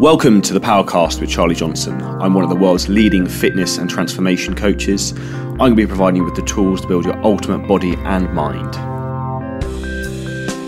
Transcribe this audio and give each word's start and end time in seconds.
Welcome 0.00 0.42
to 0.42 0.54
the 0.54 0.60
Powercast 0.60 1.20
with 1.20 1.28
Charlie 1.28 1.56
Johnson. 1.56 2.00
I'm 2.00 2.32
one 2.32 2.44
of 2.44 2.50
the 2.50 2.56
world's 2.56 2.88
leading 2.88 3.26
fitness 3.26 3.78
and 3.78 3.90
transformation 3.90 4.54
coaches. 4.54 5.10
I'm 5.10 5.56
going 5.56 5.70
to 5.72 5.76
be 5.76 5.86
providing 5.88 6.18
you 6.18 6.24
with 6.24 6.36
the 6.36 6.42
tools 6.42 6.82
to 6.82 6.86
build 6.86 7.04
your 7.04 7.20
ultimate 7.24 7.66
body 7.66 7.96
and 8.04 8.32
mind. 8.32 8.74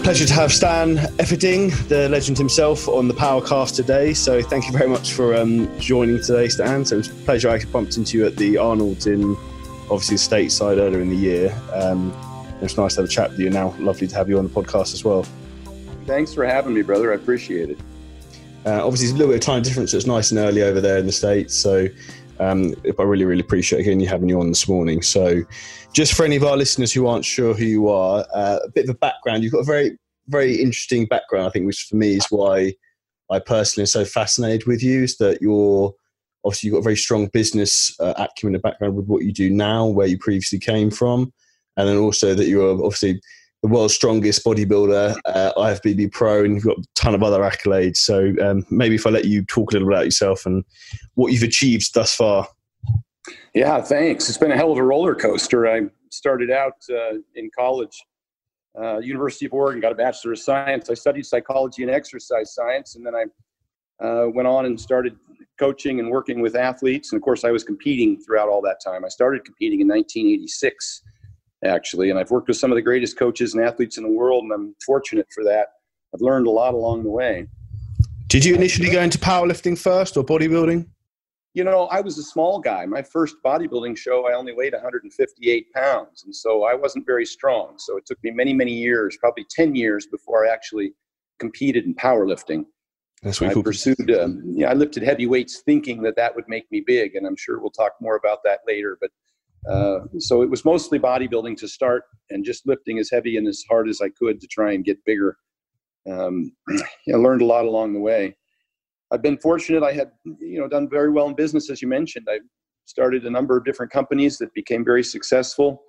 Pleasure 0.03 0.27
to 0.27 0.33
have 0.33 0.53
Stan 0.53 0.97
Efferding, 1.19 1.71
the 1.87 2.09
legend 2.09 2.39
himself, 2.39 2.89
on 2.89 3.07
the 3.07 3.15
Powercast 3.15 3.77
today. 3.77 4.15
So 4.15 4.43
thank 4.43 4.67
you 4.67 4.73
very 4.73 4.89
much 4.89 5.13
for 5.13 5.37
um, 5.37 5.79
joining 5.79 6.21
today, 6.21 6.49
Stan. 6.49 6.85
So 6.85 6.97
it 6.97 6.99
was 6.99 7.11
a 7.11 7.15
pleasure. 7.25 7.51
I 7.51 7.65
bumped 7.67 7.99
into 7.99 8.19
you 8.19 8.27
at 8.27 8.35
the 8.35 8.59
Arnold's 8.59 9.07
in 9.07 9.37
obviously 9.93 10.17
the 10.17 10.49
stateside 10.49 10.79
earlier 10.79 11.01
in 11.01 11.09
the 11.09 11.17
year. 11.17 11.57
Um, 11.73 12.13
it's 12.61 12.77
nice 12.77 12.97
to 12.97 13.03
have 13.03 13.09
a 13.09 13.13
chat 13.13 13.31
with 13.31 13.39
you 13.39 13.51
now. 13.51 13.77
Lovely 13.79 14.09
to 14.09 14.17
have 14.17 14.29
you 14.29 14.39
on 14.39 14.49
the 14.49 14.51
podcast 14.51 14.93
as 14.93 15.05
well. 15.05 15.25
Thanks 16.05 16.35
for 16.35 16.45
having 16.45 16.75
me, 16.75 16.83
brother. 16.83 17.13
I 17.13 17.15
appreciate 17.15 17.71
it. 17.71 17.79
Uh, 18.67 18.85
obviously, 18.85 19.09
a 19.09 19.13
little 19.13 19.29
bit 19.29 19.37
of 19.37 19.41
time 19.41 19.63
difference, 19.63 19.93
so 19.93 19.97
it's 19.97 20.07
nice 20.07 20.31
and 20.31 20.39
early 20.39 20.63
over 20.63 20.81
there 20.81 20.99
in 20.99 21.07
the 21.07 21.13
States. 21.13 21.55
So 21.55 21.87
um, 22.41 22.75
I 22.99 23.03
really, 23.03 23.25
really 23.25 23.41
appreciate 23.41 23.81
again 23.81 24.01
you 24.01 24.09
having 24.09 24.29
you 24.29 24.41
on 24.41 24.49
this 24.49 24.69
morning. 24.69 25.03
So, 25.03 25.43
just 25.93 26.15
for 26.15 26.25
any 26.25 26.37
of 26.37 26.45
our 26.45 26.57
listeners 26.57 26.93
who 26.93 27.07
aren't 27.07 27.25
sure 27.25 27.55
who 27.55 27.65
you 27.65 27.89
are, 27.89 28.27
uh, 28.35 28.59
a 28.65 28.71
bit 28.71 28.85
of 28.85 28.91
a 28.91 28.99
background. 28.99 29.43
You've 29.43 29.53
got 29.53 29.61
a 29.61 29.65
very, 29.65 29.99
very 30.29 30.55
interesting 30.55 31.07
background. 31.07 31.47
I 31.47 31.51
think, 31.51 31.67
which 31.67 31.87
for 31.89 31.97
me 31.97 32.17
is 32.17 32.27
why 32.31 32.75
I 33.31 33.39
personally 33.39 33.83
am 33.83 33.87
so 33.89 34.05
fascinated 34.05 34.67
with 34.67 34.83
you. 34.83 35.03
Is 35.03 35.17
that 35.19 35.43
you're 35.43 35.95
obviously 36.45 36.69
you've 36.69 36.75
got 36.75 36.81
a 36.81 36.85
very 36.85 36.97
strong 36.97 37.27
business 37.29 37.95
uh, 38.01 38.15
acumen 38.17 38.55
and 38.55 38.63
background 38.63 38.97
with 38.97 39.07
what 39.07 39.23
you 39.23 39.33
do 39.33 39.51
now, 39.51 39.87
where 39.87 40.07
you 40.07 40.19
previously 40.19 40.59
came 40.59 40.91
from, 40.91 41.33
and 41.77 41.89
then 41.89 41.97
also 41.97 42.35
that 42.35 42.47
you're 42.47 42.73
obviously 42.73 43.21
the 43.63 43.69
world's 43.69 43.95
strongest 43.95 44.45
bodybuilder, 44.45 45.19
uh, 45.27 45.53
IFBB 45.57 46.13
pro, 46.13 46.45
and 46.45 46.55
you've 46.55 46.65
got 46.65 46.79
a 46.79 46.85
ton 46.95 47.15
of 47.15 47.23
other 47.23 47.41
accolades. 47.41 47.99
So 47.99 48.33
um, 48.43 48.65
maybe 48.71 48.95
if 48.95 49.07
I 49.07 49.11
let 49.11 49.27
you 49.27 49.45
talk 49.45 49.71
a 49.71 49.75
little 49.75 49.89
bit 49.89 49.95
about 49.95 50.05
yourself 50.07 50.47
and 50.47 50.65
what 51.15 51.33
you've 51.33 51.43
achieved 51.43 51.93
thus 51.95 52.15
far. 52.15 52.49
Yeah, 53.55 53.83
thanks. 53.83 54.29
It's 54.29 54.39
been 54.39 54.53
a 54.53 54.57
hell 54.57 54.73
of 54.73 54.79
a 54.79 54.83
roller 54.83 55.15
coaster. 55.15 55.69
I 55.69 55.83
started 56.11 56.51
out 56.51 56.75
uh, 56.91 57.19
in 57.35 57.51
college, 57.57 58.03
uh, 58.81 58.99
University 58.99 59.45
of 59.45 59.53
Oregon, 59.53 59.81
got 59.81 59.93
a 59.93 59.97
Bachelor 59.97 60.33
of 60.33 60.39
Science. 60.39 60.89
I 60.89 60.95
studied 60.95 61.27
psychology 61.27 61.83
and 61.83 61.91
exercise 61.91 62.55
science, 62.55 62.97
and 62.97 63.05
then 63.05 63.15
I 63.15 63.25
uh, 64.05 64.29
went 64.29 64.49
on 64.49 64.65
and 64.65 64.81
started 64.81 65.17
coaching 65.59 66.01
and 66.01 66.11
working 66.11 66.41
with 66.41 66.57
athletes. 66.57 67.13
And 67.13 67.19
of 67.19 67.23
course, 67.23 67.45
I 67.45 67.51
was 67.51 67.63
competing 67.63 68.19
throughout 68.19 68.49
all 68.49 68.63
that 68.63 68.79
time. 68.83 69.05
I 69.05 69.09
started 69.09 69.45
competing 69.45 69.83
in 69.83 69.89
1986 69.89 71.03
actually. 71.65 72.11
And 72.11 72.19
I've 72.19 72.31
worked 72.31 72.49
with 72.49 72.57
some 72.57 72.71
of 72.71 72.77
the 72.77 72.83
greatest 72.83 73.19
coaches 73.19 73.55
and 73.55 73.65
athletes 73.65 73.99
in 73.99 74.05
the 74.05 74.11
world, 74.11 74.45
and 74.45 74.53
I'm 74.53 74.75
fortunate 74.85 75.27
for 75.35 75.45
that. 75.45 75.69
I've 76.15 76.21
learned 76.21 76.47
a 76.47 76.51
lot 76.51 76.75
along 76.75 77.05
the 77.05 77.11
way. 77.11 77.47
Did 78.29 78.45
you 78.45 78.55
initially 78.55 78.91
go 78.91 79.01
into 79.01 79.19
powerlifting 79.19 79.77
first 79.77 80.17
or 80.17 80.25
bodybuilding? 80.25 80.87
You 81.53 81.65
know, 81.65 81.87
I 81.87 82.01
was 82.01 82.17
a 82.17 82.23
small 82.23 82.61
guy. 82.61 82.87
My 82.87 83.03
first 83.03 83.37
bodybuilding 83.45 83.99
show, 83.99 84.29
I 84.29 84.35
only 84.35 84.53
weighed 84.53 84.73
158 84.73 85.73
pounds. 85.73 86.23
And 86.25 86.35
so 86.35 86.63
I 86.63 86.75
wasn't 86.75 87.07
very 87.07 87.27
strong. 87.27 87.75
So 87.79 87.97
it 87.97 88.07
took 88.07 88.23
me 88.23 88.31
many, 88.31 88.53
many 88.53 88.73
years, 88.73 89.17
probably 89.17 89.45
10 89.51 89.75
years 89.75 90.07
before 90.07 90.47
I 90.47 90.53
actually 90.53 90.93
competed 91.41 91.87
in 91.87 91.95
powerlifting. 91.95 92.67
That's 93.23 93.41
what 93.41 93.51
I 93.51 93.63
pursued. 93.63 94.11
Um, 94.13 94.43
yeah, 94.47 94.71
I 94.71 94.75
lifted 94.75 95.03
heavy 95.03 95.27
weights 95.27 95.59
thinking 95.59 96.01
that 96.03 96.17
that 96.17 96.35
would 96.35 96.49
make 96.49 96.71
me 96.71 96.83
big, 96.87 97.17
and 97.17 97.27
I'm 97.27 97.37
sure 97.37 97.59
we'll 97.59 97.71
talk 97.71 97.93
more 98.01 98.17
about 98.17 98.39
that 98.45 98.61
later. 98.67 98.97
But 99.01 99.11
uh, 99.69 100.01
so 100.19 100.43
it 100.43 100.51
was 100.51 100.65
mostly 100.65 100.99
bodybuilding 100.99 101.57
to 101.59 101.69
start 101.69 102.05
and 102.31 102.45
just 102.45 102.67
lifting 102.67 102.99
as 102.99 103.11
heavy 103.11 103.37
and 103.37 103.47
as 103.47 103.63
hard 103.69 103.89
as 103.89 104.01
I 104.01 104.09
could 104.09 104.41
to 104.41 104.47
try 104.47 104.73
and 104.73 104.85
get 104.85 105.05
bigger. 105.05 105.37
Um, 106.11 106.53
I 107.13 107.17
learned 107.17 107.43
a 107.43 107.47
lot 107.47 107.65
along 107.65 107.93
the 107.93 108.01
way. 108.01 108.37
I've 109.13 109.23
been 109.23 109.39
fortunate. 109.39 109.83
I 109.83 109.93
had, 109.93 110.13
you 110.25 110.61
know, 110.61 110.69
done 110.69 110.89
very 110.89 111.11
well 111.11 111.29
in 111.29 111.35
business, 111.35 111.69
as 111.69 111.83
you 111.83 111.89
mentioned. 111.89 112.29
I 112.31 112.39
started 112.87 113.27
a 113.27 113.31
number 113.31 113.57
of 113.57 113.65
different 113.65 113.93
companies 113.93 114.39
that 114.39 114.53
became 114.55 114.85
very 114.85 115.03
successful. 115.03 115.83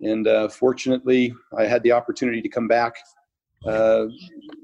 And 0.00 0.26
uh, 0.26 0.48
fortunately, 0.48 1.34
I 1.58 1.64
had 1.64 1.82
the 1.82 1.92
opportunity 1.92 2.40
to 2.40 2.48
come 2.48 2.68
back, 2.68 2.94
uh, 3.66 4.06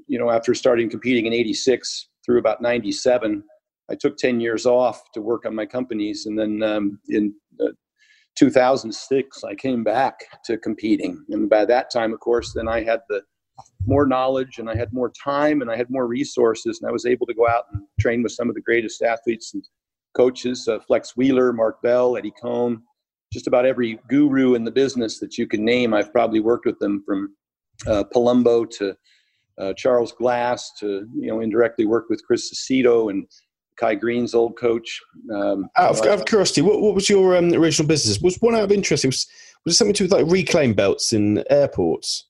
you 0.07 0.17
know, 0.17 0.31
after 0.31 0.55
starting 0.55 0.89
competing 0.89 1.27
in 1.27 1.33
86 1.33 2.09
through 2.25 2.39
about 2.39 2.61
97. 2.61 3.43
I 3.89 3.95
took 3.95 4.17
10 4.17 4.39
years 4.39 4.65
off 4.65 5.01
to 5.13 5.21
work 5.21 5.45
on 5.45 5.53
my 5.53 5.65
companies. 5.65 6.25
And 6.25 6.37
then 6.37 6.63
um, 6.63 6.99
in 7.09 7.33
uh, 7.61 7.67
2006, 8.37 9.43
I 9.43 9.55
came 9.55 9.83
back 9.83 10.19
to 10.45 10.57
competing. 10.57 11.23
And 11.29 11.49
by 11.49 11.65
that 11.65 11.91
time, 11.91 12.13
of 12.13 12.19
course, 12.19 12.53
then 12.53 12.67
I 12.67 12.83
had 12.83 13.01
the 13.09 13.21
more 13.85 14.05
knowledge 14.05 14.59
and 14.59 14.69
I 14.69 14.75
had 14.75 14.93
more 14.93 15.11
time 15.11 15.61
and 15.61 15.71
I 15.71 15.75
had 15.75 15.89
more 15.89 16.07
resources. 16.07 16.79
And 16.79 16.89
I 16.89 16.91
was 16.91 17.05
able 17.05 17.25
to 17.27 17.33
go 17.33 17.47
out 17.47 17.65
and 17.73 17.83
train 17.99 18.21
with 18.21 18.31
some 18.31 18.49
of 18.49 18.55
the 18.55 18.61
greatest 18.61 19.01
athletes 19.01 19.53
and 19.53 19.63
coaches 20.15 20.67
uh, 20.67 20.79
Flex 20.79 21.15
Wheeler, 21.15 21.53
Mark 21.53 21.81
Bell, 21.81 22.17
Eddie 22.17 22.33
Coan, 22.43 22.77
just 23.31 23.47
about 23.47 23.65
every 23.65 23.99
guru 24.09 24.55
in 24.55 24.63
the 24.63 24.71
business 24.71 25.19
that 25.19 25.37
you 25.37 25.47
can 25.47 25.63
name. 25.63 25.93
I've 25.93 26.11
probably 26.11 26.39
worked 26.39 26.65
with 26.65 26.79
them 26.79 27.03
from 27.05 27.35
uh, 27.85 28.03
Palumbo 28.13 28.69
to 28.77 28.95
uh, 29.59 29.73
Charles 29.73 30.11
Glass 30.11 30.71
to, 30.79 31.07
you 31.15 31.27
know, 31.27 31.41
indirectly 31.41 31.85
worked 31.85 32.09
with 32.09 32.23
Chris 32.25 32.53
Aceto 32.53 33.09
and 33.09 33.27
Kai 33.77 33.95
Greene's 33.95 34.33
old 34.33 34.57
coach. 34.57 34.99
Um, 35.33 35.69
out, 35.77 35.91
of, 35.91 36.05
out, 36.05 36.19
of, 36.19 36.25
curiosity, 36.25 36.61
what, 36.61 36.81
what 36.81 36.95
was 36.95 37.09
your 37.09 37.37
um, 37.37 37.53
original 37.53 37.87
business? 37.87 38.19
Was 38.19 38.35
one 38.37 38.55
out 38.55 38.63
of 38.63 38.71
interest? 38.71 39.05
Was 39.05 39.27
was 39.65 39.75
it 39.75 39.77
something 39.77 39.93
to 39.95 40.07
do 40.07 40.15
with 40.15 40.23
like 40.23 40.31
reclaim 40.31 40.73
belts 40.73 41.13
in 41.13 41.43
airports 41.49 42.27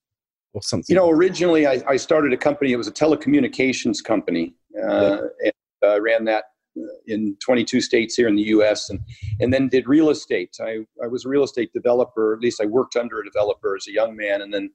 or 0.53 0.61
something? 0.63 0.93
You 0.93 0.99
know, 0.99 1.09
originally 1.09 1.67
I, 1.67 1.83
I 1.87 1.97
started 1.97 2.33
a 2.33 2.37
company. 2.37 2.71
It 2.71 2.77
was 2.77 2.87
a 2.87 2.91
telecommunications 2.91 4.03
company, 4.03 4.55
uh, 4.75 4.89
yeah. 4.89 5.19
and 5.43 5.53
uh, 5.85 6.01
ran 6.01 6.25
that 6.25 6.45
uh, 6.77 6.81
in 7.05 7.37
22 7.43 7.81
states 7.81 8.15
here 8.15 8.27
in 8.27 8.35
the 8.35 8.43
U.S. 8.43 8.89
and 8.89 8.99
and 9.39 9.53
then 9.53 9.67
did 9.69 9.87
real 9.87 10.09
estate. 10.09 10.55
I 10.61 10.79
I 11.03 11.07
was 11.07 11.25
a 11.25 11.29
real 11.29 11.43
estate 11.43 11.71
developer. 11.73 12.33
At 12.33 12.41
least 12.41 12.61
I 12.61 12.65
worked 12.65 12.95
under 12.95 13.19
a 13.19 13.25
developer 13.25 13.75
as 13.75 13.87
a 13.87 13.93
young 13.93 14.15
man, 14.15 14.41
and 14.41 14.53
then. 14.53 14.69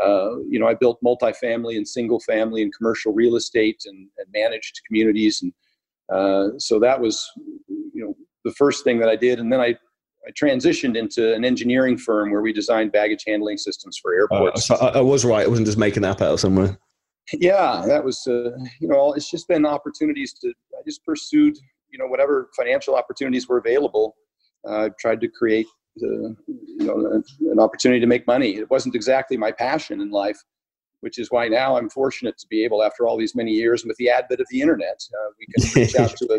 Uh, 0.00 0.38
you 0.48 0.60
know, 0.60 0.68
I 0.68 0.74
built 0.74 1.00
multifamily 1.04 1.76
and 1.76 1.88
single 1.88 2.20
family 2.20 2.62
and 2.62 2.72
commercial 2.72 3.12
real 3.12 3.34
estate 3.34 3.82
and, 3.84 4.06
and 4.18 4.28
managed 4.32 4.80
communities 4.86 5.42
and 5.42 5.52
uh, 6.12 6.48
so 6.58 6.78
that 6.80 7.00
was, 7.00 7.26
you 7.68 8.04
know, 8.04 8.14
the 8.44 8.52
first 8.52 8.84
thing 8.84 8.98
that 9.00 9.08
I 9.08 9.16
did, 9.16 9.40
and 9.40 9.52
then 9.52 9.60
I 9.60 9.76
I 10.26 10.30
transitioned 10.32 10.96
into 10.96 11.34
an 11.34 11.44
engineering 11.44 11.96
firm 11.96 12.30
where 12.30 12.42
we 12.42 12.52
designed 12.52 12.92
baggage 12.92 13.24
handling 13.26 13.56
systems 13.56 13.98
for 14.02 14.14
airports. 14.14 14.70
Uh, 14.70 14.76
so 14.76 14.86
I, 14.86 14.98
I, 14.98 15.00
was 15.00 15.24
right; 15.24 15.46
I 15.46 15.48
wasn't 15.48 15.66
just 15.66 15.78
making 15.78 16.02
that 16.02 16.20
out 16.20 16.32
of 16.32 16.40
somewhere. 16.40 16.78
Yeah, 17.32 17.84
that 17.86 18.04
was, 18.04 18.26
uh, 18.26 18.50
you 18.80 18.88
know, 18.88 19.12
it's 19.12 19.30
just 19.30 19.48
been 19.48 19.66
opportunities 19.66 20.32
to. 20.40 20.48
I 20.48 20.82
just 20.86 21.04
pursued, 21.04 21.56
you 21.90 21.98
know, 21.98 22.06
whatever 22.06 22.48
financial 22.56 22.94
opportunities 22.94 23.48
were 23.48 23.58
available. 23.58 24.16
I 24.66 24.70
uh, 24.70 24.88
tried 24.98 25.20
to 25.20 25.28
create, 25.28 25.66
you 25.96 26.36
know, 26.80 27.22
an 27.50 27.60
opportunity 27.60 28.00
to 28.00 28.06
make 28.06 28.26
money. 28.26 28.56
It 28.56 28.70
wasn't 28.70 28.94
exactly 28.94 29.36
my 29.36 29.52
passion 29.52 30.00
in 30.00 30.10
life, 30.10 30.38
which 31.00 31.18
is 31.18 31.30
why 31.30 31.48
now 31.48 31.76
I'm 31.76 31.88
fortunate 31.90 32.36
to 32.38 32.46
be 32.48 32.64
able, 32.64 32.82
after 32.82 33.06
all 33.06 33.16
these 33.16 33.34
many 33.34 33.52
years, 33.52 33.84
with 33.84 33.96
the 33.96 34.10
advent 34.10 34.40
of 34.40 34.46
the 34.50 34.60
internet, 34.60 35.00
uh, 35.12 35.30
we 35.38 35.46
can 35.46 35.72
reach 35.82 35.96
out 35.96 36.16
to 36.16 36.32
a, 36.32 36.38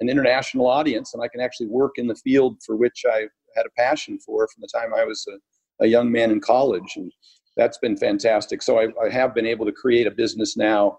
an 0.00 0.08
international 0.08 0.66
audience, 0.66 1.14
and 1.14 1.22
I 1.22 1.28
can 1.28 1.40
actually 1.40 1.68
work 1.68 1.92
in 1.96 2.06
the 2.06 2.14
field 2.14 2.58
for 2.64 2.76
which 2.76 3.04
I 3.10 3.26
had 3.56 3.66
a 3.66 3.70
passion 3.76 4.18
for 4.18 4.46
from 4.48 4.60
the 4.60 4.68
time 4.78 4.92
I 4.94 5.04
was 5.04 5.26
a, 5.28 5.84
a 5.84 5.88
young 5.88 6.12
man 6.12 6.30
in 6.30 6.40
college, 6.40 6.92
and 6.96 7.10
that's 7.56 7.78
been 7.78 7.96
fantastic. 7.96 8.62
So 8.62 8.78
I, 8.78 8.88
I 9.02 9.08
have 9.10 9.34
been 9.34 9.46
able 9.46 9.64
to 9.66 9.72
create 9.72 10.06
a 10.06 10.10
business 10.10 10.56
now 10.56 10.98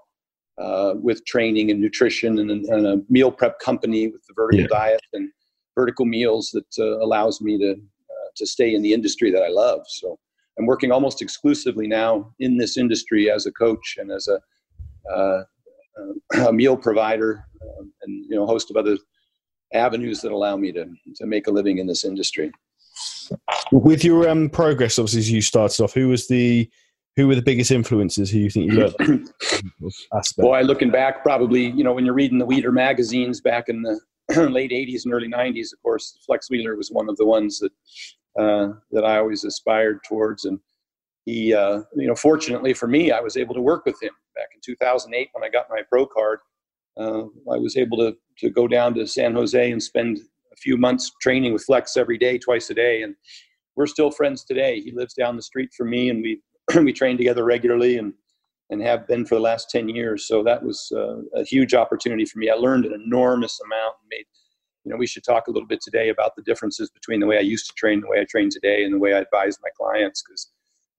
uh, 0.57 0.93
with 0.95 1.23
training 1.25 1.69
and 1.69 1.79
nutrition, 1.79 2.39
and, 2.39 2.49
and, 2.49 2.87
a 2.87 3.01
meal 3.09 3.31
prep 3.31 3.59
company 3.59 4.07
with 4.07 4.25
the 4.27 4.33
vertical 4.35 4.63
yeah. 4.63 4.67
diet 4.79 5.01
and 5.13 5.29
vertical 5.75 6.05
meals 6.05 6.49
that 6.51 6.83
uh, 6.83 6.97
allows 7.05 7.41
me 7.41 7.59
to 7.59 7.73
uh, 7.73 8.29
to 8.35 8.45
stay 8.47 8.73
in 8.73 8.81
the 8.81 8.91
industry 8.91 9.29
that 9.31 9.43
I 9.43 9.49
love. 9.49 9.81
So 9.87 10.17
I'm 10.57 10.65
working 10.65 10.91
almost 10.91 11.21
exclusively 11.21 11.87
now 11.87 12.33
in 12.39 12.57
this 12.57 12.77
industry 12.77 13.29
as 13.29 13.45
a 13.45 13.51
coach 13.51 13.97
and 13.99 14.11
as 14.11 14.27
a, 14.27 15.13
uh, 15.13 15.43
a 16.47 16.53
meal 16.53 16.77
provider 16.77 17.45
um, 17.61 17.91
and 18.03 18.25
you 18.29 18.35
know 18.35 18.43
a 18.43 18.47
host 18.47 18.69
of 18.69 18.77
other 18.77 18.97
avenues 19.73 20.21
that 20.21 20.31
allow 20.31 20.55
me 20.55 20.71
to 20.71 20.85
to 21.15 21.25
make 21.25 21.47
a 21.47 21.51
living 21.51 21.77
in 21.77 21.87
this 21.87 22.03
industry. 22.03 22.51
With 23.71 24.03
your 24.03 24.27
um, 24.29 24.49
progress, 24.49 24.97
obviously, 24.97 25.19
as 25.19 25.31
you 25.31 25.41
started 25.41 25.83
off, 25.83 25.93
who 25.93 26.09
was 26.09 26.27
the 26.27 26.69
who 27.15 27.27
were 27.27 27.35
the 27.35 27.41
biggest 27.41 27.71
influences 27.71 28.29
who 28.29 28.39
you 28.39 28.49
think 28.49 28.71
you 28.71 28.93
learned? 28.99 29.29
Boy, 30.37 30.61
looking 30.61 30.91
back, 30.91 31.23
probably 31.23 31.67
you 31.71 31.83
know 31.83 31.93
when 31.93 32.05
you're 32.05 32.13
reading 32.13 32.39
the 32.39 32.45
Weider 32.45 32.73
magazines 32.73 33.41
back 33.41 33.69
in 33.69 33.81
the 33.81 33.99
late 34.49 34.71
80s 34.71 35.05
and 35.05 35.13
early 35.13 35.29
90s, 35.29 35.73
of 35.73 35.81
course, 35.81 36.17
Flex 36.25 36.49
Wheeler 36.49 36.75
was 36.75 36.89
one 36.91 37.09
of 37.09 37.17
the 37.17 37.25
ones 37.25 37.59
that 37.59 37.71
uh, 38.37 38.69
that 38.91 39.03
I 39.03 39.17
always 39.17 39.43
aspired 39.43 39.99
towards. 40.07 40.45
And 40.45 40.59
he, 41.25 41.53
uh, 41.53 41.81
you 41.95 42.07
know, 42.07 42.15
fortunately 42.15 42.73
for 42.73 42.87
me, 42.87 43.11
I 43.11 43.19
was 43.19 43.37
able 43.37 43.55
to 43.55 43.61
work 43.61 43.85
with 43.85 44.01
him 44.01 44.11
back 44.35 44.47
in 44.53 44.61
2008 44.63 45.29
when 45.33 45.43
I 45.43 45.49
got 45.49 45.69
my 45.69 45.81
pro 45.89 46.05
card. 46.05 46.39
Uh, 46.97 47.25
I 47.51 47.57
was 47.57 47.77
able 47.77 47.97
to 47.97 48.15
to 48.39 48.49
go 48.49 48.67
down 48.67 48.93
to 48.95 49.07
San 49.07 49.33
Jose 49.33 49.71
and 49.71 49.81
spend 49.81 50.19
a 50.53 50.55
few 50.55 50.77
months 50.77 51.11
training 51.21 51.53
with 51.53 51.63
Flex 51.63 51.97
every 51.97 52.17
day, 52.17 52.37
twice 52.37 52.69
a 52.69 52.73
day, 52.73 53.01
and 53.01 53.15
we're 53.75 53.87
still 53.87 54.11
friends 54.11 54.43
today. 54.43 54.79
He 54.79 54.91
lives 54.91 55.13
down 55.13 55.35
the 55.35 55.41
street 55.41 55.69
from 55.75 55.89
me, 55.89 56.09
and 56.09 56.21
we 56.21 56.41
we 56.83 56.93
train 56.93 57.17
together 57.17 57.43
regularly. 57.43 57.97
And 57.97 58.13
and 58.69 58.81
have 58.81 59.07
been 59.07 59.25
for 59.25 59.35
the 59.35 59.41
last 59.41 59.69
10 59.69 59.89
years. 59.89 60.27
So 60.27 60.43
that 60.43 60.63
was 60.63 60.91
uh, 60.95 61.21
a 61.33 61.43
huge 61.43 61.73
opportunity 61.73 62.25
for 62.25 62.39
me. 62.39 62.49
I 62.49 62.55
learned 62.55 62.85
an 62.85 62.93
enormous 62.93 63.59
amount 63.61 63.95
and 64.01 64.09
made, 64.09 64.25
you 64.87 64.93
know, 64.93 64.97
we 64.97 65.05
should 65.05 65.25
talk 65.25 65.47
a 65.47 65.51
little 65.51 65.67
bit 65.67 65.81
today 65.81 66.07
about 66.07 66.37
the 66.37 66.41
differences 66.43 66.89
between 66.89 67.19
the 67.19 67.27
way 67.27 67.37
I 67.37 67.41
used 67.41 67.67
to 67.67 67.73
train, 67.73 67.99
the 67.99 68.07
way 68.07 68.21
I 68.21 68.23
train 68.23 68.49
today, 68.49 68.85
and 68.85 68.93
the 68.93 68.99
way 68.99 69.13
I 69.13 69.19
advise 69.19 69.57
my 69.61 69.67
clients. 69.77 70.23
Because, 70.23 70.51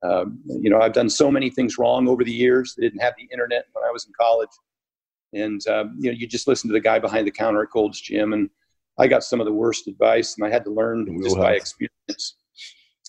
um, 0.03 0.43
you 0.47 0.69
know, 0.69 0.79
I've 0.79 0.93
done 0.93 1.09
so 1.09 1.31
many 1.31 1.49
things 1.49 1.79
wrong 1.79 2.07
over 2.07 2.23
the 2.23 2.31
years. 2.31 2.75
I 2.77 2.83
didn't 2.83 3.01
have 3.01 3.15
the 3.17 3.27
internet 3.33 3.65
when 3.73 3.85
I 3.85 3.91
was 3.91 4.05
in 4.05 4.13
college. 4.21 4.51
And, 5.33 5.67
um, 5.69 5.97
you 5.99 6.11
know, 6.11 6.19
you 6.19 6.27
just 6.27 6.47
listen 6.47 6.69
to 6.69 6.75
the 6.75 6.81
guy 6.81 6.99
behind 6.99 7.27
the 7.27 7.31
counter 7.31 7.63
at 7.63 7.71
Gold's 7.71 7.99
Gym. 7.99 8.35
And 8.35 8.51
I 8.99 9.07
got 9.07 9.25
some 9.25 9.41
of 9.41 9.47
the 9.47 9.55
worst 9.55 9.89
advice, 9.89 10.37
and 10.37 10.47
I 10.47 10.51
had 10.51 10.65
to 10.65 10.71
learn 10.71 11.23
just 11.23 11.39
by 11.39 11.55
experience. 11.55 12.37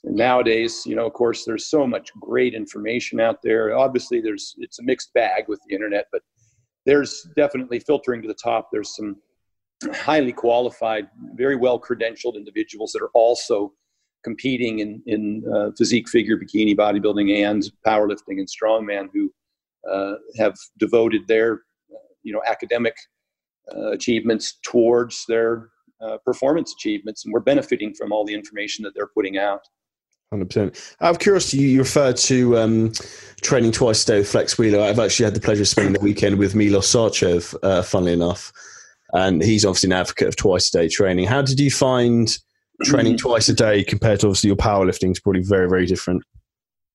And 0.05 0.15
nowadays, 0.15 0.83
you 0.85 0.95
know, 0.95 1.05
of 1.05 1.11
course, 1.11 1.43
there's 1.43 1.69
so 1.69 1.85
much 1.85 2.09
great 2.21 2.53
information 2.53 3.19
out 3.19 3.41
there. 3.43 3.77
Obviously, 3.77 4.21
there's 4.21 4.55
it's 4.59 4.79
a 4.79 4.83
mixed 4.83 5.13
bag 5.13 5.49
with 5.49 5.59
the 5.67 5.75
internet, 5.75 6.05
but 6.13 6.21
there's 6.85 7.27
definitely 7.35 7.79
filtering 7.81 8.21
to 8.21 8.29
the 8.29 8.33
top. 8.33 8.69
There's 8.71 8.95
some 8.95 9.17
highly 9.93 10.33
qualified, 10.33 11.07
very 11.35 11.55
well 11.55 11.79
credentialed 11.79 12.35
individuals 12.35 12.91
that 12.91 13.01
are 13.01 13.11
also 13.13 13.73
competing 14.23 14.79
in 14.79 15.01
in 15.05 15.43
uh, 15.53 15.71
physique, 15.77 16.09
figure, 16.09 16.37
bikini, 16.37 16.75
bodybuilding, 16.75 17.45
and 17.45 17.71
powerlifting 17.85 18.39
and 18.39 18.47
strongman 18.47 19.09
who 19.13 19.31
uh, 19.89 20.15
have 20.37 20.55
devoted 20.77 21.27
their 21.27 21.61
you 22.23 22.33
know 22.33 22.41
academic 22.47 22.95
uh, 23.75 23.91
achievements 23.91 24.57
towards 24.63 25.25
their 25.27 25.69
uh, 26.01 26.17
performance 26.25 26.73
achievements, 26.73 27.25
and 27.25 27.33
we're 27.33 27.39
benefiting 27.39 27.93
from 27.93 28.11
all 28.11 28.25
the 28.25 28.33
information 28.33 28.83
that 28.83 28.93
they're 28.95 29.07
putting 29.13 29.37
out. 29.37 29.61
Hundred 30.31 30.49
percent. 30.49 30.95
Out 31.01 31.11
of 31.11 31.19
curiosity, 31.19 31.57
you 31.57 31.79
referred 31.79 32.17
to 32.17 32.57
um, 32.57 32.91
training 33.41 33.71
twice 33.71 34.03
a 34.03 34.07
day 34.07 34.17
with 34.19 34.29
Flex 34.29 34.57
Wheeler. 34.59 34.79
I've 34.79 34.99
actually 34.99 35.23
had 35.25 35.33
the 35.33 35.39
pleasure 35.39 35.63
of 35.63 35.67
spending 35.67 35.93
the 35.93 35.99
weekend 35.99 36.37
with 36.37 36.53
Milos 36.53 36.93
Sarcev, 36.93 37.55
uh, 37.63 37.81
funnily 37.81 38.13
enough, 38.13 38.53
and 39.13 39.43
he's 39.43 39.65
obviously 39.65 39.87
an 39.87 39.93
advocate 39.93 40.27
of 40.27 40.35
twice 40.35 40.69
a 40.69 40.71
day 40.71 40.87
training. 40.87 41.25
How 41.25 41.41
did 41.41 41.59
you 41.59 41.71
find 41.71 42.29
training 42.83 43.13
mm-hmm. 43.13 43.27
twice 43.27 43.49
a 43.49 43.53
day 43.53 43.83
compared 43.83 44.19
to 44.21 44.27
obviously 44.27 44.47
your 44.47 44.57
powerlifting? 44.57 45.11
Is 45.11 45.19
probably 45.19 45.43
very 45.43 45.69
very 45.69 45.85
different. 45.85 46.23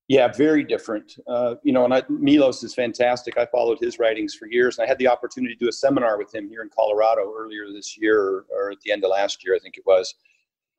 Yeah, 0.06 0.28
very 0.28 0.64
different. 0.64 1.16
Uh, 1.26 1.55
you 1.62 1.72
know, 1.72 1.87
and 1.87 1.94
I, 1.94 2.02
Milos 2.11 2.62
is 2.62 2.75
fantastic. 2.75 3.38
I 3.38 3.46
followed 3.46 3.78
his 3.81 3.99
writings 3.99 4.34
for 4.34 4.46
years, 4.46 4.76
and 4.76 4.84
I 4.84 4.88
had 4.88 4.99
the 4.99 5.08
opportunity 5.08 5.55
to 5.55 5.58
do 5.58 5.69
a 5.69 5.72
seminar 5.72 6.19
with 6.19 6.34
him 6.34 6.49
here 6.49 6.61
in 6.61 6.69
Colorado 6.69 7.32
earlier 7.34 7.72
this 7.72 7.96
year, 7.99 8.20
or, 8.20 8.46
or 8.55 8.70
at 8.72 8.81
the 8.84 8.93
end 8.93 9.02
of 9.02 9.10
last 9.10 9.43
year, 9.43 9.56
I 9.56 9.58
think 9.60 9.78
it 9.78 9.84
was 9.87 10.14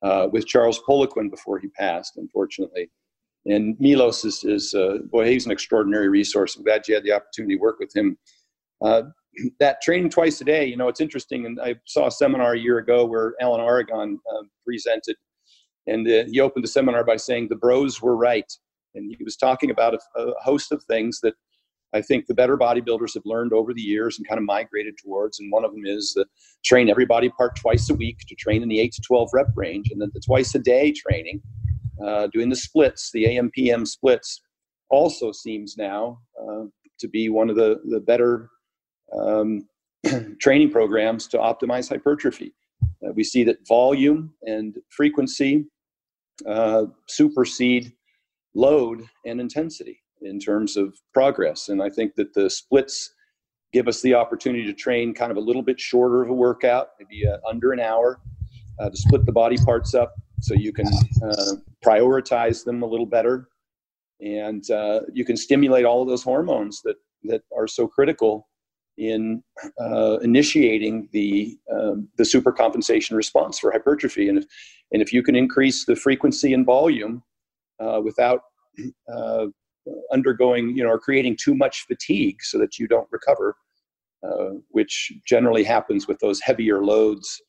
uh, 0.04 0.28
with 0.32 0.46
Charles 0.46 0.80
Poliquin 0.88 1.32
before 1.32 1.58
he 1.58 1.70
passed, 1.70 2.18
unfortunately. 2.18 2.92
And 3.48 3.76
Milos 3.80 4.26
is, 4.26 4.44
is 4.44 4.76
uh, 4.76 5.00
boy, 5.12 5.28
he's 5.28 5.46
an 5.48 5.52
extraordinary 5.52 6.08
resource. 6.08 6.56
I'm 6.56 6.64
glad 6.64 6.88
you 6.88 6.94
had 6.94 7.04
the 7.04 7.14
opportunity 7.14 7.56
to 7.56 7.62
work 7.62 7.80
with 7.80 7.96
him. 7.96 8.18
Uh, 8.84 9.04
that 9.60 9.82
training 9.82 10.10
twice 10.10 10.42
a 10.42 10.44
day, 10.44 10.66
you 10.66 10.78
know, 10.78 10.88
it's 10.88 11.02
interesting. 11.02 11.46
And 11.46 11.60
I 11.62 11.76
saw 11.86 12.08
a 12.08 12.12
seminar 12.12 12.54
a 12.54 12.60
year 12.60 12.78
ago 12.78 13.06
where 13.06 13.34
Alan 13.42 13.62
Aragon 13.62 14.20
uh, 14.32 14.44
presented, 14.66 15.16
and 15.88 16.08
uh, 16.08 16.24
he 16.32 16.40
opened 16.40 16.64
the 16.64 16.70
seminar 16.70 17.04
by 17.04 17.18
saying 17.18 17.48
the 17.50 17.56
bros 17.56 18.02
were 18.02 18.16
right. 18.16 18.52
And 18.96 19.14
he 19.18 19.24
was 19.24 19.36
talking 19.36 19.72
about 19.72 19.94
a, 19.94 20.00
a 20.20 20.34
host 20.42 20.72
of 20.72 20.84
things 20.84 21.20
that 21.22 21.34
I 21.94 22.02
think 22.02 22.26
the 22.26 22.34
better 22.34 22.58
bodybuilders 22.58 23.14
have 23.14 23.24
learned 23.26 23.54
over 23.54 23.74
the 23.74 23.82
years 23.82 24.18
and 24.18 24.28
kind 24.28 24.38
of 24.38 24.46
migrated 24.46 24.96
towards. 25.02 25.40
And 25.40 25.52
one 25.52 25.64
of 25.64 25.72
them 25.72 25.86
is 25.86 26.14
the 26.14 26.26
train 26.64 26.90
every 26.90 27.06
body 27.06 27.30
part 27.30 27.56
twice 27.56 27.90
a 27.90 27.94
week 27.94 28.18
to 28.28 28.36
train 28.36 28.62
in 28.62 28.70
the 28.70 28.80
8 28.82 28.92
to 28.94 29.02
12 29.02 29.30
rep 29.34 29.48
range. 29.56 29.90
And 29.92 30.02
then 30.02 30.12
the 30.14 30.20
twice 30.20 30.54
a 30.56 30.60
day 30.60 30.92
training, 30.92 31.42
uh, 32.06 32.28
doing 32.34 32.50
the 32.50 32.56
splits, 32.56 33.12
the 33.12 33.26
AM/PM 33.26 33.86
splits, 33.86 34.42
also 34.90 35.32
seems 35.32 35.78
now 35.78 36.20
uh, 36.42 36.66
to 37.00 37.08
be 37.08 37.30
one 37.30 37.50
of 37.50 37.56
the, 37.56 37.80
the 37.86 38.02
better 38.02 38.50
um, 39.20 39.68
training 40.40 40.72
programs 40.72 41.28
to 41.28 41.38
optimize 41.38 41.90
hypertrophy. 41.90 42.54
Uh, 43.06 43.12
we 43.14 43.24
see 43.24 43.44
that 43.44 43.58
volume 43.68 44.34
and 44.44 44.76
frequency 44.90 45.66
uh, 46.48 46.86
supersede 47.08 47.94
load 48.54 49.04
and 49.26 49.40
intensity 49.40 50.02
in 50.22 50.40
terms 50.40 50.78
of 50.78 50.96
progress. 51.14 51.70
And 51.70 51.82
I 51.82 51.90
think 51.90 52.16
that 52.16 52.34
the 52.34 52.50
splits 52.50 53.14
give 53.74 53.88
us 53.88 54.02
the 54.02 54.14
opportunity 54.14 54.66
to 54.66 54.74
train 54.74 55.14
kind 55.14 55.32
of 55.32 55.38
a 55.38 55.42
little 55.42 55.62
bit 55.62 55.80
shorter 55.80 56.22
of 56.22 56.30
a 56.30 56.34
workout, 56.34 56.90
maybe 57.00 57.28
uh, 57.28 57.38
under 57.48 57.74
an 57.74 57.80
hour, 57.80 58.20
uh, 58.80 58.90
to 58.90 58.98
split 58.98 59.26
the 59.26 59.32
body 59.32 59.58
parts 59.58 59.94
up 59.94 60.14
so 60.42 60.54
you 60.54 60.72
can 60.72 60.88
uh, 60.88 61.54
prioritize 61.86 62.64
them 62.64 62.84
a 62.84 62.86
little 62.86 63.06
better. 63.06 63.50
And 64.22 64.70
uh, 64.72 65.02
you 65.12 65.26
can 65.26 65.36
stimulate 65.36 65.84
all 65.86 66.02
of 66.02 66.08
those 66.08 66.24
hormones 66.24 66.82
that, 66.84 66.96
that 67.24 67.42
are 67.56 67.68
so 67.68 67.88
critical 67.88 68.48
in 68.98 69.44
uh, 69.80 70.18
initiating 70.20 71.10
the, 71.12 71.58
um, 71.72 72.08
the 72.18 72.24
supercompensation 72.24 73.14
response 73.14 73.60
for 73.60 73.72
hypertrophy. 73.72 74.30
And 74.30 74.40
if, 74.40 74.46
and 74.92 75.02
if 75.02 75.12
you 75.12 75.24
can 75.24 75.36
increase 75.36 75.86
the 75.86 75.96
frequency 75.96 76.54
and 76.54 76.66
volume 76.66 77.24
uh, 77.80 78.02
without 78.04 78.42
undergoing, 80.12 80.76
you 80.76 80.84
know, 80.84 80.90
or 80.90 81.00
creating 81.00 81.38
too 81.40 81.56
much 81.56 81.86
fatigue 81.88 82.38
so 82.42 82.58
that 82.58 82.80
you 82.80 82.88
don't 82.88 83.08
recover, 83.12 83.56
uh, 84.26 84.52
which 84.70 85.12
generally 85.26 85.64
happens 85.64 86.08
with 86.08 86.20
those 86.20 86.40
heavier 86.42 86.84
loads. 86.84 87.42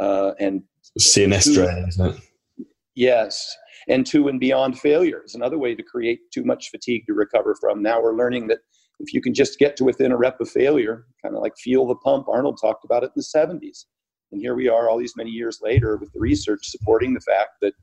Uh, 0.00 0.32
and 0.40 0.62
CNS 0.98 1.54
drain, 1.54 1.86
isn't 1.88 2.14
it? 2.14 2.66
Yes. 2.94 3.56
And 3.88 4.06
two 4.06 4.28
and 4.28 4.38
beyond 4.38 4.78
failure 4.78 5.22
is 5.24 5.34
another 5.34 5.58
way 5.58 5.74
to 5.74 5.82
create 5.82 6.20
too 6.32 6.44
much 6.44 6.70
fatigue 6.70 7.04
to 7.06 7.14
recover 7.14 7.54
from. 7.60 7.82
Now 7.82 8.02
we're 8.02 8.16
learning 8.16 8.46
that 8.48 8.58
if 9.00 9.12
you 9.12 9.20
can 9.20 9.34
just 9.34 9.58
get 9.58 9.76
to 9.76 9.84
within 9.84 10.12
a 10.12 10.16
rep 10.16 10.40
of 10.40 10.48
failure, 10.48 11.06
kind 11.22 11.34
of 11.34 11.42
like 11.42 11.56
feel 11.56 11.86
the 11.86 11.96
pump, 11.96 12.28
Arnold 12.28 12.58
talked 12.60 12.84
about 12.84 13.02
it 13.02 13.12
in 13.16 13.16
the 13.16 13.22
70s. 13.22 13.86
And 14.30 14.40
here 14.40 14.54
we 14.54 14.68
are 14.68 14.88
all 14.88 14.98
these 14.98 15.16
many 15.16 15.30
years 15.30 15.60
later 15.62 15.96
with 15.96 16.12
the 16.12 16.20
research 16.20 16.66
supporting 16.66 17.12
the 17.12 17.20
fact 17.20 17.50
that 17.60 17.74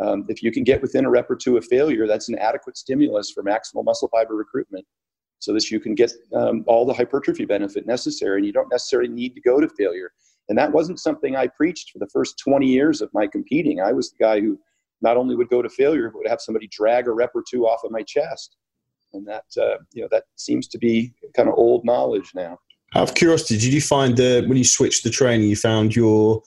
um, 0.00 0.24
if 0.28 0.42
you 0.42 0.52
can 0.52 0.64
get 0.64 0.82
within 0.82 1.04
a 1.04 1.10
rep 1.10 1.30
or 1.30 1.36
two 1.36 1.56
of 1.56 1.64
failure, 1.66 2.06
that's 2.06 2.28
an 2.28 2.38
adequate 2.38 2.76
stimulus 2.76 3.30
for 3.30 3.42
maximal 3.42 3.84
muscle 3.84 4.08
fiber 4.08 4.34
recruitment 4.34 4.86
so 5.40 5.52
that 5.52 5.70
you 5.70 5.80
can 5.80 5.94
get 5.94 6.12
um, 6.34 6.64
all 6.66 6.84
the 6.84 6.92
hypertrophy 6.92 7.44
benefit 7.44 7.86
necessary 7.86 8.38
and 8.38 8.46
you 8.46 8.52
don't 8.52 8.70
necessarily 8.70 9.08
need 9.08 9.34
to 9.34 9.40
go 9.40 9.60
to 9.60 9.68
failure. 9.68 10.10
And 10.48 10.56
that 10.58 10.72
wasn't 10.72 11.00
something 11.00 11.36
I 11.36 11.46
preached 11.46 11.90
for 11.90 11.98
the 11.98 12.08
first 12.12 12.40
20 12.42 12.66
years 12.66 13.00
of 13.00 13.10
my 13.12 13.26
competing. 13.26 13.80
I 13.80 13.92
was 13.92 14.10
the 14.10 14.24
guy 14.24 14.40
who 14.40 14.58
not 15.00 15.16
only 15.16 15.36
would 15.36 15.48
go 15.48 15.62
to 15.62 15.68
failure, 15.68 16.10
but 16.10 16.18
would 16.18 16.28
have 16.28 16.40
somebody 16.40 16.68
drag 16.68 17.06
a 17.06 17.12
rep 17.12 17.30
or 17.34 17.44
two 17.48 17.66
off 17.66 17.80
of 17.84 17.90
my 17.90 18.02
chest. 18.02 18.56
And 19.12 19.26
that, 19.26 19.44
uh, 19.56 19.78
you 19.92 20.02
know, 20.02 20.08
that 20.10 20.24
seems 20.36 20.66
to 20.68 20.78
be 20.78 21.14
kind 21.34 21.48
of 21.48 21.54
old 21.56 21.84
knowledge 21.84 22.32
now. 22.34 22.58
Out 22.94 23.08
of 23.08 23.14
curiosity, 23.14 23.58
did 23.58 23.72
you 23.72 23.80
find 23.80 24.16
that 24.16 24.48
when 24.48 24.56
you 24.56 24.64
switched 24.64 25.04
the 25.04 25.10
training, 25.10 25.48
you 25.48 25.56
found 25.56 25.94
your 25.94 26.42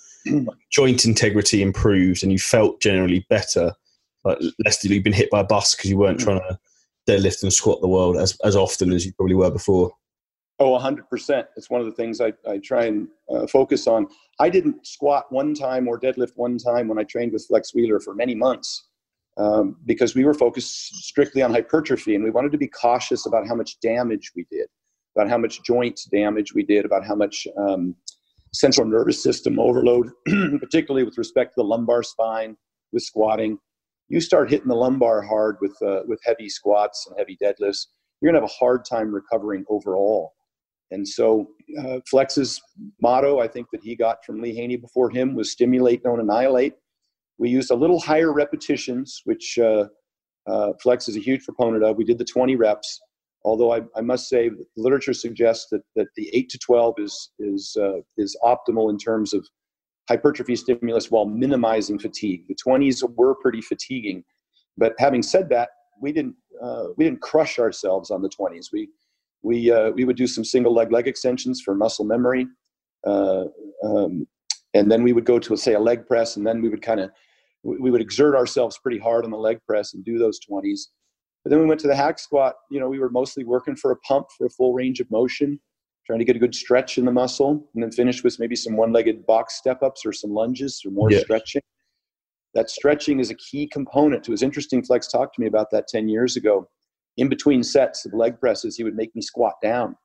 joint 0.72 1.06
integrity 1.06 1.62
improved 1.62 2.24
and 2.24 2.32
you 2.32 2.40
felt 2.40 2.82
generally 2.82 3.26
better, 3.30 3.74
like 4.24 4.40
less 4.64 4.84
you've 4.84 5.04
been 5.04 5.14
hit 5.14 5.30
by 5.30 5.42
a 5.42 5.46
bus 5.46 5.76
because 5.76 5.90
you 5.90 5.98
weren't 5.98 6.20
mm. 6.20 6.24
trying 6.24 6.40
to 6.40 6.60
deadlift 7.08 7.44
and 7.44 7.54
squat 7.54 7.82
the 7.82 7.88
world 7.88 8.18
as, 8.18 8.38
as 8.44 8.56
often 8.56 8.92
as 8.92 9.06
you 9.06 9.14
probably 9.14 9.36
were 9.36 9.52
before? 9.52 9.92
Oh, 10.60 10.78
100%. 10.78 11.46
It's 11.58 11.72
one 11.72 11.82
of 11.82 11.88
the 11.88 11.94
things 11.94 12.22
I, 12.22 12.34
I 12.48 12.60
try 12.60 12.86
and 12.86 13.08
uh, 13.34 13.48
focus 13.48 13.88
on. 13.88 14.08
I 14.40 14.50
didn't 14.50 14.86
squat 14.86 15.32
one 15.32 15.56
time 15.56 15.88
or 15.88 16.00
deadlift 16.00 16.34
one 16.36 16.58
time 16.58 16.88
when 16.88 17.00
I 17.00 17.04
trained 17.04 17.34
with 17.34 17.46
Flex 17.48 17.74
Wheeler 17.74 18.00
for 18.00 18.14
many 18.14 18.36
months 18.36 18.90
um, 19.38 19.78
because 19.86 20.16
we 20.16 20.26
were 20.26 20.34
focused 20.34 20.96
strictly 21.06 21.42
on 21.42 21.52
hypertrophy 21.52 22.16
and 22.16 22.24
we 22.24 22.30
wanted 22.30 22.52
to 22.52 22.58
be 22.58 22.68
cautious 22.68 23.26
about 23.26 23.48
how 23.48 23.56
much 23.56 23.80
damage 23.82 24.32
we 24.36 24.46
did, 24.52 24.68
about 25.16 25.30
how 25.30 25.38
much 25.38 25.64
joint 25.64 26.00
damage 26.12 26.54
we 26.54 26.64
did, 26.64 26.86
about 26.86 27.06
how 27.06 27.16
much 27.16 27.48
um, 27.58 27.96
central 28.54 28.88
nervous 28.88 29.22
system 29.22 29.60
overload, 29.60 30.10
particularly 30.60 31.04
with 31.04 31.18
respect 31.18 31.52
to 31.52 31.62
the 31.62 31.68
lumbar 31.68 32.04
spine 32.04 32.58
with 32.92 33.04
squatting. 33.04 33.58
You 34.10 34.20
start 34.20 34.50
hitting 34.50 34.68
the 34.68 34.76
lumbar 34.76 35.22
hard 35.22 35.58
with 35.62 35.76
uh, 35.82 36.02
with 36.06 36.20
heavy 36.26 36.50
squats 36.50 37.08
and 37.08 37.18
heavy 37.18 37.38
deadlifts, 37.42 37.86
you're 38.22 38.32
gonna 38.32 38.42
have 38.42 38.50
a 38.50 38.54
hard 38.54 38.86
time 38.86 39.14
recovering 39.14 39.66
overall. 39.70 40.34
And 40.92 41.08
so, 41.08 41.48
uh, 41.80 42.00
Flex's 42.10 42.62
motto, 43.02 43.40
I 43.40 43.48
think 43.48 43.68
that 43.72 43.82
he 43.82 43.96
got 43.96 44.24
from 44.26 44.42
Lee 44.42 44.54
Haney 44.54 44.76
before 44.76 45.10
him, 45.10 45.36
was 45.36 45.52
stimulate, 45.52 46.04
don't 46.04 46.20
annihilate. 46.20 46.74
We 47.42 47.50
used 47.50 47.72
a 47.72 47.76
little 47.76 48.00
higher 48.00 48.32
repetitions, 48.32 49.24
which 49.26 49.58
uh, 49.58 49.86
uh, 50.48 50.74
Flex 50.80 51.10
is 51.10 51.18
a 51.18 51.20
huge 51.20 51.44
proponent 51.44 51.84
of. 51.84 51.98
We 51.98 52.06
did 52.06 52.20
the 52.20 52.24
20 52.24 52.56
reps, 52.56 53.02
although 53.44 53.74
I, 53.74 53.82
I 53.96 54.02
must 54.02 54.30
say 54.30 54.50
the 54.50 54.64
literature 54.78 55.12
suggests 55.12 55.66
that, 55.72 55.82
that 55.96 56.06
the 56.16 56.30
8 56.34 56.50
to 56.50 56.60
12 56.60 56.96
is, 57.00 57.32
is, 57.40 57.76
uh, 57.82 58.02
is 58.16 58.38
optimal 58.44 58.92
in 58.92 59.00
terms 59.00 59.34
of 59.34 59.44
hypertrophy 60.08 60.56
stimulus 60.56 61.10
while 61.10 61.26
minimizing 61.26 61.98
fatigue. 61.98 62.44
The 62.48 62.56
20s 62.64 63.04
were 63.18 63.34
pretty 63.42 63.62
fatiguing. 63.62 64.24
But 64.78 64.94
having 65.00 65.24
said 65.24 65.50
that, 65.50 65.70
we 66.00 66.12
didn't, 66.12 66.36
uh, 66.62 66.90
we 66.96 67.06
didn't 67.06 67.22
crush 67.22 67.58
ourselves 67.58 68.12
on 68.12 68.22
the 68.22 68.30
20s. 68.30 68.68
We, 68.72 68.88
we, 69.42 69.72
uh, 69.72 69.90
we 69.90 70.06
would 70.06 70.16
do 70.16 70.28
some 70.28 70.46
single 70.46 70.76
leg 70.76 70.92
leg 70.92 71.08
extensions 71.08 71.60
for 71.60 71.74
muscle 71.74 72.06
memory. 72.06 72.46
Uh, 73.04 73.46
um, 73.84 74.28
and 74.76 74.92
then 74.92 75.02
we 75.02 75.12
would 75.12 75.26
go 75.26 75.40
to, 75.40 75.58
say, 75.58 75.74
a 75.74 75.80
leg 75.80 76.06
press, 76.06 76.38
and 76.38 76.46
then 76.46 76.62
we 76.62 76.70
would 76.70 76.84
kind 76.84 77.00
of 77.00 77.10
we 77.64 77.92
would 77.92 78.02
exert 78.02 78.36
ourselves 78.36 78.80
pretty 78.82 78.98
hard 78.98 79.24
on 79.24 79.32
the 79.32 79.38
leg 79.38 79.60
press 79.68 79.94
and 79.94 80.04
do 80.04 80.18
those 80.18 80.40
20s 80.40 80.88
But 81.44 81.52
then 81.52 81.60
we 81.60 81.66
went 81.66 81.80
to 81.82 81.88
the 81.88 81.96
hack 81.96 82.20
squat. 82.20 82.56
You 82.70 82.80
know, 82.80 82.90
we 82.90 83.00
were 83.00 83.10
mostly 83.10 83.44
working 83.44 83.76
for 83.76 83.92
a 83.92 83.98
pump 83.98 84.28
for 84.38 84.46
a 84.48 84.50
full 84.50 84.74
range 84.74 85.00
of 85.00 85.10
motion, 85.12 85.60
trying 86.06 86.20
to 86.20 86.26
get 86.26 86.36
a 86.36 86.40
good 86.40 86.56
stretch 86.56 86.98
in 86.98 87.06
the 87.06 87.12
muscle, 87.12 87.70
and 87.74 87.84
then 87.84 87.92
finish 87.92 88.24
with 88.24 88.40
maybe 88.40 88.56
some 88.56 88.76
one-legged 88.78 89.26
box 89.26 89.56
step-ups 89.56 90.06
or 90.06 90.14
some 90.14 90.32
lunges 90.32 90.82
or 90.86 90.92
more 90.92 91.12
yeah. 91.12 91.20
stretching. 91.20 91.62
That 92.54 92.70
stretching 92.70 93.20
is 93.20 93.30
a 93.30 93.36
key 93.36 93.68
component. 93.68 94.28
It 94.28 94.32
was 94.32 94.44
interesting. 94.44 94.84
Flex 94.84 95.08
talked 95.08 95.36
to 95.36 95.42
me 95.42 95.48
about 95.48 95.72
that 95.72 95.88
10 95.88 96.10
years 96.10 96.36
ago. 96.36 96.68
In 97.18 97.30
between 97.30 97.64
sets 97.64 98.06
of 98.06 98.14
leg 98.14 98.40
presses, 98.40 98.76
he 98.76 98.84
would 98.84 98.96
make 98.96 99.16
me 99.16 99.22
squat 99.22 99.56
down, 99.62 99.96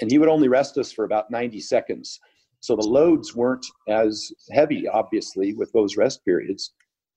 and 0.00 0.10
he 0.10 0.18
would 0.18 0.28
only 0.28 0.48
rest 0.48 0.76
us 0.76 0.92
for 0.92 1.04
about 1.04 1.30
90 1.30 1.60
seconds. 1.60 2.20
So 2.60 2.76
the 2.76 2.86
loads 2.86 3.34
weren't 3.34 3.66
as 3.88 4.30
heavy, 4.52 4.86
obviously, 4.86 5.54
with 5.54 5.72
those 5.72 5.96
rest 5.96 6.24
periods. 6.24 6.72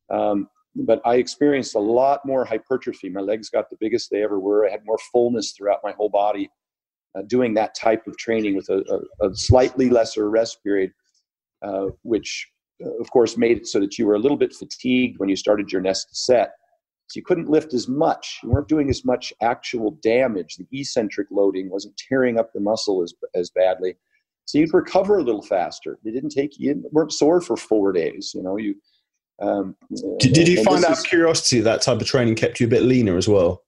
Um, 0.09 0.47
but 0.75 1.01
I 1.05 1.15
experienced 1.15 1.75
a 1.75 1.79
lot 1.79 2.25
more 2.25 2.43
hypertrophy. 2.43 3.09
My 3.09 3.21
legs 3.21 3.50
got 3.50 3.69
the 3.69 3.77
biggest 3.79 4.09
they 4.12 4.24
ever 4.24 4.39
were. 4.39 4.67
I 4.67 4.71
had 4.71 4.85
more 4.85 5.00
fullness 5.12 5.51
throughout 5.51 5.79
my 5.83 5.93
whole 5.93 6.09
body 6.09 6.50
uh, 7.15 7.21
doing 7.24 7.53
that 7.53 7.75
type 7.75 8.05
of 8.07 8.17
training 8.17 8.55
with 8.55 8.69
a, 8.69 8.83
a, 9.21 9.29
a 9.29 9.35
slightly 9.35 9.89
lesser 9.89 10.29
rest 10.29 10.62
period, 10.63 10.91
uh, 11.62 11.88
which 12.03 12.47
uh, 12.83 12.89
of 13.00 13.09
course 13.12 13.38
made 13.38 13.57
it 13.57 13.67
so 13.67 13.79
that 13.79 13.97
you 13.97 14.05
were 14.05 14.15
a 14.15 14.19
little 14.19 14.38
bit 14.38 14.53
fatigued 14.53 15.19
when 15.19 15.29
you 15.29 15.35
started 15.35 15.71
your 15.71 15.81
next 15.81 16.25
set. 16.25 16.51
So 17.07 17.19
you 17.19 17.24
couldn't 17.24 17.50
lift 17.50 17.74
as 17.74 17.88
much. 17.88 18.39
You 18.43 18.50
weren't 18.50 18.67
doing 18.67 18.89
as 18.89 19.05
much 19.05 19.31
actual 19.41 19.91
damage. 20.01 20.57
The 20.57 20.65
eccentric 20.71 21.27
loading 21.31 21.69
wasn't 21.69 21.95
tearing 21.97 22.39
up 22.39 22.51
the 22.51 22.59
muscle 22.59 23.03
as, 23.03 23.13
as 23.35 23.51
badly. 23.51 23.95
So 24.45 24.57
you'd 24.57 24.74
recover 24.74 25.19
a 25.19 25.24
little 25.24 25.41
faster. 25.41 26.00
It 26.03 26.12
didn't 26.12 26.31
take 26.31 26.59
you 26.59 26.83
weren't 26.91 27.13
sore 27.13 27.41
for 27.41 27.57
four 27.57 27.91
days. 27.91 28.31
You 28.33 28.43
know, 28.43 28.57
you 28.57 28.75
um, 29.39 29.75
did, 30.19 30.33
did 30.33 30.47
you 30.47 30.63
find 30.63 30.83
out 30.85 30.91
is, 30.91 31.03
curiosity 31.03 31.59
that 31.61 31.81
type 31.81 31.99
of 31.99 32.07
training 32.07 32.35
kept 32.35 32.59
you 32.59 32.67
a 32.67 32.69
bit 32.69 32.83
leaner 32.83 33.17
as 33.17 33.27
well? 33.27 33.63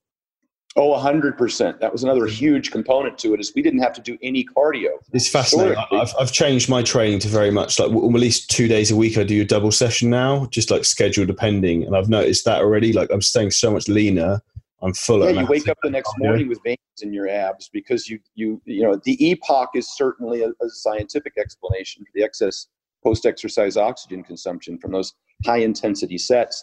Oh, 0.77 0.91
100%. 0.91 1.79
That 1.79 1.91
was 1.91 2.03
another 2.03 2.27
huge 2.27 2.69
component 2.69 3.17
to 3.19 3.33
it 3.33 3.39
is 3.39 3.51
we 3.55 3.63
didn't 3.63 3.79
have 3.79 3.93
to 3.93 4.01
do 4.01 4.15
any 4.21 4.45
cardio. 4.45 4.89
It's 5.12 5.27
fascinating. 5.27 5.75
I've, 5.91 6.13
I've 6.19 6.31
changed 6.31 6.69
my 6.69 6.83
training 6.83 7.17
to 7.19 7.27
very 7.27 7.50
much 7.50 7.79
like 7.79 7.89
at 7.89 7.95
least 7.95 8.51
two 8.51 8.67
days 8.67 8.91
a 8.91 8.95
week 8.95 9.17
I 9.17 9.24
do 9.24 9.41
a 9.41 9.45
double 9.45 9.71
session 9.71 10.12
now, 10.12 10.45
just 10.51 10.69
like 10.69 10.86
schedule 10.86 11.25
depending. 11.25 11.83
And 11.83 11.95
I've 11.95 12.09
noticed 12.09 12.45
that 12.45 12.59
already. 12.59 12.93
Like 12.93 13.09
I'm 13.12 13.24
staying 13.24 13.51
so 13.51 13.71
much 13.71 13.88
leaner. 13.88 14.39
I'm 14.83 14.93
fuller. 14.93 15.31
Yeah, 15.31 15.41
you 15.41 15.47
wake 15.47 15.67
up 15.67 15.79
the 15.81 15.89
next 15.89 16.13
morning 16.19 16.47
with 16.47 16.59
veins 16.63 16.77
in 17.01 17.12
your 17.12 17.27
abs 17.27 17.67
because 17.74 18.07
you, 18.07 18.19
you, 18.36 18.62
you 18.65 18.83
know, 18.83 19.01
the 19.03 19.17
EPOC 19.17 19.69
is 19.74 19.97
certainly 19.97 20.43
a, 20.43 20.50
a 20.50 20.69
scientific 20.69 21.33
explanation 21.39 22.03
for 22.03 22.12
the 22.13 22.24
excess 22.24 22.67
post-exercise 23.08 23.78
oxygen 23.78 24.22
consumption 24.22 24.78
from 24.78 24.92
those 24.92 25.14
high 25.46 25.60
intensity 25.60 26.18
sets. 26.18 26.62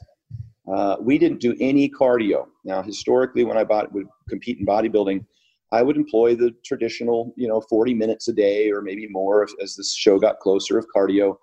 Uh, 0.71 0.97
we 1.01 1.17
didn't 1.17 1.41
do 1.41 1.57
any 1.59 1.89
cardio. 1.89 2.45
Now, 2.67 2.83
historically, 2.83 3.45
when 3.45 3.57
I 3.57 3.65
bought, 3.65 3.91
would 3.95 4.09
compete 4.29 4.59
in 4.59 4.67
bodybuilding, 4.67 5.25
I 5.73 5.81
would 5.83 5.97
employ 5.97 6.37
the 6.37 6.51
traditional, 6.63 7.33
you 7.39 7.49
know, 7.49 7.63
40 7.63 7.95
minutes 7.95 8.29
a 8.29 8.35
day 8.35 8.71
or 8.71 8.83
maybe 8.83 9.07
more 9.09 9.47
as 9.63 9.75
this 9.75 9.95
show 9.95 10.19
got 10.19 10.39
closer 10.41 10.77
of 10.77 10.87
cardio. 10.95 11.37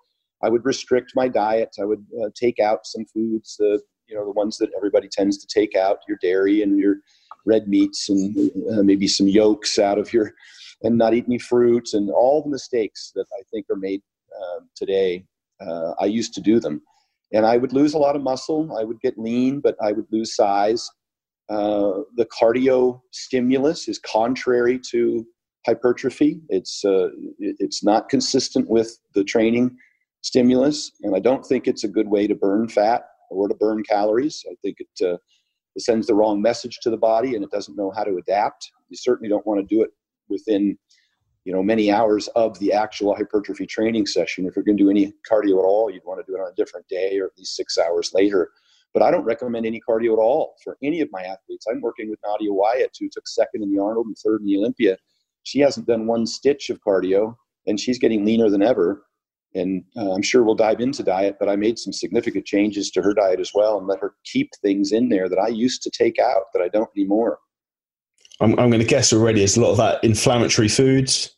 I 0.44 0.48
would 0.48 0.64
restrict 0.64 1.12
my 1.16 1.26
diet. 1.26 1.70
I 1.80 1.84
would 1.84 2.04
uh, 2.22 2.28
take 2.36 2.60
out 2.60 2.86
some 2.86 3.04
foods, 3.06 3.56
the 3.58 3.80
you 4.08 4.16
know 4.16 4.24
the 4.24 4.32
ones 4.32 4.58
that 4.58 4.70
everybody 4.76 5.08
tends 5.08 5.38
to 5.38 5.46
take 5.46 5.74
out, 5.74 5.98
your 6.08 6.18
dairy 6.20 6.62
and 6.62 6.78
your 6.78 6.96
red 7.44 7.66
meats 7.66 8.08
and 8.08 8.50
uh, 8.72 8.82
maybe 8.82 9.08
some 9.08 9.26
yolks 9.26 9.78
out 9.78 9.98
of 9.98 10.12
your, 10.12 10.32
and 10.82 10.96
not 10.96 11.14
eat 11.14 11.24
any 11.26 11.38
fruits 11.38 11.94
and 11.94 12.10
all 12.10 12.42
the 12.42 12.50
mistakes 12.50 13.12
that 13.14 13.26
I 13.38 13.42
think 13.50 13.66
are 13.70 13.76
made 13.76 14.02
uh, 14.40 14.60
today. 14.76 15.24
Uh, 15.60 15.92
I 16.00 16.06
used 16.06 16.34
to 16.34 16.40
do 16.40 16.58
them 16.58 16.82
and 17.32 17.46
I 17.46 17.56
would 17.56 17.72
lose 17.72 17.94
a 17.94 17.98
lot 17.98 18.16
of 18.16 18.22
muscle. 18.22 18.76
I 18.78 18.84
would 18.84 19.00
get 19.00 19.18
lean, 19.18 19.60
but 19.60 19.76
I 19.82 19.92
would 19.92 20.06
lose 20.12 20.36
size. 20.36 20.88
Uh, 21.48 22.02
the 22.16 22.26
cardio 22.26 23.00
stimulus 23.10 23.88
is 23.88 23.98
contrary 23.98 24.78
to 24.90 25.26
hypertrophy. 25.66 26.40
It's 26.48 26.84
uh, 26.84 27.08
it's 27.38 27.82
not 27.82 28.08
consistent 28.08 28.68
with 28.68 28.98
the 29.14 29.24
training 29.24 29.76
stimulus, 30.22 30.92
and 31.02 31.16
I 31.16 31.20
don't 31.20 31.44
think 31.44 31.66
it's 31.66 31.84
a 31.84 31.88
good 31.88 32.08
way 32.08 32.26
to 32.26 32.34
burn 32.34 32.68
fat 32.68 33.02
or 33.30 33.48
to 33.48 33.54
burn 33.54 33.82
calories. 33.82 34.44
I 34.50 34.54
think 34.62 34.76
it, 34.78 35.06
uh, 35.06 35.16
it 35.74 35.82
sends 35.82 36.06
the 36.06 36.14
wrong 36.14 36.40
message 36.40 36.78
to 36.82 36.90
the 36.90 36.96
body, 36.96 37.34
and 37.34 37.44
it 37.44 37.50
doesn't 37.50 37.76
know 37.76 37.90
how 37.90 38.04
to 38.04 38.16
adapt. 38.16 38.70
You 38.88 38.96
certainly 38.96 39.28
don't 39.28 39.46
want 39.46 39.60
to 39.60 39.74
do 39.74 39.82
it 39.82 39.90
within 40.28 40.78
you 41.44 41.52
know 41.52 41.62
many 41.62 41.90
hours 41.90 42.28
of 42.28 42.58
the 42.58 42.72
actual 42.72 43.14
hypertrophy 43.14 43.66
training 43.66 44.06
session. 44.06 44.46
If 44.46 44.56
you're 44.56 44.64
going 44.64 44.76
to 44.76 44.84
do 44.84 44.90
any 44.90 45.12
cardio 45.30 45.58
at 45.58 45.64
all 45.64 45.90
you'd 45.90 46.04
want 46.04 46.24
to 46.24 46.30
do 46.30 46.36
it 46.36 46.40
on 46.40 46.50
a 46.50 46.54
different 46.54 46.86
day 46.88 47.18
or 47.18 47.26
at 47.26 47.38
least 47.38 47.56
six 47.56 47.78
hours 47.78 48.12
later. 48.14 48.50
But 48.94 49.02
i 49.02 49.10
don't 49.10 49.24
recommend 49.24 49.66
any 49.66 49.80
cardio 49.88 50.12
at 50.12 50.18
all 50.20 50.54
for 50.62 50.76
any 50.82 51.00
of 51.00 51.08
my 51.12 51.22
athletes. 51.22 51.66
I'm 51.70 51.80
working 51.80 52.10
with 52.10 52.20
nadia 52.24 52.52
wyatt 52.52 52.96
who 52.98 53.08
took 53.10 53.26
second 53.26 53.62
in 53.62 53.72
the 53.72 53.82
arnold 53.82 54.06
and 54.06 54.16
third 54.18 54.40
in 54.40 54.46
the 54.46 54.58
olympia. 54.58 54.96
She 55.44 55.60
hasn't 55.60 55.86
done 55.86 56.06
one 56.06 56.26
stitch 56.26 56.70
of 56.70 56.80
cardio 56.86 57.34
and 57.66 57.78
she's 57.78 57.98
getting 57.98 58.24
leaner 58.24 58.50
than 58.50 58.62
ever. 58.62 59.04
And 59.54 59.84
uh, 59.96 60.12
i'm 60.12 60.22
sure 60.22 60.42
we'll 60.44 60.54
dive 60.54 60.80
into 60.80 61.02
diet 61.02 61.36
but 61.38 61.48
i 61.48 61.56
made 61.56 61.78
some 61.78 61.92
significant 61.92 62.46
changes 62.46 62.90
to 62.92 63.02
her 63.02 63.12
diet 63.12 63.40
as 63.40 63.50
well 63.54 63.78
and 63.78 63.86
let 63.86 64.00
her 64.00 64.14
keep 64.24 64.50
things 64.62 64.92
in 64.92 65.10
there 65.10 65.28
that 65.28 65.38
i 65.38 65.48
used 65.48 65.82
to 65.82 65.90
take 65.90 66.18
out 66.18 66.44
that 66.54 66.62
i 66.62 66.68
don't 66.68 66.88
anymore 66.96 67.38
I'm, 68.42 68.58
I'm 68.58 68.70
going 68.70 68.80
to 68.80 68.86
guess 68.86 69.12
already 69.12 69.42
is 69.42 69.56
a 69.56 69.60
lot 69.60 69.70
of 69.70 69.76
that 69.76 70.02
inflammatory 70.02 70.68
foods. 70.68 71.36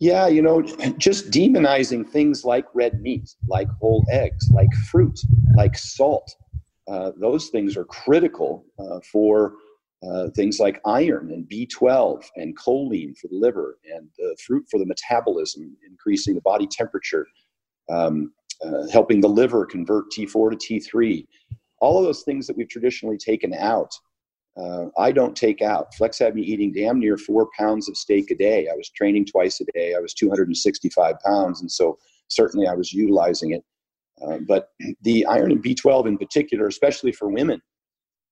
Yeah, 0.00 0.26
you 0.26 0.42
know, 0.42 0.62
just 0.98 1.30
demonizing 1.30 2.08
things 2.08 2.44
like 2.44 2.66
red 2.74 3.00
meat, 3.00 3.28
like 3.48 3.68
whole 3.80 4.04
eggs, 4.10 4.48
like 4.52 4.72
fruit, 4.90 5.18
like 5.56 5.76
salt. 5.76 6.34
Uh, 6.88 7.12
those 7.20 7.48
things 7.48 7.76
are 7.76 7.84
critical 7.84 8.64
uh, 8.78 9.00
for 9.12 9.54
uh, 10.08 10.28
things 10.34 10.58
like 10.58 10.80
iron 10.84 11.30
and 11.30 11.48
B12 11.48 12.24
and 12.36 12.58
choline 12.58 13.16
for 13.16 13.28
the 13.28 13.36
liver 13.36 13.78
and 13.94 14.08
fruit 14.44 14.64
for 14.70 14.78
the 14.78 14.86
metabolism, 14.86 15.76
increasing 15.88 16.34
the 16.34 16.40
body 16.40 16.66
temperature, 16.66 17.26
um, 17.90 18.32
uh, 18.64 18.88
helping 18.92 19.20
the 19.20 19.28
liver 19.28 19.64
convert 19.64 20.10
T4 20.10 20.58
to 20.58 20.80
T3. 20.80 21.24
All 21.80 21.98
of 21.98 22.04
those 22.04 22.22
things 22.22 22.46
that 22.48 22.56
we've 22.56 22.68
traditionally 22.68 23.18
taken 23.18 23.54
out 23.54 23.92
uh, 24.56 24.86
I 24.98 25.12
don't 25.12 25.36
take 25.36 25.62
out. 25.62 25.94
Flex 25.94 26.18
had 26.18 26.34
me 26.34 26.42
eating 26.42 26.72
damn 26.72 26.98
near 26.98 27.16
four 27.16 27.48
pounds 27.58 27.88
of 27.88 27.96
steak 27.96 28.30
a 28.30 28.34
day. 28.34 28.68
I 28.68 28.76
was 28.76 28.90
training 28.90 29.26
twice 29.26 29.60
a 29.60 29.64
day. 29.72 29.94
I 29.94 30.00
was 30.00 30.12
265 30.14 31.14
pounds, 31.24 31.60
and 31.62 31.70
so 31.70 31.98
certainly 32.28 32.66
I 32.66 32.74
was 32.74 32.92
utilizing 32.92 33.52
it. 33.52 33.64
Uh, 34.22 34.38
but 34.46 34.68
the 35.02 35.24
iron 35.26 35.52
and 35.52 35.64
B12 35.64 36.06
in 36.06 36.18
particular, 36.18 36.66
especially 36.66 37.12
for 37.12 37.28
women, 37.28 37.60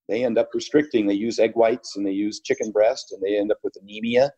they 0.07 0.23
end 0.23 0.37
up 0.37 0.49
restricting. 0.53 1.07
They 1.07 1.13
use 1.13 1.39
egg 1.39 1.53
whites 1.55 1.95
and 1.95 2.05
they 2.05 2.11
use 2.11 2.41
chicken 2.41 2.71
breast, 2.71 3.11
and 3.11 3.21
they 3.21 3.37
end 3.37 3.51
up 3.51 3.59
with 3.63 3.75
anemia, 3.81 4.31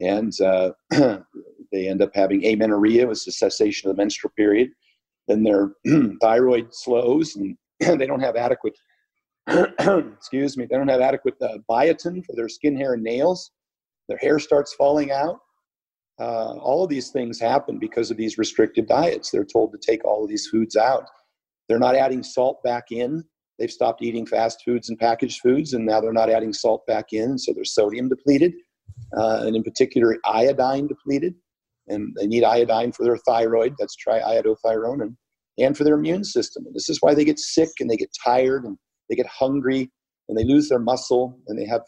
and 0.00 0.32
uh, 0.40 0.70
they 0.90 1.88
end 1.88 2.02
up 2.02 2.10
having 2.14 2.44
amenorrhea, 2.44 3.06
which 3.06 3.18
is 3.18 3.24
the 3.24 3.32
cessation 3.32 3.90
of 3.90 3.96
the 3.96 4.00
menstrual 4.00 4.32
period. 4.36 4.68
Then 5.26 5.42
their 5.42 5.72
thyroid 6.20 6.68
slows, 6.72 7.34
and 7.34 7.56
they 7.80 8.06
don't 8.06 8.20
have 8.20 8.36
adequate 8.36 8.76
excuse 10.16 10.56
me, 10.56 10.66
they 10.66 10.76
don't 10.76 10.88
have 10.88 11.00
adequate 11.00 11.34
uh, 11.42 11.58
biotin 11.70 12.24
for 12.24 12.34
their 12.34 12.48
skin, 12.48 12.76
hair, 12.76 12.94
and 12.94 13.02
nails. 13.02 13.50
Their 14.08 14.18
hair 14.18 14.38
starts 14.38 14.74
falling 14.74 15.10
out. 15.10 15.38
Uh, 16.20 16.54
all 16.58 16.84
of 16.84 16.90
these 16.90 17.10
things 17.10 17.40
happen 17.40 17.78
because 17.78 18.10
of 18.10 18.16
these 18.16 18.38
restricted 18.38 18.86
diets. 18.86 19.30
They're 19.30 19.44
told 19.44 19.72
to 19.72 19.78
take 19.78 20.04
all 20.04 20.22
of 20.22 20.30
these 20.30 20.46
foods 20.46 20.76
out. 20.76 21.08
They're 21.68 21.78
not 21.78 21.96
adding 21.96 22.22
salt 22.22 22.62
back 22.62 22.84
in. 22.90 23.24
They've 23.58 23.70
stopped 23.70 24.02
eating 24.02 24.26
fast 24.26 24.62
foods 24.64 24.88
and 24.88 24.98
packaged 24.98 25.40
foods, 25.40 25.74
and 25.74 25.84
now 25.84 26.00
they're 26.00 26.12
not 26.12 26.30
adding 26.30 26.52
salt 26.52 26.86
back 26.86 27.12
in. 27.12 27.38
So 27.38 27.52
they're 27.52 27.64
sodium 27.64 28.08
depleted, 28.08 28.52
uh, 29.16 29.42
and 29.44 29.56
in 29.56 29.62
particular, 29.62 30.16
iodine 30.24 30.86
depleted. 30.86 31.34
And 31.88 32.14
they 32.18 32.26
need 32.26 32.44
iodine 32.44 32.92
for 32.92 33.04
their 33.04 33.18
thyroid. 33.18 33.74
That's 33.78 33.96
triiodothyronine, 33.96 35.16
and 35.58 35.76
for 35.76 35.84
their 35.84 35.96
immune 35.96 36.24
system. 36.24 36.64
And 36.66 36.74
this 36.74 36.88
is 36.88 36.98
why 37.00 37.14
they 37.14 37.24
get 37.24 37.38
sick 37.38 37.68
and 37.80 37.90
they 37.90 37.96
get 37.96 38.10
tired 38.24 38.64
and 38.64 38.78
they 39.08 39.16
get 39.16 39.26
hungry 39.26 39.90
and 40.28 40.38
they 40.38 40.44
lose 40.44 40.68
their 40.68 40.78
muscle 40.78 41.38
and 41.48 41.58
they 41.58 41.66
have 41.66 41.82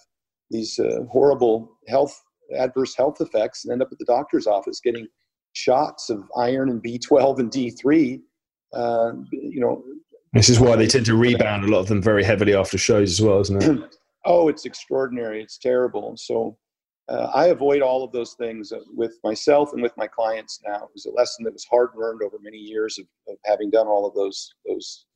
these 0.50 0.78
uh, 0.78 1.00
horrible 1.10 1.76
health 1.88 2.20
adverse 2.56 2.94
health 2.94 3.20
effects 3.20 3.64
and 3.64 3.72
end 3.72 3.82
up 3.82 3.88
at 3.90 3.98
the 3.98 4.04
doctor's 4.04 4.46
office 4.46 4.80
getting 4.80 5.06
shots 5.52 6.10
of 6.10 6.22
iron 6.36 6.68
and 6.70 6.82
B12 6.82 7.38
and 7.38 7.50
D3. 7.50 8.20
Uh, 8.72 9.12
you 9.32 9.60
know, 9.60 9.82
this 10.32 10.48
is 10.48 10.60
why 10.60 10.76
they 10.76 10.86
tend 10.86 11.06
to 11.06 11.16
rebound 11.16 11.64
a 11.64 11.68
lot 11.68 11.80
of 11.80 11.88
them 11.88 12.02
very 12.02 12.22
heavily 12.22 12.54
after 12.54 12.78
shows 12.78 13.10
as 13.10 13.20
well, 13.20 13.40
isn't 13.40 13.62
it? 13.62 13.96
oh, 14.26 14.48
it's 14.48 14.66
extraordinary. 14.66 15.42
It's 15.42 15.58
terrible. 15.58 16.14
So 16.16 16.58
uh, 17.08 17.30
I 17.34 17.46
avoid 17.46 17.82
all 17.82 18.04
of 18.04 18.12
those 18.12 18.34
things 18.34 18.72
uh, 18.72 18.80
with 18.94 19.18
myself 19.24 19.72
and 19.72 19.82
with 19.82 19.96
my 19.96 20.06
clients 20.06 20.60
now. 20.66 20.76
It 20.76 20.90
was 20.92 21.06
a 21.06 21.12
lesson 21.12 21.44
that 21.44 21.52
was 21.52 21.64
hard 21.64 21.90
learned 21.96 22.22
over 22.22 22.36
many 22.42 22.58
years 22.58 22.98
of, 22.98 23.06
of 23.28 23.36
having 23.44 23.70
done 23.70 23.86
all 23.86 24.06
of 24.06 24.14
those 24.14 24.52
those 24.66 25.06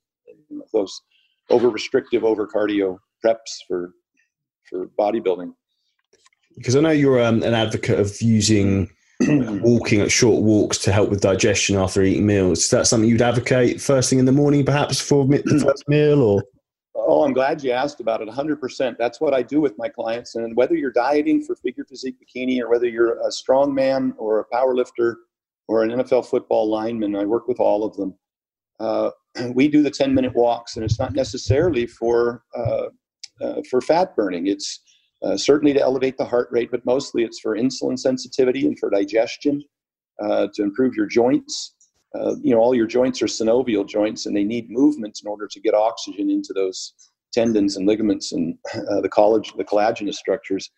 those 0.72 1.02
over 1.50 1.68
restrictive, 1.68 2.24
over 2.24 2.46
cardio 2.46 2.98
preps 3.24 3.58
for 3.66 3.92
for 4.68 4.86
bodybuilding. 4.98 5.52
Because 6.56 6.76
I 6.76 6.80
know 6.80 6.90
you're 6.90 7.22
um, 7.22 7.42
an 7.42 7.54
advocate 7.54 7.98
of 7.98 8.20
using 8.20 8.90
walking 9.20 10.00
at 10.00 10.10
short 10.10 10.42
walks 10.42 10.78
to 10.78 10.92
help 10.92 11.10
with 11.10 11.20
digestion 11.20 11.76
after 11.76 12.02
eating 12.02 12.26
meals. 12.26 12.60
Is 12.60 12.70
that 12.70 12.86
something 12.86 13.08
you'd 13.08 13.22
advocate 13.22 13.80
first 13.80 14.10
thing 14.10 14.18
in 14.18 14.24
the 14.24 14.32
morning, 14.32 14.64
perhaps 14.64 15.00
for 15.00 15.26
the 15.26 15.62
first 15.64 15.88
meal, 15.88 16.22
or? 16.22 16.42
Oh, 16.94 17.24
I'm 17.24 17.32
glad 17.32 17.62
you 17.62 17.70
asked 17.70 18.00
about 18.00 18.20
it 18.20 18.28
100%. 18.28 18.96
That's 18.98 19.20
what 19.20 19.32
I 19.32 19.42
do 19.42 19.60
with 19.60 19.76
my 19.78 19.88
clients. 19.88 20.34
And 20.34 20.56
whether 20.56 20.74
you're 20.74 20.92
dieting 20.92 21.42
for 21.42 21.54
figure 21.56 21.84
physique 21.84 22.16
bikini 22.20 22.60
or 22.60 22.68
whether 22.68 22.88
you're 22.88 23.26
a 23.26 23.30
strong 23.30 23.74
man 23.74 24.14
or 24.18 24.40
a 24.40 24.44
power 24.52 24.74
lifter 24.74 25.18
or 25.68 25.82
an 25.82 25.90
NFL 25.90 26.26
football 26.26 26.68
lineman, 26.68 27.16
I 27.16 27.24
work 27.24 27.48
with 27.48 27.60
all 27.60 27.84
of 27.84 27.96
them. 27.96 28.14
Uh, 28.78 29.10
we 29.54 29.68
do 29.68 29.82
the 29.82 29.90
10 29.90 30.14
minute 30.14 30.34
walks, 30.34 30.76
and 30.76 30.84
it's 30.84 30.98
not 30.98 31.14
necessarily 31.14 31.86
for, 31.86 32.42
uh, 32.56 32.86
uh, 33.40 33.62
for 33.70 33.80
fat 33.80 34.14
burning. 34.16 34.46
It's 34.46 34.80
uh, 35.22 35.36
certainly 35.36 35.72
to 35.74 35.80
elevate 35.80 36.16
the 36.16 36.24
heart 36.24 36.48
rate, 36.50 36.70
but 36.70 36.84
mostly 36.84 37.24
it's 37.24 37.40
for 37.40 37.56
insulin 37.56 37.98
sensitivity 37.98 38.66
and 38.66 38.78
for 38.78 38.90
digestion, 38.90 39.62
uh, 40.22 40.48
to 40.54 40.62
improve 40.62 40.94
your 40.94 41.06
joints. 41.06 41.74
Uh, 42.14 42.34
you 42.42 42.52
know, 42.52 42.60
all 42.60 42.74
your 42.74 42.86
joints 42.86 43.22
are 43.22 43.26
synovial 43.26 43.86
joints, 43.86 44.26
and 44.26 44.36
they 44.36 44.44
need 44.44 44.68
movement 44.68 45.20
in 45.22 45.28
order 45.30 45.46
to 45.46 45.60
get 45.60 45.74
oxygen 45.74 46.30
into 46.30 46.52
those 46.52 46.92
tendons 47.32 47.76
and 47.76 47.86
ligaments 47.86 48.32
and 48.32 48.56
the 49.02 49.08
college, 49.08 49.52
the 49.56 49.64
collagenous 49.64 50.14
structures. 50.14 50.70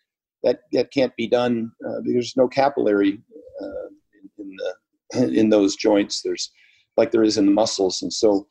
That 0.43 0.59
that 0.73 0.91
can't 0.91 1.15
be 1.15 1.27
done. 1.27 1.71
There's 2.03 2.35
no 2.37 2.47
capillary 2.47 3.19
in, 3.61 4.29
in, 4.37 4.55
the 4.57 5.39
in 5.39 5.49
those 5.49 5.75
joints. 5.75 6.21
There's 6.21 6.51
like 6.97 7.11
there 7.11 7.23
is 7.23 7.37
in 7.37 7.45
the 7.45 7.51
muscles, 7.51 8.01
and 8.01 8.11
so 8.13 8.47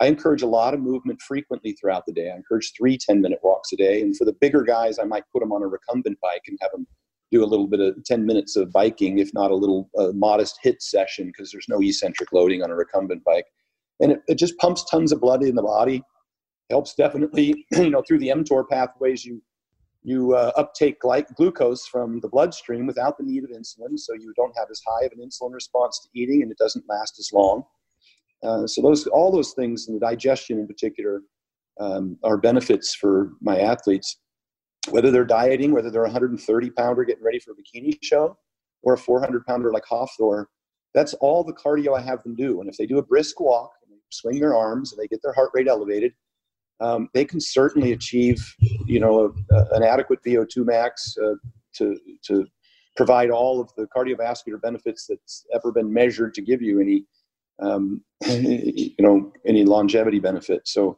I 0.00 0.06
encourage 0.06 0.42
a 0.42 0.46
lot 0.46 0.74
of 0.74 0.80
movement 0.80 1.22
frequently 1.22 1.72
throughout 1.72 2.04
the 2.06 2.12
day. 2.12 2.30
I 2.30 2.36
encourage 2.36 2.72
three 2.76 2.98
10 2.98 3.20
minute 3.20 3.38
walks 3.42 3.72
a 3.72 3.76
day. 3.76 4.02
And 4.02 4.16
for 4.16 4.24
the 4.24 4.34
bigger 4.40 4.62
guys, 4.62 4.98
I 4.98 5.04
might 5.04 5.24
put 5.32 5.40
them 5.40 5.52
on 5.52 5.62
a 5.62 5.66
recumbent 5.66 6.18
bike 6.20 6.42
and 6.48 6.58
have 6.60 6.72
them 6.72 6.86
do 7.32 7.42
a 7.42 7.46
little 7.46 7.66
bit 7.66 7.80
of 7.80 7.96
10 8.04 8.24
minutes 8.24 8.56
of 8.56 8.72
biking, 8.72 9.18
if 9.18 9.32
not 9.34 9.50
a 9.50 9.56
little 9.56 9.88
modest 10.14 10.58
HIIT 10.64 10.80
session, 10.80 11.26
because 11.26 11.50
there's 11.50 11.66
no 11.68 11.80
eccentric 11.82 12.32
loading 12.32 12.62
on 12.62 12.70
a 12.70 12.74
recumbent 12.74 13.24
bike. 13.24 13.46
And 13.98 14.12
it, 14.12 14.20
it 14.28 14.34
just 14.36 14.56
pumps 14.58 14.84
tons 14.84 15.12
of 15.12 15.20
blood 15.20 15.42
in 15.42 15.54
the 15.54 15.62
body. 15.62 16.02
Helps 16.70 16.94
definitely, 16.94 17.66
you 17.72 17.90
know, 17.90 18.02
through 18.06 18.18
the 18.18 18.28
mTOR 18.28 18.68
pathways, 18.68 19.24
you 19.24 19.42
you 20.02 20.34
uh, 20.36 20.52
uptake 20.56 21.00
gly- 21.00 21.26
glucose 21.34 21.84
from 21.84 22.20
the 22.20 22.28
bloodstream 22.28 22.86
without 22.86 23.18
the 23.18 23.24
need 23.24 23.42
of 23.42 23.50
insulin, 23.50 23.98
so 23.98 24.14
you 24.14 24.32
don't 24.36 24.56
have 24.56 24.68
as 24.70 24.80
high 24.86 25.04
of 25.04 25.10
an 25.10 25.18
insulin 25.18 25.52
response 25.52 25.98
to 26.00 26.20
eating, 26.20 26.42
and 26.42 26.52
it 26.52 26.58
doesn't 26.58 26.84
last 26.88 27.18
as 27.18 27.30
long. 27.32 27.64
Uh, 28.42 28.66
so 28.66 28.82
those 28.82 29.06
all 29.06 29.32
those 29.32 29.52
things, 29.52 29.88
and 29.88 29.96
the 29.96 30.00
digestion 30.00 30.58
in 30.58 30.66
particular, 30.66 31.22
um, 31.80 32.18
are 32.22 32.36
benefits 32.36 32.94
for 32.94 33.32
my 33.40 33.58
athletes 33.58 34.18
whether 34.90 35.10
they're 35.10 35.24
dieting, 35.24 35.72
whether 35.72 35.90
they're 35.90 36.02
a 36.02 36.04
130 36.04 36.70
pounder 36.70 37.04
getting 37.04 37.24
ready 37.24 37.38
for 37.38 37.52
a 37.52 37.54
bikini 37.54 37.96
show, 38.02 38.36
or 38.82 38.94
a 38.94 38.98
400 38.98 39.44
pounder 39.46 39.72
like 39.72 39.84
Hafthor, 39.84 40.46
that's 40.94 41.14
all 41.14 41.44
the 41.44 41.52
cardio 41.52 41.96
I 41.96 42.02
have 42.02 42.22
them 42.22 42.34
do. 42.34 42.60
And 42.60 42.68
if 42.68 42.76
they 42.76 42.86
do 42.86 42.98
a 42.98 43.02
brisk 43.02 43.40
walk, 43.40 43.72
and 43.82 43.92
they 43.92 44.00
swing 44.10 44.40
their 44.40 44.54
arms, 44.54 44.92
and 44.92 45.00
they 45.00 45.08
get 45.08 45.20
their 45.22 45.32
heart 45.32 45.50
rate 45.54 45.68
elevated, 45.68 46.12
um, 46.80 47.08
they 47.14 47.24
can 47.24 47.40
certainly 47.40 47.92
achieve, 47.92 48.38
you 48.86 49.00
know, 49.00 49.34
a, 49.50 49.54
a, 49.54 49.76
an 49.76 49.82
adequate 49.82 50.20
VO2 50.24 50.64
max 50.64 51.16
uh, 51.22 51.34
to 51.74 51.98
to 52.24 52.46
provide 52.96 53.30
all 53.30 53.60
of 53.60 53.70
the 53.76 53.86
cardiovascular 53.94 54.60
benefits 54.60 55.06
that's 55.06 55.44
ever 55.54 55.70
been 55.70 55.92
measured 55.92 56.32
to 56.32 56.40
give 56.40 56.62
you 56.62 56.80
any, 56.80 57.04
um, 57.60 58.02
you 58.26 58.94
know, 58.98 59.32
any 59.46 59.64
longevity 59.64 60.18
benefit. 60.18 60.66
So 60.66 60.96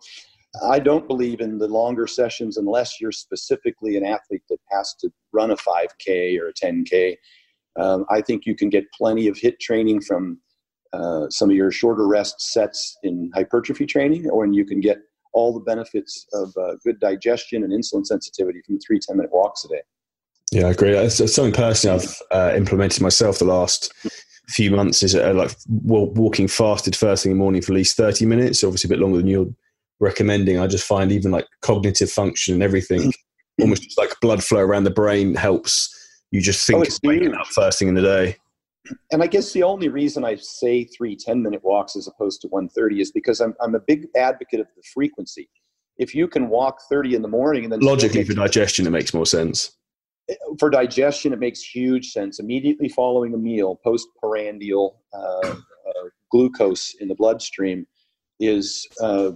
I 0.63 0.79
don't 0.79 1.07
believe 1.07 1.41
in 1.41 1.59
the 1.59 1.69
longer 1.69 2.07
sessions 2.07 2.57
unless 2.57 3.01
you're 3.01 3.13
specifically 3.13 3.97
an 3.97 4.05
athlete 4.05 4.43
that 4.49 4.59
has 4.71 4.95
to 5.01 5.11
run 5.33 5.51
a 5.51 5.57
5K 5.57 6.39
or 6.39 6.49
a 6.49 6.55
10K. 6.55 7.17
Um, 7.79 8.07
I 8.11 8.21
think 8.21 8.47
you 8.47 8.57
can 8.57 8.71
get 8.71 8.85
plenty 8.93 9.29
of 9.29 9.37
HIIT 9.37 9.61
training 9.61 10.01
from 10.01 10.41
uh, 10.93 11.29
some 11.29 11.51
of 11.51 11.57
your 11.57 11.71
shorter 11.71 12.07
rest 12.09 12.41
sets 12.41 12.97
in 13.03 13.31
hypertrophy 13.35 13.87
training, 13.87 14.29
or 14.31 14.45
and 14.45 14.55
you 14.55 14.65
can 14.65 14.81
get 14.81 14.99
all 15.35 15.53
the 15.53 15.61
benefits 15.61 16.27
of 16.33 16.53
uh, 16.57 16.75
good 16.83 16.99
digestion 16.99 17.63
and 17.63 17.73
insulin 17.73 18.05
sensitivity 18.05 18.61
from 18.67 18.79
three 18.81 18.99
10 18.99 19.17
minute 19.17 19.31
walks 19.33 19.65
a 19.65 19.69
day. 19.69 19.83
Yeah, 20.51 20.67
I 20.67 20.71
agree. 20.71 20.97
It's 20.97 21.17
something 21.33 21.53
personally 21.53 22.01
I've 22.03 22.23
uh, 22.31 22.57
implemented 22.57 23.03
myself 23.03 23.39
the 23.39 23.45
last 23.45 23.93
few 24.49 24.71
months 24.71 25.03
is 25.03 25.15
uh, 25.15 25.33
like 25.35 25.55
walking 25.69 26.49
fasted 26.49 26.97
first 26.97 27.23
thing 27.23 27.33
in 27.33 27.39
the 27.39 27.43
morning 27.43 27.63
for 27.63 27.73
at 27.73 27.77
least 27.77 27.97
30 27.97 28.27
minutes, 28.27 28.65
obviously 28.65 28.89
a 28.89 28.93
bit 28.93 29.01
longer 29.01 29.19
than 29.19 29.27
you're 29.27 29.53
recommending. 30.01 30.59
I 30.59 30.67
just 30.67 30.87
find 30.87 31.13
even 31.13 31.31
like 31.31 31.47
cognitive 31.61 32.11
function 32.11 32.55
and 32.55 32.63
everything, 32.63 33.13
almost 33.61 33.83
just 33.83 33.99
like 33.99 34.19
blood 34.21 34.43
flow 34.43 34.61
around 34.61 34.85
the 34.85 34.91
brain 34.91 35.35
helps 35.35 35.95
you 36.31 36.41
just 36.41 36.67
think 36.67 36.87
oh, 36.87 36.99
waking 37.03 37.35
up 37.35 37.47
first 37.47 37.79
thing 37.79 37.89
in 37.89 37.95
the 37.95 38.03
day. 38.03 38.37
And 39.13 39.23
I 39.23 39.27
guess 39.27 39.53
the 39.53 39.63
only 39.63 39.89
reason 39.89 40.25
I 40.25 40.37
say 40.37 40.85
three 40.85 41.15
10 41.15 41.43
minute 41.43 41.63
walks 41.63 41.97
as 41.97 42.09
opposed 42.09 42.41
to 42.43 42.49
130 42.49 43.01
is 43.01 43.13
because 43.13 43.41
I'm, 43.41 43.55
I'm 43.61 43.75
a 43.75 43.81
big 43.81 44.07
advocate 44.17 44.61
of 44.61 44.67
the 44.77 44.83
frequency. 44.95 45.49
If 45.99 46.15
you 46.15 46.29
can 46.29 46.49
walk 46.49 46.81
30 46.89 47.17
in 47.17 47.23
the 47.23 47.29
morning 47.29 47.65
and 47.65 47.73
then 47.73 47.81
logically 47.81 48.25
for 48.25 48.35
digestion, 48.35 48.87
it 48.87 48.91
makes 48.91 49.13
more 49.13 49.27
sense. 49.27 49.77
For 50.59 50.69
digestion, 50.69 51.33
it 51.33 51.39
makes 51.39 51.63
huge 51.63 52.11
sense. 52.11 52.39
Immediately 52.39 52.91
following 52.91 53.33
a 53.35 53.39
meal, 53.39 53.81
postprandial 53.83 55.01
uh, 55.13 55.55
uh, 55.55 56.09
glucose 56.31 56.95
in 57.01 57.09
the 57.09 57.15
bloodstream 57.15 57.87
is 58.41 58.87
uh, 59.01 59.33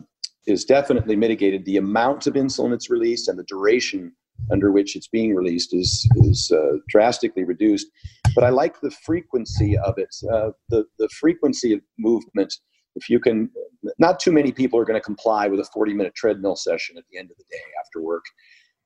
is 0.46 0.64
definitely 0.64 1.16
mitigated. 1.16 1.64
The 1.64 1.76
amount 1.76 2.26
of 2.26 2.34
insulin 2.34 2.70
that's 2.70 2.90
released 2.90 3.28
and 3.28 3.38
the 3.38 3.44
duration 3.44 4.12
under 4.50 4.72
which 4.72 4.96
it's 4.96 5.08
being 5.08 5.34
released 5.34 5.74
is 5.74 6.08
is 6.16 6.50
uh, 6.54 6.78
drastically 6.88 7.44
reduced. 7.44 7.86
But 8.34 8.44
I 8.44 8.50
like 8.50 8.80
the 8.80 8.90
frequency 8.90 9.76
of 9.78 9.98
it. 9.98 10.14
Uh, 10.30 10.50
the 10.68 10.84
the 10.98 11.08
frequency 11.20 11.72
of 11.72 11.80
movement. 11.98 12.52
If 12.94 13.08
you 13.08 13.20
can, 13.20 13.50
not 13.98 14.20
too 14.20 14.32
many 14.32 14.52
people 14.52 14.78
are 14.78 14.84
going 14.84 15.00
to 15.00 15.04
comply 15.04 15.46
with 15.46 15.60
a 15.60 15.64
40 15.64 15.94
minute 15.94 16.14
treadmill 16.14 16.56
session 16.56 16.98
at 16.98 17.04
the 17.10 17.18
end 17.18 17.30
of 17.30 17.38
the 17.38 17.44
day 17.50 17.62
after 17.80 18.02
work. 18.02 18.24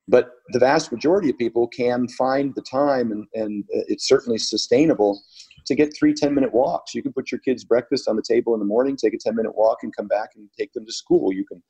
But 0.09 0.31
the 0.53 0.61
vast 0.61 0.93
majority 0.93 1.31
of 1.31 1.39
people 1.39 1.67
can 1.67 2.07
find 2.09 2.55
the 2.55 2.63
time, 2.63 3.11
and, 3.11 3.27
and 3.35 3.65
it's 3.71 4.07
certainly 4.07 4.39
sustainable 4.39 5.21
to 5.67 5.75
get 5.75 5.97
three 5.97 6.15
10 6.15 6.33
minute 6.33 6.55
walks. 6.55 6.95
You 6.95 7.03
can 7.03 7.13
put 7.13 7.33
your 7.33 7.41
kids' 7.41 7.65
breakfast 7.65 8.09
on 8.09 8.15
the 8.15 8.23
table 8.23 8.55
in 8.55 8.61
the 8.61 8.67
morning, 8.67 8.97
take 8.97 9.15
a 9.15 9.19
10 9.19 9.35
minute 9.35 9.57
walk, 9.57 9.79
and 9.83 9.95
come 9.97 10.07
back 10.07 10.31
and 10.37 10.49
take 10.59 10.73
them 10.73 10.87
to 10.87 10.93
school. 10.93 11.33
You 11.33 11.45
can 11.45 11.63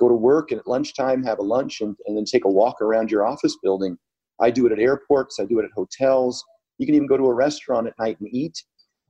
go 0.00 0.08
to 0.08 0.14
work 0.14 0.50
and 0.50 0.58
at 0.58 0.66
lunchtime 0.66 1.22
have 1.22 1.38
a 1.38 1.42
lunch 1.42 1.80
and, 1.80 1.96
and 2.06 2.16
then 2.16 2.24
take 2.24 2.44
a 2.44 2.50
walk 2.50 2.80
around 2.80 3.10
your 3.10 3.24
office 3.24 3.56
building. 3.62 3.96
I 4.40 4.50
do 4.50 4.66
it 4.66 4.72
at 4.72 4.80
airports, 4.80 5.38
I 5.40 5.44
do 5.44 5.60
it 5.60 5.64
at 5.64 5.70
hotels. 5.72 6.44
You 6.78 6.86
can 6.86 6.96
even 6.96 7.06
go 7.06 7.16
to 7.16 7.26
a 7.26 7.34
restaurant 7.34 7.86
at 7.86 7.98
night 8.00 8.18
and 8.18 8.28
eat 8.34 8.60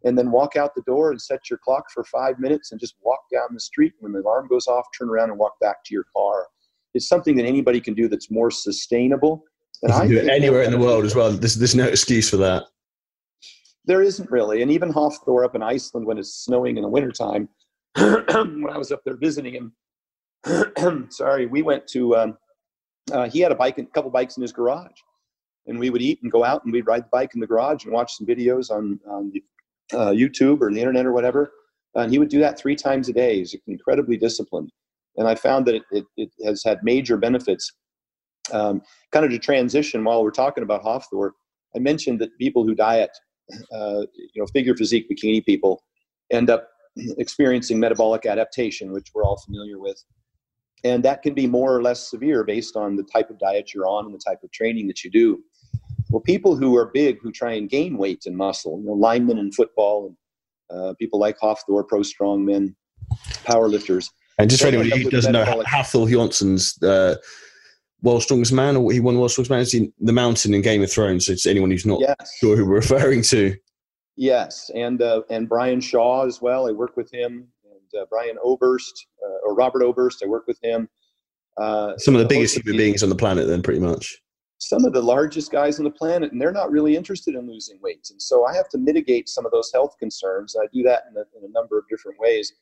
and 0.05 0.19
then 0.19 0.31
walk 0.31 0.57
out 0.57 0.75
the 0.75 0.83
door 0.83 1.11
and 1.11 1.21
set 1.21 1.49
your 1.49 1.59
clock 1.65 1.85
for 1.93 2.05
five 2.05 2.39
minutes 2.39 2.73
and 2.73 2.81
just 2.81 2.97
walk 3.03 3.21
down 3.33 3.49
the 3.53 3.61
street. 3.61 3.95
When 4.01 4.13
the 4.13 4.21
alarm 4.21 4.49
goes 4.49 4.67
off, 4.67 4.85
turn 4.97 5.09
around 5.09 5.31
and 5.31 5.39
walk 5.39 5.55
back 5.61 5.77
to 5.87 5.95
your 5.95 6.05
car. 6.15 6.47
It's 6.95 7.09
something 7.09 7.37
that 7.37 7.45
anybody 7.45 7.81
can 7.81 7.95
do 7.95 8.09
that's 8.09 8.31
more 8.31 8.51
sustainable. 8.51 9.45
And 9.83 9.93
I 9.93 10.07
do 10.07 10.19
it 10.19 10.29
anywhere 10.29 10.63
in 10.63 10.71
the 10.71 10.79
world 10.79 11.05
as 11.05 11.15
well. 11.15 11.31
There's, 11.33 11.57
there's 11.57 11.75
no 11.75 11.87
excuse 11.87 12.31
for 12.31 12.37
that. 12.39 12.65
There 13.85 14.01
isn't 14.01 14.31
really. 14.31 14.63
And 14.63 14.71
even 14.71 14.93
Hafthor 14.93 15.45
up 15.45 15.55
in 15.55 15.63
Iceland 15.63 16.07
when 16.07 16.19
it's 16.19 16.45
snowing 16.45 16.77
in 16.77 16.83
the 16.83 16.89
wintertime, 16.89 17.49
when 17.97 18.71
I 18.71 18.79
was 18.79 18.93
up 18.93 19.03
there 19.05 19.17
visiting 19.17 19.71
him, 20.47 21.09
sorry, 21.11 21.47
we 21.47 21.63
went 21.63 21.87
to, 21.89 22.17
um, 22.17 22.39
uh, 23.13 23.29
he 23.29 23.41
had 23.41 23.53
a 23.53 23.57
bike, 23.57 23.77
a 23.79 23.85
couple 23.85 24.11
bikes 24.11 24.37
in 24.37 24.43
his 24.43 24.53
garage. 24.53 24.99
And 25.67 25.79
we 25.79 25.91
would 25.91 26.03
eat 26.03 26.21
and 26.23 26.31
go 26.31 26.45
out 26.45 26.65
and 26.65 26.73
we'd 26.73 26.87
ride 26.87 27.05
the 27.05 27.11
bike 27.13 27.35
in 27.35 27.41
the 27.41 27.47
garage 27.47 27.85
and 27.85 27.93
watch 27.93 28.15
some 28.15 28.27
videos 28.27 28.71
on, 28.71 29.01
on 29.09 29.33
the, 29.33 29.43
uh, 29.93 30.11
YouTube 30.11 30.61
or 30.61 30.73
the 30.73 30.79
internet 30.79 31.07
or 31.07 31.13
whatever. 31.13 31.53
And 31.95 32.11
he 32.11 32.19
would 32.19 32.29
do 32.29 32.41
that 32.41 32.59
three 32.59 32.77
times 32.77 33.09
a 33.09 33.13
day. 33.13 33.39
He's 33.39 33.55
incredibly 33.67 34.17
disciplined. 34.17 34.73
And 35.17 35.29
I 35.29 35.35
found 35.35 35.67
that 35.67 35.77
it, 35.77 35.83
it, 35.91 36.05
it 36.17 36.31
has 36.45 36.63
had 36.65 36.79
major 36.83 37.17
benefits. 37.17 37.73
Um, 38.53 38.83
kind 39.11 39.25
of 39.25 39.31
to 39.31 39.39
transition 39.39 40.05
while 40.05 40.23
we're 40.23 40.31
talking 40.31 40.65
about 40.65 40.85
Hafthor, 40.85 41.31
I 41.75 41.79
mentioned 41.79 42.21
that 42.21 42.37
people 42.39 42.65
who 42.65 42.75
diet 42.75 43.11
uh, 43.73 44.03
you 44.15 44.43
know, 44.43 44.47
figure 44.47 44.77
physique 44.77 45.09
bikini 45.11 45.45
people 45.45 45.83
end 46.31 46.51
up 46.51 46.69
experiencing 47.19 47.81
metabolic 47.81 48.27
adaptation, 48.27 48.93
which 48.93 49.09
we're 49.15 49.25
all 49.25 49.37
familiar 49.37 49.79
with. 49.79 50.03
And 50.85 51.03
that 51.05 51.23
can 51.23 51.35
be 51.35 51.47
more 51.47 51.75
or 51.75 51.83
less 51.83 52.11
severe 52.11 52.45
based 52.45 52.77
on 52.77 52.97
the 52.97 53.03
type 53.05 53.31
of 53.31 53.39
diet 53.39 53.73
you're 53.73 53.87
on 53.87 54.05
and 54.05 54.15
the 54.15 54.21
type 54.25 54.43
of 54.43 54.53
training 54.53 54.87
that 54.89 55.03
you 55.03 55.11
do. 55.11 55.43
Well, 56.11 56.21
people 56.21 56.55
who 56.57 56.77
are 56.77 56.91
big, 56.93 57.19
who 57.23 57.33
try 57.33 57.55
and 57.55 57.69
gain 57.69 57.97
weight 57.97 58.25
and 58.27 58.37
muscle, 58.37 58.79
you 58.81 58.87
know, 58.87 58.93
linemen 58.93 59.39
in 59.39 59.51
football, 59.51 60.15
and 60.71 60.79
uh, 60.79 60.95
people 60.95 61.19
like 61.19 61.39
Hafthor, 61.41 61.87
pro 61.89 62.01
strongmen, 62.01 62.75
powerlifters. 63.45 64.11
And 64.39 64.51
just 64.51 64.63
for 64.63 64.69
anyone 64.69 64.91
who 64.91 65.11
doesn't 65.11 65.33
know, 65.33 65.45
Hafthor 65.45 66.09
Johansson's 66.09 66.83
uh, 66.83 67.17
World's 68.03 68.25
Strongest 68.25 68.53
Man, 68.53 68.77
or 68.77 68.91
he 68.93 69.01
won 69.01 69.17
World's 69.17 69.35
Strongest 69.35 69.51
Man. 69.51 69.61
It's 69.61 69.95
the 70.01 70.13
Mountain 70.13 70.55
in 70.55 70.63
Game 70.63 70.83
of 70.83 70.91
Thrones. 70.91 71.27
So 71.27 71.33
it's 71.33 71.47
anyone 71.47 71.71
who's 71.71 71.87
not 71.87 72.01
yes. 72.01 72.37
sure 72.39 72.57
who 72.57 72.67
we're 72.67 72.75
referring 72.77 73.23
to. 73.23 73.57
Yes, 74.17 74.71
and 74.75 75.03
uh, 75.03 75.23
and 75.31 75.49
Brian 75.49 75.81
Shaw 75.81 76.25
as 76.27 76.41
well. 76.41 76.69
I 76.69 76.73
work 76.73 76.97
with 76.97 77.13
him, 77.13 77.49
and 77.65 78.01
uh, 78.01 78.07
Brian 78.11 78.37
Oberst 78.45 79.07
uh, 79.25 79.47
or 79.47 79.55
Robert 79.55 79.83
Oberst. 79.83 80.23
I 80.23 80.29
work 80.29 80.47
with 80.47 80.59
him. 80.63 80.89
Uh, 81.57 81.97
some 81.99 82.15
of 82.15 82.21
the 82.21 82.29
biggest 82.29 82.57
human 82.57 82.77
beings 82.77 83.03
on 83.03 83.09
the 83.09 83.15
planet, 83.15 83.47
then, 83.47 83.63
pretty 83.63 83.81
much. 83.81 84.21
Some 84.59 84.85
of 84.85 84.93
the 84.93 85.03
largest 85.03 85.53
guys 85.53 85.79
on 85.79 85.85
the 85.85 85.91
planet, 85.91 86.33
and 86.33 86.41
they're 86.41 86.53
not 86.53 86.71
really 86.71 86.97
interested 86.97 87.35
in 87.35 87.49
losing 87.49 87.79
weight. 87.83 88.07
And 88.11 88.21
so 88.21 88.45
I 88.45 88.55
have 88.55 88.69
to 88.71 88.79
mitigate 88.79 89.29
some 89.29 89.47
of 89.47 89.53
those 89.53 89.71
health 89.73 89.97
concerns. 89.99 90.57
I 90.61 90.67
do 90.73 90.83
that 90.85 91.03
in 91.11 91.17
a, 91.17 91.25
in 91.37 91.49
a 91.49 91.53
number 91.53 91.79
of 91.79 91.85
different 91.89 92.19
ways 92.19 92.53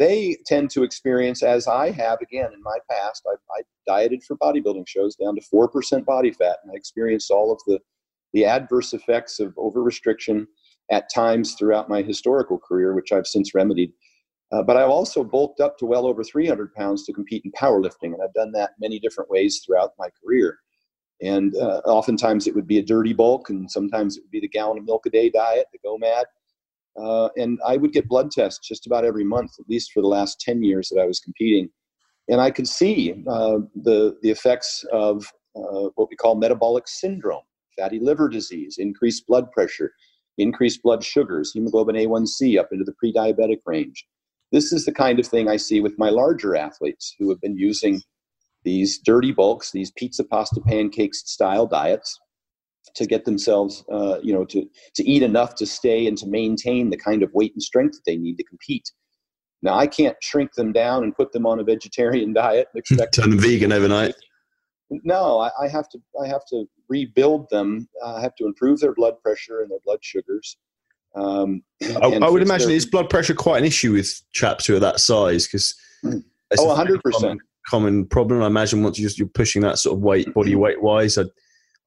they 0.00 0.38
tend 0.46 0.70
to 0.70 0.82
experience, 0.82 1.42
as 1.42 1.68
I 1.68 1.90
have 1.90 2.22
again 2.22 2.54
in 2.54 2.62
my 2.62 2.78
past, 2.90 3.22
I, 3.28 3.34
I 3.54 3.62
dieted 3.86 4.24
for 4.24 4.34
bodybuilding 4.38 4.88
shows 4.88 5.14
down 5.14 5.36
to 5.36 5.42
4% 5.42 6.06
body 6.06 6.30
fat, 6.32 6.56
and 6.62 6.72
I 6.72 6.74
experienced 6.74 7.30
all 7.30 7.52
of 7.52 7.60
the, 7.66 7.78
the 8.32 8.46
adverse 8.46 8.94
effects 8.94 9.40
of 9.40 9.52
over 9.58 9.82
restriction 9.82 10.46
at 10.90 11.12
times 11.14 11.54
throughout 11.54 11.90
my 11.90 12.00
historical 12.00 12.58
career, 12.58 12.94
which 12.94 13.12
I've 13.12 13.26
since 13.26 13.54
remedied. 13.54 13.92
Uh, 14.50 14.62
but 14.62 14.78
I've 14.78 14.88
also 14.88 15.22
bulked 15.22 15.60
up 15.60 15.76
to 15.78 15.86
well 15.86 16.06
over 16.06 16.24
300 16.24 16.72
pounds 16.74 17.04
to 17.04 17.12
compete 17.12 17.44
in 17.44 17.52
powerlifting, 17.52 18.14
and 18.14 18.22
I've 18.24 18.32
done 18.32 18.52
that 18.52 18.70
many 18.80 18.98
different 19.00 19.28
ways 19.28 19.62
throughout 19.64 19.92
my 19.98 20.08
career. 20.24 20.58
And 21.20 21.54
uh, 21.56 21.82
oftentimes 21.84 22.46
it 22.46 22.54
would 22.54 22.66
be 22.66 22.78
a 22.78 22.82
dirty 22.82 23.12
bulk, 23.12 23.50
and 23.50 23.70
sometimes 23.70 24.16
it 24.16 24.22
would 24.22 24.30
be 24.30 24.40
the 24.40 24.48
gallon 24.48 24.78
of 24.78 24.86
milk 24.86 25.04
a 25.04 25.10
day 25.10 25.28
diet, 25.28 25.66
the 25.74 25.78
GOMAD. 25.86 26.24
Uh, 26.96 27.28
and 27.36 27.58
I 27.66 27.76
would 27.76 27.92
get 27.92 28.08
blood 28.08 28.30
tests 28.30 28.66
just 28.66 28.86
about 28.86 29.04
every 29.04 29.24
month, 29.24 29.52
at 29.58 29.68
least 29.68 29.92
for 29.92 30.00
the 30.00 30.08
last 30.08 30.40
10 30.40 30.62
years 30.62 30.88
that 30.88 31.00
I 31.00 31.06
was 31.06 31.20
competing. 31.20 31.68
And 32.28 32.40
I 32.40 32.50
could 32.50 32.68
see 32.68 33.12
uh, 33.28 33.58
the, 33.74 34.16
the 34.22 34.30
effects 34.30 34.84
of 34.92 35.24
uh, 35.56 35.90
what 35.94 36.08
we 36.10 36.16
call 36.16 36.36
metabolic 36.36 36.86
syndrome, 36.86 37.42
fatty 37.78 37.98
liver 37.98 38.28
disease, 38.28 38.76
increased 38.78 39.26
blood 39.26 39.50
pressure, 39.52 39.92
increased 40.38 40.82
blood 40.82 41.04
sugars, 41.04 41.52
hemoglobin 41.52 41.96
A1C 41.96 42.58
up 42.58 42.68
into 42.72 42.84
the 42.84 42.94
pre 42.94 43.12
diabetic 43.12 43.60
range. 43.66 44.06
This 44.52 44.72
is 44.72 44.84
the 44.84 44.92
kind 44.92 45.18
of 45.18 45.26
thing 45.26 45.48
I 45.48 45.56
see 45.56 45.80
with 45.80 45.98
my 45.98 46.10
larger 46.10 46.56
athletes 46.56 47.14
who 47.18 47.28
have 47.30 47.40
been 47.40 47.56
using 47.56 48.00
these 48.64 48.98
dirty 48.98 49.32
bulks, 49.32 49.70
these 49.70 49.90
pizza, 49.92 50.24
pasta, 50.24 50.60
pancakes 50.60 51.22
style 51.30 51.66
diets 51.66 52.18
to 52.94 53.06
get 53.06 53.24
themselves, 53.24 53.84
uh, 53.92 54.18
you 54.22 54.32
know, 54.32 54.44
to, 54.46 54.66
to 54.94 55.04
eat 55.08 55.22
enough 55.22 55.54
to 55.56 55.66
stay 55.66 56.06
and 56.06 56.16
to 56.18 56.26
maintain 56.26 56.90
the 56.90 56.96
kind 56.96 57.22
of 57.22 57.32
weight 57.32 57.52
and 57.54 57.62
strength 57.62 57.94
that 57.94 58.02
they 58.06 58.16
need 58.16 58.36
to 58.36 58.44
compete. 58.44 58.90
Now, 59.62 59.74
I 59.74 59.86
can't 59.86 60.16
shrink 60.22 60.54
them 60.54 60.72
down 60.72 61.02
and 61.02 61.14
put 61.14 61.32
them 61.32 61.46
on 61.46 61.60
a 61.60 61.64
vegetarian 61.64 62.32
diet. 62.34 62.68
And 62.72 62.80
expect 62.80 63.14
Turn 63.14 63.30
them 63.30 63.38
vegan 63.38 63.72
overnight. 63.72 64.14
No, 65.04 65.38
I, 65.38 65.50
I, 65.62 65.68
have 65.68 65.88
to. 65.90 66.00
I 66.20 66.26
have 66.26 66.44
to 66.50 66.64
rebuild 66.88 67.48
them. 67.50 67.88
I 68.04 68.20
have 68.20 68.34
to 68.36 68.44
improve 68.44 68.80
their 68.80 68.92
blood 68.92 69.14
pressure 69.22 69.60
and 69.60 69.70
their 69.70 69.78
blood 69.84 70.00
sugars. 70.02 70.56
Um, 71.14 71.62
I, 71.82 72.18
I, 72.22 72.28
would 72.28 72.42
imagine 72.42 72.68
their, 72.68 72.76
is 72.76 72.86
blood 72.86 73.08
pressure 73.08 73.34
quite 73.34 73.58
an 73.58 73.64
issue 73.64 73.92
with 73.92 74.20
chaps 74.32 74.66
who 74.66 74.74
are 74.74 74.80
that 74.80 74.98
size 74.98 75.46
because 75.46 75.76
oh, 76.04 76.64
100 76.66 77.02
percent 77.02 77.40
common 77.68 78.04
problem. 78.06 78.42
I 78.42 78.46
imagine 78.46 78.82
once 78.82 78.98
you're, 78.98 79.28
pushing 79.28 79.62
that 79.62 79.78
sort 79.78 79.96
of 79.96 80.02
weight, 80.02 80.32
body 80.34 80.52
mm-hmm. 80.52 80.60
weight 80.60 80.82
wise, 80.82 81.18
I, 81.18 81.24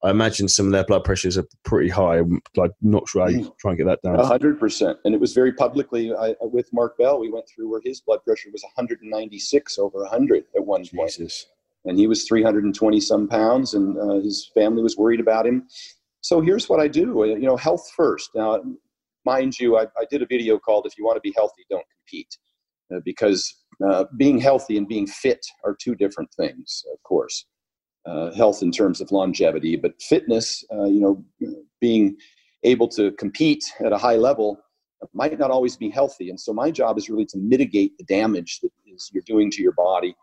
I 0.03 0.09
imagine 0.09 0.49
some 0.49 0.65
of 0.65 0.73
their 0.73 0.83
blood 0.83 1.05
pressures 1.05 1.37
are 1.37 1.45
pretty 1.63 1.89
high. 1.89 2.17
I'm 2.17 2.41
like 2.57 2.71
not 2.81 3.07
sure 3.07 3.21
how 3.21 3.29
you 3.29 3.45
mm. 3.45 3.57
try 3.57 3.71
and 3.71 3.77
get 3.77 3.85
that 3.85 4.01
down. 4.03 4.19
hundred 4.19 4.59
percent. 4.59 4.99
And 5.05 5.15
it 5.15 5.21
was 5.21 5.33
very 5.33 5.53
publicly 5.53 6.13
I, 6.13 6.35
with 6.41 6.71
Mark 6.73 6.97
Bell. 6.97 7.19
We 7.19 7.31
went 7.31 7.45
through 7.47 7.69
where 7.69 7.81
his 7.83 8.01
blood 8.01 8.19
pressure 8.25 8.49
was 8.51 8.63
196 8.63 9.79
over 9.79 9.99
100 9.99 10.43
at 10.55 10.65
one 10.65 10.83
Jesus. 10.83 10.95
point, 10.95 11.31
and 11.85 11.97
he 11.97 12.07
was 12.07 12.25
320 12.27 12.99
some 12.99 13.29
pounds, 13.29 13.73
and 13.75 13.97
uh, 13.97 14.15
his 14.15 14.51
family 14.53 14.83
was 14.83 14.97
worried 14.97 15.21
about 15.21 15.47
him. 15.47 15.67
So 16.19 16.41
here's 16.41 16.67
what 16.67 16.81
I 16.81 16.89
do. 16.89 17.23
You 17.25 17.47
know, 17.47 17.55
health 17.57 17.89
first. 17.95 18.31
Now, 18.35 18.61
mind 19.25 19.57
you, 19.57 19.77
I, 19.77 19.83
I 19.97 20.05
did 20.11 20.21
a 20.21 20.25
video 20.25 20.59
called 20.59 20.85
"If 20.85 20.97
You 20.97 21.05
Want 21.05 21.15
to 21.15 21.21
Be 21.21 21.33
Healthy, 21.35 21.63
Don't 21.69 21.85
Compete," 21.97 22.37
uh, 22.93 22.99
because 23.05 23.55
uh, 23.87 24.03
being 24.17 24.37
healthy 24.37 24.77
and 24.77 24.85
being 24.85 25.07
fit 25.07 25.45
are 25.63 25.77
two 25.81 25.95
different 25.95 26.29
things, 26.33 26.83
of 26.91 27.01
course. 27.03 27.45
Uh, 28.05 28.33
health 28.33 28.61
in 28.61 28.69
terms 28.69 28.99
of 28.99 29.13
longevity, 29.13 29.77
but 29.77 29.93
fitness, 30.01 30.65
uh, 30.73 30.83
you 30.83 30.99
know, 30.99 31.23
being 31.79 32.17
able 32.63 32.85
to 32.85 33.11
compete 33.13 33.63
at 33.79 33.93
a 33.93 33.97
high 33.97 34.17
level 34.17 34.59
might 35.13 35.37
not 35.39 35.51
always 35.51 35.75
be 35.75 35.89
healthy. 35.89 36.29
And 36.29 36.39
so 36.39 36.53
my 36.53 36.71
job 36.71 36.97
is 36.97 37.09
really 37.09 37.25
to 37.27 37.37
mitigate 37.37 37.97
the 37.97 38.03
damage 38.03 38.59
that 38.61 38.71
is 38.85 39.09
you're 39.13 39.23
doing 39.25 39.49
to 39.51 39.61
your 39.61 39.73
body 39.73 40.15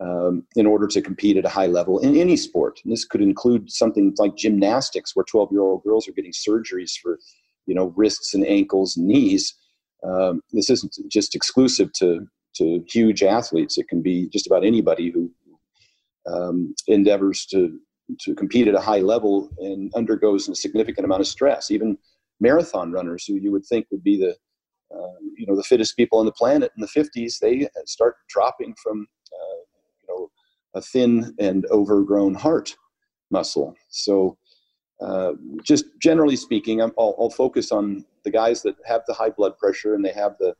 um, 0.00 0.44
in 0.54 0.66
order 0.66 0.86
to 0.86 1.02
compete 1.02 1.36
at 1.36 1.44
a 1.44 1.48
high 1.48 1.66
level 1.66 1.98
in 1.98 2.16
any 2.16 2.36
sport. 2.36 2.80
And 2.84 2.92
this 2.92 3.04
could 3.04 3.20
include 3.20 3.70
something 3.70 4.14
like 4.18 4.36
gymnastics, 4.36 5.14
where 5.14 5.24
12 5.24 5.50
year 5.50 5.62
old 5.62 5.82
girls 5.82 6.08
are 6.08 6.12
getting 6.12 6.32
surgeries 6.32 6.92
for, 7.00 7.18
you 7.66 7.74
know, 7.74 7.92
wrists 7.96 8.34
and 8.34 8.46
ankles 8.46 8.96
and 8.96 9.06
knees. 9.06 9.54
Um, 10.04 10.42
this 10.52 10.70
isn't 10.70 10.96
just 11.08 11.34
exclusive 11.34 11.92
to 11.94 12.26
to 12.56 12.82
huge 12.88 13.22
athletes. 13.22 13.78
It 13.78 13.88
can 13.88 14.02
be 14.02 14.28
just 14.28 14.46
about 14.46 14.64
anybody 14.64 15.10
who 15.10 15.30
um, 16.26 16.74
endeavors 16.86 17.46
to 17.46 17.78
to 18.20 18.34
compete 18.34 18.66
at 18.66 18.74
a 18.74 18.80
high 18.80 19.00
level 19.00 19.50
and 19.58 19.92
undergoes 19.94 20.48
a 20.48 20.54
significant 20.54 21.04
amount 21.04 21.20
of 21.20 21.26
stress. 21.26 21.70
Even 21.70 21.98
marathon 22.40 22.90
runners, 22.90 23.26
who 23.26 23.34
you 23.34 23.52
would 23.52 23.66
think 23.66 23.86
would 23.90 24.02
be 24.02 24.18
the 24.18 24.30
uh, 24.94 25.18
you 25.36 25.46
know 25.46 25.56
the 25.56 25.62
fittest 25.62 25.96
people 25.96 26.18
on 26.18 26.26
the 26.26 26.32
planet 26.32 26.72
in 26.76 26.80
the 26.80 26.86
50s, 26.86 27.38
they 27.38 27.68
start 27.84 28.16
dropping 28.28 28.74
from 28.82 29.06
uh, 29.32 29.60
you 30.00 30.08
know 30.08 30.30
a 30.74 30.80
thin 30.80 31.34
and 31.38 31.66
overgrown 31.70 32.34
heart 32.34 32.74
muscle. 33.30 33.74
So. 33.88 34.36
Uh, 35.00 35.34
just 35.62 35.84
generally 36.02 36.34
speaking, 36.34 36.82
i 36.82 36.86
will 36.86 37.14
I'll 37.20 37.30
focus 37.30 37.70
on 37.70 38.04
the 38.24 38.32
guys 38.32 38.62
that 38.62 38.74
have 38.84 39.02
the 39.06 39.14
high 39.14 39.30
blood 39.30 39.56
pressure 39.56 39.94
and 39.94 40.04
they 40.04 40.10
have 40.10 40.34
the 40.40 40.56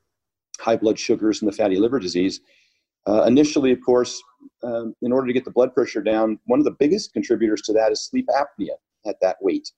high 0.61 0.77
blood 0.77 0.99
sugars 0.99 1.43
and 1.43 1.51
the 1.51 1.57
fatty 1.57 1.77
liver 1.77 1.99
disease. 1.99 2.41
Uh, 3.07 3.25
initially, 3.25 3.73
of 3.73 3.79
course, 3.85 4.21
um, 4.63 4.95
in 5.03 5.13
order 5.13 5.27
to 5.27 5.33
get 5.33 5.45
the 5.45 5.51
blood 5.51 5.75
pressure 5.75 6.03
down, 6.03 6.39
one 6.47 6.59
of 6.59 6.65
the 6.65 6.77
biggest 6.79 7.13
contributors 7.13 7.63
to 7.63 7.73
that 7.73 7.93
is 7.93 8.05
sleep 8.05 8.27
apnea 8.29 8.75
at 9.07 9.17
that 9.21 9.37
weight. 9.41 9.71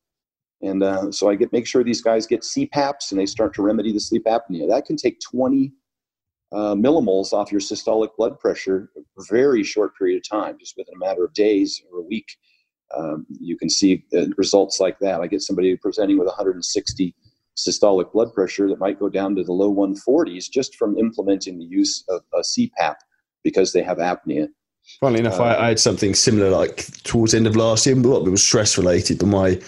And 0.63 0.83
uh, 0.83 1.11
so 1.11 1.31
I 1.31 1.37
get 1.37 1.53
make 1.53 1.67
sure 1.67 1.83
these 1.83 2.03
guys 2.03 2.27
get 2.27 2.43
CPAPs 2.43 3.11
and 3.11 3.21
they 3.21 3.27
start 3.27 3.55
to 3.55 3.63
remedy 3.63 3.93
the 3.93 4.01
sleep 4.01 4.25
apnea. 4.25 4.69
That 4.69 4.85
can 4.85 4.97
take 4.97 5.19
20 5.21 5.73
uh, 6.53 6.75
millimoles 6.75 7.33
off 7.33 7.53
your 7.53 7.61
systolic 7.61 8.11
blood 8.17 8.39
pressure 8.39 8.91
a 8.97 9.23
very 9.31 9.63
short 9.63 9.97
period 9.97 10.19
of 10.19 10.29
time, 10.29 10.59
just 10.59 10.77
within 10.77 10.95
a 10.95 10.99
matter 10.99 11.25
of 11.25 11.33
days 11.33 11.81
or 11.93 12.01
a 12.01 12.03
week. 12.03 12.37
Um, 12.97 13.27
you 13.41 13.57
can 13.57 13.71
see 13.71 14.05
uh, 14.17 14.27
results 14.37 14.81
like 14.81 14.99
that. 14.99 15.21
I 15.21 15.29
get 15.29 15.43
somebody 15.43 15.77
presenting 15.77 16.19
with 16.19 16.27
160 16.27 17.15
systolic 17.57 18.13
blood 18.13 18.33
pressure 18.35 18.69
that 18.69 18.81
might 18.81 18.99
go 18.99 19.09
down 19.09 19.37
to 19.37 19.45
the 19.45 19.53
low 19.53 19.73
140s 19.73 20.51
just 20.51 20.75
from 20.77 20.99
implementing 20.99 21.59
the 21.59 21.65
use 21.65 22.05
of 22.09 22.23
a 22.35 22.41
CPAP 22.41 22.97
because 23.42 23.72
they 23.72 23.83
have 23.83 23.98
apnea. 23.98 24.48
Funnily 25.00 25.20
enough, 25.20 25.38
uh, 25.38 25.44
I, 25.44 25.64
I, 25.64 25.68
had 25.68 25.79
something 25.79 26.14
similar 26.14 26.50
like 26.50 26.87
towards 27.05 27.33
the 27.33 27.38
end 27.38 27.46
of 27.46 27.57
last 27.57 27.87
year, 27.87 27.94
but 27.96 28.22
it 28.22 28.31
was 28.31 28.42
stress 28.42 28.76
related, 28.76 29.18
but 29.18 29.26
my 29.26 29.61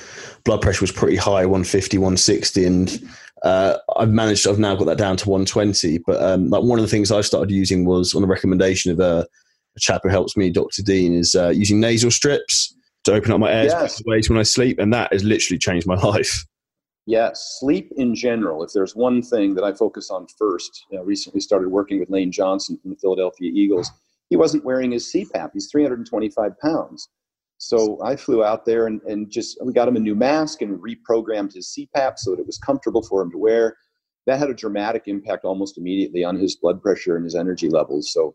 blood 0.44 0.61
pressure 0.61 0.80
was 0.80 0.92
pretty 0.92 1.16
high 1.16 1.46
150, 1.46 1.98
160. 1.98 2.64
And 2.64 3.11
uh, 3.42 3.78
I've 3.96 4.11
managed, 4.11 4.46
I've 4.46 4.58
now 4.58 4.74
got 4.74 4.87
that 4.87 4.98
down 4.98 5.16
to 5.18 5.28
120. 5.28 5.98
But 5.98 6.22
um, 6.22 6.50
like 6.50 6.62
one 6.62 6.78
of 6.78 6.85
the 6.85 6.90
things 6.90 7.12
I 7.12 7.20
started 7.20 7.50
using 7.50 7.85
was 7.85 8.14
on 8.14 8.22
the 8.22 8.28
recommendation 8.28 8.90
of 8.90 9.00
a, 9.00 9.26
a 9.76 9.80
chap 9.80 10.00
who 10.02 10.08
helps 10.08 10.37
me, 10.37 10.50
Dr. 10.50 10.82
Dean, 10.82 11.14
is 11.14 11.35
uh, 11.35 11.50
using 11.50 11.80
nasal 11.80 12.11
strips 12.11 12.74
to 13.04 13.12
open 13.12 13.32
up 13.32 13.40
my 13.40 13.50
air 13.50 13.64
yes. 13.64 14.02
when 14.04 14.38
I 14.38 14.42
sleep. 14.42 14.78
And 14.78 14.92
that 14.92 15.12
has 15.12 15.24
literally 15.24 15.58
changed 15.58 15.87
my 15.87 15.94
life. 16.02 16.44
Yeah, 17.07 17.31
sleep 17.35 17.93
in 17.97 18.15
general. 18.15 18.62
If 18.62 18.73
there's 18.73 18.95
one 18.95 19.23
thing 19.23 19.55
that 19.55 19.65
I 19.65 19.73
focus 19.73 20.11
on 20.11 20.27
first, 20.38 20.87
I 20.93 21.01
recently 21.01 21.41
started 21.41 21.69
working 21.69 21.99
with 21.99 22.11
Lane 22.11 22.31
Johnson 22.31 22.79
from 22.81 22.91
the 22.91 22.97
Philadelphia 22.97 23.51
Eagles. 23.53 23.91
He 24.31 24.37
wasn't 24.37 24.65
wearing 24.65 24.93
his 24.93 25.12
CPAP. 25.12 25.51
He's 25.53 25.69
325 25.71 26.59
pounds. 26.61 27.09
So 27.59 28.01
I 28.03 28.17
flew 28.17 28.45
out 28.45 28.65
there 28.65 28.87
and, 28.87 29.01
and 29.03 29.31
just 29.31 29.59
we 29.65 29.73
got 29.73 29.88
him 29.88 29.97
a 29.97 30.01
new 30.01 30.15
mask 30.15 30.62
and 30.62 30.81
reprogrammed 30.81 31.55
his 31.55 31.77
CPAP 31.77 32.19
so 32.19 32.33
that 32.33 32.41
it 32.41 32.47
was 32.47 32.59
comfortable 32.59 33.03
for 33.03 33.23
him 33.23 33.31
to 33.33 33.38
wear. 33.38 33.77
That 34.27 34.38
had 34.38 34.51
a 34.51 34.55
dramatic 34.55 35.05
impact 35.07 35.45
almost 35.45 35.79
immediately 35.79 36.25
on 36.25 36.38
his 36.38 36.57
blood 36.57 36.81
pressure 36.81 37.17
and 37.17 37.25
his 37.25 37.35
energy 37.35 37.69
levels. 37.69 38.12
So 38.12 38.35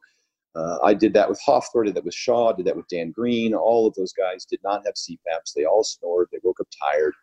uh, 0.57 0.77
I 0.83 0.93
did 0.93 1.13
that 1.13 1.29
with 1.29 1.39
Hafthor, 1.45 1.85
did 1.85 1.95
that 1.95 2.03
with 2.03 2.13
Shaw, 2.13 2.51
did 2.51 2.65
that 2.65 2.75
with 2.75 2.87
Dan 2.87 3.11
Green. 3.11 3.53
All 3.53 3.85
of 3.85 3.93
those 3.93 4.13
guys 4.13 4.45
did 4.45 4.59
not 4.63 4.83
have 4.85 4.95
CPAPs. 4.95 5.53
They 5.55 5.65
all 5.65 5.83
snored. 5.83 6.29
They 6.31 6.39
woke 6.43 6.59
up 6.59 6.67
tired. 6.81 7.13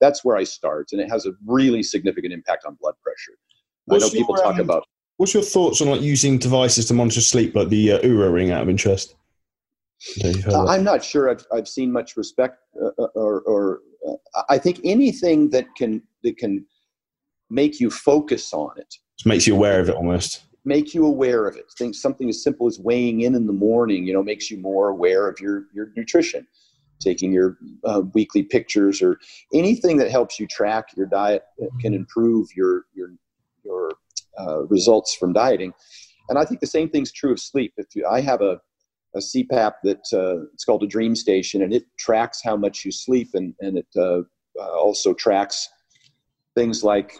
That's 0.00 0.24
where 0.24 0.36
I 0.36 0.44
start, 0.44 0.88
and 0.92 1.00
it 1.00 1.10
has 1.10 1.26
a 1.26 1.32
really 1.44 1.82
significant 1.82 2.32
impact 2.32 2.64
on 2.64 2.76
blood 2.80 2.94
pressure. 3.02 3.38
What's 3.86 4.04
I 4.04 4.06
know 4.08 4.12
people 4.12 4.36
your, 4.36 4.44
talk 4.44 4.54
um, 4.54 4.60
about. 4.60 4.84
What's 5.16 5.34
your 5.34 5.42
thoughts 5.42 5.80
on 5.80 5.88
like 5.88 6.00
using 6.00 6.38
devices 6.38 6.86
to 6.86 6.94
monitor 6.94 7.20
sleep, 7.20 7.56
like 7.56 7.70
the 7.70 7.92
uh, 7.92 7.98
Oura 8.00 8.32
ring, 8.32 8.52
out 8.52 8.62
of 8.62 8.68
interest? 8.68 9.16
Uh, 10.22 10.66
I'm 10.66 10.84
not 10.84 11.02
sure 11.02 11.30
I've, 11.30 11.44
I've 11.52 11.66
seen 11.66 11.90
much 11.90 12.16
respect, 12.16 12.58
uh, 12.80 12.90
uh 12.98 13.06
or, 13.14 13.40
or 13.40 13.80
uh, 14.06 14.42
I 14.48 14.58
think 14.58 14.80
anything 14.84 15.50
that 15.50 15.66
can 15.76 16.02
that 16.22 16.36
can 16.36 16.66
make 17.50 17.80
you 17.80 17.90
focus 17.90 18.52
on 18.52 18.70
it. 18.76 18.94
Just 19.18 19.26
makes 19.26 19.46
you 19.46 19.54
aware 19.54 19.80
of 19.80 19.88
it 19.88 19.94
almost 19.94 20.45
make 20.66 20.92
you 20.92 21.06
aware 21.06 21.46
of 21.46 21.56
it. 21.56 21.64
Think 21.78 21.94
something 21.94 22.28
as 22.28 22.42
simple 22.42 22.66
as 22.66 22.78
weighing 22.78 23.22
in 23.22 23.34
in 23.34 23.46
the 23.46 23.52
morning, 23.52 24.04
you 24.06 24.12
know, 24.12 24.22
makes 24.22 24.50
you 24.50 24.58
more 24.58 24.88
aware 24.88 25.28
of 25.28 25.40
your 25.40 25.64
your 25.72 25.92
nutrition. 25.96 26.46
Taking 27.00 27.32
your 27.32 27.58
uh, 27.84 28.02
weekly 28.14 28.42
pictures 28.42 29.00
or 29.00 29.18
anything 29.54 29.98
that 29.98 30.10
helps 30.10 30.40
you 30.40 30.46
track 30.46 30.88
your 30.96 31.06
diet 31.06 31.44
can 31.80 31.94
improve 31.94 32.48
your 32.54 32.84
your 32.94 33.10
your 33.64 33.92
uh, 34.38 34.64
results 34.64 35.14
from 35.14 35.32
dieting. 35.32 35.72
And 36.28 36.38
I 36.38 36.44
think 36.44 36.60
the 36.60 36.66
same 36.66 36.88
thing's 36.88 37.12
true 37.12 37.32
of 37.32 37.38
sleep. 37.38 37.74
If 37.76 37.94
you, 37.94 38.06
I 38.06 38.20
have 38.20 38.42
a 38.42 38.60
a 39.14 39.18
CPAP 39.18 39.72
that 39.84 40.02
uh, 40.12 40.44
it's 40.52 40.64
called 40.64 40.82
a 40.82 40.86
Dream 40.86 41.14
Station, 41.14 41.62
and 41.62 41.72
it 41.72 41.84
tracks 41.98 42.40
how 42.42 42.56
much 42.56 42.84
you 42.84 42.90
sleep, 42.90 43.30
and 43.34 43.54
and 43.60 43.78
it 43.78 43.86
uh, 43.96 44.22
uh, 44.58 44.78
also 44.78 45.14
tracks 45.14 45.68
things 46.54 46.82
like 46.82 47.12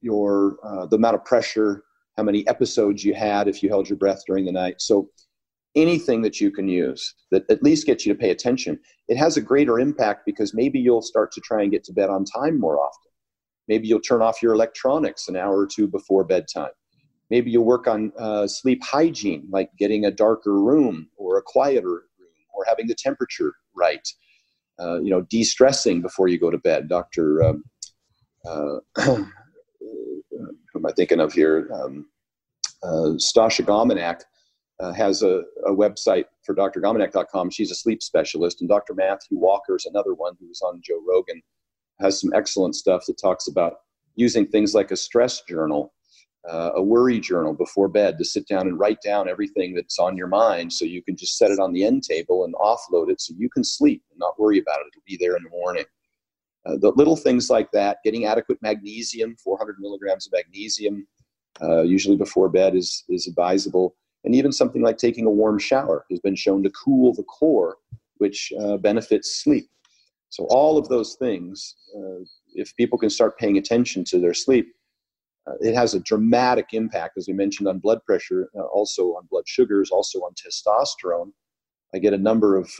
your 0.00 0.56
uh, 0.64 0.86
the 0.86 0.96
amount 0.96 1.14
of 1.14 1.24
pressure 1.24 1.84
how 2.18 2.24
many 2.24 2.46
episodes 2.48 3.04
you 3.04 3.14
had 3.14 3.46
if 3.46 3.62
you 3.62 3.68
held 3.68 3.88
your 3.88 3.96
breath 3.96 4.24
during 4.26 4.44
the 4.44 4.50
night. 4.50 4.82
So 4.82 5.08
anything 5.76 6.20
that 6.22 6.40
you 6.40 6.50
can 6.50 6.66
use 6.66 7.14
that 7.30 7.48
at 7.48 7.62
least 7.62 7.86
gets 7.86 8.04
you 8.04 8.12
to 8.12 8.18
pay 8.18 8.30
attention, 8.30 8.80
it 9.06 9.16
has 9.16 9.36
a 9.36 9.40
greater 9.40 9.78
impact 9.78 10.26
because 10.26 10.52
maybe 10.52 10.80
you'll 10.80 11.00
start 11.00 11.30
to 11.32 11.40
try 11.40 11.62
and 11.62 11.70
get 11.70 11.84
to 11.84 11.92
bed 11.92 12.10
on 12.10 12.24
time 12.24 12.58
more 12.58 12.80
often. 12.80 13.12
Maybe 13.68 13.86
you'll 13.86 14.00
turn 14.00 14.20
off 14.20 14.42
your 14.42 14.52
electronics 14.52 15.28
an 15.28 15.36
hour 15.36 15.56
or 15.60 15.66
two 15.68 15.86
before 15.86 16.24
bedtime. 16.24 16.72
Maybe 17.30 17.52
you'll 17.52 17.64
work 17.64 17.86
on 17.86 18.10
uh, 18.18 18.48
sleep 18.48 18.82
hygiene, 18.82 19.46
like 19.52 19.70
getting 19.78 20.04
a 20.04 20.10
darker 20.10 20.60
room 20.60 21.08
or 21.16 21.38
a 21.38 21.42
quieter 21.42 21.86
room 21.86 22.02
or 22.52 22.64
having 22.66 22.88
the 22.88 22.96
temperature 22.96 23.52
right. 23.76 24.06
Uh, 24.80 25.00
you 25.00 25.10
know, 25.10 25.20
de-stressing 25.22 26.02
before 26.02 26.26
you 26.26 26.38
go 26.38 26.50
to 26.50 26.58
bed. 26.58 26.88
Dr. 26.88 27.44
Um, 27.44 27.64
uh, 28.44 28.78
who 30.38 30.78
am 30.78 30.86
I 30.86 30.92
thinking 30.92 31.20
of 31.20 31.32
here? 31.32 31.68
Um, 31.72 32.06
uh, 32.82 33.16
Stasha 33.18 33.64
Gominak 33.64 34.22
uh, 34.80 34.92
has 34.92 35.22
a, 35.22 35.42
a, 35.66 35.72
website 35.72 36.24
for 36.44 36.54
drgominak.com. 36.54 37.50
She's 37.50 37.70
a 37.70 37.74
sleep 37.74 38.02
specialist, 38.02 38.60
and 38.60 38.68
Dr. 38.68 38.94
Matthew 38.94 39.38
Walker 39.38 39.76
is 39.76 39.86
another 39.86 40.14
one 40.14 40.34
who's 40.40 40.62
on 40.62 40.80
Joe 40.84 41.02
Rogan. 41.06 41.42
Has 42.00 42.20
some 42.20 42.32
excellent 42.34 42.76
stuff 42.76 43.04
that 43.06 43.18
talks 43.20 43.48
about 43.48 43.74
using 44.14 44.46
things 44.46 44.74
like 44.74 44.92
a 44.92 44.96
stress 44.96 45.42
journal, 45.42 45.92
uh, 46.48 46.70
a 46.76 46.82
worry 46.82 47.18
journal 47.18 47.54
before 47.54 47.88
bed 47.88 48.18
to 48.18 48.24
sit 48.24 48.46
down 48.46 48.68
and 48.68 48.78
write 48.78 48.98
down 49.04 49.28
everything 49.28 49.74
that's 49.74 49.98
on 49.98 50.16
your 50.16 50.28
mind, 50.28 50.72
so 50.72 50.84
you 50.84 51.02
can 51.02 51.16
just 51.16 51.36
set 51.36 51.50
it 51.50 51.58
on 51.58 51.72
the 51.72 51.84
end 51.84 52.04
table 52.04 52.44
and 52.44 52.54
offload 52.54 53.10
it, 53.10 53.20
so 53.20 53.34
you 53.36 53.50
can 53.50 53.64
sleep 53.64 54.02
and 54.10 54.18
not 54.20 54.38
worry 54.38 54.58
about 54.58 54.78
it. 54.80 54.86
It'll 54.92 55.02
be 55.06 55.18
there 55.20 55.36
in 55.36 55.42
the 55.42 55.50
morning. 55.50 55.84
Uh, 56.68 56.76
the 56.76 56.92
little 56.96 57.16
things 57.16 57.48
like 57.48 57.70
that, 57.72 57.98
getting 58.04 58.26
adequate 58.26 58.58
magnesium, 58.60 59.36
400 59.42 59.76
milligrams 59.80 60.26
of 60.26 60.32
magnesium, 60.32 61.06
uh, 61.62 61.82
usually 61.82 62.16
before 62.16 62.48
bed 62.48 62.76
is 62.76 63.04
is 63.08 63.26
advisable 63.26 63.96
and 64.24 64.34
even 64.34 64.52
something 64.52 64.82
like 64.82 64.98
taking 64.98 65.26
a 65.26 65.30
warm 65.30 65.58
shower 65.58 66.04
has 66.10 66.20
been 66.20 66.34
shown 66.34 66.62
to 66.62 66.70
cool 66.70 67.14
the 67.14 67.22
core, 67.22 67.76
which 68.18 68.52
uh, 68.60 68.76
benefits 68.76 69.42
sleep. 69.42 69.68
So, 70.30 70.44
all 70.50 70.76
of 70.76 70.88
those 70.88 71.14
things, 71.14 71.76
uh, 71.96 72.24
if 72.54 72.76
people 72.76 72.98
can 72.98 73.10
start 73.10 73.38
paying 73.38 73.56
attention 73.56 74.04
to 74.08 74.18
their 74.18 74.34
sleep, 74.34 74.74
uh, 75.46 75.54
it 75.60 75.74
has 75.74 75.94
a 75.94 76.00
dramatic 76.00 76.68
impact, 76.72 77.16
as 77.16 77.26
we 77.26 77.32
mentioned, 77.32 77.68
on 77.68 77.78
blood 77.78 78.04
pressure, 78.04 78.50
uh, 78.58 78.64
also 78.64 79.14
on 79.14 79.26
blood 79.30 79.44
sugars, 79.46 79.90
also 79.90 80.18
on 80.18 80.32
testosterone. 80.34 81.30
I 81.94 81.98
get 81.98 82.12
a 82.12 82.18
number 82.18 82.56
of 82.56 82.70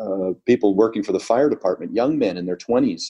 uh, 0.00 0.32
people 0.46 0.74
working 0.74 1.02
for 1.02 1.12
the 1.12 1.20
fire 1.20 1.48
department, 1.48 1.94
young 1.94 2.18
men 2.18 2.36
in 2.36 2.46
their 2.46 2.56
20s, 2.56 3.02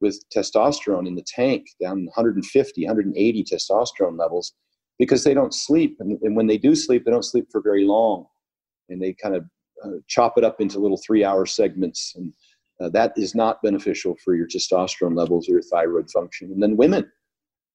with 0.00 0.22
testosterone 0.34 1.06
in 1.06 1.14
the 1.14 1.24
tank, 1.26 1.66
down 1.80 2.06
150, 2.06 2.84
180 2.84 3.44
testosterone 3.44 4.18
levels 4.18 4.54
because 4.98 5.24
they 5.24 5.34
don't 5.34 5.54
sleep. 5.54 5.96
And, 6.00 6.18
and, 6.22 6.36
when 6.36 6.46
they 6.46 6.58
do 6.58 6.74
sleep, 6.74 7.04
they 7.04 7.10
don't 7.10 7.24
sleep 7.24 7.46
for 7.50 7.60
very 7.60 7.84
long. 7.84 8.26
And 8.88 9.00
they 9.00 9.14
kind 9.14 9.34
of 9.34 9.44
uh, 9.84 9.98
chop 10.08 10.36
it 10.36 10.44
up 10.44 10.60
into 10.60 10.78
little 10.78 11.00
three 11.04 11.24
hour 11.24 11.46
segments. 11.46 12.14
And 12.16 12.32
uh, 12.80 12.88
that 12.90 13.12
is 13.16 13.34
not 13.34 13.62
beneficial 13.62 14.16
for 14.24 14.34
your 14.34 14.46
testosterone 14.46 15.16
levels 15.16 15.48
or 15.48 15.52
your 15.52 15.62
thyroid 15.62 16.10
function. 16.10 16.50
And 16.52 16.62
then 16.62 16.76
women 16.76 17.10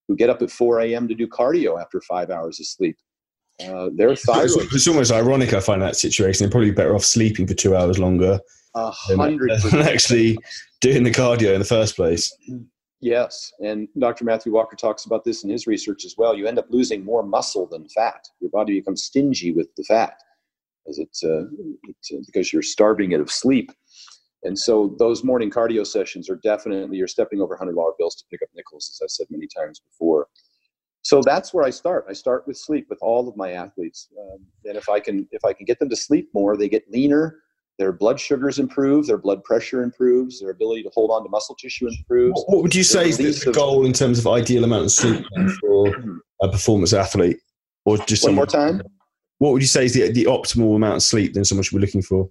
who 0.08 0.16
get 0.16 0.30
up 0.30 0.42
at 0.42 0.50
4 0.50 0.80
a.m. 0.80 1.08
to 1.08 1.14
do 1.14 1.26
cardio 1.26 1.80
after 1.80 2.00
five 2.00 2.30
hours 2.30 2.60
of 2.60 2.66
sleep. 2.66 2.96
Uh, 3.64 3.88
their 3.94 4.14
thyroid. 4.14 4.50
It's, 4.64 4.74
it's, 4.74 4.88
almost 4.88 5.12
ironic. 5.12 5.54
I 5.54 5.60
find 5.60 5.80
that 5.80 5.96
situation. 5.96 6.44
They're 6.44 6.50
probably 6.50 6.72
better 6.72 6.94
off 6.94 7.04
sleeping 7.04 7.46
for 7.46 7.54
two 7.54 7.74
hours 7.74 7.98
longer 7.98 8.38
than, 9.08 9.38
than 9.38 9.80
actually 9.80 10.38
doing 10.80 11.04
the 11.04 11.10
cardio 11.10 11.54
in 11.54 11.58
the 11.58 11.64
first 11.64 11.96
place. 11.96 12.34
Yes, 13.00 13.52
and 13.60 13.88
Dr. 13.98 14.24
Matthew 14.24 14.52
Walker 14.52 14.76
talks 14.76 15.04
about 15.04 15.24
this 15.24 15.44
in 15.44 15.50
his 15.50 15.66
research 15.66 16.04
as 16.04 16.16
well. 16.18 16.34
You 16.34 16.46
end 16.46 16.58
up 16.58 16.66
losing 16.70 17.04
more 17.04 17.22
muscle 17.22 17.66
than 17.66 17.88
fat. 17.88 18.26
Your 18.40 18.50
body 18.50 18.78
becomes 18.78 19.04
stingy 19.04 19.52
with 19.52 19.68
the 19.76 19.84
fat, 19.84 20.14
as 20.88 20.98
it's, 20.98 21.22
uh, 21.22 21.44
it's 21.88 22.12
uh, 22.12 22.16
because 22.26 22.52
you're 22.52 22.62
starving 22.62 23.12
it 23.12 23.20
of 23.20 23.30
sleep. 23.30 23.70
And 24.42 24.58
so 24.58 24.94
those 24.98 25.24
morning 25.24 25.50
cardio 25.50 25.86
sessions 25.86 26.30
are 26.30 26.36
definitely 26.36 26.98
you're 26.98 27.08
stepping 27.08 27.40
over 27.40 27.56
hundred 27.56 27.74
dollar 27.74 27.92
bills 27.98 28.14
to 28.16 28.24
pick 28.30 28.42
up 28.42 28.48
nickels, 28.54 28.90
as 28.92 29.00
I've 29.04 29.10
said 29.10 29.26
many 29.30 29.46
times 29.46 29.80
before. 29.80 30.28
So 31.06 31.22
that's 31.24 31.54
where 31.54 31.64
I 31.64 31.70
start. 31.70 32.04
I 32.08 32.12
start 32.12 32.48
with 32.48 32.56
sleep 32.56 32.86
with 32.90 32.98
all 33.00 33.28
of 33.28 33.36
my 33.36 33.52
athletes, 33.52 34.08
um, 34.18 34.40
and 34.64 34.76
if 34.76 34.88
I 34.88 34.98
can 34.98 35.28
if 35.30 35.44
I 35.44 35.52
can 35.52 35.64
get 35.64 35.78
them 35.78 35.88
to 35.88 35.96
sleep 35.96 36.28
more, 36.34 36.56
they 36.56 36.68
get 36.68 36.90
leaner 36.90 37.38
their 37.78 37.92
blood 37.92 38.18
sugars 38.18 38.58
improve, 38.58 39.06
their 39.06 39.18
blood 39.18 39.44
pressure 39.44 39.82
improves, 39.82 40.40
their 40.40 40.50
ability 40.50 40.82
to 40.82 40.90
hold 40.94 41.10
on 41.10 41.22
to 41.22 41.28
muscle 41.28 41.54
tissue 41.54 41.88
improves. 41.88 42.42
What, 42.46 42.62
would 42.62 42.74
you 42.74 42.82
say 42.82 43.08
is 43.08 43.18
the, 43.18 43.52
goal 43.52 43.84
in 43.84 43.92
terms 43.92 44.18
of 44.18 44.26
ideal 44.26 44.64
amount 44.64 44.84
of 44.84 44.92
sleep 44.92 45.24
for 45.60 45.94
a 46.42 46.48
performance 46.48 46.92
athlete? 46.92 47.38
Or 47.84 47.98
just 47.98 48.24
one 48.24 48.34
more 48.34 48.46
time? 48.46 48.82
What 49.38 49.52
would 49.52 49.62
you 49.62 49.68
say 49.68 49.84
is 49.84 49.92
the, 49.92 50.10
the 50.10 50.24
optimal 50.24 50.74
amount 50.74 50.96
of 50.96 51.02
sleep 51.02 51.34
then 51.34 51.44
someone 51.44 51.62
should 51.62 51.76
be 51.76 51.80
looking 51.80 52.02
for? 52.02 52.28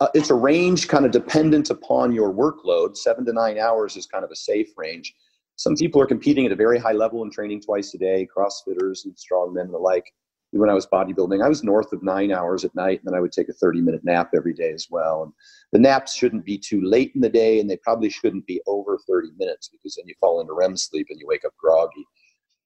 Uh, 0.00 0.08
it's 0.14 0.30
a 0.30 0.34
range 0.34 0.88
kind 0.88 1.04
of 1.04 1.12
dependent 1.12 1.70
upon 1.70 2.12
your 2.12 2.32
workload. 2.32 2.96
Seven 2.96 3.24
to 3.26 3.32
nine 3.32 3.58
hours 3.58 3.96
is 3.96 4.06
kind 4.06 4.24
of 4.24 4.30
a 4.30 4.36
safe 4.36 4.70
range. 4.76 5.14
Some 5.56 5.76
people 5.76 6.00
are 6.00 6.06
competing 6.06 6.46
at 6.46 6.52
a 6.52 6.56
very 6.56 6.78
high 6.78 6.92
level 6.92 7.22
and 7.22 7.32
training 7.32 7.60
twice 7.60 7.94
a 7.94 7.98
day, 7.98 8.26
CrossFitters 8.36 9.04
and 9.04 9.14
strongmen 9.16 9.62
and 9.62 9.74
the 9.74 9.78
like 9.78 10.06
when 10.52 10.68
I 10.68 10.74
was 10.74 10.86
bodybuilding, 10.86 11.42
I 11.42 11.48
was 11.48 11.64
north 11.64 11.92
of 11.92 12.02
nine 12.02 12.30
hours 12.30 12.64
at 12.64 12.74
night, 12.74 13.00
and 13.00 13.06
then 13.06 13.14
I 13.14 13.20
would 13.20 13.32
take 13.32 13.48
a 13.48 13.54
30 13.54 13.80
minute 13.80 14.04
nap 14.04 14.30
every 14.36 14.52
day 14.52 14.70
as 14.72 14.86
well. 14.90 15.22
And 15.22 15.32
the 15.72 15.78
naps 15.78 16.14
shouldn't 16.14 16.44
be 16.44 16.58
too 16.58 16.82
late 16.82 17.12
in 17.14 17.22
the 17.22 17.30
day, 17.30 17.58
and 17.58 17.70
they 17.70 17.78
probably 17.78 18.10
shouldn't 18.10 18.46
be 18.46 18.60
over 18.66 18.98
30 19.08 19.30
minutes 19.38 19.70
because 19.72 19.96
then 19.96 20.06
you 20.06 20.14
fall 20.20 20.40
into 20.40 20.52
REM 20.52 20.76
sleep 20.76 21.06
and 21.08 21.18
you 21.18 21.26
wake 21.26 21.46
up 21.46 21.56
groggy. 21.58 22.04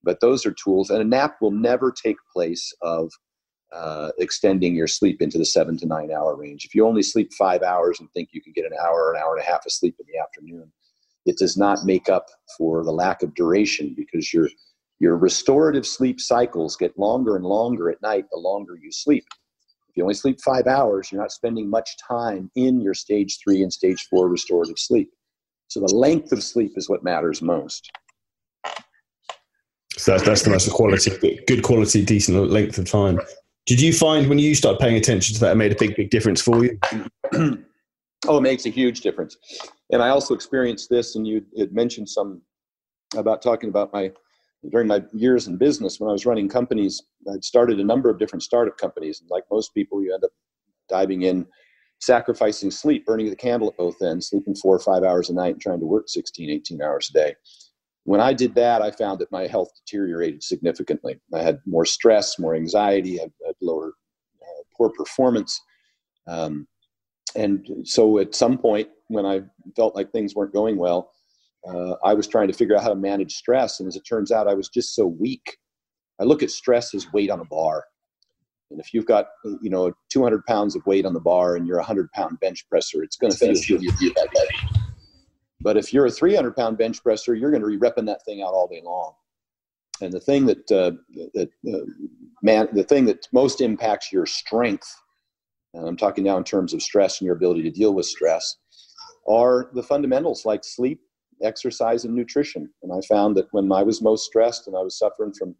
But 0.02 0.20
those 0.20 0.44
are 0.44 0.52
tools, 0.52 0.90
and 0.90 1.00
a 1.00 1.04
nap 1.04 1.36
will 1.40 1.52
never 1.52 1.92
take 1.92 2.16
place 2.32 2.72
of 2.82 3.10
uh, 3.72 4.10
extending 4.18 4.74
your 4.74 4.88
sleep 4.88 5.22
into 5.22 5.38
the 5.38 5.44
seven 5.44 5.76
to 5.78 5.86
nine 5.86 6.10
hour 6.10 6.34
range. 6.34 6.64
If 6.64 6.74
you 6.74 6.86
only 6.86 7.02
sleep 7.02 7.32
five 7.34 7.62
hours 7.62 8.00
and 8.00 8.10
think 8.12 8.30
you 8.32 8.42
can 8.42 8.52
get 8.52 8.64
an 8.64 8.76
hour 8.84 9.12
an 9.12 9.20
hour 9.20 9.36
and 9.36 9.44
a 9.44 9.48
half 9.48 9.64
of 9.64 9.72
sleep 9.72 9.96
in 10.00 10.06
the 10.12 10.20
afternoon, 10.20 10.72
it 11.26 11.36
does 11.36 11.56
not 11.56 11.84
make 11.84 12.08
up 12.08 12.26
for 12.56 12.84
the 12.84 12.92
lack 12.92 13.22
of 13.22 13.34
duration 13.34 13.94
because 13.96 14.32
you're 14.32 14.48
your 14.98 15.16
restorative 15.16 15.86
sleep 15.86 16.20
cycles 16.20 16.74
get 16.74 16.98
longer 16.98 17.36
and 17.36 17.44
longer 17.44 17.90
at 17.90 18.00
night 18.00 18.24
the 18.32 18.38
longer 18.38 18.78
you 18.80 18.90
sleep. 18.90 19.24
If 19.90 19.96
you 19.96 20.02
only 20.04 20.14
sleep 20.14 20.40
five 20.40 20.66
hours, 20.66 21.12
you're 21.12 21.20
not 21.20 21.32
spending 21.32 21.68
much 21.68 21.98
time 21.98 22.50
in 22.56 22.80
your 22.80 22.94
stage 22.94 23.38
three 23.42 23.62
and 23.62 23.70
stage 23.70 24.06
four 24.08 24.30
restorative 24.30 24.78
sleep. 24.78 25.10
So 25.68 25.80
the 25.80 25.94
length 25.94 26.32
of 26.32 26.42
sleep 26.42 26.72
is 26.76 26.88
what 26.88 27.04
matters 27.04 27.42
most. 27.42 27.90
So 29.98 30.12
that's, 30.12 30.22
that's 30.22 30.42
the 30.42 30.50
most 30.50 30.70
quality, 30.70 31.42
good 31.46 31.62
quality, 31.62 32.02
decent 32.02 32.50
length 32.50 32.78
of 32.78 32.88
time. 32.88 33.20
Did 33.66 33.80
you 33.80 33.92
find 33.92 34.28
when 34.28 34.38
you 34.38 34.54
started 34.54 34.78
paying 34.78 34.96
attention 34.96 35.34
to 35.34 35.40
that, 35.40 35.52
it 35.52 35.56
made 35.56 35.72
a 35.72 35.76
big, 35.76 35.96
big 35.96 36.08
difference 36.08 36.40
for 36.40 36.64
you? 36.64 36.78
oh, 38.26 38.38
it 38.38 38.42
makes 38.42 38.66
a 38.66 38.70
huge 38.70 39.00
difference. 39.00 39.36
And 39.90 40.02
I 40.02 40.08
also 40.08 40.34
experienced 40.34 40.90
this, 40.90 41.16
and 41.16 41.26
you 41.26 41.44
had 41.58 41.72
mentioned 41.72 42.08
some 42.08 42.42
about 43.16 43.42
talking 43.42 43.68
about 43.68 43.92
my 43.92 44.10
during 44.70 44.88
my 44.88 45.02
years 45.12 45.46
in 45.46 45.56
business, 45.56 46.00
when 46.00 46.08
I 46.08 46.12
was 46.12 46.26
running 46.26 46.48
companies, 46.48 47.02
I'd 47.32 47.44
started 47.44 47.78
a 47.78 47.84
number 47.84 48.10
of 48.10 48.18
different 48.18 48.42
startup 48.42 48.76
companies. 48.78 49.20
And 49.20 49.30
like 49.30 49.44
most 49.50 49.74
people, 49.74 50.02
you 50.02 50.12
end 50.12 50.24
up 50.24 50.30
diving 50.88 51.22
in, 51.22 51.46
sacrificing 52.00 52.70
sleep, 52.70 53.06
burning 53.06 53.30
the 53.30 53.36
candle 53.36 53.68
at 53.68 53.76
both 53.76 54.00
ends, 54.02 54.28
sleeping 54.28 54.54
four 54.54 54.74
or 54.74 54.80
five 54.80 55.02
hours 55.02 55.30
a 55.30 55.34
night 55.34 55.54
and 55.54 55.60
trying 55.60 55.80
to 55.80 55.86
work 55.86 56.08
16, 56.08 56.50
18 56.50 56.82
hours 56.82 57.10
a 57.10 57.12
day. 57.12 57.34
When 58.04 58.20
I 58.20 58.32
did 58.32 58.54
that, 58.54 58.82
I 58.82 58.90
found 58.90 59.18
that 59.20 59.32
my 59.32 59.46
health 59.46 59.70
deteriorated 59.84 60.42
significantly. 60.42 61.18
I 61.34 61.42
had 61.42 61.60
more 61.66 61.84
stress, 61.84 62.38
more 62.38 62.54
anxiety, 62.54 63.20
I 63.20 63.24
had 63.24 63.56
lower, 63.60 63.94
uh, 64.40 64.62
poor 64.76 64.90
performance. 64.90 65.60
Um, 66.28 66.68
and 67.36 67.68
so 67.84 68.18
at 68.18 68.34
some 68.34 68.58
point, 68.58 68.88
when 69.08 69.26
I 69.26 69.42
felt 69.76 69.94
like 69.94 70.10
things 70.10 70.34
weren't 70.34 70.52
going 70.52 70.76
well, 70.76 71.12
uh, 71.68 71.94
I 72.04 72.14
was 72.14 72.26
trying 72.26 72.48
to 72.48 72.54
figure 72.54 72.76
out 72.76 72.82
how 72.82 72.90
to 72.90 72.96
manage 72.96 73.34
stress. 73.34 73.80
And 73.80 73.86
as 73.86 73.96
it 73.96 74.04
turns 74.08 74.30
out, 74.30 74.48
I 74.48 74.54
was 74.54 74.68
just 74.68 74.94
so 74.94 75.06
weak. 75.06 75.58
I 76.20 76.24
look 76.24 76.42
at 76.42 76.50
stress 76.50 76.94
as 76.94 77.12
weight 77.12 77.30
on 77.30 77.40
a 77.40 77.44
bar. 77.44 77.84
And 78.70 78.80
if 78.80 78.92
you've 78.92 79.06
got, 79.06 79.26
you 79.62 79.70
know, 79.70 79.92
200 80.10 80.44
pounds 80.46 80.74
of 80.74 80.84
weight 80.86 81.06
on 81.06 81.14
the 81.14 81.20
bar 81.20 81.56
and 81.56 81.66
you're 81.66 81.76
a 81.76 81.80
100 81.80 82.10
pound 82.12 82.40
bench 82.40 82.68
presser, 82.68 83.02
it's 83.02 83.16
going 83.16 83.32
to 83.32 83.38
feel 83.38 83.48
heavy. 83.48 84.00
But 85.60 85.76
if 85.76 85.92
you're 85.92 86.06
a 86.06 86.10
300 86.10 86.56
pound 86.56 86.78
bench 86.78 87.02
presser, 87.02 87.34
you're 87.34 87.50
going 87.50 87.62
to 87.62 87.68
be 87.68 87.78
repping 87.78 88.06
that 88.06 88.24
thing 88.24 88.42
out 88.42 88.54
all 88.54 88.68
day 88.68 88.82
long. 88.84 89.12
And 90.00 90.12
the 90.12 90.20
thing 90.20 90.46
that, 90.46 90.70
uh, 90.70 90.92
that 91.34 91.48
uh, 91.66 91.78
man, 92.42 92.68
the 92.72 92.84
thing 92.84 93.06
that 93.06 93.26
most 93.32 93.60
impacts 93.60 94.12
your 94.12 94.26
strength, 94.26 94.94
and 95.76 95.88
I'm 95.88 95.96
talking 95.96 96.24
now 96.24 96.36
in 96.36 96.44
terms 96.44 96.74
of 96.74 96.82
stress 96.82 97.20
and 97.20 97.26
your 97.26 97.36
ability 97.36 97.62
to 97.62 97.70
deal 97.70 97.94
with 97.94 98.06
stress, 98.06 98.56
are 99.28 99.70
the 99.74 99.82
fundamentals 99.82 100.44
like 100.44 100.64
sleep, 100.64 101.00
exercise 101.42 102.04
and 102.04 102.14
nutrition. 102.14 102.68
And 102.82 102.92
I 102.92 103.00
found 103.06 103.36
that 103.36 103.46
when 103.52 103.70
I 103.70 103.82
was 103.82 104.00
most 104.00 104.24
stressed 104.24 104.66
and 104.66 104.76
I 104.76 104.80
was 104.80 104.98
suffering 104.98 105.32
from 105.38 105.54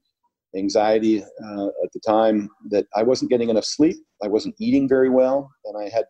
anxiety 0.56 1.22
uh, 1.22 1.66
at 1.84 1.92
the 1.92 2.00
time, 2.06 2.48
that 2.70 2.86
I 2.94 3.02
wasn't 3.02 3.30
getting 3.30 3.50
enough 3.50 3.64
sleep, 3.64 3.96
I 4.22 4.28
wasn't 4.28 4.54
eating 4.58 4.88
very 4.88 5.10
well, 5.10 5.50
and 5.66 5.76
I 5.76 5.88
had 5.88 6.04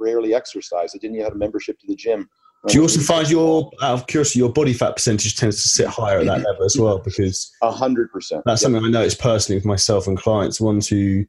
rarely 0.00 0.34
exercise. 0.34 0.92
I 0.94 0.98
didn't 0.98 1.16
even 1.16 1.24
have 1.24 1.34
a 1.34 1.38
membership 1.38 1.78
to 1.80 1.86
the 1.86 1.94
gym. 1.94 2.28
Do 2.66 2.74
you 2.74 2.82
also 2.82 3.00
find 3.00 3.28
your, 3.28 3.70
out 3.82 3.92
of 3.92 4.06
curiosity, 4.06 4.38
your 4.38 4.50
body 4.50 4.72
fat 4.72 4.96
percentage 4.96 5.36
tends 5.36 5.62
to 5.62 5.68
sit 5.68 5.86
higher 5.86 6.20
at 6.20 6.26
that 6.26 6.38
level 6.38 6.64
as 6.64 6.78
well? 6.78 6.98
Because 6.98 7.52
a 7.62 7.70
hundred 7.70 8.10
percent. 8.10 8.42
That's 8.46 8.62
yep. 8.62 8.72
something 8.72 8.84
I 8.84 8.88
notice 8.88 9.14
personally 9.14 9.58
with 9.58 9.66
myself 9.66 10.06
and 10.06 10.16
clients. 10.16 10.62
Ones 10.62 10.88
who 10.88 11.26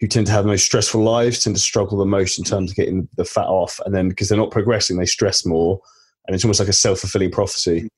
who 0.00 0.06
tend 0.06 0.26
to 0.26 0.32
have 0.32 0.44
the 0.44 0.50
most 0.50 0.64
stressful 0.64 1.02
lives 1.02 1.42
tend 1.42 1.56
to 1.56 1.62
struggle 1.62 1.98
the 1.98 2.04
most 2.04 2.38
in 2.38 2.44
terms 2.44 2.70
of 2.70 2.76
getting 2.76 3.08
the 3.16 3.24
fat 3.24 3.46
off, 3.46 3.80
and 3.84 3.94
then 3.94 4.08
because 4.08 4.28
they're 4.28 4.38
not 4.38 4.50
progressing, 4.50 4.96
they 4.96 5.06
stress 5.06 5.46
more, 5.46 5.80
and 6.26 6.34
it's 6.34 6.44
almost 6.44 6.60
like 6.60 6.68
a 6.68 6.74
self 6.74 7.00
fulfilling 7.00 7.30
prophecy. 7.30 7.88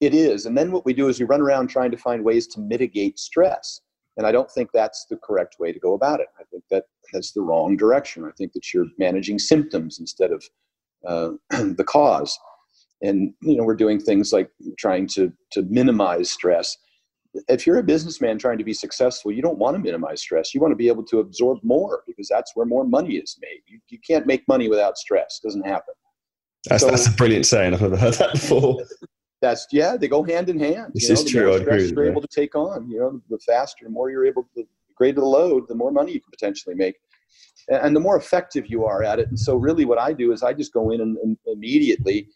It 0.00 0.12
is, 0.12 0.44
and 0.44 0.56
then 0.56 0.72
what 0.72 0.84
we 0.84 0.92
do 0.92 1.08
is 1.08 1.18
we 1.18 1.26
run 1.26 1.40
around 1.40 1.68
trying 1.68 1.90
to 1.90 1.96
find 1.96 2.24
ways 2.24 2.46
to 2.48 2.60
mitigate 2.60 3.18
stress, 3.18 3.80
and 4.16 4.26
I 4.26 4.32
don't 4.32 4.50
think 4.50 4.70
that's 4.72 5.06
the 5.08 5.16
correct 5.16 5.56
way 5.58 5.72
to 5.72 5.78
go 5.78 5.94
about 5.94 6.20
it. 6.20 6.28
I 6.38 6.44
think 6.50 6.64
that 6.70 6.84
that's 7.12 7.32
the 7.32 7.42
wrong 7.42 7.76
direction. 7.76 8.24
I 8.24 8.32
think 8.36 8.52
that 8.52 8.72
you're 8.74 8.86
managing 8.98 9.38
symptoms 9.38 9.98
instead 9.98 10.32
of 10.32 10.44
uh, 11.06 11.30
the 11.50 11.84
cause. 11.84 12.38
And 13.02 13.34
you 13.42 13.56
know, 13.56 13.64
we're 13.64 13.76
doing 13.76 14.00
things 14.00 14.32
like 14.32 14.50
trying 14.78 15.06
to 15.08 15.32
to 15.52 15.62
minimize 15.62 16.30
stress. 16.30 16.76
If 17.48 17.66
you're 17.66 17.78
a 17.78 17.82
businessman 17.82 18.38
trying 18.38 18.58
to 18.58 18.64
be 18.64 18.74
successful, 18.74 19.32
you 19.32 19.42
don't 19.42 19.58
want 19.58 19.76
to 19.76 19.82
minimize 19.82 20.20
stress. 20.20 20.54
You 20.54 20.60
want 20.60 20.72
to 20.72 20.76
be 20.76 20.88
able 20.88 21.04
to 21.04 21.20
absorb 21.20 21.58
more 21.62 22.02
because 22.06 22.28
that's 22.28 22.52
where 22.54 22.66
more 22.66 22.84
money 22.84 23.16
is 23.16 23.36
made. 23.40 23.60
You, 23.66 23.78
you 23.88 23.98
can't 24.06 24.26
make 24.26 24.46
money 24.48 24.68
without 24.68 24.96
stress. 24.96 25.40
It 25.42 25.46
doesn't 25.46 25.66
happen. 25.66 25.94
That's, 26.68 26.82
so, 26.82 26.90
that's 26.90 27.06
a 27.06 27.12
brilliant 27.12 27.46
saying. 27.46 27.74
I've 27.74 27.82
never 27.82 27.96
heard 27.96 28.14
that 28.14 28.32
before. 28.32 28.78
That's 29.42 29.66
yeah, 29.70 29.96
they 29.96 30.08
go 30.08 30.22
hand 30.22 30.48
in 30.48 30.58
hand. 30.58 30.92
This 30.94 31.04
you 31.04 31.14
know, 31.14 31.20
is 31.20 31.24
true. 31.24 31.40
The 31.40 31.48
more 31.48 31.60
stress 31.60 31.90
you're 31.90 32.10
able 32.10 32.22
to 32.22 32.28
take 32.28 32.54
on, 32.54 32.88
you 32.90 32.98
know, 32.98 33.20
the 33.28 33.38
faster, 33.38 33.84
the 33.84 33.90
more 33.90 34.10
you're 34.10 34.26
able 34.26 34.42
to, 34.42 34.48
the 34.56 34.66
greater 34.96 35.20
the 35.20 35.26
load, 35.26 35.68
the 35.68 35.74
more 35.74 35.92
money 35.92 36.12
you 36.12 36.20
can 36.20 36.30
potentially 36.30 36.74
make 36.74 36.96
and 37.68 37.96
the 37.96 38.00
more 38.00 38.16
effective 38.16 38.66
you 38.68 38.84
are 38.84 39.02
at 39.02 39.18
it. 39.18 39.28
And 39.28 39.38
so, 39.38 39.56
really, 39.56 39.84
what 39.84 39.98
I 39.98 40.12
do 40.12 40.32
is 40.32 40.42
I 40.42 40.52
just 40.52 40.72
go 40.72 40.90
in 40.90 41.00
and, 41.00 41.16
and 41.18 41.36
immediately 41.46 42.28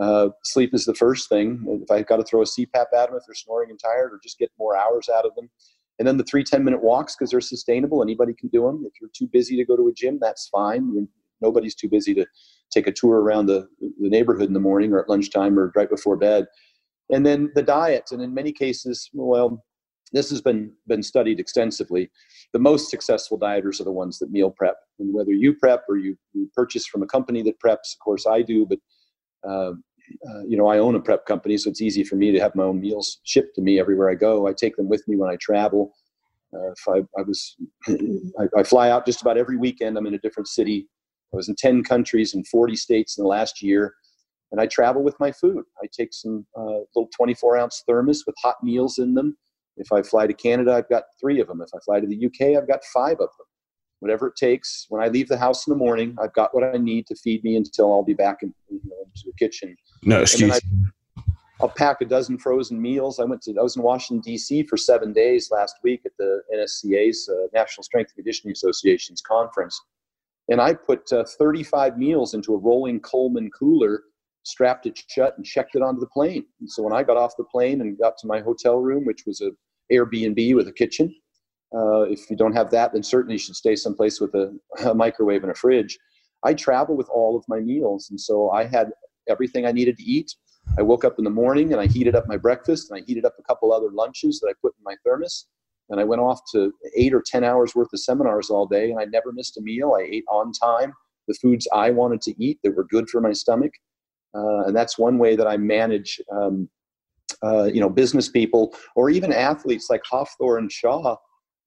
uh, 0.00 0.28
sleep 0.44 0.74
is 0.74 0.84
the 0.84 0.94
first 0.94 1.28
thing. 1.28 1.64
If 1.82 1.90
I've 1.90 2.06
got 2.06 2.16
to 2.16 2.24
throw 2.24 2.42
a 2.42 2.44
CPAP 2.44 2.68
at 2.74 3.08
them 3.08 3.16
if 3.16 3.22
they're 3.26 3.34
snoring 3.34 3.70
and 3.70 3.78
tired, 3.78 4.12
or 4.12 4.20
just 4.22 4.38
get 4.38 4.50
more 4.58 4.76
hours 4.76 5.08
out 5.08 5.24
of 5.24 5.34
them. 5.34 5.50
And 5.98 6.06
then 6.06 6.16
the 6.16 6.24
three 6.24 6.44
10 6.44 6.62
minute 6.62 6.82
walks 6.82 7.16
because 7.16 7.30
they're 7.30 7.40
sustainable. 7.40 8.02
Anybody 8.02 8.32
can 8.32 8.48
do 8.48 8.62
them. 8.62 8.84
If 8.86 8.92
you're 9.00 9.10
too 9.12 9.28
busy 9.32 9.56
to 9.56 9.64
go 9.64 9.76
to 9.76 9.88
a 9.88 9.92
gym, 9.92 10.18
that's 10.20 10.48
fine. 10.48 11.08
Nobody's 11.40 11.74
too 11.74 11.88
busy 11.88 12.14
to 12.14 12.26
take 12.70 12.86
a 12.86 12.92
tour 12.92 13.20
around 13.20 13.46
the, 13.46 13.68
the 13.80 14.08
neighborhood 14.08 14.46
in 14.46 14.52
the 14.52 14.60
morning 14.60 14.92
or 14.92 15.00
at 15.00 15.08
lunchtime 15.08 15.58
or 15.58 15.72
right 15.74 15.90
before 15.90 16.16
bed. 16.16 16.46
And 17.10 17.26
then 17.26 17.50
the 17.54 17.62
diet. 17.62 18.10
And 18.12 18.22
in 18.22 18.34
many 18.34 18.52
cases, 18.52 19.10
well, 19.12 19.64
this 20.12 20.30
has 20.30 20.40
been 20.40 20.72
been 20.86 21.02
studied 21.02 21.40
extensively. 21.40 22.10
The 22.52 22.58
most 22.58 22.90
successful 22.90 23.38
dieters 23.38 23.80
are 23.80 23.84
the 23.84 23.92
ones 23.92 24.18
that 24.18 24.30
meal 24.30 24.50
prep, 24.50 24.76
and 24.98 25.12
whether 25.12 25.32
you 25.32 25.54
prep 25.54 25.82
or 25.88 25.98
you, 25.98 26.16
you 26.32 26.48
purchase 26.54 26.86
from 26.86 27.02
a 27.02 27.06
company 27.06 27.42
that 27.42 27.60
preps, 27.60 27.94
of 27.94 27.98
course 28.02 28.26
I 28.26 28.40
do, 28.40 28.66
but 28.66 28.78
uh, 29.48 29.72
uh, 30.28 30.42
you 30.46 30.56
know 30.56 30.68
I 30.68 30.78
own 30.78 30.94
a 30.94 31.00
prep 31.00 31.26
company, 31.26 31.56
so 31.56 31.70
it's 31.70 31.82
easy 31.82 32.04
for 32.04 32.16
me 32.16 32.32
to 32.32 32.40
have 32.40 32.54
my 32.54 32.64
own 32.64 32.80
meals 32.80 33.20
shipped 33.24 33.54
to 33.56 33.62
me 33.62 33.78
everywhere 33.78 34.10
I 34.10 34.14
go. 34.14 34.46
I 34.46 34.52
take 34.52 34.76
them 34.76 34.88
with 34.88 35.06
me 35.08 35.16
when 35.16 35.30
I 35.30 35.36
travel. 35.36 35.92
Uh, 36.54 36.70
if 36.70 36.88
I, 36.88 37.20
I 37.20 37.22
was, 37.26 37.56
I, 37.88 38.60
I, 38.60 38.62
fly 38.62 38.88
out 38.88 39.04
just 39.04 39.20
about 39.20 39.36
every 39.36 39.58
weekend. 39.58 39.98
I'm 39.98 40.06
in 40.06 40.14
a 40.14 40.18
different 40.18 40.48
city. 40.48 40.88
I 41.30 41.36
was 41.36 41.50
in 41.50 41.54
10 41.56 41.84
countries 41.84 42.32
and 42.32 42.48
40 42.48 42.74
states 42.74 43.18
in 43.18 43.22
the 43.22 43.28
last 43.28 43.60
year, 43.60 43.92
and 44.50 44.58
I 44.58 44.66
travel 44.66 45.02
with 45.02 45.14
my 45.20 45.30
food. 45.30 45.62
I 45.82 45.86
take 45.92 46.14
some 46.14 46.46
uh, 46.56 46.80
little 46.94 47.10
24 47.14 47.58
ounce 47.58 47.84
thermos 47.86 48.24
with 48.26 48.34
hot 48.42 48.56
meals 48.62 48.96
in 48.96 49.12
them 49.12 49.36
if 49.78 49.92
I 49.92 50.02
fly 50.02 50.26
to 50.26 50.34
Canada, 50.34 50.74
I've 50.74 50.88
got 50.88 51.04
three 51.20 51.40
of 51.40 51.48
them. 51.48 51.62
If 51.62 51.70
I 51.74 51.78
fly 51.84 52.00
to 52.00 52.06
the 52.06 52.26
UK, 52.26 52.56
I've 52.56 52.68
got 52.68 52.84
five 52.92 53.12
of 53.12 53.18
them. 53.18 53.47
Whatever 54.00 54.28
it 54.28 54.36
takes. 54.36 54.86
When 54.88 55.02
I 55.02 55.08
leave 55.08 55.28
the 55.28 55.38
house 55.38 55.66
in 55.66 55.72
the 55.72 55.76
morning, 55.76 56.16
I've 56.22 56.32
got 56.32 56.54
what 56.54 56.62
I 56.62 56.78
need 56.78 57.06
to 57.08 57.16
feed 57.16 57.42
me 57.44 57.56
until 57.56 57.92
I'll 57.92 58.04
be 58.04 58.14
back 58.14 58.38
in, 58.42 58.54
you 58.70 58.80
know, 58.84 58.96
into 59.04 59.22
the 59.26 59.32
kitchen. 59.38 59.76
No 60.04 60.22
excuse. 60.22 60.52
I, 60.52 61.22
I'll 61.60 61.68
pack 61.68 62.00
a 62.00 62.04
dozen 62.04 62.38
frozen 62.38 62.80
meals. 62.80 63.18
I 63.18 63.24
went 63.24 63.42
to 63.42 63.54
I 63.58 63.62
was 63.62 63.76
in 63.76 63.82
Washington 63.82 64.22
D.C. 64.22 64.64
for 64.64 64.76
seven 64.76 65.12
days 65.12 65.50
last 65.50 65.76
week 65.82 66.02
at 66.06 66.12
the 66.18 66.42
NSCA's 66.54 67.28
uh, 67.28 67.48
National 67.52 67.82
Strength 67.82 68.10
and 68.10 68.16
Conditioning 68.16 68.52
Association's 68.52 69.20
conference, 69.20 69.80
and 70.48 70.60
I 70.60 70.74
put 70.74 71.12
uh, 71.12 71.24
35 71.24 71.98
meals 71.98 72.34
into 72.34 72.54
a 72.54 72.58
rolling 72.58 73.00
Coleman 73.00 73.50
cooler 73.50 74.02
strapped 74.44 74.86
it 74.86 74.98
shut 75.08 75.36
and 75.36 75.44
checked 75.44 75.74
it 75.74 75.82
onto 75.82 76.00
the 76.00 76.06
plane. 76.06 76.42
And 76.60 76.70
so 76.70 76.82
when 76.82 76.94
I 76.94 77.02
got 77.02 77.18
off 77.18 77.36
the 77.36 77.44
plane 77.44 77.82
and 77.82 77.98
got 77.98 78.16
to 78.18 78.26
my 78.26 78.40
hotel 78.40 78.78
room, 78.78 79.04
which 79.04 79.24
was 79.26 79.42
a 79.42 79.50
Airbnb 79.92 80.54
with 80.54 80.68
a 80.68 80.72
kitchen. 80.72 81.14
Uh, 81.74 82.02
if 82.02 82.30
you 82.30 82.36
don't 82.36 82.54
have 82.54 82.70
that, 82.70 82.92
then 82.92 83.02
certainly 83.02 83.34
you 83.34 83.38
should 83.38 83.56
stay 83.56 83.76
someplace 83.76 84.20
with 84.20 84.34
a, 84.34 84.54
a, 84.86 84.94
microwave 84.94 85.42
and 85.42 85.52
a 85.52 85.54
fridge. 85.54 85.98
I 86.44 86.54
travel 86.54 86.96
with 86.96 87.08
all 87.10 87.36
of 87.36 87.44
my 87.48 87.60
meals, 87.60 88.08
and 88.10 88.18
so 88.20 88.50
I 88.50 88.64
had 88.64 88.90
everything 89.28 89.66
I 89.66 89.72
needed 89.72 89.98
to 89.98 90.02
eat. 90.02 90.34
I 90.78 90.82
woke 90.82 91.04
up 91.04 91.18
in 91.18 91.24
the 91.24 91.30
morning 91.30 91.72
and 91.72 91.80
I 91.80 91.86
heated 91.86 92.14
up 92.14 92.26
my 92.26 92.36
breakfast, 92.36 92.90
and 92.90 93.00
I 93.00 93.04
heated 93.06 93.24
up 93.24 93.34
a 93.38 93.42
couple 93.42 93.72
other 93.72 93.90
lunches 93.90 94.40
that 94.40 94.48
I 94.48 94.54
put 94.62 94.74
in 94.78 94.84
my 94.84 94.94
thermos. 95.04 95.46
And 95.90 96.00
I 96.00 96.04
went 96.04 96.20
off 96.20 96.40
to 96.52 96.72
eight 96.96 97.14
or 97.14 97.22
10 97.24 97.44
hours 97.44 97.74
worth 97.74 97.88
of 97.92 98.00
seminars 98.00 98.50
all 98.50 98.66
day, 98.66 98.90
and 98.90 99.00
I 99.00 99.04
never 99.04 99.32
missed 99.32 99.56
a 99.56 99.62
meal. 99.62 99.94
I 99.98 100.02
ate 100.02 100.24
on 100.30 100.52
time 100.52 100.92
the 101.28 101.34
foods 101.34 101.68
I 101.72 101.90
wanted 101.90 102.20
to 102.22 102.42
eat 102.42 102.58
that 102.64 102.74
were 102.74 102.84
good 102.84 103.08
for 103.08 103.20
my 103.20 103.32
stomach. 103.32 103.72
Uh, 104.34 104.64
and 104.64 104.76
that's 104.76 104.98
one 104.98 105.18
way 105.18 105.36
that 105.36 105.46
I 105.46 105.56
manage 105.56 106.20
um, 106.32 106.68
uh, 107.42 107.64
you 107.64 107.80
know, 107.80 107.88
business 107.88 108.28
people 108.28 108.74
or 108.96 109.10
even 109.10 109.32
athletes 109.32 109.88
like 109.90 110.02
Hafthor 110.10 110.58
and 110.58 110.70
Shaw. 110.72 111.16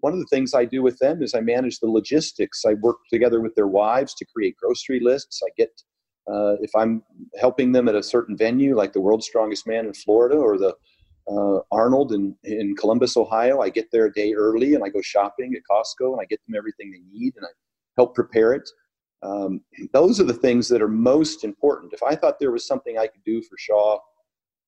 One 0.02 0.14
of 0.14 0.20
the 0.20 0.26
things 0.26 0.54
I 0.54 0.66
do 0.66 0.82
with 0.82 0.98
them 1.00 1.24
is 1.24 1.34
I 1.34 1.42
manage 1.42 1.80
the 1.80 1.88
logistics. 1.88 2.64
I 2.66 2.74
work 2.76 2.98
together 3.10 3.42
with 3.42 3.56
their 3.56 3.68
wives 3.68 4.14
to 4.16 4.26
create 4.26 4.58
grocery 4.58 5.00
lists. 5.00 5.42
I 5.46 5.50
get 5.58 5.70
uh, 6.32 6.56
if 6.62 6.72
I'm 6.76 7.04
helping 7.40 7.72
them 7.72 7.88
at 7.88 7.96
a 7.96 8.04
certain 8.04 8.38
venue, 8.38 8.76
like 8.76 8.94
the 8.94 9.02
World's 9.02 9.26
Strongest 9.26 9.68
Man 9.68 9.86
in 9.86 9.94
Florida 9.94 10.38
or 10.38 10.58
the 10.58 10.76
uh, 11.30 11.60
Arnold 11.72 12.14
in, 12.14 12.36
in 12.44 12.76
Columbus, 12.76 13.18
Ohio, 13.18 13.62
I 13.62 13.70
get 13.70 13.90
there 13.92 14.06
a 14.06 14.14
day 14.14 14.34
early 14.34 14.76
and 14.76 14.84
I 14.84 14.90
go 14.90 15.02
shopping 15.02 15.54
at 15.56 15.62
Costco 15.70 16.12
and 16.12 16.22
I 16.22 16.26
get 16.26 16.40
them 16.46 16.56
everything 16.56 16.92
they 16.92 17.02
need 17.12 17.34
and 17.38 17.46
I 17.46 17.50
help 17.98 18.16
prepare 18.16 18.54
it. 18.54 18.70
Um, 19.24 19.62
those 19.94 20.20
are 20.20 20.26
the 20.26 20.34
things 20.34 20.68
that 20.70 20.82
are 20.82 20.88
most 20.88 21.44
important. 21.44 21.94
If 21.94 22.02
I 22.04 22.16
thought 22.16 22.40
there 22.40 22.52
was 22.52 22.66
something 22.66 22.98
I 22.98 23.08
could 23.08 23.24
do 23.24 23.42
for 23.42 23.56
Shaw 23.58 24.00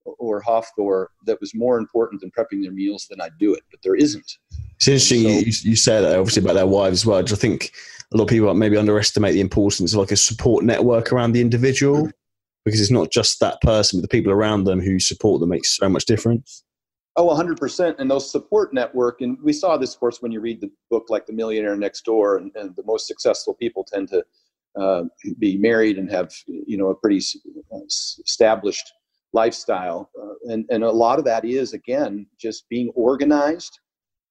or 0.06 0.42
Hafthor 0.42 1.08
that 1.26 1.40
was 1.40 1.54
more 1.56 1.78
important 1.78 2.22
than 2.22 2.32
prepping 2.32 2.62
their 2.62 2.72
meals, 2.72 3.08
then 3.10 3.22
I'd 3.22 3.38
do 3.40 3.54
it. 3.54 3.64
But 3.72 3.82
there 3.84 3.96
isn't. 3.96 4.38
It's 4.76 4.88
interesting 4.88 5.24
so, 5.24 5.30
you, 5.30 5.72
you 5.72 5.76
said 5.76 6.02
that 6.02 6.18
obviously 6.18 6.44
about 6.44 6.54
their 6.56 6.68
wives 6.68 7.02
as 7.02 7.06
well. 7.06 7.20
I 7.20 7.24
think 7.24 7.72
a 8.14 8.18
lot 8.18 8.24
of 8.24 8.30
people 8.30 8.54
maybe 8.54 8.78
underestimate 8.78 9.34
the 9.34 9.42
importance 9.42 9.94
of 9.94 10.00
like 10.00 10.12
a 10.12 10.18
support 10.18 10.64
network 10.64 11.12
around 11.12 11.32
the 11.32 11.42
individual 11.42 12.10
because 12.66 12.80
it's 12.80 12.92
not 12.92 13.12
just 13.12 13.40
that 13.40 13.62
person, 13.62 14.00
but 14.00 14.10
the 14.10 14.16
people 14.16 14.32
around 14.32 14.64
them 14.64 14.80
who 14.80 15.00
support 15.00 15.40
them 15.40 15.50
makes 15.50 15.76
so 15.76 15.90
much 15.90 16.06
difference. 16.06 16.64
Oh, 17.16 17.28
100%. 17.28 17.96
And 18.00 18.10
those 18.10 18.32
support 18.32 18.74
network, 18.74 19.22
and 19.22 19.38
we 19.44 19.54
saw 19.54 19.78
this, 19.78 19.94
of 19.94 20.00
course, 20.00 20.22
when 20.22 20.32
you 20.32 20.40
read 20.40 20.62
the 20.62 20.72
book 20.90 21.06
like 21.10 21.26
The 21.26 21.34
Millionaire 21.34 21.76
Next 21.76 22.06
Door, 22.06 22.38
and, 22.38 22.52
and 22.56 22.76
the 22.76 22.84
most 22.86 23.08
successful 23.08 23.54
people 23.54 23.84
tend 23.84 24.10
to 24.10 24.24
uh, 24.80 25.04
be 25.38 25.58
married 25.58 26.00
and 26.00 26.10
have, 26.10 26.34
you 26.48 26.78
know, 26.78 26.88
a 26.88 26.96
pretty 26.96 27.22
uh, 27.72 27.80
established 28.26 28.92
lifestyle. 29.34 30.10
Uh, 30.22 30.52
and, 30.52 30.66
and 30.70 30.84
a 30.84 30.92
lot 30.92 31.20
of 31.20 31.26
that 31.26 31.46
is, 31.46 31.74
again, 31.74 32.26
just 32.40 32.68
being 32.70 32.92
organized 32.96 33.80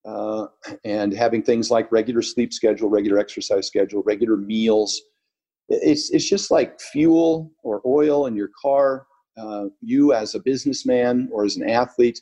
uh, 0.04 0.46
and 0.84 1.12
having 1.12 1.42
things 1.42 1.70
like 1.70 1.90
regular 1.92 2.22
sleep 2.22 2.52
schedule, 2.52 2.88
regular 2.88 3.18
exercise 3.18 3.66
schedule, 3.66 4.02
regular 4.04 4.36
meals. 4.36 5.00
It's, 5.68 6.10
it's 6.10 6.28
just 6.28 6.50
like 6.50 6.80
fuel 6.80 7.52
or 7.62 7.80
oil 7.86 8.26
in 8.26 8.36
your 8.36 8.50
car. 8.60 9.06
Uh, 9.36 9.66
you, 9.80 10.12
as 10.12 10.34
a 10.34 10.40
businessman 10.40 11.28
or 11.32 11.44
as 11.44 11.56
an 11.56 11.68
athlete, 11.68 12.20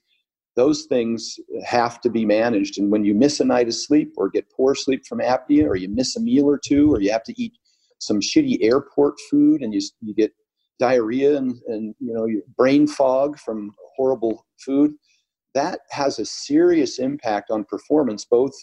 those 0.56 0.84
things 0.84 1.36
have 1.64 2.00
to 2.02 2.10
be 2.10 2.24
managed. 2.24 2.78
And 2.78 2.90
when 2.90 3.04
you 3.04 3.14
miss 3.14 3.40
a 3.40 3.44
night 3.44 3.68
of 3.68 3.74
sleep 3.74 4.12
or 4.16 4.28
get 4.28 4.50
poor 4.50 4.74
sleep 4.74 5.02
from 5.08 5.20
apnea 5.20 5.66
or 5.66 5.76
you 5.76 5.88
miss 5.88 6.16
a 6.16 6.20
meal 6.20 6.48
or 6.48 6.58
two 6.58 6.92
or 6.92 7.00
you 7.00 7.10
have 7.10 7.24
to 7.24 7.42
eat 7.42 7.52
some 7.98 8.20
shitty 8.20 8.58
airport 8.62 9.14
food 9.30 9.62
and 9.62 9.72
you, 9.74 9.80
you 10.00 10.14
get 10.14 10.32
diarrhea 10.80 11.36
and, 11.36 11.60
and 11.68 11.94
you 12.00 12.12
know 12.12 12.26
brain 12.56 12.86
fog 12.86 13.38
from 13.38 13.72
horrible 13.96 14.46
food 14.58 14.92
that 15.54 15.80
has 15.90 16.18
a 16.18 16.24
serious 16.24 16.98
impact 16.98 17.50
on 17.50 17.64
performance 17.64 18.24
both 18.24 18.54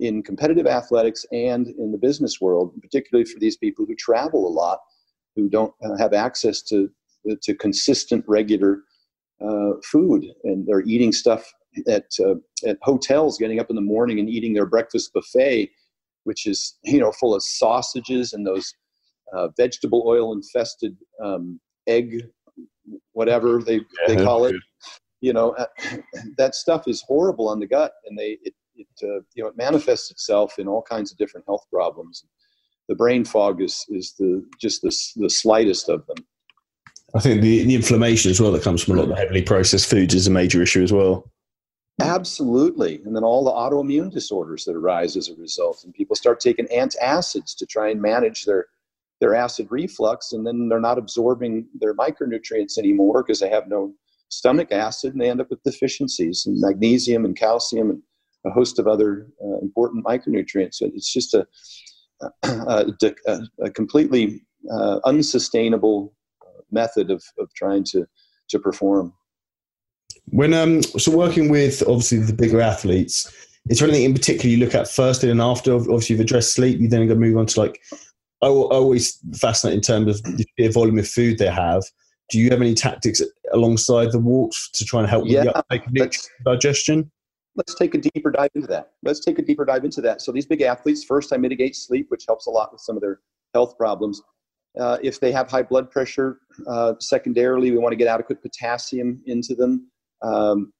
in 0.00 0.22
competitive 0.22 0.66
athletics 0.66 1.24
and 1.32 1.68
in 1.78 1.92
the 1.92 1.98
business 1.98 2.40
world 2.40 2.72
particularly 2.82 3.24
for 3.24 3.38
these 3.38 3.56
people 3.56 3.84
who 3.86 3.94
travel 3.94 4.48
a 4.48 4.54
lot 4.62 4.78
who 5.36 5.48
don't 5.48 5.72
uh, 5.84 5.96
have 5.96 6.12
access 6.12 6.62
to 6.62 6.90
to 7.42 7.54
consistent 7.54 8.24
regular 8.26 8.82
uh, 9.40 9.72
food. 9.84 10.24
And 10.44 10.66
they're 10.66 10.82
eating 10.82 11.12
stuff 11.12 11.52
at 11.86 12.06
uh, 12.20 12.34
at 12.66 12.78
hotels 12.82 13.38
getting 13.38 13.60
up 13.60 13.70
in 13.70 13.76
the 13.76 13.82
morning 13.82 14.18
and 14.18 14.28
eating 14.28 14.52
their 14.52 14.66
breakfast 14.66 15.12
buffet 15.12 15.70
which 16.24 16.46
is 16.46 16.76
you 16.82 16.98
know 16.98 17.12
full 17.12 17.34
of 17.34 17.42
sausages 17.42 18.32
and 18.32 18.44
those 18.44 18.74
uh, 19.32 19.48
vegetable 19.56 20.02
oil 20.06 20.32
infested 20.32 20.96
um, 21.22 21.60
egg, 21.88 22.22
whatever 23.12 23.62
they, 23.62 23.80
they 24.06 24.16
call 24.16 24.44
it. 24.44 24.54
You 25.20 25.32
know, 25.32 25.56
that 26.38 26.54
stuff 26.54 26.86
is 26.86 27.02
horrible 27.06 27.48
on 27.48 27.58
the 27.58 27.66
gut, 27.66 27.92
and 28.06 28.16
they 28.16 28.38
it, 28.42 28.54
it 28.76 28.86
uh, 29.02 29.20
you 29.34 29.42
know 29.42 29.48
it 29.48 29.56
manifests 29.56 30.10
itself 30.10 30.58
in 30.58 30.68
all 30.68 30.82
kinds 30.82 31.10
of 31.10 31.18
different 31.18 31.46
health 31.46 31.64
problems. 31.72 32.24
The 32.88 32.94
brain 32.94 33.24
fog 33.24 33.60
is 33.60 33.84
is 33.88 34.14
the 34.18 34.46
just 34.60 34.82
the 34.82 34.96
the 35.16 35.30
slightest 35.30 35.88
of 35.88 36.06
them. 36.06 36.24
I 37.14 37.20
think 37.20 37.40
the, 37.40 37.64
the 37.64 37.74
inflammation 37.74 38.30
as 38.30 38.40
well 38.40 38.52
that 38.52 38.62
comes 38.62 38.82
from 38.82 38.94
a 38.94 38.96
lot 38.98 39.04
of 39.04 39.08
the 39.08 39.16
heavily 39.16 39.42
processed 39.42 39.88
foods 39.88 40.14
is 40.14 40.26
a 40.26 40.30
major 40.30 40.62
issue 40.62 40.82
as 40.82 40.92
well. 40.92 41.30
Absolutely. 42.00 43.00
And 43.04 43.16
then 43.16 43.24
all 43.24 43.44
the 43.44 43.50
autoimmune 43.50 44.12
disorders 44.12 44.64
that 44.64 44.76
arise 44.76 45.16
as 45.16 45.28
a 45.28 45.34
result. 45.34 45.82
And 45.84 45.92
people 45.92 46.14
start 46.14 46.38
taking 46.38 46.66
antacids 46.66 47.56
to 47.56 47.66
try 47.66 47.90
and 47.90 48.00
manage 48.00 48.44
their, 48.44 48.66
their 49.20 49.34
acid 49.34 49.66
reflux, 49.70 50.32
and 50.32 50.46
then 50.46 50.68
they're 50.68 50.80
not 50.80 50.98
absorbing 50.98 51.66
their 51.80 51.94
micronutrients 51.94 52.78
anymore 52.78 53.22
because 53.22 53.40
they 53.40 53.48
have 53.48 53.68
no 53.68 53.92
stomach 54.28 54.72
acid, 54.72 55.12
and 55.12 55.20
they 55.20 55.30
end 55.30 55.40
up 55.40 55.50
with 55.50 55.62
deficiencies 55.62 56.44
in 56.46 56.60
magnesium 56.60 57.24
and 57.24 57.36
calcium 57.36 57.90
and 57.90 58.02
a 58.46 58.50
host 58.50 58.78
of 58.78 58.86
other 58.86 59.26
uh, 59.44 59.58
important 59.58 60.04
micronutrients. 60.04 60.74
So 60.74 60.86
it's 60.94 61.12
just 61.12 61.34
a, 61.34 61.46
a, 62.44 62.92
a, 63.26 63.40
a 63.64 63.70
completely 63.70 64.42
uh, 64.70 65.00
unsustainable 65.04 66.14
method 66.70 67.10
of, 67.10 67.22
of 67.38 67.52
trying 67.54 67.84
to, 67.84 68.06
to 68.48 68.58
perform. 68.58 69.12
When 70.26 70.52
um, 70.52 70.82
so 70.82 71.16
working 71.16 71.48
with 71.48 71.82
obviously 71.82 72.18
the 72.18 72.34
bigger 72.34 72.60
athletes, 72.60 73.32
is 73.68 73.78
there 73.78 73.88
anything 73.88 74.06
in 74.06 74.14
particular 74.14 74.50
you 74.50 74.58
look 74.58 74.74
at 74.74 74.88
first 74.88 75.24
and 75.24 75.40
after? 75.40 75.74
Obviously, 75.74 76.14
you've 76.14 76.20
addressed 76.20 76.54
sleep. 76.54 76.80
You 76.80 76.88
then 76.88 77.06
go 77.08 77.14
move 77.14 77.36
on 77.36 77.46
to 77.46 77.60
like. 77.60 77.80
I 78.40 78.46
always 78.46 79.18
fascinated 79.34 79.78
in 79.78 79.82
terms 79.82 80.20
of 80.20 80.36
the 80.56 80.68
volume 80.68 80.98
of 80.98 81.08
food 81.08 81.38
they 81.38 81.50
have. 81.50 81.82
Do 82.30 82.38
you 82.38 82.50
have 82.50 82.60
any 82.60 82.74
tactics 82.74 83.20
alongside 83.52 84.12
the 84.12 84.18
walks 84.18 84.70
to 84.74 84.84
try 84.84 85.00
and 85.00 85.08
help 85.08 85.24
yeah, 85.26 85.44
with 85.44 85.54
the 85.54 85.58
uptake 85.58 86.16
digestion? 86.44 87.10
Let's 87.56 87.74
take 87.74 87.94
a 87.94 87.98
deeper 87.98 88.30
dive 88.30 88.50
into 88.54 88.68
that. 88.68 88.92
Let's 89.02 89.20
take 89.24 89.38
a 89.38 89.42
deeper 89.42 89.64
dive 89.64 89.84
into 89.84 90.00
that. 90.02 90.20
So 90.22 90.30
these 90.30 90.46
big 90.46 90.62
athletes, 90.62 91.02
first 91.02 91.32
I 91.32 91.36
mitigate 91.38 91.74
sleep, 91.74 92.06
which 92.10 92.24
helps 92.28 92.46
a 92.46 92.50
lot 92.50 92.70
with 92.70 92.80
some 92.80 92.96
of 92.96 93.00
their 93.00 93.20
health 93.54 93.76
problems. 93.76 94.22
Uh, 94.78 94.98
if 95.02 95.18
they 95.18 95.32
have 95.32 95.50
high 95.50 95.62
blood 95.62 95.90
pressure, 95.90 96.38
uh, 96.68 96.94
secondarily, 97.00 97.72
we 97.72 97.78
want 97.78 97.92
to 97.92 97.96
get 97.96 98.06
adequate 98.06 98.40
potassium 98.42 99.20
into 99.26 99.56
them. 99.56 99.90
Um, 100.22 100.72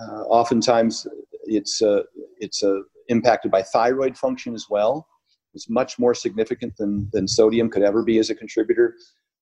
uh, 0.00 0.22
oftentimes, 0.24 1.06
it's 1.44 1.80
uh, 1.80 2.02
it's 2.38 2.62
uh, 2.62 2.80
impacted 3.08 3.50
by 3.50 3.62
thyroid 3.62 4.18
function 4.18 4.54
as 4.54 4.66
well. 4.68 5.06
It's 5.56 5.68
much 5.68 5.98
more 5.98 6.14
significant 6.14 6.76
than 6.76 7.08
than 7.12 7.26
sodium 7.26 7.68
could 7.70 7.82
ever 7.82 8.02
be 8.02 8.18
as 8.18 8.30
a 8.30 8.34
contributor. 8.34 8.94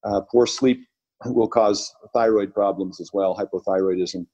Uh, 0.04 0.20
poor 0.30 0.46
sleep 0.46 0.86
will 1.26 1.48
cause 1.48 1.92
thyroid 2.12 2.54
problems 2.54 3.00
as 3.00 3.10
well, 3.12 3.36
hypothyroidism. 3.36 4.26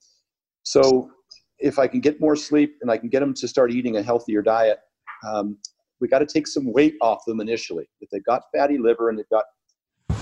So, 0.63 1.11
if 1.59 1.79
I 1.79 1.87
can 1.87 2.01
get 2.01 2.21
more 2.21 2.37
sleep 2.37 2.77
and 2.83 2.91
I 2.91 2.97
can 2.97 3.09
get 3.09 3.21
them 3.21 3.35
to 3.35 3.49
start 3.49 3.73
eating 3.73 3.97
a 3.97 4.03
healthier 4.03 4.43
diet, 4.43 4.79
um, 5.27 5.59
we 6.01 6.09
got 6.09 6.21
to 6.21 6.27
take 6.27 6.47
some 6.47 6.73
weight 6.73 6.95
off 7.01 7.25
them 7.27 7.41
initially. 7.41 7.89
If 8.01 8.11
they've 8.11 8.25
got 8.25 8.43
fatty 8.55 8.79
liver 8.79 9.09
and 9.09 9.19
they've 9.19 9.29
got 9.31 9.45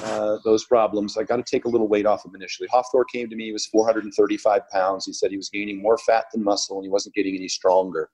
uh, 0.05 0.39
those 0.45 0.65
problems. 0.65 1.17
I 1.17 1.25
got 1.25 1.37
to 1.37 1.43
take 1.43 1.65
a 1.65 1.69
little 1.69 1.89
weight 1.89 2.07
off 2.07 2.25
him 2.25 2.35
initially. 2.35 2.69
Hafthor 2.69 3.05
came 3.13 3.29
to 3.31 3.37
me, 3.37 3.47
he 3.47 3.53
was 3.53 3.67
435 3.67 4.63
pounds. 4.71 5.07
He 5.07 5.13
said 5.13 5.31
he 5.31 5.37
was 5.37 5.49
gaining 5.49 5.83
more 5.83 5.99
fat 5.99 6.27
than 6.33 6.45
muscle 6.45 6.77
and 6.77 6.85
he 6.85 6.91
wasn't 6.91 7.15
getting 7.15 7.35
any 7.35 7.49
stronger. 7.49 8.11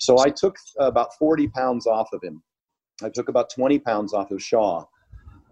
So 0.00 0.18
I 0.18 0.30
took 0.30 0.56
about 0.78 1.14
40 1.18 1.48
pounds 1.48 1.86
off 1.86 2.08
of 2.12 2.22
him. 2.22 2.42
I 3.02 3.08
took 3.08 3.28
about 3.28 3.50
20 3.50 3.78
pounds 3.80 4.14
off 4.14 4.30
of 4.30 4.42
Shaw. 4.42 4.84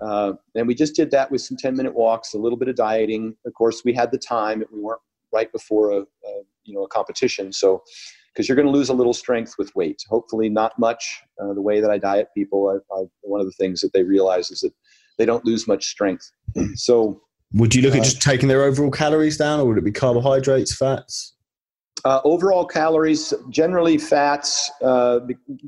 Uh, 0.00 0.32
and 0.54 0.66
we 0.66 0.74
just 0.74 0.96
did 0.96 1.10
that 1.12 1.30
with 1.30 1.40
some 1.40 1.56
10 1.56 1.76
minute 1.76 1.94
walks, 1.94 2.34
a 2.34 2.38
little 2.38 2.58
bit 2.58 2.68
of 2.68 2.76
dieting. 2.76 3.36
Of 3.46 3.54
course, 3.54 3.82
we 3.84 3.92
had 3.92 4.10
the 4.10 4.18
time. 4.18 4.64
We 4.72 4.80
weren't 4.80 5.00
right 5.32 5.50
before 5.52 5.90
a, 5.90 6.00
a 6.00 6.42
you 6.64 6.74
know 6.74 6.84
a 6.84 6.88
competition, 6.88 7.52
so 7.52 7.82
because 8.32 8.48
you're 8.48 8.56
going 8.56 8.66
to 8.66 8.72
lose 8.72 8.88
a 8.88 8.94
little 8.94 9.12
strength 9.12 9.54
with 9.58 9.74
weight. 9.74 10.02
Hopefully, 10.08 10.48
not 10.48 10.78
much. 10.78 11.22
Uh, 11.40 11.52
the 11.52 11.62
way 11.62 11.80
that 11.80 11.90
I 11.90 11.98
diet 11.98 12.28
people, 12.34 12.68
I, 12.68 12.94
I, 12.94 13.04
one 13.22 13.40
of 13.40 13.46
the 13.46 13.52
things 13.52 13.80
that 13.80 13.92
they 13.92 14.02
realize 14.02 14.50
is 14.50 14.60
that 14.60 14.72
they 15.18 15.26
don't 15.26 15.44
lose 15.44 15.68
much 15.68 15.86
strength. 15.86 16.30
so, 16.74 17.20
would 17.54 17.74
you 17.74 17.82
look 17.82 17.94
uh, 17.94 17.98
at 17.98 18.04
just 18.04 18.22
taking 18.22 18.48
their 18.48 18.62
overall 18.62 18.90
calories 18.90 19.36
down, 19.36 19.60
or 19.60 19.66
would 19.66 19.78
it 19.78 19.84
be 19.84 19.92
carbohydrates, 19.92 20.74
fats? 20.74 21.34
Uh, 22.04 22.20
overall 22.24 22.64
calories, 22.64 23.32
generally 23.48 23.96
fats. 23.96 24.70
Uh, 24.82 25.20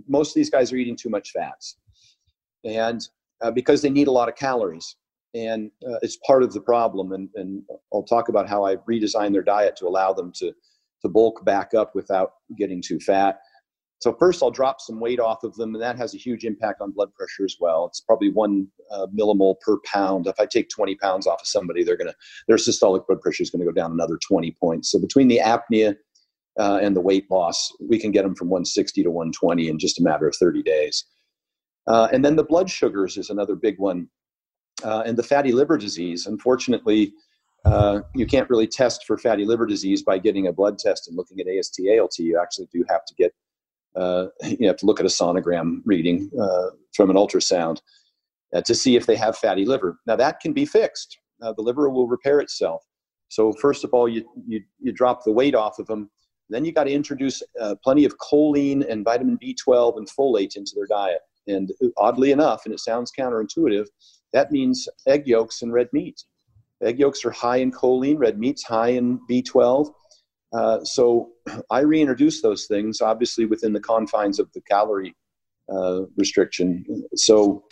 most 0.09 0.31
of 0.31 0.35
these 0.35 0.51
guys 0.51 0.73
are 0.73 0.77
eating 0.77 0.97
too 0.97 1.09
much 1.09 1.31
fats, 1.31 1.77
and 2.65 3.09
uh, 3.41 3.53
because 3.53 3.83
they 3.83 3.91
need 3.91 4.09
a 4.09 4.11
lot 4.11 4.29
of 4.29 4.35
calories, 4.35 4.97
and 5.35 5.71
uh, 5.89 5.99
it's 6.03 6.17
part 6.27 6.43
of 6.43 6.53
the 6.53 6.61
problem. 6.61 7.13
And, 7.13 7.29
and 7.37 7.63
I'll 7.93 8.03
talk 8.03 8.29
about 8.29 8.49
how 8.49 8.65
I 8.65 8.77
redesigned 8.77 9.33
their 9.33 9.43
diet 9.43 9.77
to 9.77 9.87
allow 9.87 10.13
them 10.13 10.33
to 10.37 10.53
to 11.03 11.09
bulk 11.09 11.45
back 11.45 11.73
up 11.73 11.95
without 11.95 12.33
getting 12.59 12.83
too 12.83 12.99
fat. 12.99 13.39
So 14.01 14.13
first, 14.19 14.43
I'll 14.43 14.51
drop 14.51 14.81
some 14.81 14.99
weight 14.99 15.21
off 15.21 15.45
of 15.45 15.55
them, 15.55 15.75
and 15.75 15.83
that 15.83 15.97
has 15.99 16.15
a 16.15 16.19
huge 16.19 16.45
impact 16.45 16.81
on 16.81 16.91
blood 16.91 17.15
pressure 17.15 17.45
as 17.45 17.57
well. 17.61 17.87
It's 17.87 18.01
probably 18.01 18.31
one 18.33 18.67
uh, 18.91 19.07
millimole 19.17 19.61
per 19.61 19.79
pound. 19.85 20.27
If 20.27 20.41
I 20.41 20.47
take 20.47 20.69
20 20.69 20.97
pounds 20.97 21.29
off 21.29 21.41
of 21.41 21.47
somebody, 21.47 21.85
they're 21.85 21.97
gonna 21.97 22.15
their 22.49 22.57
systolic 22.57 23.07
blood 23.07 23.21
pressure 23.21 23.45
is 23.45 23.51
going 23.51 23.61
to 23.61 23.67
go 23.67 23.73
down 23.73 23.93
another 23.93 24.19
20 24.27 24.51
points. 24.61 24.91
So 24.91 24.99
between 24.99 25.29
the 25.29 25.39
apnea 25.39 25.95
uh, 26.59 26.79
and 26.81 26.95
the 26.95 27.01
weight 27.01 27.31
loss, 27.31 27.73
we 27.81 27.99
can 27.99 28.11
get 28.11 28.23
them 28.23 28.35
from 28.35 28.49
160 28.49 29.03
to 29.03 29.11
120 29.11 29.69
in 29.69 29.79
just 29.79 29.99
a 29.99 30.03
matter 30.03 30.29
of 30.29 30.37
30 30.37 30.63
days. 30.63 31.05
Uh, 31.87 32.09
and 32.13 32.25
then 32.25 32.37
the 32.37 32.45
blood 32.45 32.71
sugars 32.71 33.17
is 33.17 33.31
another 33.31 33.55
big 33.55 33.79
one, 33.79 34.09
uh, 34.85 35.03
and 35.05 35.17
the 35.19 35.23
fatty 35.23 35.53
liver 35.53 35.77
disease. 35.77 36.27
Unfortunately, 36.27 37.13
uh, 37.65 38.01
you 38.15 38.27
can't 38.27 38.49
really 38.49 38.67
test 38.67 39.05
for 39.07 39.19
fatty 39.19 39.45
liver 39.45 39.67
disease 39.67 40.03
by 40.03 40.19
getting 40.19 40.47
a 40.47 40.53
blood 40.53 40.79
test 40.79 41.09
and 41.09 41.17
looking 41.17 41.41
at 41.41 41.47
AST, 41.47 41.81
ALT. 41.99 42.19
You 42.19 42.39
actually 42.41 42.69
do 42.73 42.85
have 42.89 43.05
to 43.07 43.15
get 43.15 43.33
uh, 43.97 44.27
you 44.59 44.67
have 44.67 44.77
to 44.79 44.87
look 44.87 45.01
at 45.01 45.07
a 45.07 45.11
sonogram 45.11 45.81
reading 45.85 46.31
uh, 46.41 46.71
from 46.95 47.11
an 47.11 47.17
ultrasound 47.17 47.79
to 48.65 48.73
see 48.73 48.95
if 48.95 49.07
they 49.07 49.17
have 49.17 49.37
fatty 49.37 49.65
liver. 49.65 49.99
Now 50.07 50.15
that 50.15 50.39
can 50.39 50.53
be 50.53 50.65
fixed. 50.65 51.19
The 51.41 51.55
liver 51.59 51.91
will 51.91 52.07
repair 52.07 52.39
itself. 52.39 52.85
So 53.29 53.53
first 53.53 53.83
of 53.83 53.93
all, 53.93 54.09
you, 54.09 54.25
you, 54.47 54.63
you 54.79 54.93
drop 54.93 55.25
the 55.25 55.33
weight 55.33 55.57
off 55.57 55.81
of 55.81 55.87
them. 55.87 56.09
Then 56.51 56.65
you 56.65 56.73
got 56.73 56.85
to 56.85 56.93
introduce 56.93 57.43
uh, 57.61 57.75
plenty 57.83 58.05
of 58.05 58.17
choline 58.19 58.89
and 58.89 59.05
vitamin 59.05 59.39
B12 59.39 59.97
and 59.97 60.09
folate 60.09 60.57
into 60.57 60.73
their 60.75 60.87
diet. 60.87 61.21
And 61.47 61.71
oddly 61.99 62.31
enough, 62.31 62.63
and 62.65 62.73
it 62.73 62.81
sounds 62.81 63.13
counterintuitive, 63.19 63.87
that 64.33 64.51
means 64.51 64.89
egg 65.07 65.27
yolks 65.27 65.63
and 65.63 65.73
red 65.73 65.89
meat. 65.93 66.23
Egg 66.83 66.99
yolks 66.99 67.25
are 67.25 67.31
high 67.31 67.59
in 67.59 67.71
choline, 67.71 68.19
red 68.19 68.39
meat's 68.39 68.63
high 68.63 68.89
in 68.89 69.21
B12. 69.31 69.93
Uh, 70.53 70.85
so 70.85 71.31
I 71.71 71.81
reintroduce 71.81 72.43
those 72.43 72.67
things, 72.67 73.01
obviously 73.01 73.47
within 73.47 73.73
the 73.73 73.81
confines 73.81 74.39
of 74.39 74.51
the 74.53 74.61
calorie 74.63 75.15
uh, 75.73 76.03
restriction. 76.17 76.85
So 77.15 77.65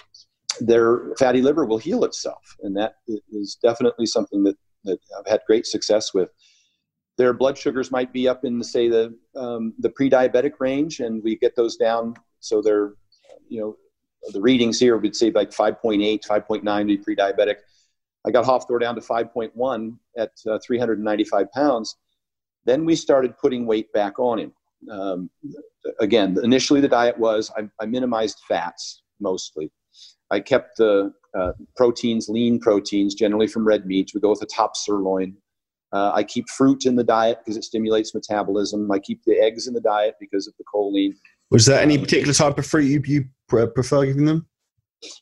their 0.61 1.15
fatty 1.19 1.43
liver 1.43 1.65
will 1.65 1.79
heal 1.79 2.05
itself, 2.05 2.57
and 2.63 2.77
that 2.77 2.95
is 3.33 3.59
definitely 3.63 4.07
something 4.07 4.45
that, 4.45 4.57
that 4.85 4.99
I've 5.19 5.31
had 5.31 5.41
great 5.47 5.67
success 5.67 6.13
with. 6.13 6.29
Their 7.19 7.33
blood 7.33 7.59
sugars 7.59 7.91
might 7.91 8.13
be 8.13 8.27
up 8.27 8.45
in, 8.45 8.63
say, 8.63 8.89
the 8.89 9.17
um, 9.37 9.75
the 9.79 9.91
pre-diabetic 9.91 10.53
range, 10.61 11.01
and 11.01 11.23
we 11.23 11.37
get 11.37 11.55
those 11.57 11.77
down 11.77 12.15
so 12.41 12.63
they're, 12.63 12.95
you 13.49 13.61
know, 13.61 13.77
the 14.33 14.41
readings 14.41 14.81
here 14.81 14.97
would 14.97 15.15
say 15.15 15.31
like 15.31 15.51
5.8, 15.51 16.27
5.9 16.27 16.63
to 16.63 16.85
be 16.85 16.97
pre-diabetic. 16.97 17.57
I 18.27 18.31
got 18.31 18.45
Hafthor 18.45 18.81
down 18.81 18.95
to 18.95 19.01
5.1 19.01 19.97
at 20.17 20.31
uh, 20.49 20.59
395 20.65 21.53
pounds 21.53 21.97
then 22.65 22.85
we 22.85 22.95
started 22.95 23.37
putting 23.39 23.67
weight 23.67 23.93
back 23.93 24.19
on 24.19 24.39
him. 24.39 24.53
Um, 24.91 25.31
again, 26.01 26.37
initially 26.43 26.81
the 26.81 26.89
diet 26.89 27.19
was 27.19 27.51
I, 27.57 27.69
I, 27.81 27.87
minimized 27.87 28.41
fats 28.49 29.03
mostly. 29.21 29.71
I 30.31 30.41
kept 30.41 30.77
the 30.77 31.13
uh, 31.39 31.53
proteins, 31.77 32.29
lean 32.29 32.59
proteins, 32.59 33.15
generally 33.15 33.47
from 33.47 33.65
red 33.65 33.87
meats. 33.87 34.13
We 34.15 34.21
go 34.21 34.31
with 34.31 34.43
a 34.43 34.47
top 34.47 34.77
sirloin. 34.77 35.37
Uh, 35.93 36.13
I 36.15 36.25
keep 36.25 36.49
fruit 36.49 36.87
in 36.87 36.97
the 36.97 37.05
diet 37.05 37.39
because 37.39 37.57
it 37.57 37.65
stimulates 37.65 38.15
metabolism. 38.15 38.91
I 38.91 38.99
keep 38.99 39.23
the 39.25 39.39
eggs 39.39 39.67
in 39.67 39.75
the 39.75 39.81
diet 39.81 40.15
because 40.19 40.47
of 40.47 40.55
the 40.59 40.65
choline. 40.65 41.15
Was 41.51 41.67
there 41.67 41.81
any 41.81 41.99
particular 41.99 42.33
type 42.33 42.59
of 42.59 42.67
fruit 42.67 42.85
you, 42.85 43.03
you 43.05 43.25
prefer 43.49 44.07
giving 44.07 44.25
them? 44.25 44.47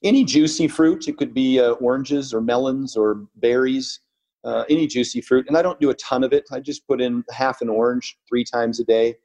Any 0.04 0.24
juicy 0.24 0.68
fruit. 0.68 1.08
It 1.08 1.16
could 1.16 1.34
be 1.34 1.58
uh, 1.58 1.72
oranges 1.72 2.32
or 2.32 2.40
melons 2.40 2.96
or 2.96 3.26
berries 3.36 4.00
uh, 4.44 4.64
any 4.68 4.86
juicy 4.86 5.20
fruit. 5.20 5.46
And 5.48 5.56
I 5.56 5.62
don't 5.62 5.80
do 5.80 5.90
a 5.90 5.94
ton 5.94 6.24
of 6.24 6.32
it. 6.32 6.44
I 6.52 6.60
just 6.60 6.86
put 6.86 7.00
in 7.00 7.24
half 7.30 7.60
an 7.60 7.68
orange 7.68 8.16
three 8.28 8.44
times 8.44 8.80
a 8.80 8.84
day. 8.84 9.16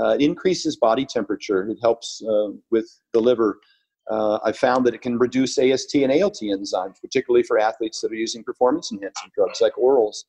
Uh, 0.00 0.16
it 0.18 0.22
increases 0.22 0.76
body 0.76 1.04
temperature. 1.04 1.68
It 1.68 1.78
helps 1.82 2.22
uh, 2.26 2.48
with 2.70 2.88
the 3.12 3.20
liver. 3.20 3.58
Uh, 4.10 4.38
I 4.42 4.52
found 4.52 4.86
that 4.86 4.94
it 4.94 5.02
can 5.02 5.18
reduce 5.18 5.58
AST 5.58 5.94
and 5.96 6.10
ALT 6.22 6.38
enzymes, 6.42 7.00
particularly 7.00 7.42
for 7.42 7.58
athletes 7.58 8.00
that 8.00 8.10
are 8.10 8.16
using 8.16 8.42
performance 8.42 8.90
enhancing 8.90 9.30
drugs 9.34 9.60
like 9.60 9.74
orals. 9.74 10.24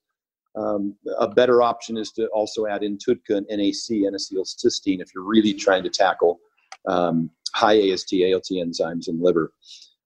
Um, 0.56 0.96
a 1.18 1.28
better 1.28 1.62
option 1.62 1.98
is 1.98 2.12
to 2.12 2.28
also 2.28 2.68
add 2.68 2.84
in 2.84 2.98
TUDCA 2.98 3.38
and 3.38 3.48
NAC, 3.50 4.06
N-acetylcysteine, 4.06 5.02
if 5.02 5.10
you're 5.14 5.24
really 5.24 5.54
trying 5.54 5.84
to 5.84 5.90
tackle 5.90 6.40
um, 6.88 7.32
high 7.56 7.92
AST, 7.92 8.14
ALT 8.14 8.48
enzymes 8.52 9.08
in 9.08 9.22
liver. 9.22 9.52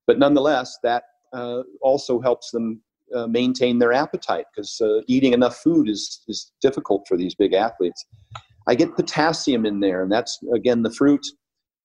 But 0.06 0.18
nonetheless, 0.18 0.78
that 0.82 1.04
uh, 1.32 1.62
also 1.82 2.20
helps 2.20 2.50
them 2.50 2.80
uh, 3.14 3.26
maintain 3.26 3.78
their 3.78 3.92
appetite 3.92 4.46
because 4.54 4.80
uh, 4.80 5.00
eating 5.06 5.32
enough 5.32 5.56
food 5.56 5.88
is, 5.88 6.22
is 6.28 6.52
difficult 6.62 7.06
for 7.06 7.16
these 7.16 7.34
big 7.34 7.52
athletes. 7.52 8.06
I 8.66 8.74
get 8.74 8.94
potassium 8.96 9.64
in 9.64 9.80
there, 9.80 10.02
and 10.02 10.12
that's 10.12 10.38
again 10.54 10.82
the 10.82 10.92
fruit, 10.92 11.26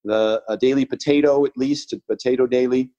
the 0.04 0.42
a 0.50 0.58
daily 0.58 0.86
potato 0.86 1.46
at 1.46 1.58
least, 1.58 1.94
a 1.94 2.02
potato 2.10 2.46
daily, 2.46 2.92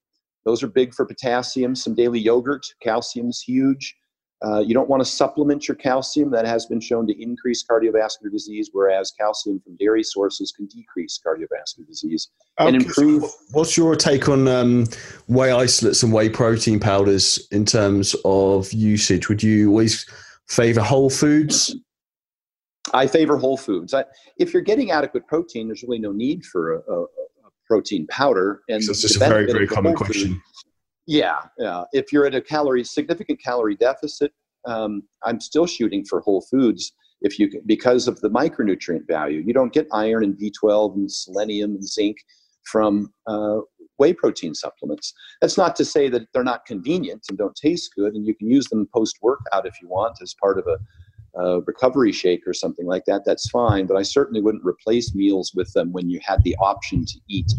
Those 0.44 0.62
are 0.62 0.68
big 0.68 0.94
for 0.94 1.04
potassium. 1.06 1.74
Some 1.74 1.94
daily 1.94 2.20
yogurt, 2.20 2.64
calcium's 2.82 3.40
huge. 3.40 3.94
Uh, 4.44 4.60
you 4.60 4.74
don't 4.74 4.88
want 4.88 5.00
to 5.00 5.04
supplement 5.08 5.66
your 5.68 5.74
calcium. 5.76 6.30
That 6.30 6.46
has 6.46 6.66
been 6.66 6.80
shown 6.80 7.06
to 7.06 7.22
increase 7.22 7.64
cardiovascular 7.64 8.30
disease, 8.30 8.70
whereas 8.72 9.10
calcium 9.12 9.60
from 9.60 9.76
dairy 9.76 10.02
sources 10.02 10.52
can 10.52 10.66
decrease 10.66 11.18
cardiovascular 11.24 11.86
disease 11.86 12.28
and 12.58 12.76
improve. 12.76 13.24
What's 13.52 13.76
your 13.76 13.96
take 13.96 14.28
on 14.28 14.46
um, 14.48 14.86
whey 15.28 15.50
isolates 15.50 16.02
and 16.02 16.12
whey 16.12 16.28
protein 16.28 16.78
powders 16.78 17.46
in 17.52 17.64
terms 17.64 18.14
of 18.24 18.72
usage? 18.72 19.28
Would 19.28 19.42
you 19.42 19.70
always 19.70 20.06
favor 20.46 20.80
whole 20.80 21.10
foods? 21.10 21.74
I 22.92 23.06
favor 23.06 23.38
whole 23.38 23.56
foods. 23.56 23.94
I, 23.94 24.04
if 24.38 24.52
you're 24.52 24.62
getting 24.62 24.90
adequate 24.90 25.26
protein, 25.26 25.68
there's 25.68 25.82
really 25.82 25.98
no 26.00 26.12
need 26.12 26.44
for 26.44 26.74
a, 26.74 26.92
a, 26.92 27.06
protein 27.66 28.06
powder. 28.08 28.60
And 28.68 28.82
that's 28.82 29.00
just 29.00 29.16
a 29.16 29.18
very, 29.18 29.46
very 29.46 29.66
common 29.66 29.94
question. 29.94 30.34
Food, 30.34 30.42
yeah, 31.06 31.40
yeah. 31.58 31.84
If 31.92 32.12
you're 32.12 32.26
at 32.26 32.34
a 32.34 32.40
calorie 32.40 32.84
significant 32.84 33.42
calorie 33.42 33.76
deficit, 33.76 34.32
um, 34.64 35.02
I'm 35.24 35.40
still 35.40 35.66
shooting 35.66 36.04
for 36.04 36.20
whole 36.20 36.42
foods. 36.50 36.92
If 37.20 37.38
you 37.38 37.50
because 37.66 38.08
of 38.08 38.20
the 38.20 38.30
micronutrient 38.30 39.06
value, 39.06 39.42
you 39.46 39.52
don't 39.52 39.72
get 39.72 39.86
iron 39.92 40.24
and 40.24 40.36
B12 40.36 40.94
and 40.96 41.12
selenium 41.12 41.70
and 41.72 41.86
zinc 41.86 42.16
from 42.64 43.12
uh, 43.26 43.58
whey 43.98 44.12
protein 44.12 44.54
supplements. 44.54 45.12
That's 45.40 45.56
not 45.56 45.76
to 45.76 45.84
say 45.84 46.08
that 46.08 46.26
they're 46.32 46.44
not 46.44 46.66
convenient 46.66 47.26
and 47.28 47.38
don't 47.38 47.54
taste 47.54 47.92
good, 47.96 48.14
and 48.14 48.26
you 48.26 48.34
can 48.34 48.50
use 48.50 48.66
them 48.66 48.88
post 48.92 49.18
workout 49.22 49.66
if 49.66 49.74
you 49.80 49.88
want 49.88 50.18
as 50.22 50.34
part 50.40 50.58
of 50.58 50.66
a, 50.66 51.40
a, 51.40 51.60
recovery 51.60 52.12
shake 52.12 52.42
or 52.46 52.52
something 52.52 52.86
like 52.86 53.04
that. 53.06 53.22
That's 53.24 53.48
fine, 53.50 53.86
but 53.86 53.96
I 53.96 54.02
certainly 54.02 54.40
wouldn't 54.40 54.64
replace 54.64 55.14
meals 55.14 55.52
with 55.54 55.72
them 55.72 55.92
when 55.92 56.10
you 56.10 56.20
had 56.24 56.42
the 56.44 56.56
option 56.56 57.04
to 57.04 57.20
eat. 57.28 57.52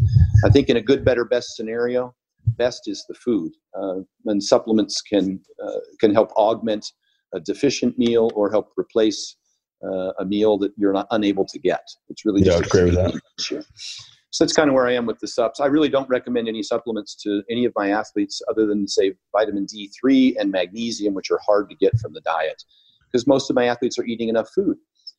I 0.44 0.50
think 0.50 0.68
in 0.68 0.76
a 0.76 0.82
good, 0.82 1.04
better, 1.04 1.24
best 1.24 1.56
scenario, 1.56 2.14
best 2.46 2.82
is 2.86 3.04
the 3.08 3.14
food, 3.14 3.52
uh, 3.78 4.00
and 4.26 4.42
supplements 4.42 5.00
can 5.02 5.40
uh, 5.64 5.80
can 6.00 6.12
help 6.12 6.32
augment 6.32 6.92
a 7.34 7.40
deficient 7.40 7.98
meal 7.98 8.30
or 8.34 8.50
help 8.50 8.70
replace 8.76 9.36
uh, 9.84 10.12
a 10.18 10.24
meal 10.24 10.58
that 10.58 10.72
you're 10.76 10.92
not 10.92 11.06
unable 11.10 11.44
to 11.44 11.58
get. 11.58 11.82
It's 12.08 12.24
really 12.24 12.42
yeah, 12.42 12.54
I 12.54 12.58
agree 12.58 12.84
with 12.84 12.94
that. 12.94 13.20
Issue. 13.38 13.62
So 14.30 14.44
that's 14.44 14.52
kind 14.52 14.68
of 14.68 14.74
where 14.74 14.86
I 14.86 14.92
am 14.92 15.06
with 15.06 15.18
the 15.20 15.28
subs. 15.28 15.60
I 15.60 15.66
really 15.66 15.88
don't 15.88 16.08
recommend 16.08 16.46
any 16.46 16.62
supplements 16.62 17.14
to 17.22 17.42
any 17.50 17.64
of 17.64 17.72
my 17.74 17.90
athletes 17.90 18.42
other 18.50 18.66
than 18.66 18.86
say 18.86 19.14
vitamin 19.32 19.66
D3 19.66 20.34
and 20.38 20.50
magnesium, 20.50 21.14
which 21.14 21.30
are 21.30 21.40
hard 21.46 21.70
to 21.70 21.76
get 21.76 21.98
from 21.98 22.12
the 22.12 22.20
diet 22.20 22.62
because 23.10 23.26
most 23.26 23.48
of 23.48 23.56
my 23.56 23.64
athletes 23.64 23.98
are 23.98 24.04
eating 24.04 24.28
enough 24.28 24.50
food. 24.54 24.76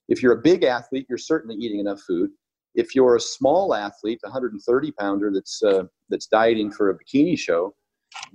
If 0.08 0.22
you're 0.22 0.34
a 0.34 0.42
big 0.42 0.64
athlete, 0.64 1.08
you're 1.10 1.18
certainly 1.18 1.56
eating 1.56 1.80
enough 1.80 2.02
food 2.02 2.30
if 2.78 2.94
you're 2.96 3.16
a 3.16 3.20
small 3.20 3.74
athlete, 3.74 4.20
130 4.22 4.92
pounder 4.92 5.32
that's 5.34 5.62
uh, 5.64 5.84
that's 6.10 6.28
dieting 6.28 6.72
for 6.72 6.92
a 6.92 6.98
bikini 6.98 7.38
show, 7.38 7.76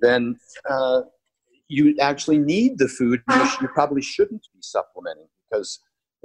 then 0.01 0.36
uh, 0.68 1.03
you 1.68 1.97
actually 2.01 2.38
need 2.38 2.76
the 2.76 2.88
food. 2.88 3.22
You, 3.30 3.47
sh- 3.47 3.62
you 3.62 3.68
probably 3.68 4.03
shouldn't 4.03 4.43
be 4.53 4.61
supplementing 4.61 5.28
because 5.49 5.78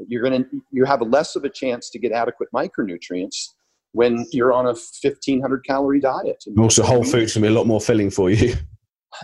you're 0.07 0.23
going 0.23 0.43
to 0.43 0.49
you 0.71 0.83
have 0.83 1.01
less 1.01 1.35
of 1.35 1.45
a 1.45 1.49
chance 1.49 1.89
to 1.91 1.99
get 1.99 2.11
adequate 2.11 2.49
micronutrients 2.53 3.49
when 3.93 4.25
you're 4.31 4.51
on 4.51 4.65
a 4.65 4.69
1500 4.69 5.63
calorie 5.65 6.01
diet. 6.01 6.43
And 6.47 6.59
also, 6.59 6.83
whole 6.83 7.03
foods 7.03 7.33
can 7.33 7.43
be 7.43 7.47
a 7.47 7.51
lot 7.51 7.67
more 7.67 7.79
filling 7.79 8.09
for 8.09 8.29
you. 8.29 8.55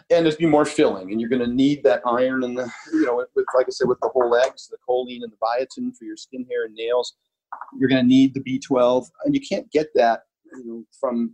And 0.10 0.26
it's 0.26 0.38
be 0.38 0.48
more 0.48 0.66
filling, 0.66 1.12
and 1.12 1.20
you're 1.20 1.30
going 1.30 1.42
to 1.42 1.54
need 1.54 1.84
that 1.84 2.02
iron 2.08 2.44
and 2.46 2.58
the 2.58 2.72
you 2.94 3.06
know, 3.06 3.18
with 3.18 3.46
like 3.54 3.68
I 3.68 3.70
said, 3.70 3.88
with 3.88 4.00
the 4.02 4.08
whole 4.08 4.34
eggs, 4.34 4.68
the 4.68 4.78
choline 4.90 5.22
and 5.22 5.32
the 5.32 5.38
biotin 5.44 5.96
for 5.96 6.06
your 6.06 6.16
skin, 6.16 6.48
hair, 6.50 6.66
and 6.66 6.74
nails 6.74 7.14
you're 7.80 7.90
going 7.90 8.02
to 8.02 8.08
need 8.08 8.34
the 8.34 8.42
B12, 8.42 9.06
and 9.26 9.36
you 9.36 9.42
can't 9.42 9.70
get 9.72 9.88
that 9.96 10.22
you 10.56 10.66
know, 10.66 10.84
from. 11.00 11.34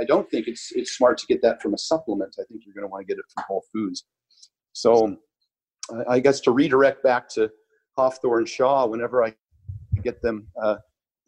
I 0.00 0.04
don't 0.04 0.28
think 0.28 0.48
it's 0.48 0.72
it's 0.74 0.92
smart 0.96 1.18
to 1.18 1.26
get 1.26 1.40
that 1.42 1.62
from 1.62 1.72
a 1.72 1.78
supplement. 1.78 2.34
I 2.38 2.44
think 2.48 2.62
you're 2.66 2.74
going 2.74 2.88
to 2.88 2.90
want 2.90 3.06
to 3.06 3.12
get 3.12 3.18
it 3.18 3.24
from 3.32 3.44
whole 3.46 3.64
foods. 3.72 4.04
So, 4.72 5.16
I 6.08 6.18
guess 6.18 6.40
to 6.40 6.50
redirect 6.50 7.02
back 7.04 7.28
to 7.30 7.50
Hafthor 7.96 8.46
Shaw, 8.46 8.86
whenever 8.86 9.24
I 9.24 9.34
get 10.02 10.20
them 10.20 10.48
uh, 10.60 10.76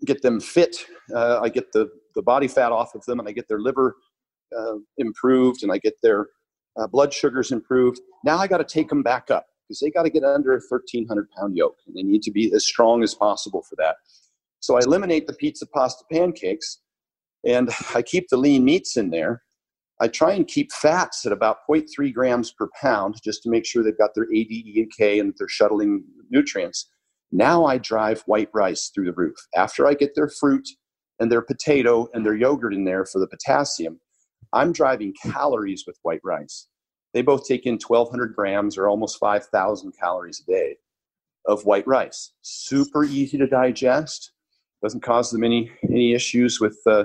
get 0.04 0.22
them 0.22 0.40
fit, 0.40 0.76
uh, 1.14 1.40
I 1.40 1.48
get 1.48 1.72
the 1.72 1.88
the 2.14 2.22
body 2.22 2.48
fat 2.48 2.72
off 2.72 2.94
of 2.94 3.04
them, 3.04 3.20
and 3.20 3.28
I 3.28 3.32
get 3.32 3.46
their 3.48 3.60
liver 3.60 3.96
uh, 4.56 4.76
improved, 4.98 5.62
and 5.62 5.70
I 5.70 5.78
get 5.78 5.94
their 6.02 6.28
uh, 6.76 6.86
blood 6.86 7.12
sugars 7.12 7.52
improved. 7.52 8.00
Now 8.24 8.38
I 8.38 8.46
got 8.46 8.58
to 8.58 8.64
take 8.64 8.88
them 8.88 9.02
back 9.02 9.30
up 9.30 9.46
because 9.66 9.80
they 9.80 9.90
got 9.90 10.04
to 10.04 10.10
get 10.10 10.24
under 10.24 10.52
a 10.52 10.60
1,300 10.68 11.28
pound 11.30 11.56
yoke, 11.56 11.78
and 11.86 11.96
they 11.96 12.02
need 12.02 12.22
to 12.22 12.30
be 12.30 12.52
as 12.54 12.64
strong 12.64 13.02
as 13.02 13.14
possible 13.14 13.62
for 13.62 13.76
that. 13.76 13.96
So 14.66 14.76
I 14.76 14.80
eliminate 14.80 15.28
the 15.28 15.32
pizza 15.32 15.64
pasta 15.64 16.02
pancakes 16.10 16.80
and 17.46 17.70
I 17.94 18.02
keep 18.02 18.26
the 18.28 18.36
lean 18.36 18.64
meats 18.64 18.96
in 18.96 19.10
there. 19.10 19.44
I 20.00 20.08
try 20.08 20.32
and 20.32 20.44
keep 20.44 20.72
fats 20.72 21.24
at 21.24 21.30
about 21.30 21.58
0.3 21.70 22.12
grams 22.12 22.50
per 22.50 22.68
pound 22.82 23.14
just 23.22 23.44
to 23.44 23.48
make 23.48 23.64
sure 23.64 23.84
they've 23.84 23.96
got 23.96 24.10
their 24.16 24.24
A, 24.24 24.42
D, 24.42 24.64
E, 24.66 24.80
and 24.80 24.90
K 24.90 25.20
and 25.20 25.32
they're 25.38 25.46
shuttling 25.46 26.02
nutrients. 26.30 26.90
Now 27.30 27.64
I 27.64 27.78
drive 27.78 28.24
white 28.26 28.48
rice 28.52 28.90
through 28.92 29.04
the 29.04 29.12
roof. 29.12 29.36
After 29.54 29.86
I 29.86 29.94
get 29.94 30.16
their 30.16 30.28
fruit 30.28 30.68
and 31.20 31.30
their 31.30 31.42
potato 31.42 32.08
and 32.12 32.26
their 32.26 32.34
yogurt 32.34 32.74
in 32.74 32.84
there 32.84 33.06
for 33.06 33.20
the 33.20 33.28
potassium, 33.28 34.00
I'm 34.52 34.72
driving 34.72 35.14
calories 35.22 35.84
with 35.86 35.96
white 36.02 36.22
rice. 36.24 36.66
They 37.14 37.22
both 37.22 37.46
take 37.46 37.66
in 37.66 37.78
1,200 37.78 38.34
grams 38.34 38.76
or 38.76 38.88
almost 38.88 39.20
5,000 39.20 39.92
calories 39.96 40.42
a 40.42 40.50
day 40.50 40.76
of 41.46 41.64
white 41.64 41.86
rice. 41.86 42.32
Super 42.42 43.04
easy 43.04 43.38
to 43.38 43.46
digest 43.46 44.32
doesn't 44.82 45.02
cause 45.02 45.30
them 45.30 45.44
any 45.44 45.70
any 45.88 46.12
issues 46.12 46.60
with 46.60 46.78
uh, 46.86 47.04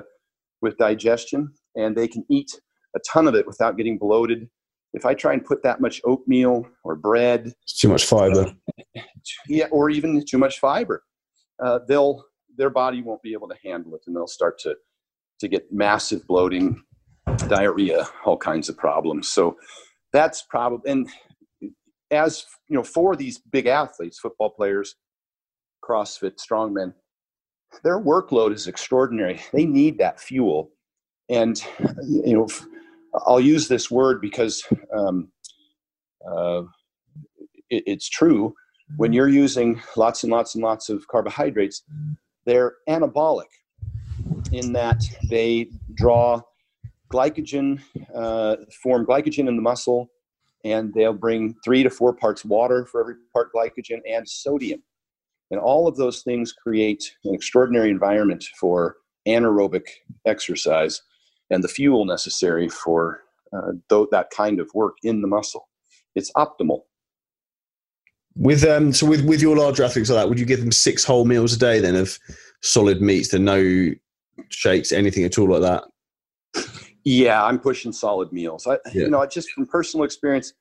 with 0.61 0.77
digestion, 0.77 1.53
and 1.75 1.95
they 1.95 2.07
can 2.07 2.23
eat 2.29 2.51
a 2.95 2.99
ton 3.11 3.27
of 3.27 3.35
it 3.35 3.47
without 3.47 3.77
getting 3.77 3.97
bloated. 3.97 4.49
If 4.93 5.05
I 5.05 5.13
try 5.13 5.33
and 5.33 5.43
put 5.43 5.63
that 5.63 5.79
much 5.79 6.01
oatmeal 6.03 6.67
or 6.83 6.95
bread, 6.95 7.53
it's 7.63 7.79
too 7.79 7.87
much 7.87 8.05
fiber, 8.05 8.53
yeah, 9.47 9.67
or 9.71 9.89
even 9.89 10.23
too 10.25 10.37
much 10.37 10.59
fiber, 10.59 11.03
uh, 11.63 11.79
they'll 11.87 12.23
their 12.57 12.69
body 12.69 13.01
won't 13.01 13.21
be 13.21 13.33
able 13.33 13.47
to 13.47 13.55
handle 13.63 13.95
it, 13.95 14.01
and 14.07 14.15
they'll 14.15 14.27
start 14.27 14.59
to 14.59 14.75
to 15.39 15.47
get 15.47 15.71
massive 15.71 16.27
bloating, 16.27 16.83
diarrhea, 17.47 18.07
all 18.25 18.37
kinds 18.37 18.69
of 18.69 18.77
problems. 18.77 19.27
So 19.27 19.57
that's 20.13 20.43
probably 20.49 20.91
and 20.91 21.09
as 22.11 22.45
you 22.67 22.75
know, 22.75 22.83
for 22.83 23.15
these 23.15 23.39
big 23.39 23.67
athletes, 23.67 24.19
football 24.19 24.49
players, 24.49 24.95
CrossFit, 25.83 26.33
strongmen, 26.37 26.93
their 27.83 27.99
workload 27.99 28.53
is 28.53 28.67
extraordinary. 28.67 29.41
They 29.53 29.65
need 29.65 29.97
that 29.99 30.19
fuel. 30.19 30.71
And, 31.29 31.61
you 32.03 32.33
know, 32.33 32.47
I'll 33.25 33.39
use 33.39 33.67
this 33.67 33.89
word 33.89 34.21
because 34.21 34.63
um, 34.95 35.31
uh, 36.29 36.63
it, 37.69 37.83
it's 37.87 38.09
true. 38.09 38.53
When 38.97 39.13
you're 39.13 39.29
using 39.29 39.81
lots 39.95 40.23
and 40.23 40.31
lots 40.31 40.55
and 40.55 40.63
lots 40.63 40.89
of 40.89 41.07
carbohydrates, 41.07 41.83
they're 42.45 42.73
anabolic 42.89 43.45
in 44.51 44.73
that 44.73 45.01
they 45.29 45.69
draw 45.95 46.41
glycogen, 47.11 47.79
uh, 48.13 48.57
form 48.83 49.05
glycogen 49.05 49.47
in 49.47 49.55
the 49.55 49.61
muscle, 49.61 50.09
and 50.63 50.93
they'll 50.93 51.13
bring 51.13 51.55
three 51.63 51.83
to 51.83 51.89
four 51.89 52.13
parts 52.13 52.45
water 52.45 52.85
for 52.85 53.01
every 53.01 53.15
part 53.33 53.49
glycogen 53.53 53.99
and 54.07 54.27
sodium. 54.27 54.81
And 55.51 55.59
all 55.59 55.87
of 55.87 55.97
those 55.97 56.21
things 56.21 56.53
create 56.53 57.15
an 57.25 57.35
extraordinary 57.35 57.89
environment 57.89 58.45
for 58.59 58.95
anaerobic 59.27 59.83
exercise 60.25 61.01
and 61.49 61.63
the 61.63 61.67
fuel 61.67 62.05
necessary 62.05 62.69
for 62.69 63.19
uh, 63.53 63.73
th- 63.89 64.07
that 64.11 64.29
kind 64.31 64.59
of 64.59 64.69
work 64.73 64.95
in 65.03 65.21
the 65.21 65.27
muscle. 65.27 65.67
It's 66.15 66.31
optimal. 66.33 66.81
With 68.35 68.63
um, 68.63 68.93
so 68.93 69.05
with 69.05 69.25
with 69.25 69.41
your 69.41 69.57
larger 69.57 69.83
athletes 69.83 70.09
like 70.09 70.21
that, 70.21 70.29
would 70.29 70.39
you 70.39 70.45
give 70.45 70.61
them 70.61 70.71
six 70.71 71.03
whole 71.03 71.25
meals 71.25 71.53
a 71.53 71.59
day 71.59 71.81
then 71.81 71.95
of 71.95 72.17
solid 72.61 73.01
meats, 73.01 73.29
then 73.29 73.43
no 73.43 73.89
shakes, 74.47 74.93
anything 74.93 75.25
at 75.25 75.37
all 75.37 75.49
like 75.49 75.61
that? 75.61 75.83
Yeah, 77.03 77.43
I'm 77.43 77.59
pushing 77.59 77.91
solid 77.91 78.31
meals. 78.31 78.67
I, 78.67 78.77
yeah. 78.93 79.03
you 79.03 79.09
know, 79.09 79.25
just 79.25 79.51
from 79.51 79.65
personal 79.65 80.05
experience, 80.05 80.53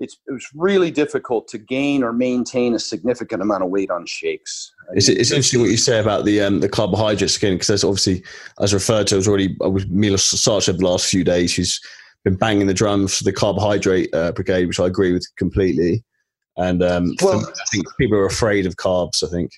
it's 0.00 0.18
it 0.26 0.32
was 0.32 0.48
really 0.54 0.90
difficult 0.90 1.46
to 1.48 1.58
gain 1.58 2.02
or 2.02 2.12
maintain 2.12 2.74
a 2.74 2.78
significant 2.78 3.42
amount 3.42 3.62
of 3.62 3.68
weight 3.68 3.90
on 3.90 4.06
shakes. 4.06 4.72
It's, 4.94 5.08
it's 5.08 5.30
interesting 5.30 5.60
what 5.60 5.70
you 5.70 5.76
say 5.76 6.00
about 6.00 6.24
the 6.24 6.40
um, 6.40 6.60
the 6.60 6.68
carbohydrates 6.68 7.36
again, 7.36 7.54
because 7.54 7.68
there's 7.68 7.84
obviously, 7.84 8.24
as 8.60 8.72
referred 8.74 9.06
to, 9.08 9.16
I 9.16 9.18
was 9.18 9.28
already 9.28 9.56
with 9.60 9.88
Milos 9.90 10.24
Sarcev 10.32 10.78
the 10.78 10.86
last 10.86 11.06
few 11.06 11.22
days. 11.22 11.50
She's 11.50 11.78
been 12.24 12.34
banging 12.34 12.66
the 12.66 12.74
drums 12.74 13.18
for 13.18 13.24
the 13.24 13.32
carbohydrate 13.32 14.12
uh, 14.14 14.32
brigade, 14.32 14.66
which 14.66 14.80
I 14.80 14.86
agree 14.86 15.12
with 15.12 15.26
completely. 15.36 16.02
And 16.56 16.82
um, 16.82 17.14
well, 17.22 17.40
I 17.40 17.64
think 17.70 17.86
people 17.98 18.18
are 18.18 18.26
afraid 18.26 18.66
of 18.66 18.76
carbs. 18.76 19.22
I 19.22 19.28
think. 19.28 19.52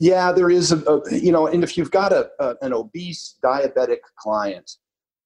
Yeah, 0.00 0.32
there 0.32 0.50
is 0.50 0.72
a, 0.72 0.78
a 0.90 1.14
you 1.14 1.32
know, 1.32 1.48
and 1.48 1.62
if 1.62 1.76
you've 1.76 1.90
got 1.90 2.12
a, 2.12 2.30
a 2.40 2.54
an 2.62 2.72
obese 2.72 3.36
diabetic 3.44 3.98
client 4.18 4.78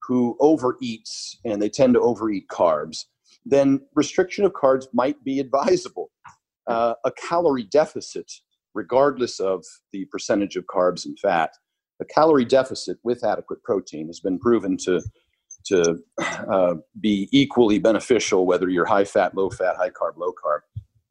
who 0.02 0.36
overeats 0.40 1.36
and 1.44 1.60
they 1.60 1.68
tend 1.68 1.94
to 1.94 2.00
overeat 2.00 2.46
carbs 2.48 3.06
then 3.46 3.80
restriction 3.94 4.44
of 4.44 4.52
carbs 4.52 4.86
might 4.92 5.22
be 5.24 5.40
advisable. 5.40 6.10
Uh, 6.66 6.94
a 7.04 7.12
calorie 7.12 7.62
deficit, 7.62 8.30
regardless 8.74 9.38
of 9.38 9.64
the 9.92 10.04
percentage 10.06 10.56
of 10.56 10.64
carbs 10.66 11.06
and 11.06 11.18
fat, 11.18 11.50
a 12.00 12.04
calorie 12.04 12.44
deficit 12.44 12.98
with 13.04 13.24
adequate 13.24 13.62
protein 13.62 14.08
has 14.08 14.20
been 14.20 14.38
proven 14.38 14.76
to 14.76 15.00
to 15.64 15.98
uh, 16.48 16.74
be 17.00 17.28
equally 17.32 17.78
beneficial, 17.78 18.46
whether 18.46 18.68
you're 18.68 18.84
high 18.84 19.04
fat, 19.04 19.34
low 19.34 19.50
fat, 19.50 19.76
high 19.76 19.90
carb, 19.90 20.16
low 20.16 20.32
carb. 20.32 20.60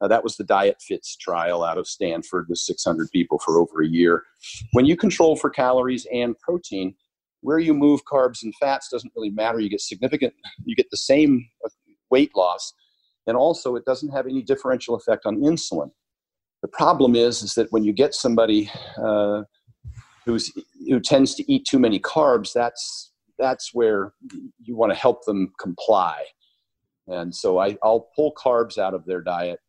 Uh, 0.00 0.08
that 0.08 0.22
was 0.22 0.36
the 0.36 0.44
Diet 0.44 0.76
Fits 0.80 1.16
trial 1.16 1.62
out 1.62 1.76
of 1.76 1.86
Stanford 1.86 2.46
with 2.48 2.58
600 2.58 3.10
people 3.10 3.38
for 3.38 3.58
over 3.58 3.82
a 3.82 3.86
year. 3.86 4.24
When 4.72 4.86
you 4.86 4.96
control 4.96 5.36
for 5.36 5.50
calories 5.50 6.06
and 6.10 6.38
protein, 6.38 6.94
where 7.40 7.58
you 7.58 7.74
move 7.74 8.00
carbs 8.10 8.42
and 8.42 8.54
fats 8.56 8.88
doesn't 8.90 9.12
really 9.14 9.30
matter. 9.30 9.60
You 9.60 9.70
get 9.70 9.80
significant, 9.80 10.34
you 10.64 10.74
get 10.74 10.90
the 10.90 10.96
same 10.96 11.46
weight 12.10 12.32
loss, 12.36 12.72
and 13.26 13.36
also 13.36 13.76
it 13.76 13.84
doesn't 13.84 14.10
have 14.10 14.26
any 14.26 14.42
differential 14.42 14.94
effect 14.94 15.26
on 15.26 15.38
insulin. 15.38 15.90
The 16.62 16.68
problem 16.68 17.14
is, 17.14 17.42
is 17.42 17.54
that 17.54 17.70
when 17.70 17.84
you 17.84 17.92
get 17.92 18.14
somebody 18.14 18.70
uh, 19.02 19.42
who's 20.24 20.52
who 20.88 21.00
tends 21.00 21.34
to 21.36 21.52
eat 21.52 21.64
too 21.64 21.78
many 21.78 21.98
carbs, 22.00 22.52
that's 22.52 23.12
that's 23.38 23.74
where 23.74 24.14
you 24.62 24.76
want 24.76 24.92
to 24.92 24.98
help 24.98 25.24
them 25.24 25.52
comply. 25.60 26.24
And 27.08 27.34
so 27.34 27.58
I, 27.58 27.76
I'll 27.82 28.08
pull 28.16 28.32
carbs 28.34 28.78
out 28.78 28.94
of 28.94 29.04
their 29.04 29.20
diet 29.20 29.60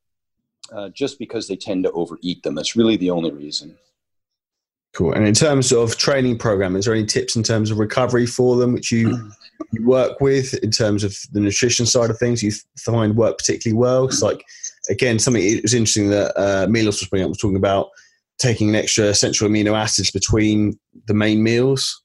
uh, 0.71 0.89
just 0.89 1.19
because 1.19 1.47
they 1.47 1.55
tend 1.55 1.83
to 1.83 1.91
overeat 1.91 2.41
them. 2.43 2.55
That's 2.55 2.75
really 2.75 2.97
the 2.97 3.11
only 3.11 3.31
reason. 3.31 3.77
Cool. 4.97 5.13
And 5.13 5.27
in 5.27 5.35
terms 5.35 5.71
of 5.71 5.95
training 5.95 6.39
program, 6.39 6.75
is 6.75 6.85
there 6.85 6.93
any 6.95 7.05
tips 7.05 7.35
in 7.35 7.43
terms 7.43 7.69
of 7.69 7.77
recovery 7.77 8.25
for 8.25 8.55
them 8.55 8.73
which 8.73 8.91
you, 8.91 9.31
you 9.71 9.85
work 9.85 10.19
with 10.19 10.55
in 10.63 10.71
terms 10.71 11.03
of 11.03 11.15
the 11.33 11.39
nutrition 11.39 11.85
side 11.85 12.09
of 12.09 12.17
things 12.17 12.41
you 12.41 12.51
find 12.79 13.15
work 13.15 13.37
particularly 13.37 13.77
well? 13.77 14.05
It's 14.05 14.23
like, 14.23 14.43
again, 14.89 15.19
something 15.19 15.43
it 15.43 15.61
was 15.61 15.75
interesting 15.75 16.09
that 16.09 16.35
uh, 16.35 16.65
Milos 16.67 16.99
was 16.99 17.09
bringing 17.09 17.25
up, 17.25 17.29
was 17.29 17.37
talking 17.37 17.57
about 17.57 17.89
taking 18.39 18.69
an 18.69 18.75
extra 18.75 19.05
essential 19.05 19.47
amino 19.47 19.77
acids 19.77 20.09
between 20.09 20.79
the 21.05 21.13
main 21.13 21.43
meals. 21.43 22.01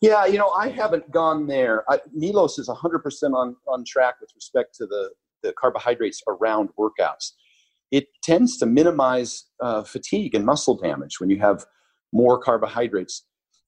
Yeah, 0.00 0.26
you 0.26 0.38
know, 0.38 0.48
I 0.48 0.70
haven't 0.70 1.08
gone 1.12 1.46
there. 1.46 1.84
I, 1.88 2.00
Milos 2.12 2.58
is 2.58 2.68
100% 2.68 3.32
on, 3.32 3.54
on 3.68 3.84
track 3.84 4.16
with 4.20 4.32
respect 4.34 4.74
to 4.78 4.86
the, 4.86 5.10
the 5.44 5.52
carbohydrates 5.52 6.20
around 6.26 6.70
workouts. 6.76 7.34
It 7.92 8.06
tends 8.22 8.56
to 8.58 8.66
minimize 8.66 9.44
uh, 9.60 9.84
fatigue 9.84 10.34
and 10.34 10.44
muscle 10.44 10.76
damage 10.76 11.20
when 11.20 11.30
you 11.30 11.38
have 11.38 11.64
more 12.12 12.38
carbohydrates. 12.38 13.24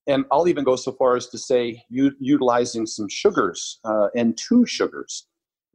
And 0.07 0.25
I'll 0.31 0.49
even 0.49 0.65
go 0.65 0.75
so 0.75 0.91
far 0.91 1.15
as 1.15 1.27
to 1.27 1.37
say 1.37 1.81
u- 1.89 2.15
utilizing 2.19 2.85
some 2.85 3.07
sugars 3.07 3.79
uh, 3.85 4.07
and 4.15 4.37
two 4.37 4.65
sugars. 4.65 5.27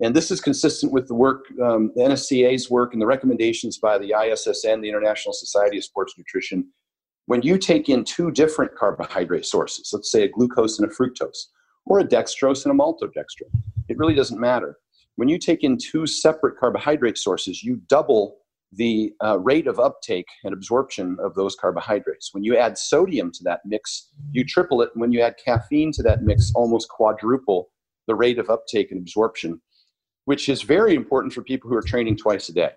And 0.03 0.15
this 0.15 0.31
is 0.31 0.41
consistent 0.41 0.93
with 0.93 1.09
the 1.09 1.15
work, 1.15 1.47
um, 1.63 1.93
the 1.95 2.03
NSCA's 2.03 2.71
work, 2.71 2.93
and 2.93 3.01
the 3.01 3.07
recommendations 3.07 3.79
by 3.79 3.97
the 3.99 4.11
ISSN, 4.11 4.83
the 4.83 4.89
International 4.89 5.33
Society 5.33 5.79
of 5.79 5.85
Sports 5.85 6.15
Nutrition 6.19 6.67
when 7.31 7.43
you 7.43 7.59
take 7.59 7.89
in 7.89 8.03
two 8.03 8.33
different 8.33 8.75
carbohydrate 8.75 9.47
sources, 9.47 9.91
let's 9.93 10.11
say 10.11 10.25
a 10.25 10.29
glucose 10.29 10.81
and 10.81 10.91
a 10.91 10.93
fructose, 10.93 11.39
or 11.87 12.01
a 12.01 12.05
dextrose 12.05 12.65
and 12.65 12.75
a 12.75 12.77
maltodextrin, 12.77 13.53
it 13.89 13.97
really 13.99 14.17
doesn't 14.17 14.41
matter. 14.41 14.79
When 15.15 15.29
you 15.29 15.39
take 15.39 15.63
in 15.63 15.79
two 15.79 16.09
separate 16.09 16.59
carbohydrate 16.59 17.17
sources, 17.17 17.63
you 17.63 17.83
double 17.87 18.39
the 18.73 19.13
uh, 19.25 19.39
rate 19.39 19.67
of 19.67 19.81
uptake 19.81 20.29
and 20.45 20.53
absorption 20.53 21.17
of 21.23 21.35
those 21.35 21.57
carbohydrates. 21.57 22.33
When 22.33 22.45
you 22.45 22.57
add 22.57 22.79
sodium 22.79 23.33
to 23.33 23.45
that 23.45 23.61
mix, 23.65 24.11
you 24.31 24.45
triple 24.45 24.83
it. 24.83 24.91
And 24.95 25.01
when 25.01 25.13
you 25.13 25.21
add 25.21 25.37
caffeine 25.45 25.91
to 25.93 26.03
that 26.05 26.23
mix, 26.23 26.53
almost 26.55 26.89
quadruple 26.89 27.71
the 28.07 28.15
rate 28.15 28.39
of 28.39 28.51
uptake 28.51 28.91
and 28.91 29.01
absorption, 29.01 29.61
which 30.25 30.49
is 30.49 30.63
very 30.63 30.95
important 30.95 31.33
for 31.33 31.43
people 31.43 31.71
who 31.71 31.77
are 31.77 31.83
training 31.83 32.17
twice 32.17 32.49
a 32.49 32.53
day. 32.53 32.71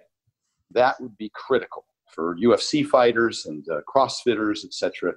That 0.72 1.00
would 1.00 1.18
be 1.18 1.32
critical 1.34 1.86
for 2.14 2.38
UFC 2.38 2.86
fighters 2.86 3.46
and 3.46 3.66
uh, 3.70 3.82
CrossFitters, 3.94 4.64
etc. 4.64 5.14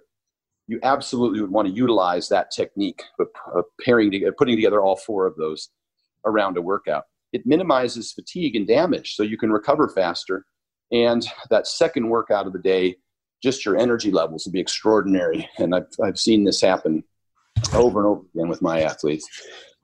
You 0.68 0.80
absolutely 0.82 1.40
would 1.40 1.50
want 1.50 1.68
to 1.68 1.74
utilize 1.74 2.28
that 2.28 2.50
technique 2.50 3.02
of, 3.20 3.64
pairing 3.84 4.10
together, 4.10 4.34
putting 4.36 4.56
together 4.56 4.80
all 4.80 4.96
four 4.96 5.26
of 5.26 5.36
those 5.36 5.68
around 6.24 6.56
a 6.56 6.62
workout. 6.62 7.04
It 7.32 7.46
minimizes 7.46 8.12
fatigue 8.12 8.56
and 8.56 8.66
damage, 8.66 9.14
so 9.14 9.22
you 9.22 9.36
can 9.36 9.52
recover 9.52 9.88
faster. 9.88 10.44
And 10.92 11.26
that 11.50 11.66
second 11.66 12.08
workout 12.08 12.46
of 12.46 12.52
the 12.52 12.58
day, 12.58 12.96
just 13.42 13.64
your 13.64 13.76
energy 13.76 14.10
levels 14.10 14.44
will 14.44 14.52
be 14.52 14.60
extraordinary. 14.60 15.48
And 15.58 15.74
I've, 15.74 15.86
I've 16.02 16.18
seen 16.18 16.44
this 16.44 16.60
happen 16.60 17.04
over 17.72 17.98
and 17.98 18.06
over 18.06 18.22
again 18.34 18.48
with 18.48 18.62
my 18.62 18.82
athletes. 18.82 19.26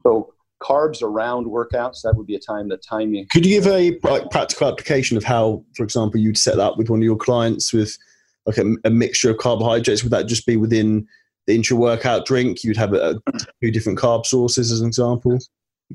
So 0.03 0.33
carbs 0.63 1.03
around 1.03 1.47
workouts 1.47 2.03
that 2.03 2.15
would 2.17 2.27
be 2.27 2.37
a 2.37 2.41
time 2.41 2.69
that 2.69 2.83
timing 2.83 3.27
could 3.33 3.45
you 3.45 3.61
give 3.61 3.67
a 3.67 3.99
like, 4.05 4.31
practical 4.31 4.69
application 4.69 5.17
of 5.17 5.25
how 5.25 5.65
for 5.75 5.83
example 5.83 6.21
you'd 6.21 6.39
set 6.39 6.57
that 6.57 6.77
with 6.77 6.89
one 6.89 7.01
of 7.01 7.05
your 7.05 7.17
clients 7.17 7.73
with 7.73 7.99
like 8.47 8.59
a, 8.59 8.65
a 8.85 8.91
mixture 8.91 9.31
of 9.31 9.39
carbohydrates 9.39 10.05
would 10.05 10.13
that 10.13 10.27
just 10.27 10.47
be 10.47 10.57
within 10.57 11.07
the 11.47 11.55
intra 11.55 11.77
workout 11.77 12.25
drink 12.27 12.63
you'd 12.63 12.77
have 12.77 12.93
a, 12.93 13.21
a, 13.27 13.39
two 13.61 13.73
different 13.73 13.99
carb 13.99 14.25
sources 14.25 14.71
as 14.71 14.81
an 14.81 14.87
example 14.87 15.37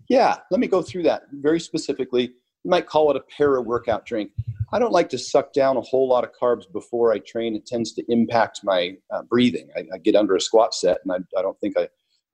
yeah 0.10 0.36
let 0.51 0.60
me 0.60 0.68
go 0.68 0.82
through 0.82 1.03
that 1.03 1.24
very 1.32 1.62
specifically 1.62 2.34
you 2.68 2.72
might 2.72 2.86
call 2.86 3.09
it 3.09 3.15
a 3.15 3.22
para 3.38 3.61
workout 3.61 4.05
drink 4.05 4.30
i 4.74 4.80
don't 4.80 4.91
like 4.91 5.07
to 5.07 5.18
suck 5.18 5.53
down 5.53 5.78
a 5.78 5.82
whole 5.82 6.09
lot 6.09 6.26
of 6.26 6.32
carbs 6.39 6.70
before 6.74 7.13
i 7.13 7.20
train 7.20 7.55
it 7.55 7.65
tends 7.65 7.93
to 7.93 8.03
impact 8.09 8.59
my 8.65 8.93
uh, 9.13 9.22
breathing 9.24 9.70
I, 9.78 9.86
I, 9.93 9.97
get 9.97 10.18
under 10.18 10.36
a 10.36 10.41
squat 10.41 10.74
set 10.74 10.97
and 11.03 11.13
i, 11.13 11.39
I 11.39 11.41
don't 11.41 11.57
think 11.61 11.78
i 11.78 11.88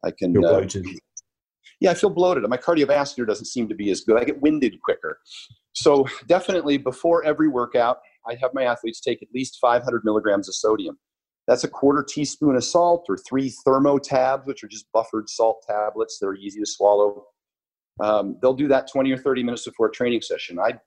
i 0.03 0.09
can 0.09 0.33
uh, 0.43 0.65
yeah, 1.83 1.91
I 1.91 1.95
feel 1.95 2.09
bloated. 2.09 2.47
My 2.47 2.55
cardiovascular 2.55 3.27
doesn't 3.27 3.47
seem 3.47 3.67
to 3.67 3.75
be 3.75 3.91
as 3.91 4.01
good. 4.01 4.17
I 4.17 4.23
get 4.23 4.41
winded 4.41 4.81
quicker. 4.81 5.19
So 5.73 6.07
definitely 6.27 6.77
before 6.77 7.25
every 7.25 7.49
workout, 7.49 7.97
I 8.25 8.35
have 8.35 8.51
my 8.53 8.63
athletes 8.63 9.01
take 9.01 9.21
at 9.21 9.27
least 9.33 9.57
500 9.59 10.05
milligrams 10.05 10.47
of 10.47 10.55
sodium. 10.55 10.97
That's 11.45 11.65
a 11.65 11.67
quarter 11.67 12.01
teaspoon 12.01 12.55
of 12.55 12.63
salt 12.63 13.07
or 13.09 13.17
three 13.17 13.53
Thermotabs, 13.67 14.45
which 14.45 14.63
are 14.63 14.69
just 14.69 14.85
buffered 14.93 15.27
salt 15.27 15.65
tablets 15.67 16.19
that 16.19 16.27
are 16.27 16.35
easy 16.35 16.61
to 16.61 16.65
swallow. 16.65 17.25
Um, 17.99 18.37
they'll 18.41 18.53
do 18.53 18.67
that 18.69 18.91
20 18.91 19.11
or 19.11 19.17
30 19.17 19.43
minutes 19.43 19.65
before 19.65 19.87
a 19.87 19.91
training 19.91 20.21
session. 20.21 20.59
I 20.59 20.79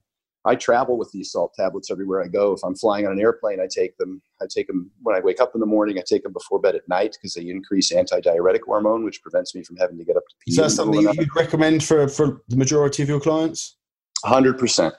I 0.46 0.54
travel 0.54 0.96
with 0.96 1.10
these 1.10 1.32
salt 1.32 1.52
tablets 1.58 1.90
everywhere 1.90 2.22
I 2.22 2.28
go. 2.28 2.52
If 2.52 2.60
I'm 2.64 2.76
flying 2.76 3.04
on 3.04 3.12
an 3.12 3.18
airplane, 3.18 3.58
I 3.60 3.66
take 3.68 3.96
them. 3.98 4.22
I 4.40 4.46
take 4.48 4.68
them 4.68 4.92
when 5.02 5.16
I 5.16 5.20
wake 5.20 5.40
up 5.40 5.52
in 5.54 5.60
the 5.60 5.66
morning. 5.66 5.98
I 5.98 6.02
take 6.06 6.22
them 6.22 6.32
before 6.32 6.60
bed 6.60 6.76
at 6.76 6.88
night 6.88 7.16
because 7.20 7.34
they 7.34 7.48
increase 7.48 7.92
antidiuretic 7.92 8.60
hormone, 8.64 9.04
which 9.04 9.22
prevents 9.22 9.56
me 9.56 9.64
from 9.64 9.76
having 9.76 9.98
to 9.98 10.04
get 10.04 10.16
up 10.16 10.22
to 10.28 10.34
pee. 10.44 10.52
Is 10.52 10.58
that 10.58 10.70
something 10.70 11.00
you'd 11.00 11.34
recommend 11.34 11.82
for, 11.82 12.06
for 12.06 12.42
the 12.46 12.56
majority 12.56 13.02
of 13.02 13.08
your 13.08 13.18
clients? 13.18 13.76
100%. 14.24 14.92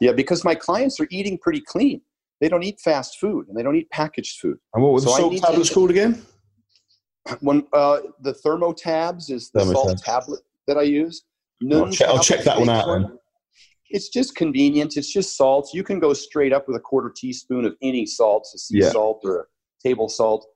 Yeah, 0.00 0.10
because 0.10 0.44
my 0.44 0.56
clients 0.56 0.98
are 0.98 1.06
eating 1.10 1.38
pretty 1.38 1.60
clean. 1.60 2.00
They 2.40 2.48
don't 2.48 2.64
eat 2.64 2.80
fast 2.80 3.18
food 3.20 3.46
and 3.46 3.56
they 3.56 3.62
don't 3.62 3.76
eat 3.76 3.88
packaged 3.90 4.40
food. 4.40 4.58
And 4.74 4.82
what 4.82 4.92
were 4.92 5.00
the 5.00 5.10
so 5.10 5.16
salt 5.18 5.36
tablets 5.36 5.68
to, 5.68 5.74
called 5.74 5.90
again? 5.90 6.20
When 7.40 7.64
uh, 7.72 7.98
the 8.22 8.32
Thermotabs 8.32 9.30
is 9.30 9.50
the 9.50 9.64
salt 9.66 10.02
tablet 10.02 10.40
that 10.66 10.78
I 10.78 10.82
use. 10.82 11.22
I'll 11.72 11.90
check, 11.90 12.08
I'll 12.08 12.22
check 12.22 12.44
that 12.44 12.58
one 12.58 12.68
out. 12.68 12.86
One 12.86 13.18
it's 13.90 14.08
just 14.08 14.36
convenience. 14.36 14.96
It's 14.96 15.12
just 15.12 15.36
salts. 15.36 15.74
You 15.74 15.82
can 15.82 15.98
go 15.98 16.12
straight 16.12 16.52
up 16.52 16.66
with 16.66 16.76
a 16.76 16.80
quarter 16.80 17.12
teaspoon 17.14 17.64
of 17.64 17.76
any 17.82 18.06
salts, 18.06 18.54
a 18.54 18.58
sea 18.58 18.78
yeah. 18.78 18.90
salt 18.90 19.20
or 19.24 19.40
a 19.40 19.44
table 19.82 20.08
salt. 20.08 20.46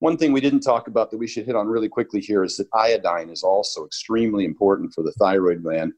One 0.00 0.16
thing 0.16 0.32
we 0.32 0.40
didn't 0.40 0.60
talk 0.60 0.88
about 0.88 1.10
that 1.10 1.18
we 1.18 1.26
should 1.26 1.46
hit 1.46 1.54
on 1.54 1.68
really 1.68 1.88
quickly 1.88 2.20
here 2.20 2.42
is 2.42 2.56
that 2.56 2.68
iodine 2.74 3.30
is 3.30 3.42
also 3.42 3.84
extremely 3.84 4.44
important 4.44 4.92
for 4.92 5.02
the 5.02 5.12
thyroid 5.12 5.62
gland 5.62 5.92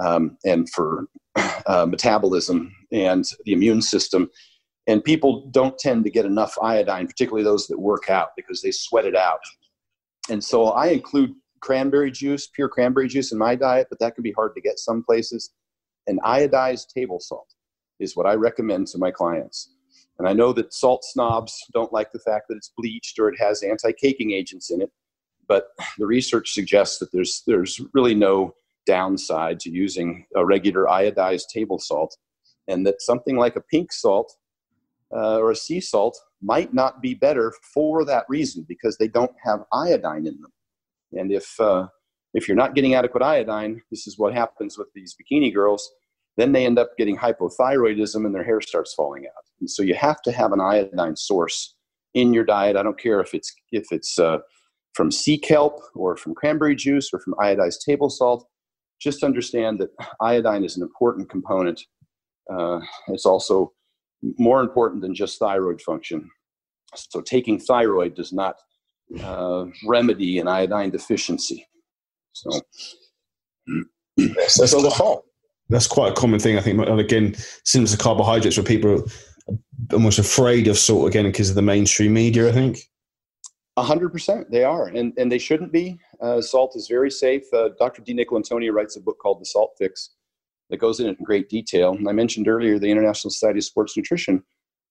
um, 0.00 0.36
and 0.44 0.68
for 0.70 1.06
uh, 1.66 1.86
metabolism 1.86 2.72
and 2.92 3.24
the 3.44 3.52
immune 3.52 3.82
system. 3.82 4.30
And 4.86 5.04
people 5.04 5.50
don't 5.50 5.78
tend 5.78 6.04
to 6.04 6.10
get 6.10 6.24
enough 6.24 6.56
iodine, 6.62 7.06
particularly 7.06 7.44
those 7.44 7.66
that 7.66 7.78
work 7.78 8.08
out, 8.08 8.28
because 8.36 8.62
they 8.62 8.70
sweat 8.70 9.04
it 9.04 9.16
out. 9.16 9.40
And 10.30 10.42
so 10.42 10.66
I 10.66 10.88
include 10.88 11.34
cranberry 11.60 12.10
juice, 12.10 12.46
pure 12.46 12.68
cranberry 12.68 13.08
juice 13.08 13.32
in 13.32 13.38
my 13.38 13.54
diet, 13.54 13.88
but 13.90 13.98
that 14.00 14.14
can 14.14 14.22
be 14.22 14.32
hard 14.32 14.54
to 14.54 14.60
get 14.60 14.78
some 14.78 15.02
places 15.02 15.50
an 16.08 16.18
iodized 16.24 16.88
table 16.92 17.20
salt 17.20 17.54
is 18.00 18.16
what 18.16 18.26
I 18.26 18.34
recommend 18.34 18.88
to 18.88 18.98
my 18.98 19.10
clients. 19.10 19.74
And 20.18 20.26
I 20.26 20.32
know 20.32 20.52
that 20.54 20.74
salt 20.74 21.04
snobs 21.04 21.54
don't 21.72 21.92
like 21.92 22.10
the 22.10 22.18
fact 22.18 22.46
that 22.48 22.56
it's 22.56 22.72
bleached 22.76 23.18
or 23.20 23.28
it 23.28 23.38
has 23.38 23.62
anti 23.62 23.92
caking 23.92 24.32
agents 24.32 24.70
in 24.70 24.82
it, 24.82 24.90
but 25.46 25.68
the 25.98 26.06
research 26.06 26.52
suggests 26.52 26.98
that 26.98 27.12
there's, 27.12 27.42
there's 27.46 27.80
really 27.94 28.14
no 28.14 28.54
downside 28.86 29.60
to 29.60 29.70
using 29.70 30.26
a 30.34 30.44
regular 30.44 30.86
iodized 30.86 31.48
table 31.52 31.78
salt, 31.78 32.16
and 32.66 32.86
that 32.86 33.00
something 33.00 33.36
like 33.36 33.54
a 33.54 33.60
pink 33.60 33.92
salt 33.92 34.34
uh, 35.14 35.38
or 35.38 35.52
a 35.52 35.56
sea 35.56 35.80
salt 35.80 36.18
might 36.42 36.74
not 36.74 37.00
be 37.00 37.14
better 37.14 37.52
for 37.74 38.04
that 38.04 38.24
reason 38.28 38.64
because 38.68 38.96
they 38.96 39.08
don't 39.08 39.34
have 39.44 39.64
iodine 39.72 40.26
in 40.26 40.40
them. 40.40 40.52
And 41.12 41.32
if, 41.32 41.58
uh, 41.60 41.86
if 42.34 42.48
you're 42.48 42.56
not 42.56 42.74
getting 42.74 42.94
adequate 42.94 43.22
iodine, 43.22 43.80
this 43.90 44.06
is 44.06 44.18
what 44.18 44.34
happens 44.34 44.76
with 44.78 44.88
these 44.94 45.14
bikini 45.14 45.52
girls. 45.52 45.90
Then 46.36 46.52
they 46.52 46.66
end 46.66 46.78
up 46.78 46.90
getting 46.96 47.16
hypothyroidism 47.16 48.24
and 48.24 48.34
their 48.34 48.44
hair 48.44 48.60
starts 48.60 48.94
falling 48.94 49.26
out. 49.26 49.44
And 49.60 49.68
so 49.68 49.82
you 49.82 49.94
have 49.94 50.22
to 50.22 50.32
have 50.32 50.52
an 50.52 50.60
iodine 50.60 51.16
source 51.16 51.74
in 52.14 52.32
your 52.32 52.44
diet. 52.44 52.76
I 52.76 52.82
don't 52.82 52.98
care 52.98 53.20
if 53.20 53.34
it's 53.34 53.52
if 53.72 53.86
it's 53.90 54.18
uh, 54.18 54.38
from 54.94 55.10
sea 55.10 55.38
kelp 55.38 55.80
or 55.94 56.16
from 56.16 56.34
cranberry 56.34 56.76
juice 56.76 57.10
or 57.12 57.20
from 57.20 57.34
iodized 57.34 57.84
table 57.84 58.10
salt. 58.10 58.46
Just 59.00 59.22
understand 59.22 59.78
that 59.80 59.90
iodine 60.20 60.64
is 60.64 60.76
an 60.76 60.82
important 60.82 61.28
component. 61.28 61.80
Uh, 62.52 62.80
it's 63.08 63.26
also 63.26 63.72
more 64.38 64.60
important 64.60 65.02
than 65.02 65.14
just 65.14 65.38
thyroid 65.38 65.80
function. 65.80 66.30
So 66.94 67.20
taking 67.20 67.60
thyroid 67.60 68.14
does 68.14 68.32
not 68.32 68.56
uh, 69.22 69.66
remedy 69.84 70.38
an 70.38 70.48
iodine 70.48 70.90
deficiency. 70.90 71.66
So, 72.32 72.50
that's, 74.16 74.70
so 74.70 74.82
the 74.82 74.90
salt. 74.90 75.24
That's 75.68 75.86
quite 75.86 76.12
a 76.12 76.14
common 76.14 76.40
thing, 76.40 76.56
I 76.56 76.60
think. 76.60 76.80
And 76.80 77.00
again, 77.00 77.34
similar 77.64 77.90
to 77.90 77.96
carbohydrates, 77.96 78.56
where 78.56 78.64
people 78.64 79.02
are 79.02 79.56
almost 79.92 80.18
afraid 80.18 80.68
of 80.68 80.78
salt 80.78 81.08
again 81.08 81.24
because 81.24 81.50
of 81.50 81.56
the 81.56 81.62
mainstream 81.62 82.14
media. 82.14 82.48
I 82.48 82.52
think. 82.52 82.78
A 83.76 83.82
hundred 83.82 84.10
percent, 84.10 84.50
they 84.50 84.64
are, 84.64 84.88
and 84.88 85.12
and 85.16 85.30
they 85.30 85.38
shouldn't 85.38 85.72
be. 85.72 85.98
Uh, 86.20 86.40
salt 86.40 86.74
is 86.74 86.88
very 86.88 87.10
safe. 87.10 87.44
Uh, 87.52 87.70
Dr. 87.78 88.02
DiNicolantonio 88.02 88.72
writes 88.72 88.96
a 88.96 89.00
book 89.00 89.18
called 89.20 89.40
The 89.40 89.46
Salt 89.46 89.72
Fix 89.78 90.10
that 90.70 90.78
goes 90.78 91.00
into 91.00 91.16
in 91.16 91.24
great 91.24 91.48
detail. 91.48 91.92
And 91.92 92.08
I 92.08 92.12
mentioned 92.12 92.48
earlier 92.48 92.78
the 92.78 92.90
International 92.90 93.30
Society 93.30 93.60
of 93.60 93.64
Sports 93.64 93.96
Nutrition 93.96 94.42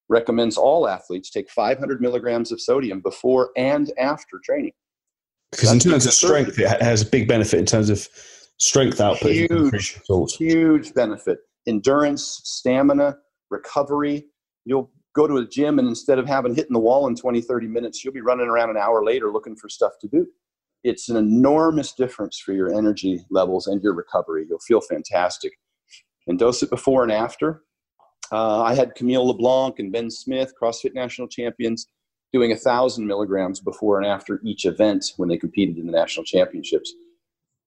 recommends 0.09 0.57
all 0.57 0.87
athletes 0.87 1.29
take 1.29 1.49
500 1.49 2.01
milligrams 2.01 2.51
of 2.51 2.61
sodium 2.61 3.01
before 3.01 3.51
and 3.57 3.91
after 3.97 4.39
training. 4.43 4.73
Because 5.51 5.71
in 5.71 5.79
terms 5.79 6.05
of 6.05 6.13
strength, 6.13 6.59
it 6.59 6.81
has 6.81 7.01
a 7.01 7.05
big 7.05 7.27
benefit 7.27 7.59
in 7.59 7.65
terms 7.65 7.89
of 7.89 8.07
strength 8.57 8.99
output. 8.99 9.31
Huge, 9.31 9.99
huge 10.37 10.93
benefit. 10.93 11.39
Endurance, 11.67 12.41
stamina, 12.43 13.17
recovery. 13.49 14.25
You'll 14.65 14.91
go 15.15 15.27
to 15.27 15.37
a 15.37 15.47
gym 15.47 15.79
and 15.79 15.87
instead 15.87 16.19
of 16.19 16.27
having 16.27 16.53
hitting 16.53 16.73
the 16.73 16.79
wall 16.79 17.07
in 17.07 17.15
20, 17.15 17.41
30 17.41 17.67
minutes, 17.67 18.03
you'll 18.03 18.13
be 18.13 18.21
running 18.21 18.47
around 18.47 18.69
an 18.69 18.77
hour 18.77 19.03
later 19.03 19.31
looking 19.31 19.55
for 19.55 19.69
stuff 19.69 19.93
to 20.01 20.07
do. 20.07 20.27
It's 20.83 21.09
an 21.09 21.17
enormous 21.17 21.93
difference 21.93 22.39
for 22.39 22.53
your 22.53 22.73
energy 22.73 23.25
levels 23.29 23.67
and 23.67 23.81
your 23.81 23.93
recovery. 23.93 24.45
You'll 24.47 24.59
feel 24.59 24.81
fantastic. 24.81 25.53
And 26.27 26.37
dose 26.37 26.61
it 26.61 26.69
before 26.69 27.03
and 27.03 27.11
after. 27.11 27.63
Uh, 28.32 28.61
I 28.61 28.76
had 28.76 28.95
Camille 28.95 29.28
LeBlanc 29.28 29.80
and 29.80 29.91
Ben 29.91 30.09
Smith, 30.09 30.53
CrossFit 30.61 30.93
national 30.93 31.28
champions, 31.28 31.88
doing 32.34 32.51
a 32.51 32.57
thousand 32.57 33.07
milligrams 33.07 33.59
before 33.59 33.97
and 33.97 34.07
after 34.07 34.41
each 34.43 34.65
event 34.65 35.13
when 35.18 35.30
they 35.30 35.38
competed 35.38 35.78
in 35.78 35.86
the 35.86 35.91
national 35.91 36.26
championships. 36.26 36.93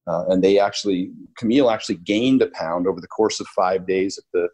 Uh, 0.06 0.24
and 0.28 0.42
they 0.42 0.58
actually, 0.58 1.12
Camille 1.38 1.70
actually 1.70 1.96
gained 1.96 2.42
a 2.42 2.48
pound 2.48 2.86
over 2.86 3.00
the 3.00 3.06
course 3.06 3.40
of 3.40 3.46
five 3.48 3.86
days 3.86 4.18
at 4.18 4.24
the 4.32 4.48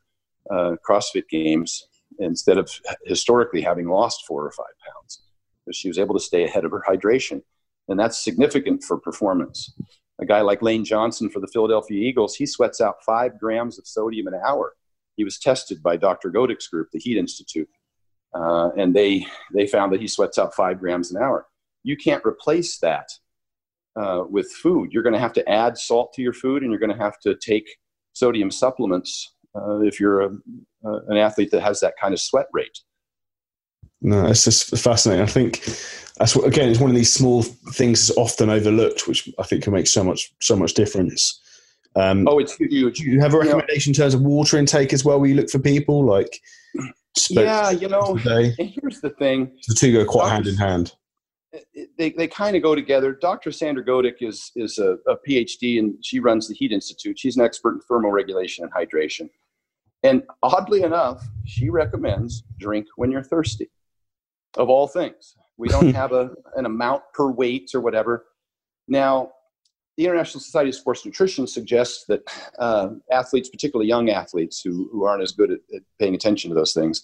uh, 0.55 0.77
CrossFit 0.89 1.29
Games 1.29 1.89
instead 2.19 2.59
of 2.59 2.71
historically 3.05 3.61
having 3.61 3.89
lost 3.89 4.27
four 4.27 4.45
or 4.45 4.53
five 4.53 4.67
pounds. 4.87 5.23
But 5.65 5.75
she 5.75 5.89
was 5.89 5.99
able 5.99 6.15
to 6.15 6.21
stay 6.21 6.45
ahead 6.45 6.65
of 6.65 6.71
her 6.71 6.85
hydration. 6.87 7.43
And 7.89 7.99
that's 7.99 8.23
significant 8.23 8.85
for 8.85 8.99
performance. 8.99 9.75
A 10.21 10.25
guy 10.25 10.41
like 10.41 10.63
Lane 10.63 10.85
Johnson 10.85 11.29
for 11.29 11.41
the 11.41 11.49
Philadelphia 11.49 11.99
Eagles, 11.99 12.37
he 12.37 12.47
sweats 12.47 12.81
out 12.81 13.05
five 13.05 13.39
grams 13.39 13.79
of 13.79 13.87
sodium 13.87 14.29
an 14.29 14.41
hour 14.47 14.75
he 15.17 15.25
was 15.25 15.39
tested 15.39 15.83
by 15.83 15.97
Dr. 15.97 16.31
Godek's 16.31 16.69
group, 16.69 16.89
the 16.93 16.99
Heat 16.99 17.17
Institute, 17.17 17.69
uh, 18.35 18.71
and 18.77 18.95
they 18.95 19.27
they 19.55 19.67
found 19.67 19.93
that 19.93 20.01
he 20.01 20.09
sweats 20.09 20.39
out 20.39 20.55
five 20.55 20.79
grams 20.79 21.11
an 21.11 21.23
hour. 21.23 21.47
You 21.83 21.97
can't 21.97 22.25
replace 22.25 22.79
that 22.79 23.09
uh, 23.97 24.25
with 24.29 24.51
food. 24.53 24.93
You're 24.93 25.03
going 25.03 25.15
to 25.15 25.21
have 25.21 25.33
to 25.35 25.49
add 25.49 25.79
salt 25.79 26.13
to 26.15 26.23
your 26.23 26.33
food, 26.33 26.63
and 26.63 26.71
you're 26.71 26.81
going 26.81 26.97
to 26.97 27.03
have 27.03 27.19
to 27.21 27.35
take 27.35 27.69
sodium 28.13 28.51
supplements 28.51 29.35
uh, 29.55 29.81
if 29.81 29.99
you're 29.99 30.23
a, 30.23 30.31
an 30.83 31.17
athlete 31.17 31.51
that 31.51 31.63
has 31.63 31.81
that 31.81 31.95
kind 32.01 32.15
of 32.15 32.21
sweat 32.21 32.47
rate. 32.53 32.81
No, 34.03 34.27
it's 34.27 34.45
just 34.45 34.77
fascinating. 34.77 35.25
I 35.25 35.27
think 35.27 35.65
that's 36.19 36.37
what, 36.37 36.47
again, 36.47 36.69
it's 36.69 36.81
one 36.81 36.91
of 36.91 36.97
these 36.97 37.13
small 37.13 37.43
things 37.43 38.07
that's 38.07 38.19
often 38.19 38.51
overlooked, 38.51 39.09
which 39.09 39.29
I 39.39 39.43
think 39.43 39.65
can 39.65 39.73
make 39.73 39.87
so 39.87 40.05
much 40.05 40.33
so 40.41 40.57
much 40.57 40.75
difference. 40.75 41.41
Um, 41.97 42.29
oh, 42.29 42.39
it's 42.39 42.55
huge. 42.57 42.99
Do 42.99 43.05
you 43.05 43.21
have 43.21 43.33
a 43.33 43.39
recommendation 43.39 43.91
in 43.91 43.95
terms 43.95 44.15
of 44.15 44.21
water 44.21 44.59
intake 44.59 44.93
as 44.93 45.05
well? 45.05 45.19
Where 45.19 45.29
you 45.29 45.35
look 45.35 45.49
for 45.49 45.59
people 45.59 46.05
like? 46.05 46.41
Yeah, 47.31 47.71
you 47.71 47.89
know. 47.89 48.15
Here's 48.15 49.01
the 49.01 49.15
thing: 49.19 49.53
the 49.67 49.75
two 49.75 49.93
go 49.93 50.05
quite 50.05 50.31
hand 50.31 50.47
in 50.47 50.57
hand. 50.57 50.95
They, 51.97 52.11
they 52.11 52.29
kind 52.29 52.55
of 52.55 52.63
go 52.63 52.75
together. 52.75 53.13
Dr. 53.13 53.51
Sandra 53.51 53.83
Godek 53.83 54.17
is 54.21 54.53
is 54.57 54.79
a, 54.79 54.99
a 55.09 55.17
PhD 55.27 55.79
and 55.79 55.95
she 56.05 56.21
runs 56.21 56.49
the 56.49 56.55
Heat 56.55 56.71
Institute. 56.71 57.19
She's 57.19 57.39
an 57.39 57.45
expert 57.45 57.75
in 57.75 57.81
thermoregulation 57.91 58.61
and 58.61 58.73
hydration. 58.73 59.31
And 60.03 60.23
oddly 60.43 60.83
enough, 60.83 61.27
she 61.47 61.71
recommends 61.71 62.45
drink 62.59 62.87
when 62.97 63.11
you're 63.11 63.23
thirsty. 63.23 63.71
Of 64.59 64.69
all 64.69 64.87
things, 64.87 65.35
we 65.57 65.69
don't 65.69 65.95
have 65.95 66.13
a, 66.13 66.31
an 66.57 66.67
amount 66.67 67.05
per 67.15 67.31
weight 67.31 67.71
or 67.75 67.81
whatever. 67.81 68.27
Now, 68.87 69.33
the 69.97 70.05
International 70.05 70.41
Society 70.41 70.71
of 70.71 70.75
Sports 70.75 71.05
Nutrition 71.05 71.47
suggests 71.47 72.05
that 72.07 72.23
uh, 72.59 72.91
athletes, 73.11 73.49
particularly 73.49 73.89
young 73.89 74.11
athletes 74.11 74.61
who, 74.61 74.89
who 74.93 75.05
aren't 75.05 75.23
as 75.23 75.33
good 75.33 75.51
at, 75.51 75.61
at, 75.75 75.83
paying 75.99 76.15
attention 76.15 76.51
to 76.51 76.55
those 76.55 76.75
things, 76.75 77.03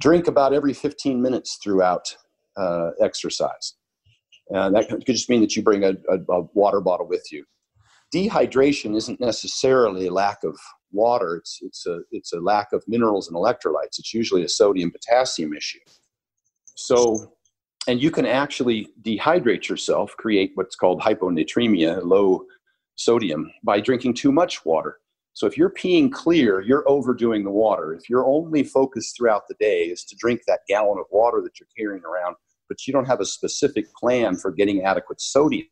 drink 0.00 0.26
about 0.26 0.52
every 0.52 0.74
15 0.74 1.20
minutes 1.20 1.58
throughout 1.62 2.14
uh, 2.56 2.90
exercise. 3.00 3.74
And 4.50 4.76
that 4.76 4.88
could 4.88 5.06
just 5.06 5.30
mean 5.30 5.40
that 5.40 5.56
you 5.56 5.62
bring 5.62 5.84
a, 5.84 5.94
a, 6.08 6.18
a, 6.32 6.42
water 6.54 6.80
bottle 6.80 7.08
with 7.08 7.32
you. 7.32 7.44
Dehydration 8.14 8.94
isn't 8.94 9.20
necessarily 9.20 10.06
a 10.06 10.12
lack 10.12 10.44
of 10.44 10.56
water, 10.92 11.36
it's, 11.36 11.58
it's, 11.62 11.86
a, 11.86 12.00
it's 12.12 12.32
a 12.32 12.40
lack 12.40 12.72
of 12.72 12.84
minerals 12.86 13.26
and 13.28 13.36
electrolytes. 13.36 13.98
It's 13.98 14.14
usually 14.14 14.44
a 14.44 14.48
sodium 14.48 14.92
potassium 14.92 15.52
issue. 15.54 15.80
So 16.76 17.35
and 17.88 18.02
you 18.02 18.10
can 18.10 18.26
actually 18.26 18.88
dehydrate 19.02 19.68
yourself, 19.68 20.16
create 20.16 20.52
what's 20.54 20.76
called 20.76 21.00
hyponatremia, 21.00 22.04
low 22.04 22.44
sodium, 22.96 23.50
by 23.62 23.80
drinking 23.80 24.14
too 24.14 24.32
much 24.32 24.64
water. 24.64 24.98
So 25.34 25.46
if 25.46 25.56
you're 25.56 25.70
peeing 25.70 26.10
clear, 26.10 26.60
you're 26.62 26.88
overdoing 26.88 27.44
the 27.44 27.50
water. 27.50 27.92
If 27.94 28.08
your 28.08 28.26
only 28.26 28.64
focus 28.64 29.12
throughout 29.16 29.42
the 29.48 29.54
day 29.60 29.84
is 29.84 30.02
to 30.04 30.16
drink 30.18 30.40
that 30.46 30.60
gallon 30.66 30.98
of 30.98 31.04
water 31.10 31.42
that 31.42 31.60
you're 31.60 31.68
carrying 31.76 32.02
around, 32.04 32.36
but 32.68 32.86
you 32.86 32.92
don't 32.92 33.04
have 33.04 33.20
a 33.20 33.26
specific 33.26 33.86
plan 33.94 34.36
for 34.36 34.50
getting 34.50 34.82
adequate 34.82 35.20
sodium, 35.20 35.68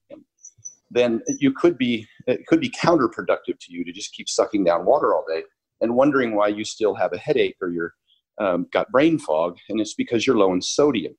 then 0.91 1.23
you 1.41 1.51
could 1.53 1.77
be 1.79 2.07
it 2.27 2.47
could 2.47 2.61
be 2.61 2.71
counterproductive 2.71 3.59
to 3.59 3.73
you 3.73 3.85
to 3.85 3.93
just 3.93 4.13
keep 4.13 4.29
sucking 4.29 4.65
down 4.65 4.85
water 4.85 5.15
all 5.15 5.25
day 5.27 5.43
and 5.81 5.97
wondering 5.97 6.37
why 6.37 6.47
you 6.47 6.65
still 6.65 6.95
have 6.95 7.13
a 7.13 7.19
headache 7.19 7.57
or 7.61 7.71
you're 7.71 7.95
um, 8.39 8.67
got 8.73 8.91
brain 8.93 9.19
fog, 9.19 9.57
and 9.69 9.81
it's 9.81 9.95
because 9.95 10.27
you're 10.27 10.37
low 10.37 10.53
in 10.53 10.61
sodium 10.61 11.15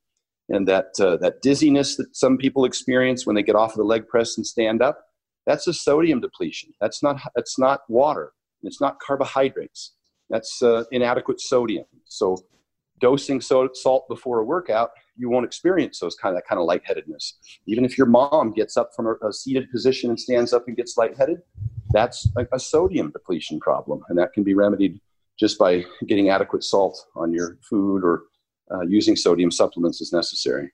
and 0.50 0.68
that 0.68 0.92
uh, 1.00 1.18
that 1.18 1.42
dizziness 1.42 1.96
that 1.98 2.16
some 2.16 2.38
people 2.38 2.66
experience 2.66 3.26
when 3.26 3.36
they 3.36 3.44
get 3.44 3.56
off 3.56 3.72
of 3.72 3.78
the 3.78 3.84
leg 3.84 4.08
press 4.08 4.38
and 4.38 4.46
stand 4.46 4.82
up 4.82 5.06
that's 5.46 5.68
a 5.68 5.74
sodium 5.74 6.22
depletion. 6.22 6.72
That's 6.82 7.04
not 7.04 7.22
that's 7.36 7.60
not 7.60 7.82
water. 7.88 8.34
It's 8.64 8.82
not 8.82 9.00
carbohydrates. 9.00 9.94
That's 10.30 10.62
uh, 10.62 10.86
inadequate 10.92 11.40
sodium. 11.40 11.86
So 12.06 12.38
dosing 13.00 13.42
so- 13.42 13.70
salt 13.74 14.08
before 14.08 14.40
a 14.40 14.46
workout 14.46 14.92
you 15.18 15.30
won't 15.30 15.46
experience 15.46 16.00
those 16.00 16.16
kind 16.16 16.36
of 16.36 16.42
that 16.42 16.48
kind 16.48 16.60
of 16.60 16.66
lightheadedness. 16.66 17.34
Even 17.68 17.86
if 17.86 17.98
your 17.98 18.08
mom 18.08 18.52
gets 18.52 18.76
up 18.76 18.90
from 18.96 19.08
a, 19.08 19.28
a 19.28 19.32
seated 19.32 19.70
position 19.72 20.10
and 20.10 20.20
stands 20.20 20.52
up 20.52 20.68
and 20.68 20.76
gets 20.76 20.98
lightheaded 20.98 21.38
that's 21.92 22.28
a, 22.38 22.46
a 22.54 22.60
sodium 22.60 23.12
depletion 23.12 23.60
problem 23.60 24.02
and 24.10 24.18
that 24.18 24.34
can 24.34 24.44
be 24.44 24.54
remedied 24.54 25.00
just 25.40 25.58
by 25.58 25.86
getting 26.08 26.30
adequate 26.30 26.64
salt 26.64 27.06
on 27.16 27.32
your 27.32 27.58
food 27.70 28.04
or 28.04 28.24
uh, 28.74 28.82
using 28.82 29.16
sodium 29.16 29.52
supplements 29.52 30.02
as 30.02 30.12
necessary. 30.12 30.72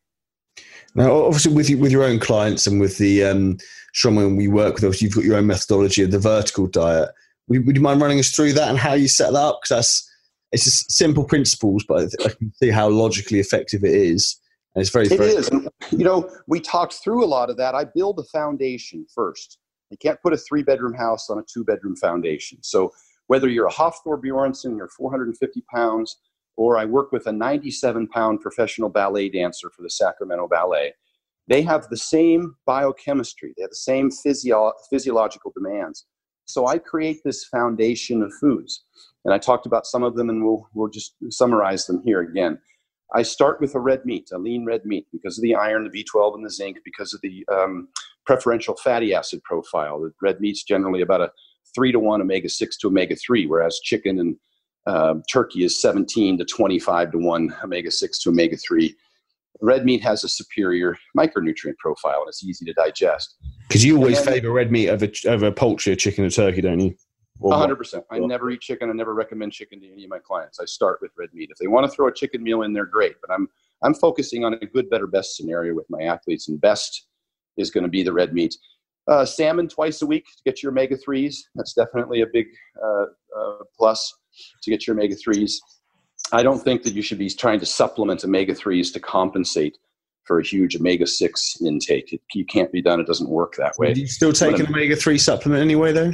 Now, 0.96 1.24
obviously, 1.24 1.54
with 1.54 1.70
you, 1.70 1.78
with 1.78 1.92
your 1.92 2.04
own 2.04 2.20
clients 2.20 2.68
and 2.68 2.80
with 2.80 2.98
the 2.98 3.24
um, 3.24 3.58
strongmen 3.96 4.38
we 4.38 4.48
work 4.48 4.76
with, 4.76 4.84
obviously, 4.84 5.06
you've 5.06 5.16
got 5.16 5.24
your 5.24 5.38
own 5.38 5.48
methodology 5.48 6.04
of 6.04 6.12
the 6.12 6.20
vertical 6.20 6.68
diet. 6.68 7.10
Would, 7.48 7.66
would 7.66 7.76
you 7.76 7.82
mind 7.82 8.02
running 8.02 8.20
us 8.20 8.32
through 8.32 8.54
that 8.54 8.70
and 8.70 8.78
how 8.78 8.94
you 8.94 9.08
set 9.08 9.32
that 9.32 9.40
up? 9.40 9.60
Because 9.62 9.78
that's 9.78 10.12
it's 10.52 10.66
just 10.66 10.92
simple 10.92 11.24
principles, 11.24 11.86
but 11.88 12.10
I 12.26 12.30
can 12.30 12.52
see 12.62 12.70
how 12.70 12.90
logically 12.90 13.40
effective 13.40 13.84
it 13.84 13.94
is. 13.94 14.38
And 14.76 14.82
it's 14.82 14.92
very, 14.92 15.08
it 15.08 15.18
very 15.18 15.32
is. 15.32 15.50
You 15.92 16.04
know, 16.04 16.30
we 16.48 16.60
talked 16.60 16.96
through 16.96 17.24
a 17.24 17.28
lot 17.28 17.50
of 17.50 17.58
that. 17.58 17.76
I 17.76 17.86
build 17.86 18.20
a 18.20 18.24
foundation 18.24 19.06
first. 19.14 19.58
You 19.90 19.98
can't 19.98 20.22
put 20.22 20.34
a 20.34 20.38
three 20.38 20.64
bedroom 20.64 20.94
house 20.94 21.30
on 21.30 21.40
a 21.40 21.44
two 21.44 21.64
bedroom 21.64 21.96
foundation. 21.96 22.60
So 22.62 22.92
whether 23.28 23.50
you're 23.50 23.68
a 23.68 23.72
Hafthor 23.72 24.22
Bjornsson, 24.22 24.78
you're 24.78 24.90
450 24.90 25.64
pounds, 25.74 26.18
or 26.58 26.78
I 26.78 26.86
work 26.86 27.12
with 27.12 27.28
a 27.28 27.32
97 27.32 28.08
pound 28.08 28.42
professional 28.42 28.90
ballet 28.90 29.30
dancer 29.30 29.70
for 29.70 29.82
the 29.82 29.90
Sacramento 29.90 30.48
Ballet. 30.48 30.94
They 31.48 31.62
have 31.64 31.88
the 31.90 31.98
same 31.98 32.56
biochemistry, 32.66 33.54
they 33.58 33.64
have 33.64 33.72
the 33.72 33.76
same 33.76 34.12
physio- 34.12 34.74
physiological 34.90 35.52
demands. 35.56 36.06
So 36.46 36.68
I 36.68 36.78
create 36.78 37.22
this 37.24 37.46
foundation 37.46 38.22
of 38.22 38.32
foods. 38.40 38.84
And 39.24 39.34
I 39.34 39.38
talked 39.38 39.66
about 39.66 39.86
some 39.86 40.04
of 40.04 40.16
them, 40.16 40.30
and 40.30 40.44
we'll, 40.44 40.68
we'll 40.74 40.90
just 40.90 41.16
summarize 41.30 41.86
them 41.86 42.02
here 42.04 42.22
again. 42.22 42.60
I 43.14 43.24
start 43.24 43.60
with 43.60 43.76
a 43.76 43.80
red 43.80 44.06
meat, 44.06 44.30
a 44.34 44.38
lean 44.38 44.66
red 44.66 44.86
meat, 44.86 45.06
because 45.12 45.38
of 45.38 45.44
the 45.44 45.56
iron, 45.56 45.90
the 45.90 46.04
B12, 46.04 46.36
and 46.36 46.46
the 46.46 46.50
zinc, 46.50 46.78
because 46.84 47.14
of 47.14 47.22
the 47.22 47.46
um, 47.52 47.90
preferential 48.26 48.76
fatty 48.78 49.14
acid 49.14 49.44
profile. 49.44 50.00
The 50.02 50.14
red 50.22 50.40
meat's 50.40 50.64
generally 50.64 51.02
about 51.02 51.22
a 51.22 51.32
three 51.76 51.92
to 51.92 52.00
one 52.00 52.22
omega 52.22 52.50
6 52.50 52.78
to 52.78 52.88
omega 52.88 53.16
3, 53.16 53.48
whereas 53.48 53.80
chicken 53.84 54.20
and 54.20 54.36
um, 54.88 55.24
turkey 55.32 55.64
is 55.64 55.80
17 55.82 56.38
to 56.38 56.46
25 56.46 57.12
to 57.12 57.18
1 57.18 57.56
omega 57.64 57.92
6 57.92 58.20
to 58.20 58.30
omega 58.30 58.58
3. 58.58 58.96
Red 59.62 59.86
meat 59.86 60.02
has 60.02 60.24
a 60.24 60.30
superior 60.30 60.98
micronutrient 61.16 61.78
profile 61.78 62.22
and 62.22 62.30
it's 62.30 62.44
easy 62.44 62.66
to 62.66 62.74
digest. 62.74 63.36
Because 63.68 63.86
you 63.86 63.98
always 63.98 64.24
then, 64.24 64.34
favor 64.34 64.52
red 64.52 64.72
meat 64.72 64.90
over, 64.90 65.08
over 65.28 65.52
poultry, 65.52 65.96
chicken, 65.96 66.26
or 66.26 66.30
turkey, 66.30 66.62
don't 66.62 66.80
you? 66.80 66.96
Or 67.40 67.54
100%. 67.54 67.94
What? 67.94 68.06
I 68.12 68.20
never 68.20 68.50
eat 68.50 68.62
chicken. 68.62 68.90
I 68.90 68.94
never 68.94 69.14
recommend 69.14 69.52
chicken 69.52 69.80
to 69.82 69.92
any 69.92 70.04
of 70.04 70.10
my 70.10 70.20
clients. 70.20 70.60
I 70.60 70.66
start 70.66 71.00
with 71.02 71.12
red 71.18 71.30
meat. 71.34 71.50
If 71.52 71.58
they 71.58 71.68
want 71.68 71.90
to 71.90 71.96
throw 71.96 72.08
a 72.08 72.14
chicken 72.14 72.42
meal 72.42 72.64
in 72.64 72.74
there, 72.74 72.86
great. 72.86 73.16
But 73.22 73.34
I'm, 73.34 73.48
I'm 73.84 73.94
focusing 73.94 74.44
on 74.44 74.54
a 74.56 74.66
good, 74.66 74.90
better, 74.90 75.08
best 75.08 75.36
scenario 75.36 75.76
with 75.76 75.86
my 75.90 76.04
athletes, 76.04 76.50
and 76.50 76.60
best 76.60 77.08
is 77.58 77.72
going 77.72 77.84
to 77.84 77.90
be 77.90 78.04
the 78.04 78.14
red 78.14 78.34
meat. 78.34 78.56
Uh, 79.08 79.26
salmon 79.26 79.68
twice 79.68 80.02
a 80.02 80.06
week 80.06 80.26
to 80.26 80.44
get 80.46 80.62
your 80.62 80.72
omega 80.72 80.96
3s. 80.96 81.36
That's 81.56 81.74
definitely 81.74 82.22
a 82.22 82.28
big 82.32 82.48
uh, 82.84 83.06
uh, 83.38 83.58
plus 83.76 84.14
to 84.64 84.70
get 84.70 84.88
your 84.88 84.96
omega 84.96 85.16
3s. 85.16 85.56
I 86.32 86.44
don't 86.44 86.60
think 86.60 86.84
that 86.84 86.94
you 86.94 87.02
should 87.02 87.18
be 87.18 87.30
trying 87.30 87.60
to 87.60 87.66
supplement 87.66 88.24
omega 88.24 88.54
3s 88.54 88.94
to 88.94 89.00
compensate 89.00 89.78
for 90.24 90.40
a 90.40 90.44
huge 90.44 90.76
omega 90.76 91.08
6 91.08 91.62
intake. 91.62 92.14
It, 92.14 92.22
you 92.34 92.46
can't 92.46 92.72
be 92.72 92.82
done, 92.82 93.00
it 93.00 93.08
doesn't 93.08 93.30
work 93.30 93.56
that 93.58 93.74
way. 93.78 93.94
Do 93.94 94.02
you 94.02 94.08
still 94.08 94.34
take 94.34 94.60
an 94.60 94.68
omega 94.68 94.96
3 94.96 95.18
supplement 95.18 95.62
anyway, 95.62 95.92
though? 95.92 96.12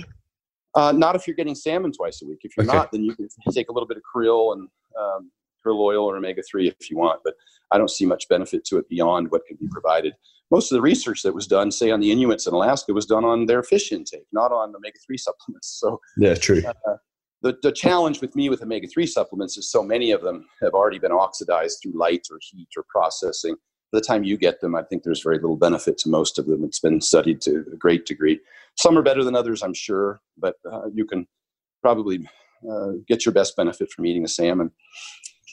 Uh, 0.75 0.91
not 0.91 1.15
if 1.15 1.27
you're 1.27 1.35
getting 1.35 1.55
salmon 1.55 1.91
twice 1.91 2.21
a 2.21 2.25
week. 2.25 2.39
If 2.43 2.55
you're 2.55 2.65
okay. 2.65 2.77
not, 2.77 2.91
then 2.91 3.03
you 3.03 3.15
can 3.15 3.27
take 3.51 3.69
a 3.69 3.71
little 3.71 3.87
bit 3.87 3.97
of 3.97 4.03
krill 4.03 4.53
and 4.53 4.69
um, 4.99 5.31
krill 5.65 5.79
oil 5.79 6.05
or 6.05 6.17
omega 6.17 6.41
3 6.49 6.67
if 6.67 6.89
you 6.89 6.97
want, 6.97 7.21
but 7.23 7.33
I 7.71 7.77
don't 7.77 7.89
see 7.89 8.05
much 8.05 8.29
benefit 8.29 8.63
to 8.65 8.77
it 8.77 8.87
beyond 8.87 9.31
what 9.31 9.45
can 9.45 9.57
be 9.59 9.67
provided. 9.67 10.13
Most 10.49 10.71
of 10.71 10.77
the 10.77 10.81
research 10.81 11.23
that 11.23 11.33
was 11.33 11.45
done, 11.45 11.71
say 11.71 11.91
on 11.91 11.99
the 11.99 12.11
Inuits 12.11 12.47
in 12.47 12.53
Alaska, 12.53 12.93
was 12.93 13.05
done 13.05 13.25
on 13.25 13.45
their 13.45 13.63
fish 13.63 13.91
intake, 13.91 14.25
not 14.31 14.51
on 14.51 14.69
omega 14.69 14.97
3 15.05 15.17
supplements. 15.17 15.77
So, 15.79 15.99
yeah, 16.17 16.35
true. 16.35 16.61
Uh, 16.65 16.95
the, 17.47 17.57
the 17.63 17.71
challenge 17.71 18.19
with 18.19 18.35
me 18.35 18.49
with 18.49 18.61
omega 18.61 18.87
3 18.87 19.05
supplements 19.05 19.57
is 19.57 19.71
so 19.71 19.81
many 19.81 20.11
of 20.11 20.21
them 20.21 20.45
have 20.61 20.73
already 20.73 20.99
been 20.99 21.11
oxidized 21.11 21.79
through 21.81 21.97
light 21.97 22.27
or 22.29 22.39
heat 22.41 22.67
or 22.75 22.83
processing. 22.89 23.55
By 23.91 23.99
the 23.99 24.05
time 24.05 24.25
you 24.25 24.37
get 24.37 24.59
them, 24.59 24.75
I 24.75 24.83
think 24.83 25.03
there's 25.03 25.23
very 25.23 25.37
little 25.37 25.55
benefit 25.55 25.97
to 25.99 26.09
most 26.09 26.37
of 26.37 26.45
them. 26.45 26.65
It's 26.65 26.81
been 26.81 26.99
studied 26.99 27.39
to 27.41 27.63
a 27.71 27.77
great 27.77 28.05
degree. 28.05 28.39
Some 28.75 28.97
are 28.97 29.01
better 29.01 29.23
than 29.23 29.35
others, 29.35 29.63
I'm 29.63 29.73
sure, 29.73 30.19
but 30.37 30.55
uh, 30.69 30.89
you 30.93 31.05
can 31.05 31.25
probably 31.81 32.27
uh, 32.69 32.91
get 33.07 33.25
your 33.25 33.33
best 33.33 33.55
benefit 33.55 33.89
from 33.91 34.05
eating 34.05 34.25
a 34.25 34.27
salmon. 34.27 34.71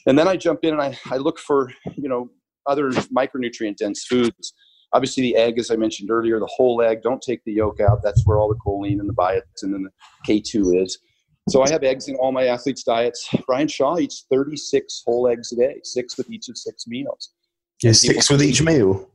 And 0.06 0.18
then 0.18 0.26
I 0.26 0.36
jump 0.36 0.64
in 0.64 0.74
and 0.74 0.82
I, 0.82 0.98
I 1.10 1.18
look 1.18 1.38
for, 1.38 1.72
you 1.94 2.08
know, 2.08 2.28
other 2.66 2.90
micronutrient 2.90 3.76
dense 3.76 4.04
foods. 4.04 4.52
Obviously, 4.92 5.22
the 5.22 5.36
egg, 5.36 5.58
as 5.58 5.70
I 5.70 5.76
mentioned 5.76 6.10
earlier, 6.10 6.40
the 6.40 6.46
whole 6.46 6.82
egg, 6.82 7.02
don't 7.02 7.22
take 7.22 7.44
the 7.44 7.52
yolk 7.52 7.78
out. 7.80 8.00
That's 8.02 8.26
where 8.26 8.38
all 8.38 8.48
the 8.48 8.58
choline 8.66 9.00
and 9.00 9.08
the 9.08 9.14
biotin 9.14 9.74
and 9.74 9.86
the 9.86 9.90
K2 10.28 10.82
is. 10.82 10.98
So 11.48 11.62
I 11.62 11.70
have 11.70 11.82
eggs 11.82 12.08
in 12.08 12.16
all 12.16 12.32
my 12.32 12.46
athletes' 12.46 12.84
diets. 12.84 13.28
Brian 13.46 13.68
Shaw 13.68 13.98
eats 13.98 14.24
36 14.30 15.02
whole 15.06 15.28
eggs 15.28 15.52
a 15.52 15.56
day, 15.56 15.80
six 15.82 16.16
with 16.16 16.30
each 16.30 16.48
of 16.48 16.56
six 16.56 16.86
meals. 16.86 17.30
Yeah, 17.82 17.92
six 17.92 18.30
with 18.30 18.42
each 18.42 18.62
meal. 18.62 19.10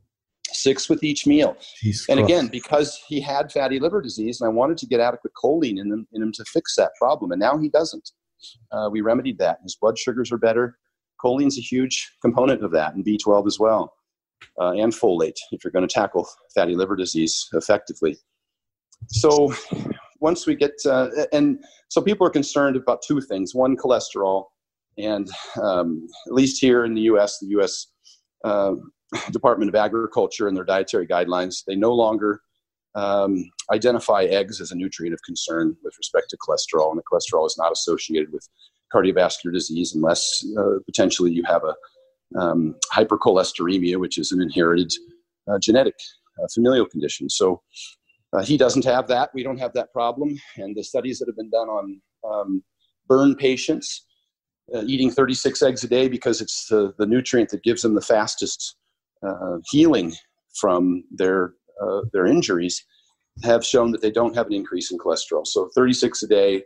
Six 0.51 0.89
with 0.89 1.03
each 1.03 1.25
meal. 1.25 1.57
Jesus 1.81 2.07
and 2.07 2.19
Christ. 2.19 2.31
again, 2.31 2.47
because 2.47 3.01
he 3.07 3.19
had 3.19 3.51
fatty 3.51 3.79
liver 3.79 4.01
disease, 4.01 4.41
and 4.41 4.47
I 4.47 4.51
wanted 4.53 4.77
to 4.79 4.85
get 4.85 4.99
adequate 4.99 5.33
choline 5.41 5.79
in 5.79 5.91
him, 5.91 6.07
in 6.13 6.21
him 6.21 6.31
to 6.33 6.45
fix 6.45 6.75
that 6.75 6.91
problem, 6.99 7.31
and 7.31 7.39
now 7.39 7.57
he 7.57 7.69
doesn't. 7.69 8.11
Uh, 8.71 8.89
we 8.91 9.01
remedied 9.01 9.37
that. 9.39 9.59
His 9.63 9.75
blood 9.75 9.97
sugars 9.97 10.31
are 10.31 10.37
better. 10.37 10.77
Choline's 11.23 11.57
a 11.57 11.61
huge 11.61 12.11
component 12.21 12.63
of 12.63 12.71
that, 12.71 12.93
and 12.93 13.03
B12 13.03 13.47
as 13.47 13.59
well, 13.59 13.93
uh, 14.59 14.71
and 14.71 14.93
folate 14.93 15.37
if 15.51 15.63
you're 15.63 15.71
going 15.71 15.87
to 15.87 15.93
tackle 15.93 16.27
fatty 16.53 16.75
liver 16.75 16.95
disease 16.95 17.49
effectively. 17.53 18.17
So 19.07 19.53
once 20.19 20.45
we 20.45 20.55
get, 20.55 20.73
uh, 20.85 21.09
and 21.31 21.63
so 21.89 22.01
people 22.01 22.25
are 22.25 22.31
concerned 22.31 22.75
about 22.75 23.01
two 23.05 23.21
things: 23.21 23.55
one, 23.55 23.75
cholesterol, 23.77 24.45
and 24.97 25.29
um, 25.61 26.07
at 26.27 26.33
least 26.33 26.61
here 26.61 26.85
in 26.85 26.93
the 26.93 27.01
U.S., 27.01 27.39
the 27.39 27.47
U.S. 27.47 27.87
Uh, 28.43 28.73
Department 29.31 29.69
of 29.69 29.75
Agriculture 29.75 30.47
and 30.47 30.55
their 30.55 30.63
dietary 30.63 31.07
guidelines, 31.07 31.63
they 31.65 31.75
no 31.75 31.93
longer 31.93 32.41
um, 32.95 33.43
identify 33.71 34.23
eggs 34.23 34.61
as 34.61 34.71
a 34.71 34.75
nutrient 34.75 35.13
of 35.13 35.21
concern 35.23 35.75
with 35.83 35.93
respect 35.97 36.29
to 36.29 36.37
cholesterol, 36.37 36.91
and 36.91 36.99
the 36.99 37.03
cholesterol 37.11 37.45
is 37.45 37.55
not 37.57 37.71
associated 37.71 38.31
with 38.31 38.47
cardiovascular 38.93 39.53
disease 39.53 39.93
unless 39.93 40.43
uh, 40.57 40.79
potentially 40.85 41.31
you 41.31 41.43
have 41.45 41.63
a 41.63 41.75
um, 42.39 42.75
hypercholesteremia, 42.93 43.97
which 43.97 44.17
is 44.17 44.31
an 44.31 44.41
inherited 44.41 44.91
uh, 45.49 45.59
genetic 45.59 45.95
uh, 46.41 46.47
familial 46.53 46.85
condition. 46.85 47.29
So 47.29 47.61
uh, 48.33 48.43
he 48.43 48.57
doesn't 48.57 48.85
have 48.85 49.07
that. 49.07 49.31
We 49.33 49.43
don't 49.43 49.57
have 49.57 49.73
that 49.73 49.91
problem. 49.91 50.37
And 50.57 50.75
the 50.75 50.83
studies 50.83 51.19
that 51.19 51.27
have 51.27 51.37
been 51.37 51.49
done 51.49 51.67
on 51.67 52.01
um, 52.23 52.63
burn 53.07 53.35
patients 53.35 54.05
uh, 54.73 54.83
eating 54.85 55.09
36 55.09 55.61
eggs 55.63 55.83
a 55.83 55.87
day 55.87 56.07
because 56.07 56.41
it's 56.41 56.67
the, 56.67 56.93
the 56.97 57.05
nutrient 57.05 57.49
that 57.49 57.63
gives 57.63 57.81
them 57.81 57.95
the 57.95 58.01
fastest 58.01 58.75
uh, 59.27 59.57
healing 59.69 60.13
from 60.59 61.03
their 61.11 61.53
uh, 61.81 62.01
their 62.11 62.25
injuries 62.25 62.85
have 63.43 63.65
shown 63.65 63.91
that 63.91 64.01
they 64.01 64.11
don't 64.11 64.35
have 64.35 64.47
an 64.47 64.53
increase 64.53 64.91
in 64.91 64.97
cholesterol. 64.97 65.47
So 65.47 65.69
36 65.73 66.23
a 66.23 66.27
day 66.27 66.63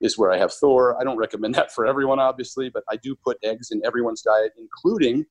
is 0.00 0.16
where 0.16 0.32
I 0.32 0.38
have 0.38 0.52
Thor. 0.52 1.00
I 1.00 1.04
don't 1.04 1.16
recommend 1.16 1.54
that 1.56 1.72
for 1.72 1.84
everyone, 1.84 2.20
obviously, 2.20 2.70
but 2.70 2.84
I 2.88 2.96
do 2.96 3.16
put 3.24 3.38
eggs 3.42 3.70
in 3.70 3.82
everyone's 3.84 4.22
diet, 4.22 4.52
including 4.56 5.24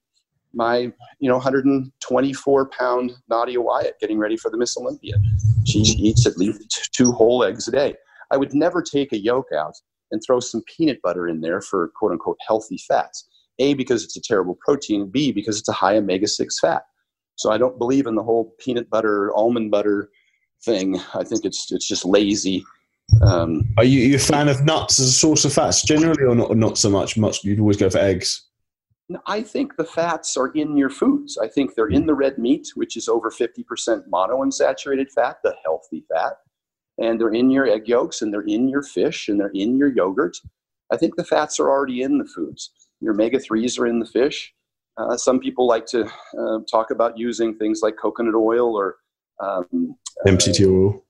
my 0.54 0.92
you 1.20 1.30
know 1.30 1.36
124 1.36 2.70
pound 2.70 3.12
Nadia 3.30 3.62
Wyatt 3.62 4.00
getting 4.00 4.18
ready 4.18 4.38
for 4.38 4.52
the 4.52 4.58
Miss 4.58 4.78
Olympia. 4.78 5.16
She 5.66 5.80
eats 5.80 6.26
at 6.26 6.38
least 6.38 6.90
two 6.94 7.12
whole 7.12 7.44
eggs 7.44 7.68
a 7.68 7.72
day. 7.72 7.96
I 8.32 8.38
would 8.38 8.54
never 8.54 8.82
take 8.82 9.12
a 9.12 9.18
yolk 9.18 9.48
out 9.56 9.76
and 10.12 10.22
throw 10.26 10.40
some 10.40 10.64
peanut 10.68 11.02
butter 11.02 11.28
in 11.28 11.42
there 11.42 11.62
for 11.62 11.92
quote 11.96 12.12
unquote 12.12 12.38
healthy 12.48 12.78
fats. 12.88 13.28
A, 13.60 13.74
because 13.74 14.04
it's 14.04 14.18
a 14.18 14.22
terrible 14.22 14.58
protein. 14.64 15.10
B, 15.10 15.32
because 15.32 15.60
it's 15.60 15.70
a 15.70 15.74
high 15.74 15.98
omega 15.98 16.28
6 16.28 16.60
fat. 16.60 16.84
So 17.36 17.52
I 17.52 17.58
don't 17.58 17.78
believe 17.78 18.08
in 18.08 18.16
the 18.16 18.24
whole 18.24 18.56
peanut 18.60 18.90
butter, 18.90 19.32
almond 19.36 19.72
butter 19.72 20.10
thing. 20.64 21.00
I 21.14 21.24
think 21.24 21.46
it's, 21.46 21.72
it's 21.72 21.88
just 21.88 22.06
lazy. 22.06 22.64
Um, 23.22 23.64
Are 23.78 23.84
you, 23.84 24.00
you 24.00 24.16
a 24.16 24.20
fan 24.20 24.48
of 24.48 24.64
nuts 24.64 25.00
as 25.00 25.08
a 25.08 25.12
source 25.12 25.44
of 25.46 25.54
fats 25.54 25.84
generally, 25.84 26.24
or 26.24 26.36
not, 26.36 26.50
or 26.50 26.56
not 26.56 26.78
so 26.78 26.90
much? 26.90 27.18
Much 27.18 27.44
you'd 27.44 27.60
always 27.60 27.78
go 27.78 27.90
for 27.90 27.98
eggs. 27.98 28.48
I 29.26 29.42
think 29.42 29.76
the 29.76 29.86
fats 29.86 30.38
are 30.38 30.50
in 30.50 30.78
your 30.78 30.90
foods. 30.90 31.38
I 31.38 31.48
think 31.48 31.76
they're 31.76 31.88
in 31.88 32.06
the 32.06 32.14
red 32.14 32.38
meat, 32.38 32.70
which 32.76 32.96
is 32.98 33.08
over 33.08 33.30
50% 33.30 34.08
monounsaturated 34.12 35.12
fat, 35.12 35.38
the 35.44 35.56
healthy 35.64 36.04
fat. 36.12 36.34
And 36.98 37.20
they're 37.20 37.34
in 37.34 37.50
your 37.50 37.68
egg 37.68 37.88
yolks, 37.88 38.22
and 38.22 38.34
they're 38.34 38.42
in 38.42 38.68
your 38.68 38.84
fish, 38.84 39.28
and 39.28 39.40
they're 39.40 39.52
in 39.54 39.78
your 39.78 39.90
yogurt. 39.90 40.38
I 40.92 40.98
think 40.98 41.16
the 41.16 41.24
fats 41.24 41.60
are 41.60 41.70
already 41.70 42.02
in 42.02 42.18
the 42.18 42.26
foods. 42.26 42.72
Your 43.00 43.14
omega 43.14 43.40
3s 43.40 43.80
are 43.80 43.88
in 43.88 44.00
the 44.00 44.06
fish. 44.06 44.54
Uh, 44.98 45.16
some 45.18 45.40
people 45.40 45.66
like 45.66 45.86
to 45.88 46.06
uh, 46.38 46.60
talk 46.70 46.92
about 46.92 47.18
using 47.18 47.58
things 47.58 47.80
like 47.82 47.96
coconut 47.98 48.36
oil 48.36 48.76
or 48.76 48.98
um, 49.40 49.96
MCT 50.28 50.68
oil. 50.68 51.04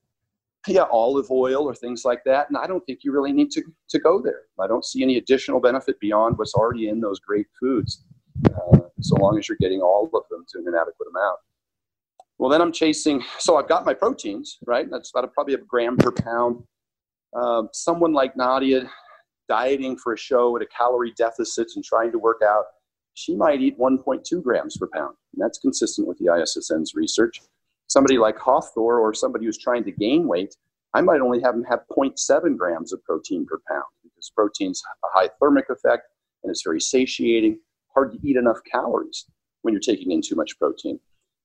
Yeah, 0.68 0.84
olive 0.92 1.30
oil 1.30 1.64
or 1.64 1.74
things 1.74 2.04
like 2.04 2.22
that. 2.24 2.48
And 2.48 2.56
I 2.56 2.66
don't 2.66 2.84
think 2.86 3.00
you 3.02 3.12
really 3.12 3.32
need 3.32 3.50
to, 3.52 3.62
to 3.90 3.98
go 3.98 4.20
there. 4.22 4.42
I 4.60 4.68
don't 4.68 4.84
see 4.84 5.02
any 5.02 5.16
additional 5.16 5.60
benefit 5.60 5.98
beyond 5.98 6.38
what's 6.38 6.54
already 6.54 6.88
in 6.88 7.00
those 7.00 7.18
great 7.18 7.46
foods, 7.58 8.04
uh, 8.46 8.78
so 9.00 9.16
long 9.16 9.38
as 9.38 9.48
you're 9.48 9.58
getting 9.60 9.80
all 9.80 10.08
of 10.14 10.22
them 10.30 10.44
to 10.52 10.58
an 10.58 10.74
adequate 10.74 11.08
amount. 11.10 11.38
Well, 12.38 12.50
then 12.50 12.60
I'm 12.60 12.72
chasing, 12.72 13.22
so 13.38 13.56
I've 13.56 13.68
got 13.68 13.84
my 13.84 13.94
proteins, 13.94 14.58
right? 14.66 14.88
That's 14.90 15.10
about 15.10 15.24
a, 15.24 15.28
probably 15.28 15.54
a 15.54 15.58
gram 15.58 15.96
per 15.96 16.12
pound. 16.12 16.62
Uh, 17.36 17.64
someone 17.72 18.12
like 18.12 18.36
Nadia 18.36 18.90
dieting 19.48 19.96
for 19.96 20.12
a 20.12 20.18
show 20.18 20.56
at 20.56 20.62
a 20.62 20.66
calorie 20.66 21.12
deficit 21.16 21.68
and 21.76 21.84
trying 21.84 22.10
to 22.12 22.18
work 22.18 22.40
out, 22.44 22.64
she 23.14 23.34
might 23.36 23.60
eat 23.60 23.78
1.2 23.78 24.42
grams 24.42 24.76
per 24.76 24.88
pound. 24.92 25.14
And 25.34 25.42
that's 25.42 25.58
consistent 25.58 26.08
with 26.08 26.18
the 26.18 26.26
ISSN's 26.26 26.94
research. 26.94 27.40
Somebody 27.92 28.16
like 28.16 28.38
Hafthor 28.38 28.98
or 29.02 29.12
somebody 29.12 29.44
who's 29.44 29.58
trying 29.58 29.84
to 29.84 29.92
gain 29.92 30.26
weight, 30.26 30.56
I 30.94 31.02
might 31.02 31.20
only 31.20 31.42
have 31.42 31.54
them 31.54 31.64
have 31.64 31.80
0.7 31.94 32.56
grams 32.56 32.90
of 32.90 33.04
protein 33.04 33.44
per 33.44 33.60
pound 33.68 33.84
because 34.02 34.32
protein's 34.34 34.82
a 35.04 35.08
high 35.12 35.28
thermic 35.38 35.68
effect 35.68 36.04
and 36.42 36.50
it's 36.50 36.62
very 36.62 36.80
satiating, 36.80 37.58
hard 37.94 38.12
to 38.12 38.18
eat 38.26 38.38
enough 38.38 38.60
calories 38.64 39.26
when 39.60 39.74
you're 39.74 39.80
taking 39.80 40.10
in 40.10 40.22
too 40.22 40.34
much 40.34 40.58
protein. 40.58 40.98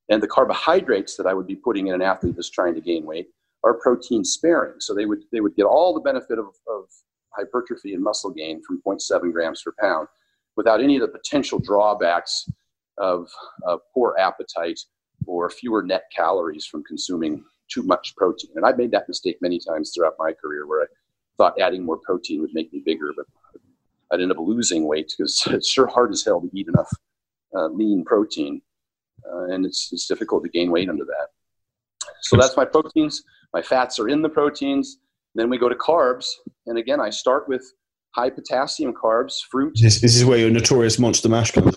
And 0.08 0.24
the 0.24 0.28
carbohydrates 0.28 1.18
that 1.18 1.28
I 1.28 1.34
would 1.34 1.48
be 1.48 1.56
putting 1.56 1.88
in 1.88 1.96
an 1.96 2.02
athlete 2.02 2.38
that's 2.38 2.50
trying 2.50 2.76
to 2.76 2.82
gain 2.82 3.06
weight 3.06 3.28
are 3.66 3.74
protein 3.74 4.24
sparing. 4.24 4.80
So 4.80 4.96
they 4.96 5.06
would, 5.06 5.26
they 5.34 5.42
would 5.42 5.58
get 5.58 5.66
all 5.66 5.94
the 5.94 6.00
benefit 6.00 6.40
of, 6.40 6.46
of 6.70 6.86
hypertrophy 7.32 7.94
and 7.94 8.02
muscle 8.02 8.32
gain 8.32 8.62
from 8.64 8.82
0.7 8.88 9.34
grams 9.34 9.64
per 9.64 9.74
pound 9.82 10.08
without 10.56 10.82
any 10.82 10.96
of 10.96 11.02
the 11.02 11.10
potential 11.10 11.60
drawbacks 11.60 12.50
of, 12.98 13.30
of 13.64 13.82
poor 13.94 14.16
appetite 14.18 14.80
or 15.28 15.50
fewer 15.50 15.84
net 15.84 16.04
calories 16.16 16.66
from 16.66 16.84
consuming 16.84 17.44
too 17.70 17.84
much 17.84 18.16
protein. 18.16 18.52
And 18.56 18.66
I've 18.66 18.78
made 18.78 18.92
that 18.92 19.08
mistake 19.08 19.38
many 19.42 19.60
times 19.60 19.92
throughout 19.94 20.16
my 20.18 20.32
career 20.34 20.66
where 20.68 20.84
I 20.84 20.86
thought 21.38 21.60
adding 21.60 21.86
more 21.86 21.98
protein 21.98 22.42
would 22.42 22.54
make 22.54 22.72
me 22.74 22.82
bigger, 22.86 23.14
but 23.16 23.26
I'd 24.12 24.22
end 24.22 24.32
up 24.32 24.38
losing 24.40 24.88
weight 24.88 25.14
because 25.18 25.44
it's 25.48 25.70
sure 25.70 25.88
hard 25.88 26.12
as 26.12 26.24
hell 26.24 26.42
to 26.42 26.50
eat 26.54 26.68
enough 26.68 26.90
uh, 27.56 27.68
lean 27.68 28.04
protein. 28.06 28.62
Uh, 29.32 29.54
and 29.54 29.66
it's, 29.66 29.90
it's 29.92 30.08
difficult 30.08 30.44
to 30.44 30.50
gain 30.50 30.72
weight 30.72 30.90
under 30.90 31.04
that. 31.04 31.28
So 32.22 32.38
that's 32.38 32.56
my 32.56 32.66
proteins. 32.66 33.24
My 33.54 33.62
fats 33.62 34.00
are 34.00 34.08
in 34.08 34.22
the 34.22 34.30
proteins. 34.30 35.00
Then 35.36 35.50
we 35.50 35.58
go 35.58 35.70
to 35.70 35.76
carbs, 35.76 36.26
and 36.66 36.80
again, 36.80 37.00
I 37.00 37.12
start 37.12 37.48
with 37.48 37.64
high 38.16 38.30
potassium 38.30 38.94
carbs, 38.94 39.36
fruit. 39.52 39.78
This, 39.80 40.02
this 40.02 40.16
is 40.16 40.26
where 40.26 40.40
your 40.40 40.50
notorious 40.50 40.98
monster 40.98 41.30
mash 41.30 41.52
comes. 41.52 41.76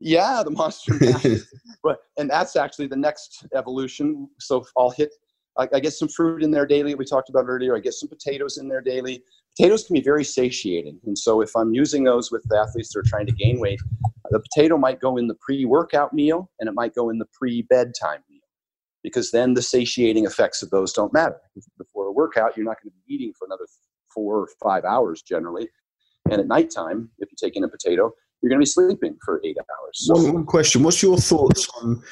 Yeah, 0.00 0.42
the 0.44 0.50
monster 0.50 0.94
mash. 1.00 1.24
but 1.82 1.98
and 2.18 2.30
that's 2.30 2.56
actually 2.56 2.88
the 2.88 2.96
next 2.96 3.46
evolution. 3.54 4.28
So 4.40 4.64
I'll 4.76 4.90
hit. 4.90 5.10
I, 5.58 5.68
I 5.74 5.80
get 5.80 5.92
some 5.92 6.08
fruit 6.08 6.42
in 6.42 6.50
there 6.50 6.66
daily. 6.66 6.94
We 6.94 7.04
talked 7.04 7.30
about 7.30 7.46
earlier. 7.48 7.76
I 7.76 7.80
get 7.80 7.94
some 7.94 8.08
potatoes 8.08 8.58
in 8.58 8.68
there 8.68 8.80
daily. 8.80 9.22
Potatoes 9.56 9.84
can 9.84 9.94
be 9.94 10.00
very 10.00 10.24
satiating, 10.24 11.00
and 11.06 11.18
so 11.18 11.40
if 11.40 11.50
I'm 11.56 11.74
using 11.74 12.04
those 12.04 12.30
with 12.30 12.44
athletes 12.56 12.92
that 12.92 13.00
are 13.00 13.10
trying 13.10 13.26
to 13.26 13.32
gain 13.32 13.58
weight, 13.60 13.80
The 14.30 14.40
potato 14.40 14.76
might 14.76 15.00
go 15.00 15.16
in 15.16 15.26
the 15.26 15.34
pre 15.40 15.64
workout 15.64 16.12
meal 16.12 16.50
and 16.60 16.68
it 16.68 16.74
might 16.74 16.94
go 16.94 17.10
in 17.10 17.18
the 17.18 17.26
pre 17.32 17.62
bedtime 17.62 18.22
meal 18.30 18.40
because 19.02 19.30
then 19.30 19.54
the 19.54 19.62
satiating 19.62 20.26
effects 20.26 20.62
of 20.62 20.70
those 20.70 20.92
don't 20.92 21.12
matter. 21.12 21.36
Before 21.78 22.06
a 22.06 22.12
workout, 22.12 22.56
you're 22.56 22.66
not 22.66 22.76
going 22.82 22.90
to 22.90 22.96
be 23.06 23.14
eating 23.14 23.32
for 23.38 23.46
another 23.46 23.66
four 24.14 24.36
or 24.38 24.48
five 24.62 24.84
hours 24.84 25.22
generally. 25.22 25.68
And 26.30 26.40
at 26.40 26.46
nighttime, 26.46 27.10
if 27.18 27.30
you 27.30 27.36
take 27.42 27.56
in 27.56 27.64
a 27.64 27.68
potato, 27.68 28.12
you're 28.42 28.50
going 28.50 28.58
to 28.58 28.62
be 28.62 28.66
sleeping 28.66 29.16
for 29.24 29.40
eight 29.44 29.56
hours. 29.58 29.92
So, 29.92 30.14
one, 30.14 30.32
one, 30.32 30.44
question: 30.44 30.82
What's 30.82 31.02
your 31.02 31.16
thoughts 31.16 31.68
on? 31.80 32.02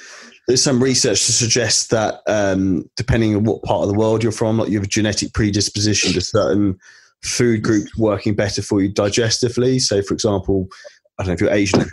There's 0.47 0.62
some 0.62 0.83
research 0.83 1.24
to 1.27 1.33
suggest 1.33 1.91
that 1.91 2.20
um, 2.27 2.89
depending 2.97 3.35
on 3.35 3.45
what 3.45 3.62
part 3.62 3.83
of 3.83 3.89
the 3.89 3.99
world 3.99 4.22
you're 4.22 4.33
from, 4.33 4.59
like 4.59 4.68
you 4.68 4.77
have 4.79 4.85
a 4.85 4.89
genetic 4.89 5.33
predisposition 5.33 6.12
to 6.12 6.20
certain 6.20 6.79
food 7.22 7.62
groups 7.62 7.97
working 7.97 8.35
better 8.35 8.62
for 8.62 8.81
you 8.81 8.93
digestively. 8.93 9.81
So, 9.81 10.03
for 10.03 10.14
example, 10.14 10.68
I 11.18 11.22
don't 11.22 11.29
know 11.29 11.35
if 11.35 11.41
you're 11.41 11.51
Asian, 11.51 11.85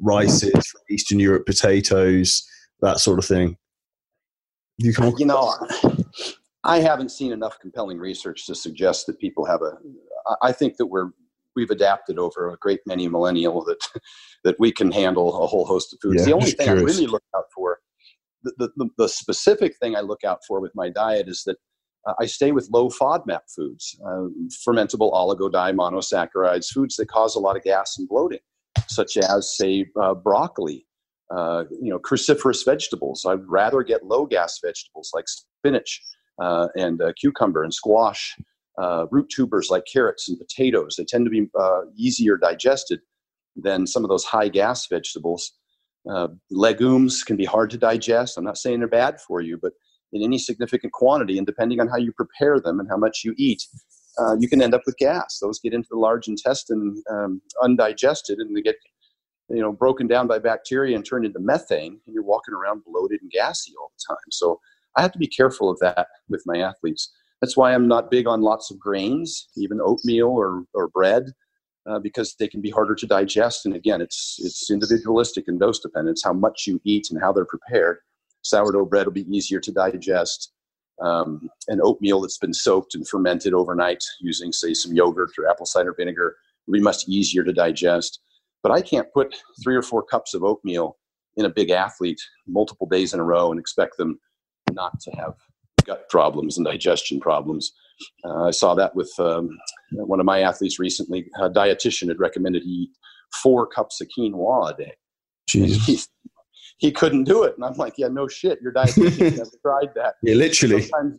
rices, 0.00 0.52
from 0.52 0.80
Eastern 0.90 1.20
Europe 1.20 1.46
potatoes, 1.46 2.46
that 2.80 2.98
sort 2.98 3.18
of 3.18 3.24
thing. 3.24 3.56
You, 4.78 4.92
come 4.92 5.14
you 5.18 5.26
know, 5.26 5.54
I 6.64 6.80
haven't 6.80 7.10
seen 7.10 7.32
enough 7.32 7.58
compelling 7.60 7.98
research 7.98 8.46
to 8.46 8.54
suggest 8.54 9.06
that 9.06 9.18
people 9.18 9.44
have 9.44 9.62
a. 9.62 9.72
I 10.40 10.52
think 10.52 10.76
that 10.76 10.86
we're 10.86 11.10
we've 11.56 11.70
adapted 11.70 12.18
over 12.18 12.50
a 12.50 12.56
great 12.58 12.80
many 12.86 13.08
millennial 13.08 13.64
that 13.64 13.78
that 14.44 14.56
we 14.58 14.72
can 14.72 14.90
handle 14.90 15.42
a 15.42 15.46
whole 15.46 15.64
host 15.64 15.92
of 15.92 15.98
foods. 16.02 16.20
Yeah, 16.20 16.26
the 16.26 16.32
only 16.32 16.50
thing 16.50 16.66
curious. 16.66 16.82
I 16.82 16.84
really 16.84 17.06
look 17.06 17.22
out 17.36 17.44
for, 17.54 17.78
the, 18.42 18.70
the, 18.76 18.88
the, 18.98 19.08
specific 19.08 19.76
thing 19.76 19.94
I 19.94 20.00
look 20.00 20.24
out 20.24 20.40
for 20.46 20.60
with 20.60 20.72
my 20.74 20.88
diet 20.88 21.28
is 21.28 21.44
that 21.46 21.56
uh, 22.06 22.14
I 22.20 22.26
stay 22.26 22.52
with 22.52 22.68
low 22.72 22.88
FODMAP 22.88 23.40
foods, 23.54 23.96
uh, 24.04 24.26
fermentable 24.66 25.12
oligodimonosaccharides, 25.12 26.66
foods 26.66 26.96
that 26.96 27.06
cause 27.06 27.36
a 27.36 27.40
lot 27.40 27.56
of 27.56 27.62
gas 27.62 27.98
and 27.98 28.08
bloating, 28.08 28.40
such 28.88 29.16
as 29.16 29.56
say 29.56 29.86
uh, 30.00 30.14
broccoli, 30.14 30.86
uh, 31.30 31.64
you 31.70 31.90
know, 31.90 31.98
cruciferous 31.98 32.64
vegetables. 32.64 33.24
I'd 33.26 33.46
rather 33.46 33.82
get 33.82 34.04
low 34.04 34.26
gas 34.26 34.58
vegetables 34.64 35.12
like 35.14 35.26
spinach 35.28 36.02
uh, 36.40 36.68
and 36.74 37.00
uh, 37.00 37.12
cucumber 37.18 37.62
and 37.62 37.72
squash 37.72 38.36
uh, 38.80 39.06
root 39.10 39.28
tubers 39.28 39.70
like 39.70 39.84
carrots 39.90 40.28
and 40.28 40.38
potatoes. 40.38 40.96
They 40.96 41.04
tend 41.04 41.26
to 41.26 41.30
be 41.30 41.48
uh, 41.58 41.82
easier 41.96 42.36
digested 42.36 43.00
than 43.56 43.86
some 43.86 44.04
of 44.04 44.08
those 44.08 44.24
high 44.24 44.48
gas 44.48 44.86
vegetables. 44.86 45.52
Uh, 46.10 46.28
legumes 46.50 47.22
can 47.22 47.36
be 47.36 47.44
hard 47.44 47.70
to 47.70 47.78
digest. 47.78 48.36
I'm 48.36 48.44
not 48.44 48.58
saying 48.58 48.80
they're 48.80 48.88
bad 48.88 49.20
for 49.20 49.40
you, 49.40 49.58
but 49.60 49.72
in 50.12 50.22
any 50.22 50.38
significant 50.38 50.92
quantity, 50.92 51.38
and 51.38 51.46
depending 51.46 51.80
on 51.80 51.88
how 51.88 51.96
you 51.96 52.12
prepare 52.12 52.60
them 52.60 52.80
and 52.80 52.88
how 52.88 52.96
much 52.96 53.22
you 53.24 53.34
eat, 53.38 53.62
uh, 54.18 54.36
you 54.38 54.48
can 54.48 54.60
end 54.60 54.74
up 54.74 54.82
with 54.84 54.96
gas. 54.98 55.38
Those 55.40 55.58
get 55.60 55.72
into 55.72 55.88
the 55.90 55.98
large 55.98 56.28
intestine 56.28 57.02
um, 57.10 57.40
undigested, 57.62 58.38
and 58.38 58.56
they 58.56 58.62
get 58.62 58.76
you 59.48 59.60
know 59.60 59.72
broken 59.72 60.06
down 60.06 60.26
by 60.26 60.38
bacteria 60.38 60.96
and 60.96 61.04
turned 61.04 61.24
into 61.24 61.40
methane, 61.40 62.00
and 62.06 62.14
you're 62.14 62.22
walking 62.22 62.54
around 62.54 62.82
bloated 62.84 63.22
and 63.22 63.30
gassy 63.30 63.72
all 63.80 63.92
the 63.96 64.14
time. 64.14 64.30
So 64.30 64.60
I 64.96 65.02
have 65.02 65.12
to 65.12 65.18
be 65.18 65.26
careful 65.26 65.70
of 65.70 65.78
that 65.80 66.08
with 66.28 66.42
my 66.46 66.58
athletes. 66.58 67.10
That's 67.42 67.56
why 67.56 67.74
I'm 67.74 67.88
not 67.88 68.08
big 68.08 68.28
on 68.28 68.40
lots 68.40 68.70
of 68.70 68.78
grains, 68.78 69.48
even 69.56 69.80
oatmeal 69.80 70.28
or, 70.28 70.62
or 70.74 70.88
bread, 70.88 71.24
uh, 71.86 71.98
because 71.98 72.36
they 72.36 72.46
can 72.46 72.60
be 72.60 72.70
harder 72.70 72.94
to 72.94 73.06
digest. 73.06 73.66
And 73.66 73.74
again, 73.74 74.00
it's, 74.00 74.38
it's 74.40 74.70
individualistic 74.70 75.48
and 75.48 75.58
dose 75.58 75.80
dependent. 75.80 76.14
It's 76.14 76.24
how 76.24 76.32
much 76.32 76.68
you 76.68 76.80
eat 76.84 77.08
and 77.10 77.20
how 77.20 77.32
they're 77.32 77.44
prepared. 77.44 77.98
Sourdough 78.42 78.86
bread 78.86 79.06
will 79.06 79.12
be 79.12 79.26
easier 79.36 79.58
to 79.58 79.72
digest. 79.72 80.52
Um, 81.00 81.50
and 81.66 81.80
oatmeal 81.82 82.20
that's 82.20 82.38
been 82.38 82.54
soaked 82.54 82.94
and 82.94 83.08
fermented 83.08 83.54
overnight 83.54 84.04
using, 84.20 84.52
say, 84.52 84.72
some 84.72 84.92
yogurt 84.92 85.30
or 85.36 85.48
apple 85.48 85.66
cider 85.66 85.92
vinegar 85.98 86.36
will 86.66 86.74
be 86.74 86.80
much 86.80 87.08
easier 87.08 87.42
to 87.42 87.52
digest. 87.52 88.20
But 88.62 88.70
I 88.70 88.82
can't 88.82 89.12
put 89.12 89.34
three 89.64 89.74
or 89.74 89.82
four 89.82 90.04
cups 90.04 90.32
of 90.34 90.44
oatmeal 90.44 90.96
in 91.36 91.46
a 91.46 91.50
big 91.50 91.70
athlete 91.70 92.20
multiple 92.46 92.86
days 92.86 93.14
in 93.14 93.18
a 93.18 93.24
row 93.24 93.50
and 93.50 93.58
expect 93.58 93.96
them 93.96 94.20
not 94.70 95.00
to 95.00 95.10
have 95.12 95.34
gut 95.84 96.08
problems 96.08 96.56
and 96.56 96.66
digestion 96.66 97.20
problems. 97.20 97.72
Uh, 98.24 98.44
I 98.44 98.50
saw 98.50 98.74
that 98.74 98.94
with 98.94 99.12
um, 99.18 99.50
one 99.92 100.20
of 100.20 100.26
my 100.26 100.40
athletes 100.40 100.78
recently. 100.78 101.26
A 101.38 101.50
dietitian 101.50 102.08
had 102.08 102.18
recommended 102.18 102.62
he 102.62 102.70
eat 102.70 102.90
four 103.42 103.66
cups 103.66 104.00
of 104.00 104.08
quinoa 104.16 104.74
a 104.74 104.76
day. 104.76 104.94
He, 105.46 105.98
he 106.78 106.90
couldn't 106.90 107.24
do 107.24 107.44
it. 107.44 107.54
And 107.56 107.64
I'm 107.64 107.74
like, 107.74 107.94
yeah, 107.96 108.08
no 108.08 108.26
shit. 108.26 108.60
Your 108.60 108.72
dietitian 108.72 109.36
never 109.36 109.50
tried 109.62 109.94
that. 109.94 110.14
Yeah, 110.22 110.34
literally. 110.34 110.82
Sometimes 110.82 111.18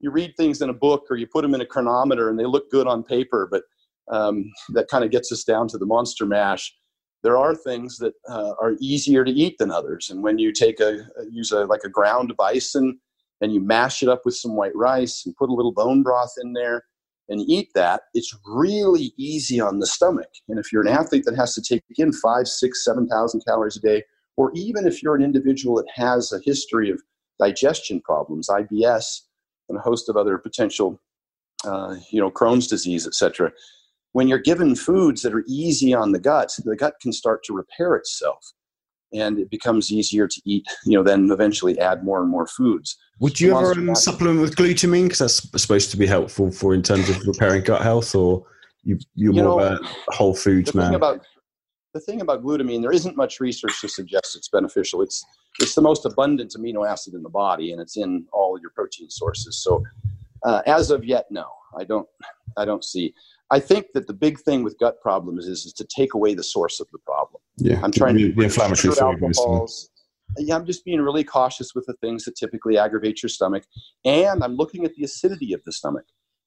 you 0.00 0.10
read 0.10 0.34
things 0.36 0.60
in 0.60 0.70
a 0.70 0.74
book 0.74 1.04
or 1.10 1.16
you 1.16 1.26
put 1.26 1.42
them 1.42 1.54
in 1.54 1.60
a 1.60 1.66
Cronometer, 1.66 2.30
and 2.30 2.38
they 2.38 2.46
look 2.46 2.70
good 2.70 2.86
on 2.86 3.02
paper, 3.02 3.48
but 3.50 3.62
um, 4.10 4.50
that 4.70 4.88
kind 4.88 5.04
of 5.04 5.10
gets 5.10 5.30
us 5.30 5.44
down 5.44 5.68
to 5.68 5.78
the 5.78 5.86
monster 5.86 6.26
mash. 6.26 6.74
There 7.22 7.36
are 7.36 7.54
things 7.54 7.98
that 7.98 8.14
uh, 8.28 8.54
are 8.60 8.76
easier 8.80 9.24
to 9.24 9.30
eat 9.30 9.56
than 9.58 9.70
others. 9.70 10.08
And 10.10 10.22
when 10.22 10.38
you 10.38 10.52
take 10.52 10.80
a, 10.80 11.04
use 11.30 11.52
a, 11.52 11.66
like 11.66 11.82
a 11.84 11.88
ground 11.88 12.34
bison 12.36 12.98
and 13.40 13.52
you 13.52 13.60
mash 13.60 14.02
it 14.02 14.08
up 14.08 14.22
with 14.24 14.34
some 14.34 14.56
white 14.56 14.74
rice 14.74 15.24
and 15.24 15.36
put 15.36 15.50
a 15.50 15.54
little 15.54 15.72
bone 15.72 16.02
broth 16.02 16.34
in 16.42 16.52
there 16.52 16.84
and 17.28 17.40
eat 17.48 17.70
that, 17.74 18.02
it's 18.12 18.36
really 18.44 19.12
easy 19.16 19.60
on 19.60 19.78
the 19.78 19.86
stomach. 19.86 20.28
And 20.48 20.58
if 20.58 20.72
you're 20.72 20.82
an 20.82 20.88
athlete 20.88 21.24
that 21.26 21.36
has 21.36 21.54
to 21.54 21.62
take 21.62 21.84
in 21.96 22.12
five, 22.12 22.48
six, 22.48 22.84
seven 22.84 23.06
thousand 23.08 23.42
calories 23.46 23.76
a 23.76 23.80
day, 23.80 24.02
or 24.36 24.50
even 24.54 24.86
if 24.86 25.02
you're 25.02 25.14
an 25.14 25.22
individual 25.22 25.76
that 25.76 25.86
has 25.94 26.32
a 26.32 26.40
history 26.44 26.90
of 26.90 27.00
digestion 27.38 28.00
problems, 28.00 28.48
IBS, 28.48 29.20
and 29.68 29.78
a 29.78 29.80
host 29.80 30.08
of 30.08 30.16
other 30.16 30.38
potential, 30.38 31.00
uh, 31.64 31.96
you 32.10 32.20
know, 32.20 32.30
Crohn's 32.30 32.66
disease, 32.66 33.06
etc. 33.06 33.52
When 34.12 34.26
you're 34.26 34.38
given 34.38 34.74
foods 34.74 35.22
that 35.22 35.32
are 35.32 35.44
easy 35.46 35.94
on 35.94 36.10
the 36.10 36.18
gut, 36.18 36.52
the 36.64 36.74
gut 36.74 36.94
can 37.00 37.12
start 37.12 37.44
to 37.44 37.54
repair 37.54 37.94
itself 37.94 38.52
and 39.12 39.38
it 39.38 39.50
becomes 39.50 39.90
easier 39.90 40.26
to 40.28 40.40
eat, 40.44 40.66
you 40.84 40.96
know, 40.96 41.02
then 41.02 41.30
eventually 41.30 41.78
add 41.78 42.04
more 42.04 42.20
and 42.20 42.30
more 42.30 42.46
foods. 42.46 42.96
Would 43.18 43.40
you 43.40 43.56
ever 43.56 43.72
um, 43.72 43.94
supplement 43.94 44.40
with 44.40 44.56
glutamine? 44.56 45.04
Because 45.04 45.18
that's 45.18 45.62
supposed 45.62 45.90
to 45.90 45.96
be 45.96 46.06
helpful 46.06 46.50
for 46.50 46.74
in 46.74 46.82
terms 46.82 47.08
of 47.08 47.20
repairing 47.26 47.64
gut 47.64 47.82
health, 47.82 48.14
or 48.14 48.46
you, 48.84 48.98
you're 49.14 49.34
you 49.34 49.42
more 49.42 49.60
know, 49.60 49.74
of 49.74 49.80
a 50.08 50.14
whole 50.14 50.34
foods 50.34 50.74
man? 50.74 50.94
About, 50.94 51.20
the 51.92 52.00
thing 52.00 52.20
about 52.20 52.42
glutamine, 52.42 52.80
there 52.80 52.92
isn't 52.92 53.16
much 53.16 53.40
research 53.40 53.80
to 53.80 53.88
suggest 53.88 54.36
it's 54.36 54.48
beneficial. 54.48 55.02
It's, 55.02 55.24
it's 55.58 55.74
the 55.74 55.82
most 55.82 56.06
abundant 56.06 56.54
amino 56.56 56.88
acid 56.88 57.14
in 57.14 57.22
the 57.22 57.28
body, 57.28 57.72
and 57.72 57.80
it's 57.80 57.96
in 57.96 58.26
all 58.32 58.58
your 58.60 58.70
protein 58.70 59.10
sources. 59.10 59.62
So 59.62 59.84
uh, 60.44 60.62
as 60.66 60.90
of 60.90 61.04
yet, 61.04 61.26
no, 61.30 61.46
I 61.78 61.84
don't, 61.84 62.08
I 62.56 62.64
don't 62.64 62.84
see. 62.84 63.12
I 63.50 63.58
think 63.58 63.86
that 63.94 64.06
the 64.06 64.12
big 64.12 64.38
thing 64.40 64.62
with 64.62 64.78
gut 64.78 65.00
problems 65.00 65.46
is, 65.46 65.66
is 65.66 65.72
to 65.74 65.84
take 65.84 66.14
away 66.14 66.34
the 66.34 66.42
source 66.42 66.78
of 66.80 66.86
the 66.92 66.98
problem. 66.98 67.42
Yeah, 67.56 67.80
I'm 67.82 67.90
trying 67.90 68.16
to 68.18 68.32
the 68.32 68.42
inflammatory 68.42 68.96
alcohols. 69.00 69.90
Yeah, 70.38 70.54
I'm 70.54 70.64
just 70.64 70.84
being 70.84 71.00
really 71.00 71.24
cautious 71.24 71.74
with 71.74 71.86
the 71.86 71.94
things 71.94 72.24
that 72.24 72.36
typically 72.36 72.78
aggravate 72.78 73.22
your 73.22 73.28
stomach, 73.28 73.64
and 74.04 74.44
I'm 74.44 74.54
looking 74.54 74.84
at 74.84 74.94
the 74.94 75.04
acidity 75.04 75.52
of 75.52 75.62
the 75.64 75.72
stomach. 75.72 76.04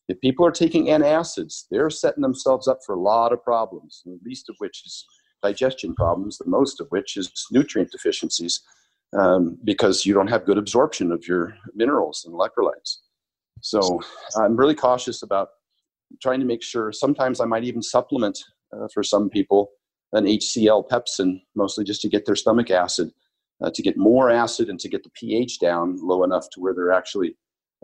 If 0.07 0.19
people 0.21 0.45
are 0.45 0.51
taking 0.51 0.85
antacids, 0.87 1.65
they're 1.69 1.89
setting 1.89 2.21
themselves 2.21 2.67
up 2.67 2.79
for 2.85 2.95
a 2.95 2.99
lot 2.99 3.33
of 3.33 3.43
problems, 3.43 4.01
the 4.05 4.19
least 4.23 4.49
of 4.49 4.55
which 4.59 4.83
is 4.85 5.05
digestion 5.41 5.93
problems, 5.93 6.37
the 6.37 6.49
most 6.49 6.79
of 6.79 6.87
which 6.89 7.17
is 7.17 7.31
nutrient 7.51 7.91
deficiencies, 7.91 8.61
um, 9.17 9.57
because 9.63 10.05
you 10.05 10.13
don't 10.13 10.27
have 10.27 10.45
good 10.45 10.57
absorption 10.57 11.11
of 11.11 11.27
your 11.27 11.55
minerals 11.75 12.25
and 12.25 12.33
electrolytes. 12.33 12.97
So 13.61 14.01
I'm 14.37 14.57
really 14.57 14.75
cautious 14.75 15.23
about 15.23 15.49
trying 16.21 16.39
to 16.39 16.45
make 16.45 16.63
sure. 16.63 16.91
Sometimes 16.91 17.39
I 17.39 17.45
might 17.45 17.63
even 17.63 17.81
supplement 17.81 18.39
uh, 18.73 18.87
for 18.93 19.03
some 19.03 19.29
people 19.29 19.69
an 20.13 20.25
HCl 20.25 20.87
pepsin, 20.89 21.41
mostly 21.55 21.83
just 21.83 22.01
to 22.01 22.09
get 22.09 22.25
their 22.25 22.35
stomach 22.35 22.69
acid, 22.69 23.11
uh, 23.63 23.71
to 23.73 23.81
get 23.81 23.97
more 23.97 24.29
acid 24.29 24.69
and 24.69 24.79
to 24.79 24.89
get 24.89 25.03
the 25.03 25.09
pH 25.19 25.59
down 25.59 25.97
low 26.01 26.23
enough 26.23 26.47
to 26.51 26.59
where 26.59 26.73
they're 26.73 26.91
actually 26.91 27.35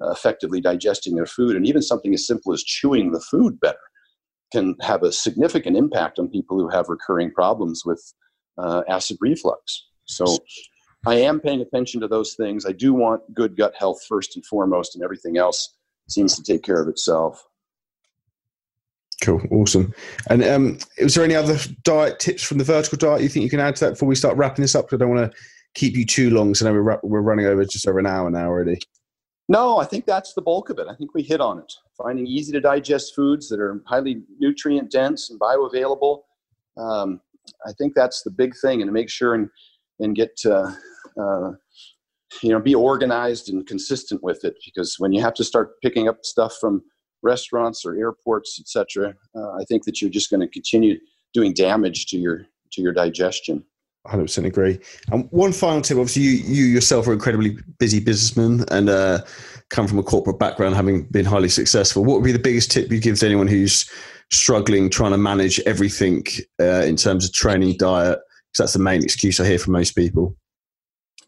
uh, 0.02 0.12
effectively 0.12 0.62
digesting 0.62 1.16
their 1.16 1.26
food. 1.26 1.56
And 1.56 1.68
even 1.68 1.82
something 1.82 2.14
as 2.14 2.28
simple 2.28 2.54
as 2.54 2.64
chewing 2.64 3.12
the 3.12 3.20
food 3.20 3.60
better 3.60 3.80
can 4.52 4.76
have 4.82 5.04
a 5.04 5.12
significant 5.12 5.76
impact 5.76 6.20
on 6.20 6.28
people 6.28 6.60
who 6.60 6.70
have 6.70 6.90
recurring 6.90 7.32
problems 7.32 7.84
with 7.86 8.02
uh, 8.58 8.84
acid 8.88 9.18
reflux. 9.22 9.88
So 10.06 10.38
I 11.06 11.16
am 11.16 11.40
paying 11.40 11.62
attention 11.62 12.02
to 12.02 12.08
those 12.08 12.34
things. 12.34 12.66
I 12.66 12.72
do 12.72 12.94
want 12.94 13.22
good 13.34 13.56
gut 13.56 13.74
health 13.78 14.04
first 14.08 14.36
and 14.36 14.46
foremost, 14.46 14.96
and 14.96 15.04
everything 15.04 15.38
else 15.38 15.76
seems 16.10 16.36
to 16.36 16.44
take 16.44 16.64
care 16.64 16.82
of 16.82 16.88
itself. 16.88 17.44
Cool, 19.22 19.42
awesome. 19.52 19.94
And 20.30 20.44
um, 20.44 20.78
is 20.98 21.16
there 21.16 21.26
any 21.26 21.36
other 21.36 21.58
diet 21.84 22.20
tips 22.20 22.42
from 22.42 22.58
the 22.58 22.64
vertical 22.64 22.98
diet 22.98 23.22
you 23.22 23.30
think 23.30 23.44
you 23.44 23.50
can 23.50 23.60
add 23.60 23.76
to 23.78 23.86
that 23.86 23.92
before 23.92 24.08
we 24.08 24.16
start 24.16 24.38
wrapping 24.38 24.62
this 24.62 24.76
up? 24.76 24.86
Because 24.86 24.98
I 24.98 25.00
don't 25.06 25.16
want 25.16 25.32
to 25.32 25.38
keep 25.76 25.96
you 25.96 26.06
too 26.06 26.30
long. 26.30 26.56
So 26.56 26.66
now 26.66 26.72
we're, 26.72 27.00
we're 27.04 27.22
running 27.22 27.46
over 27.46 27.64
just 27.66 27.88
over 27.88 28.00
an 28.00 28.08
hour 28.08 28.30
now 28.30 28.48
already. 28.48 28.80
No, 29.50 29.80
I 29.80 29.86
think 29.86 30.06
that's 30.06 30.34
the 30.34 30.42
bulk 30.42 30.70
of 30.70 30.78
it. 30.78 30.88
I 30.88 30.96
think 30.96 31.14
we 31.14 31.24
hit 31.24 31.42
on 31.42 31.58
it. 31.58 31.74
Finding 31.98 32.28
easy 32.28 32.52
to 32.54 32.62
digest 32.62 33.16
foods 33.16 33.50
that 33.50 33.60
are 33.60 33.82
highly 33.88 34.22
nutrient 34.40 34.92
dense 34.92 35.30
and 35.30 35.40
bioavailable. 35.40 36.22
Um, 36.78 37.20
I 37.66 37.74
think 37.74 37.94
that's 37.96 38.22
the 38.22 38.32
big 38.32 38.54
thing, 38.62 38.82
and 38.82 38.88
to 38.88 38.94
make 38.94 39.10
sure 39.10 39.34
and 39.34 39.50
and 40.00 40.16
get 40.16 40.40
uh, 40.46 40.72
uh, 41.20 41.52
you 42.44 42.52
know 42.52 42.60
be 42.60 42.76
organized 42.76 43.50
and 43.50 43.66
consistent 43.66 44.24
with 44.24 44.46
it. 44.46 44.56
Because 44.64 44.96
when 45.00 45.12
you 45.12 45.22
have 45.22 45.34
to 45.34 45.44
start 45.44 45.82
picking 45.82 46.08
up 46.08 46.24
stuff 46.24 46.56
from 46.62 46.84
restaurants 47.22 47.86
or 47.86 47.96
airports, 47.96 48.60
etc. 48.60 49.14
Uh, 49.36 49.52
I 49.52 49.64
think 49.68 49.86
that 49.86 50.02
you're 50.02 50.12
just 50.12 50.30
going 50.30 50.42
to 50.42 50.48
continue 50.48 50.98
doing 51.34 51.54
damage 51.54 52.08
to 52.08 52.18
your 52.18 52.46
to 52.72 52.82
your 52.82 52.94
digestion. 52.94 53.64
100% 54.08 54.46
agree. 54.46 54.80
And 55.12 55.28
one 55.32 55.52
final 55.52 55.82
tip 55.82 55.98
obviously, 55.98 56.24
you, 56.24 56.32
you 56.32 56.66
yourself 56.66 57.08
are 57.08 57.14
incredibly 57.14 57.58
busy 57.80 58.00
businessman 58.00 58.66
and 58.72 58.90
uh, 58.90 59.20
come 59.70 59.88
from 59.88 60.00
a 60.00 60.04
corporate 60.04 60.40
background, 60.40 60.76
having 60.76 61.04
been 61.06 61.26
highly 61.26 61.50
successful. 61.50 62.06
What 62.06 62.16
would 62.16 62.24
be 62.24 62.32
the 62.32 62.40
biggest 62.40 62.72
tip 62.72 62.92
you'd 62.92 63.04
give 63.04 63.20
to 63.20 63.26
anyone 63.26 63.48
who's 63.48 63.90
struggling 64.32 64.90
trying 64.90 65.12
to 65.12 65.18
manage 65.18 65.60
everything 65.62 66.24
uh, 66.62 66.84
in 66.84 66.96
terms 66.96 67.26
of 67.26 67.34
training, 67.34 67.76
diet? 67.78 68.20
Because 68.52 68.58
that's 68.60 68.74
the 68.74 68.80
main 68.80 69.04
excuse 69.04 69.40
I 69.40 69.46
hear 69.46 69.60
from 69.60 69.74
most 69.74 69.96
people. 69.96 70.36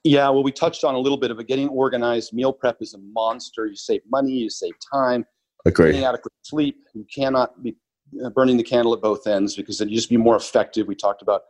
Yeah, 0.04 0.30
well, 0.30 0.44
we 0.44 0.52
touched 0.52 0.84
on 0.84 0.96
a 0.96 1.00
little 1.00 1.18
bit 1.18 1.30
of 1.30 1.40
it. 1.40 1.48
Getting 1.48 1.70
organized, 1.70 2.34
meal 2.34 2.54
prep 2.54 2.78
is 2.82 2.96
a 2.96 2.98
monster. 2.98 3.68
You 3.68 3.76
save 3.76 4.02
money, 4.10 4.32
you 4.32 4.50
save 4.50 4.74
time. 4.92 5.26
Agree. 5.66 5.92
Getting 5.92 6.06
adequate 6.06 6.34
sleep. 6.44 6.78
You 6.94 7.06
cannot 7.14 7.62
be 7.62 7.76
uh, 8.24 8.30
burning 8.30 8.58
the 8.58 8.64
candle 8.64 8.94
at 8.94 9.02
both 9.02 9.28
ends 9.28 9.56
because 9.56 9.78
then 9.78 9.90
you 9.90 9.96
just 9.96 10.10
be 10.10 10.18
more 10.18 10.36
effective. 10.36 10.88
We 10.88 10.96
talked 10.96 11.22
about 11.22 11.42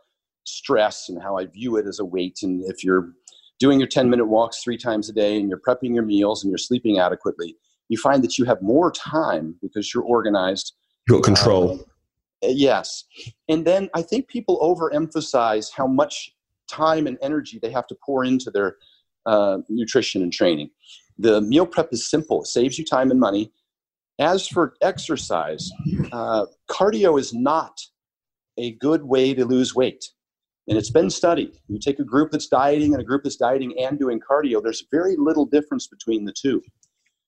stress 0.44 1.08
and 1.08 1.22
how 1.22 1.38
I 1.38 1.46
view 1.46 1.76
it 1.76 1.86
as 1.86 1.98
a 1.98 2.04
weight. 2.04 2.40
And 2.42 2.62
if 2.68 2.84
you're 2.84 3.12
doing 3.58 3.78
your 3.78 3.88
10 3.88 4.10
minute 4.10 4.26
walks 4.26 4.62
three 4.62 4.76
times 4.76 5.08
a 5.08 5.12
day 5.12 5.38
and 5.38 5.48
you're 5.48 5.60
prepping 5.60 5.94
your 5.94 6.04
meals 6.04 6.42
and 6.42 6.50
you're 6.50 6.58
sleeping 6.58 6.98
adequately, 6.98 7.56
you 7.88 7.98
find 7.98 8.22
that 8.24 8.38
you 8.38 8.44
have 8.44 8.60
more 8.62 8.90
time 8.90 9.56
because 9.62 9.92
you're 9.92 10.04
organized. 10.04 10.74
You 11.08 11.16
got 11.16 11.24
control. 11.24 11.86
Uh, 12.42 12.48
yes. 12.48 13.04
And 13.48 13.64
then 13.64 13.88
I 13.94 14.02
think 14.02 14.28
people 14.28 14.58
overemphasize 14.60 15.70
how 15.74 15.86
much 15.86 16.32
time 16.68 17.06
and 17.06 17.18
energy 17.22 17.58
they 17.60 17.70
have 17.70 17.86
to 17.88 17.96
pour 18.04 18.24
into 18.24 18.50
their 18.50 18.76
uh, 19.26 19.58
nutrition 19.68 20.22
and 20.22 20.32
training. 20.32 20.70
The 21.18 21.40
meal 21.40 21.66
prep 21.66 21.88
is 21.92 22.08
simple, 22.08 22.42
it 22.42 22.46
saves 22.46 22.78
you 22.78 22.84
time 22.84 23.10
and 23.10 23.20
money. 23.20 23.52
As 24.22 24.46
for 24.46 24.74
exercise, 24.80 25.68
uh, 26.12 26.46
cardio 26.70 27.18
is 27.18 27.34
not 27.34 27.76
a 28.56 28.70
good 28.74 29.02
way 29.02 29.34
to 29.34 29.44
lose 29.44 29.74
weight. 29.74 30.04
And 30.68 30.78
it's 30.78 30.92
been 30.92 31.10
studied. 31.10 31.50
You 31.66 31.80
take 31.80 31.98
a 31.98 32.04
group 32.04 32.30
that's 32.30 32.46
dieting 32.46 32.92
and 32.92 33.02
a 33.02 33.04
group 33.04 33.24
that's 33.24 33.34
dieting 33.34 33.74
and 33.80 33.98
doing 33.98 34.20
cardio, 34.20 34.62
there's 34.62 34.84
very 34.92 35.16
little 35.18 35.44
difference 35.44 35.88
between 35.88 36.24
the 36.24 36.32
two. 36.32 36.62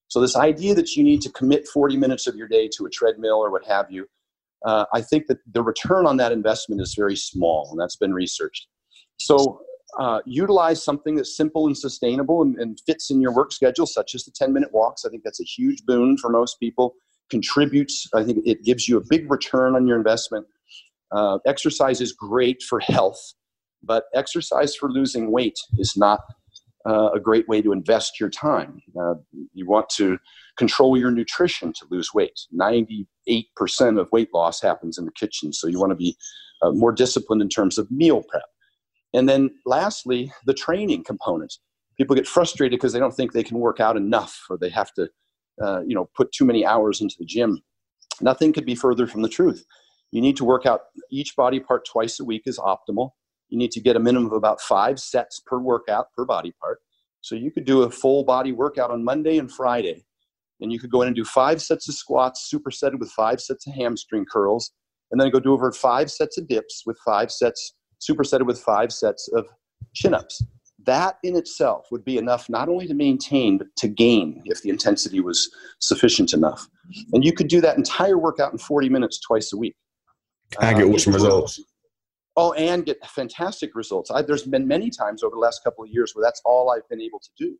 So, 0.07 0.21
this 0.21 0.37
idea 0.37 0.73
that 0.75 0.95
you 0.95 1.03
need 1.03 1.21
to 1.23 1.31
commit 1.31 1.67
40 1.67 1.97
minutes 1.97 2.27
of 2.27 2.35
your 2.37 2.47
day 2.47 2.69
to 2.77 2.85
a 2.85 2.89
treadmill 2.89 3.43
or 3.43 3.51
what 3.51 3.65
have 3.65 3.91
you, 3.91 4.07
uh, 4.65 4.85
I 4.93 5.01
think 5.01 5.27
that 5.27 5.39
the 5.51 5.63
return 5.63 6.05
on 6.05 6.15
that 6.17 6.31
investment 6.31 6.79
is 6.79 6.95
very 6.95 7.17
small, 7.17 7.67
and 7.71 7.79
that's 7.79 7.97
been 7.97 8.13
researched. 8.13 8.67
So, 9.19 9.59
uh, 9.99 10.19
utilize 10.25 10.83
something 10.83 11.15
that's 11.15 11.35
simple 11.35 11.67
and 11.67 11.77
sustainable 11.77 12.41
and, 12.41 12.57
and, 12.57 12.79
fits 12.85 13.11
in 13.11 13.21
your 13.21 13.33
work 13.33 13.51
schedule, 13.51 13.85
such 13.85 14.15
as 14.15 14.25
the 14.25 14.31
10 14.31 14.51
minute 14.51 14.73
walks. 14.73 15.05
I 15.05 15.09
think 15.09 15.23
that's 15.23 15.39
a 15.39 15.45
huge 15.45 15.85
boon 15.85 16.17
for 16.17 16.29
most 16.29 16.59
people. 16.59 16.95
Contributes, 17.29 18.07
I 18.13 18.23
think 18.23 18.39
it 18.45 18.63
gives 18.63 18.87
you 18.87 18.97
a 18.97 19.01
big 19.09 19.29
return 19.31 19.75
on 19.75 19.87
your 19.87 19.97
investment. 19.97 20.47
Uh, 21.11 21.39
exercise 21.45 22.01
is 22.01 22.11
great 22.11 22.61
for 22.61 22.79
health, 22.79 23.19
but 23.83 24.05
exercise 24.13 24.75
for 24.75 24.89
losing 24.89 25.31
weight 25.31 25.57
is 25.77 25.95
not 25.95 26.19
uh, 26.87 27.09
a 27.13 27.19
great 27.19 27.47
way 27.47 27.61
to 27.61 27.71
invest 27.71 28.19
your 28.19 28.29
time. 28.29 28.81
Uh, 28.99 29.15
you 29.53 29.65
want 29.65 29.89
to 29.89 30.17
control 30.57 30.97
your 30.97 31.11
nutrition 31.11 31.73
to 31.73 31.85
lose 31.89 32.13
weight. 32.13 32.39
98% 32.53 33.07
of 33.99 34.11
weight 34.11 34.29
loss 34.33 34.61
happens 34.61 34.97
in 34.97 35.05
the 35.05 35.11
kitchen, 35.11 35.51
so 35.51 35.67
you 35.67 35.79
want 35.79 35.91
to 35.91 35.95
be 35.95 36.15
uh, 36.61 36.71
more 36.71 36.91
disciplined 36.91 37.41
in 37.41 37.49
terms 37.49 37.77
of 37.77 37.89
meal 37.89 38.23
prep. 38.29 38.43
And 39.15 39.29
then 39.29 39.49
lastly, 39.65 40.31
the 40.45 40.53
training 40.53 41.03
component. 41.05 41.53
People 41.97 42.15
get 42.15 42.27
frustrated 42.27 42.77
because 42.77 42.91
they 42.91 42.99
don't 42.99 43.13
think 43.13 43.31
they 43.31 43.43
can 43.43 43.57
work 43.57 43.79
out 43.79 43.95
enough 43.95 44.45
or 44.49 44.57
they 44.57 44.69
have 44.69 44.93
to, 44.95 45.07
uh, 45.63 45.81
you 45.87 45.95
know, 45.95 46.09
put 46.15 46.31
too 46.33 46.43
many 46.43 46.65
hours 46.65 46.99
into 46.99 47.15
the 47.17 47.25
gym. 47.25 47.61
Nothing 48.19 48.51
could 48.51 48.65
be 48.65 48.75
further 48.75 49.07
from 49.07 49.21
the 49.21 49.29
truth. 49.29 49.65
You 50.11 50.21
need 50.21 50.35
to 50.37 50.45
work 50.45 50.65
out 50.65 50.81
each 51.09 51.35
body 51.37 51.61
part 51.61 51.85
twice 51.85 52.19
a 52.19 52.25
week 52.25 52.43
is 52.45 52.59
optimal. 52.59 53.11
You 53.49 53.57
need 53.57 53.71
to 53.71 53.79
get 53.79 53.95
a 53.95 53.99
minimum 53.99 54.27
of 54.27 54.33
about 54.33 54.59
five 54.59 54.99
sets 54.99 55.41
per 55.45 55.59
workout 55.59 56.07
per 56.13 56.25
body 56.25 56.53
part. 56.61 56.79
So 57.21 57.35
you 57.35 57.51
could 57.51 57.65
do 57.65 57.83
a 57.83 57.89
full 57.89 58.23
body 58.23 58.51
workout 58.51 58.91
on 58.91 59.03
Monday 59.03 59.37
and 59.37 59.51
Friday. 59.51 60.05
And 60.61 60.71
you 60.71 60.79
could 60.79 60.91
go 60.91 61.01
in 61.01 61.07
and 61.07 61.15
do 61.15 61.25
five 61.25 61.61
sets 61.61 61.87
of 61.87 61.95
squats, 61.95 62.49
supersetted 62.53 62.99
with 62.99 63.11
five 63.11 63.39
sets 63.41 63.65
of 63.67 63.73
hamstring 63.73 64.25
curls, 64.31 64.71
and 65.11 65.19
then 65.19 65.29
go 65.29 65.39
do 65.39 65.53
over 65.53 65.71
five 65.71 66.11
sets 66.11 66.37
of 66.37 66.47
dips 66.47 66.83
with 66.85 66.97
five 67.05 67.31
sets, 67.31 67.73
supersetted 68.09 68.45
with 68.45 68.59
five 68.59 68.91
sets 68.91 69.27
of 69.33 69.47
chin 69.93 70.13
ups. 70.13 70.43
That 70.85 71.17
in 71.23 71.35
itself 71.35 71.87
would 71.91 72.05
be 72.05 72.17
enough 72.17 72.47
not 72.47 72.69
only 72.69 72.87
to 72.87 72.93
maintain, 72.93 73.57
but 73.57 73.67
to 73.77 73.87
gain 73.87 74.43
if 74.45 74.61
the 74.61 74.69
intensity 74.69 75.19
was 75.19 75.49
sufficient 75.79 76.33
enough. 76.33 76.67
And 77.13 77.25
you 77.25 77.33
could 77.33 77.47
do 77.47 77.59
that 77.61 77.77
entire 77.77 78.19
workout 78.19 78.51
in 78.51 78.59
40 78.59 78.89
minutes 78.89 79.19
twice 79.19 79.51
a 79.51 79.57
week 79.57 79.75
and 80.61 80.77
get 80.77 80.85
uh, 80.85 80.89
awesome 80.89 81.13
results. 81.13 81.59
Oh, 82.37 82.51
and 82.53 82.85
get 82.85 83.05
fantastic 83.07 83.75
results. 83.75 84.11
I, 84.11 84.21
there's 84.21 84.43
been 84.43 84.67
many 84.67 84.89
times 84.89 85.23
over 85.23 85.35
the 85.35 85.39
last 85.39 85.63
couple 85.63 85.83
of 85.83 85.89
years 85.89 86.13
where 86.13 86.23
that's 86.23 86.41
all 86.43 86.69
I've 86.69 86.87
been 86.89 87.01
able 87.01 87.19
to 87.19 87.29
do. 87.37 87.57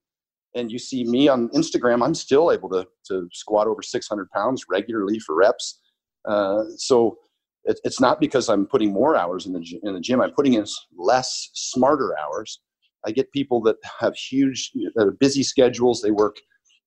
And 0.54 0.72
you 0.72 0.80
see 0.80 1.04
me 1.04 1.28
on 1.28 1.50
Instagram, 1.50 2.04
I'm 2.04 2.16
still 2.16 2.52
able 2.52 2.70
to, 2.70 2.86
to 3.08 3.28
squat 3.32 3.68
over 3.68 3.82
600 3.82 4.30
pounds 4.32 4.66
regularly 4.70 5.20
for 5.20 5.36
reps. 5.36 5.80
Uh, 6.26 6.64
so 6.78 7.18
it, 7.66 7.80
it's 7.84 8.00
not 8.00 8.20
because 8.20 8.50
I'm 8.50 8.66
putting 8.66 8.92
more 8.92 9.16
hours 9.16 9.46
in 9.46 9.54
the, 9.54 9.80
in 9.84 9.94
the 9.94 10.00
gym, 10.00 10.22
I'm 10.22 10.32
putting 10.32 10.54
in 10.54 10.66
less, 10.98 11.50
smarter 11.54 12.16
hours. 12.18 12.62
I 13.06 13.12
get 13.12 13.32
people 13.32 13.62
that 13.64 13.78
have 14.00 14.16
huge, 14.16 14.72
that 14.96 15.06
have 15.06 15.20
busy 15.20 15.44
schedules. 15.44 16.02
They 16.02 16.12
work, 16.12 16.38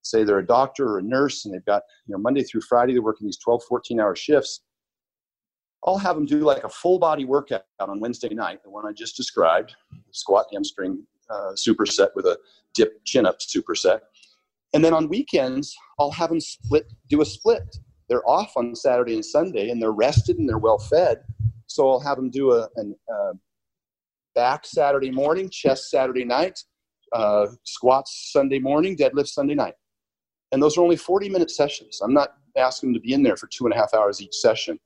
say 0.03 0.25
they're 0.25 0.39
a 0.39 0.47
doctor 0.47 0.89
or 0.89 0.99
a 0.99 1.03
nurse, 1.03 1.45
and 1.45 1.55
they've 1.55 1.65
got, 1.65 1.83
you 2.07 2.13
know, 2.13 2.19
Monday 2.19 2.43
through 2.43 2.63
Friday, 2.63 2.93
they're 2.95 3.03
working 3.03 3.27
these 3.27 3.39
12, 3.39 3.63
14 3.69 4.01
hour 4.01 4.17
shifts 4.17 4.63
I'll 5.85 5.99
have 5.99 6.17
them 6.17 6.27
do 6.27 6.41
like 6.41 6.65
a 6.65 6.69
full 6.69 6.99
body 6.99 7.25
workout 7.25 7.63
on 7.81 8.01
Wednesday 8.01 8.35
night, 8.35 8.63
the 8.63 8.71
one 8.71 8.87
I 8.87 8.93
just 8.93 9.17
described, 9.17 9.75
squat 10.11 10.47
hamstring 10.53 11.05
uh, 11.31 11.53
superset 11.55 12.09
with 12.15 12.27
a 12.27 12.39
dip 12.75 13.05
chin 13.05 13.27
up 13.27 13.39
superset. 13.39 14.01
And 14.75 14.85
then 14.85 14.93
on 14.93 15.09
weekends, 15.09 15.75
I'll 15.99 16.11
have 16.11 16.31
them 16.31 16.41
split, 16.41 16.93
do 17.09 17.21
a 17.21 17.25
split. 17.25 17.63
They're 18.09 18.29
off 18.29 18.53
on 18.57 18.75
Saturday 18.75 19.15
and 19.15 19.25
Sunday, 19.25 19.71
and 19.71 19.81
they're 19.81 19.93
rested 19.93 20.39
and 20.39 20.49
they're 20.49 20.59
well 20.59 20.79
fed. 20.79 21.23
So 21.67 21.89
I'll 21.89 22.01
have 22.01 22.17
them 22.17 22.31
do 22.31 22.53
a 22.53 22.69
back 24.35 24.65
Saturday 24.65 25.11
morning, 25.11 25.51
chest 25.51 25.91
Saturday 25.91 26.25
night, 26.25 26.59
uh, 27.13 27.47
squats 27.65 28.31
Sunday 28.33 28.59
morning, 28.59 28.97
deadlift 28.97 29.29
Sunday 29.29 29.55
night. 29.55 29.75
And 30.53 30.63
those 30.63 30.79
are 30.79 30.83
only 30.83 30.97
40 30.97 31.29
minute 31.29 31.51
sessions. 31.51 32.01
I'm 32.03 32.15
not 32.15 32.35
asking 32.57 32.91
them 32.91 32.95
to 32.95 33.01
be 33.01 33.13
in 33.13 33.23
there 33.23 33.37
for 33.37 33.49
two 33.49 33.67
and 33.67 33.75
a 33.75 33.77
half 33.77 33.93
hours 33.95 34.23
each 34.23 34.35
session 34.35 34.79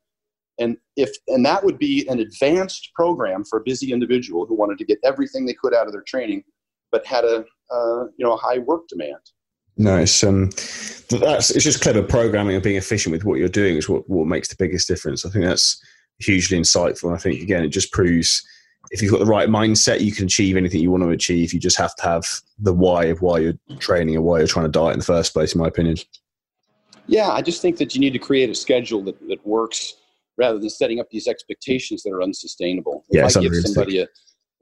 and 0.59 0.77
if 0.97 1.11
and 1.29 1.45
that 1.45 1.65
would 1.65 1.79
be 1.79 2.07
an 2.09 2.21
advanced 2.21 2.91
program 2.95 3.45
for 3.45 3.59
a 3.59 3.63
busy 3.63 3.93
individual 3.93 4.47
who 4.47 4.55
wanted 4.55 4.79
to 4.79 4.85
get 4.85 4.99
everything 5.05 5.47
they 5.47 5.55
could 5.55 5.75
out 5.75 5.87
of 5.87 5.93
their 5.93 6.03
training 6.03 6.43
but 6.91 7.05
had 7.07 7.25
a 7.25 7.45
uh, 7.71 8.05
you 8.17 8.25
know 8.25 8.33
a 8.33 8.37
high 8.37 8.59
work 8.59 8.87
demand 8.89 9.21
nice. 9.77 10.23
Um 10.25 10.51
that's 11.11 11.51
it's 11.51 11.65
just 11.65 11.83
clever 11.83 12.03
programming 12.03 12.55
and 12.55 12.65
being 12.65 12.77
efficient 12.77 13.13
with 13.13 13.25
what 13.25 13.39
you're 13.39 13.49
doing 13.49 13.77
is 13.77 13.89
what, 13.89 14.09
what 14.09 14.27
makes 14.27 14.49
the 14.49 14.57
biggest 14.57 14.89
difference. 14.89 15.27
I 15.27 15.31
think 15.31 15.45
that's 15.45 15.83
hugely 16.19 16.59
insightful. 16.59 17.05
And 17.05 17.15
i 17.15 17.19
think 17.19 17.43
again 17.43 17.65
it 17.65 17.69
just 17.69 17.93
proves 17.93 18.43
if 18.91 19.01
you've 19.01 19.13
got 19.13 19.21
the 19.21 19.27
right 19.27 19.49
mindset 19.49 20.01
you 20.01 20.13
can 20.13 20.27
achieve 20.27 20.57
anything 20.57 20.81
you 20.81 20.91
want 20.91 21.03
to 21.03 21.11
achieve. 21.11 21.53
You 21.53 21.61
just 21.61 21.79
have 21.79 21.95
to 21.97 22.03
have 22.03 22.25
the 22.59 22.75
why 22.75 23.05
of 23.07 23.23
why 23.23 23.39
you're 23.39 23.59
training 23.79 24.17
and 24.17 24.25
why 24.25 24.39
you're 24.39 24.47
trying 24.47 24.67
to 24.67 24.73
diet 24.73 24.95
in 24.95 24.99
the 24.99 25.05
first 25.05 25.33
place 25.33 25.55
in 25.55 25.61
my 25.61 25.69
opinion. 25.69 25.97
Yeah 27.07 27.31
i 27.31 27.43
just 27.43 27.61
think 27.61 27.77
that 27.79 27.95
you 27.95 28.01
need 28.01 28.13
to 28.13 28.19
create 28.19 28.51
a 28.51 28.55
schedule 28.55 29.03
that, 29.05 29.19
that 29.29 29.45
works 29.47 29.95
rather 30.37 30.59
than 30.59 30.71
setting 30.71 31.01
up 31.01 31.11
these 31.11 31.29
expectations 31.29 32.03
that 32.03 32.11
are 32.11 32.23
unsustainable. 32.23 33.05
If 33.11 33.17
yeah, 33.17 33.41
I 33.41 33.43
give 33.43 33.55
somebody 33.55 34.01
a, 34.01 34.07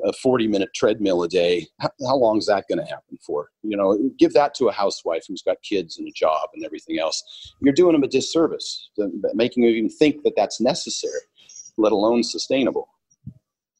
a 0.04 0.12
40 0.12 0.48
minute 0.48 0.70
treadmill 0.74 1.22
a 1.22 1.28
day, 1.28 1.66
how, 1.78 1.90
how 2.06 2.16
long 2.16 2.38
is 2.38 2.46
that 2.46 2.66
going 2.68 2.78
to 2.78 2.84
happen 2.84 3.18
for? 3.24 3.50
You 3.62 3.76
know, 3.76 3.98
give 4.18 4.32
that 4.34 4.54
to 4.54 4.68
a 4.68 4.72
housewife 4.72 5.24
who's 5.28 5.42
got 5.42 5.62
kids 5.62 5.98
and 5.98 6.08
a 6.08 6.12
job 6.12 6.48
and 6.54 6.64
everything 6.64 6.98
else. 6.98 7.54
You're 7.60 7.74
doing 7.74 7.92
them 7.92 8.02
a 8.02 8.08
disservice, 8.08 8.90
making 9.34 9.64
them 9.64 9.72
even 9.72 9.90
think 9.90 10.22
that 10.24 10.34
that's 10.36 10.60
necessary, 10.60 11.20
let 11.76 11.92
alone 11.92 12.22
sustainable. 12.22 12.88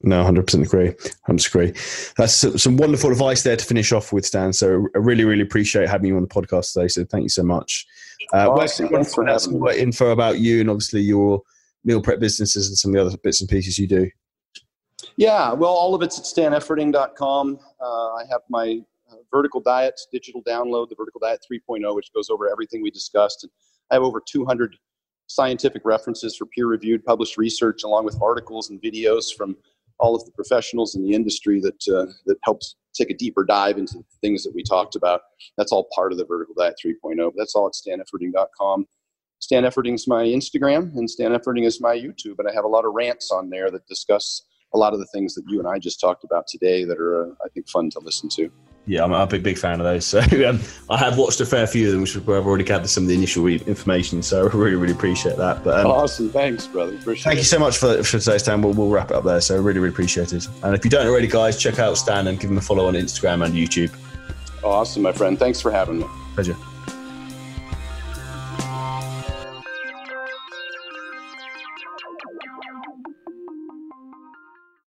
No, 0.03 0.25
hundred 0.25 0.47
percent 0.47 0.65
agree. 0.65 0.95
Hundred 1.27 1.47
agree. 1.47 1.73
That's 2.17 2.63
some 2.63 2.79
wonderful 2.79 3.11
advice 3.11 3.43
there 3.43 3.57
to 3.57 3.65
finish 3.65 3.93
off 3.93 4.15
with, 4.15 4.25
Stan. 4.25 4.55
So 4.55 4.87
I 4.95 4.99
really, 4.99 5.25
really 5.25 5.43
appreciate 5.43 5.91
having 5.91 6.07
you 6.07 6.17
on 6.17 6.23
the 6.23 6.29
podcast 6.29 6.73
today. 6.73 6.89
So 6.89 7.05
thank 7.05 7.25
you 7.25 7.29
so 7.29 7.43
much. 7.43 7.87
Uh, 8.33 8.51
awesome. 8.51 8.89
Thanks 8.89 9.15
for 9.15 9.27
having 9.27 9.61
me. 9.61 9.79
info 9.79 10.11
about 10.11 10.39
you 10.39 10.61
and 10.61 10.71
obviously 10.71 11.03
your 11.03 11.43
meal 11.85 12.01
prep 12.01 12.21
businesses 12.21 12.69
and 12.69 12.77
some 12.77 12.91
of 12.91 12.95
the 12.95 13.07
other 13.07 13.19
bits 13.19 13.41
and 13.41 13.51
pieces 13.51 13.79
you 13.79 13.87
do? 13.87 14.11
Yeah, 15.17 15.53
well, 15.53 15.71
all 15.71 15.95
of 15.95 16.03
it's 16.03 16.19
at 16.19 16.25
stanefferding.com. 16.25 17.59
Uh, 17.81 18.15
I 18.15 18.25
have 18.31 18.41
my 18.49 18.81
uh, 19.11 19.17
vertical 19.31 19.61
diet 19.61 20.01
digital 20.13 20.43
download, 20.43 20.89
the 20.89 20.95
vertical 20.97 21.21
diet 21.21 21.45
3.0, 21.51 21.95
which 21.95 22.13
goes 22.15 22.31
over 22.31 22.51
everything 22.51 22.83
we 22.83 22.91
discussed. 22.91 23.45
And 23.45 23.53
I 23.91 23.95
have 23.95 24.03
over 24.03 24.23
200 24.25 24.77
scientific 25.27 25.83
references 25.85 26.37
for 26.37 26.47
peer 26.47 26.67
reviewed 26.67 27.05
published 27.05 27.37
research, 27.37 27.85
along 27.85 28.05
with 28.05 28.21
articles 28.21 28.71
and 28.71 28.81
videos 28.83 29.35
from 29.37 29.57
all 29.99 30.17
of 30.17 30.25
the 30.25 30.33
professionals 30.33 30.95
in 30.95 31.03
the 31.03 31.15
industry 31.15 31.61
that, 31.61 31.89
uh, 31.95 32.11
that 32.27 32.37
helps 32.43 32.77
take 32.95 33.11
a 33.11 33.15
deeper 33.15 33.45
dive 33.45 33.79
into 33.79 33.99
the 33.99 34.05
things 34.21 34.43
that 34.43 34.55
we 34.55 34.63
talked 34.63 34.97
about. 34.97 35.21
That's 35.57 35.73
all 35.73 35.89
part 35.95 36.13
of 36.13 36.19
the 36.19 36.25
vertical 36.25 36.55
diet 36.57 36.75
3.0. 36.85 37.33
That's 37.37 37.55
all 37.55 37.67
at 37.67 37.75
stanefferding.com. 37.75 38.87
Stan 39.41 39.65
is 39.65 40.07
my 40.07 40.25
Instagram, 40.25 40.95
and 40.97 41.09
Stan 41.09 41.33
is 41.33 41.81
my 41.81 41.97
YouTube. 41.97 42.39
And 42.39 42.49
I 42.49 42.53
have 42.53 42.65
a 42.65 42.69
lot 42.69 42.85
of 42.85 42.93
rants 42.93 43.31
on 43.31 43.49
there 43.49 43.71
that 43.71 43.87
discuss 43.87 44.43
a 44.73 44.79
lot 44.79 44.93
of 44.93 45.01
the 45.01 45.07
things 45.07 45.35
that 45.35 45.43
you 45.49 45.59
and 45.59 45.69
I 45.69 45.79
just 45.79 46.01
talked 46.01 46.25
about 46.25 46.47
today 46.47 46.85
that 46.85 46.99
are, 46.99 47.31
uh, 47.31 47.35
I 47.45 47.49
think, 47.49 47.69
fun 47.69 47.91
to 47.91 47.99
listen 48.01 48.29
to. 48.31 48.51
Yeah, 48.87 49.05
I'm 49.05 49.13
a 49.13 49.27
big, 49.27 49.43
big 49.43 49.59
fan 49.59 49.81
of 49.81 49.85
those. 49.85 50.07
So 50.11 50.49
um, 50.49 50.61
I 50.89 50.97
have 50.97 51.19
watched 51.19 51.41
a 51.41 51.47
fair 51.47 51.67
few 51.67 51.87
of 51.87 51.93
them, 51.93 52.01
which 52.01 52.17
I've 52.17 52.29
already 52.29 52.65
gathered 52.65 52.89
some 52.89 53.05
of 53.05 53.09
the 53.09 53.15
initial 53.15 53.47
information. 53.47 54.23
So 54.23 54.47
I 54.47 54.51
really, 54.51 54.75
really 54.75 54.93
appreciate 54.93 55.37
that. 55.37 55.63
But 55.63 55.81
um, 55.81 55.87
awesome, 55.87 56.31
thanks, 56.31 56.67
brother. 56.67 56.97
Appreciate 56.97 57.25
thank 57.25 57.37
it. 57.37 57.41
you 57.41 57.45
so 57.45 57.59
much 57.59 57.79
for, 57.79 58.03
for 58.03 58.19
today's 58.19 58.43
time. 58.43 58.63
We'll, 58.63 58.73
we'll 58.73 58.89
wrap 58.89 59.11
it 59.11 59.17
up 59.17 59.25
there. 59.25 59.41
So 59.41 59.57
really, 59.61 59.79
really 59.79 59.93
appreciate 59.93 60.33
it. 60.33 60.49
And 60.63 60.75
if 60.75 60.85
you 60.85 60.91
don't 60.91 61.07
already, 61.07 61.29
guys, 61.29 61.61
check 61.61 61.79
out 61.79 61.97
Stan 61.99 62.27
and 62.27 62.41
give 62.41 62.51
him 62.51 62.59
a 62.59 62.63
follow 62.63 62.87
on 62.87 62.95
Instagram 62.95 63.45
and 63.45 63.55
YouTube. 63.55 63.95
Awesome, 64.65 65.03
my 65.03 65.13
friend. 65.13 65.39
Thanks 65.39 65.61
for 65.61 65.71
having 65.71 65.99
me. 65.99 66.07
Pleasure. 66.35 66.57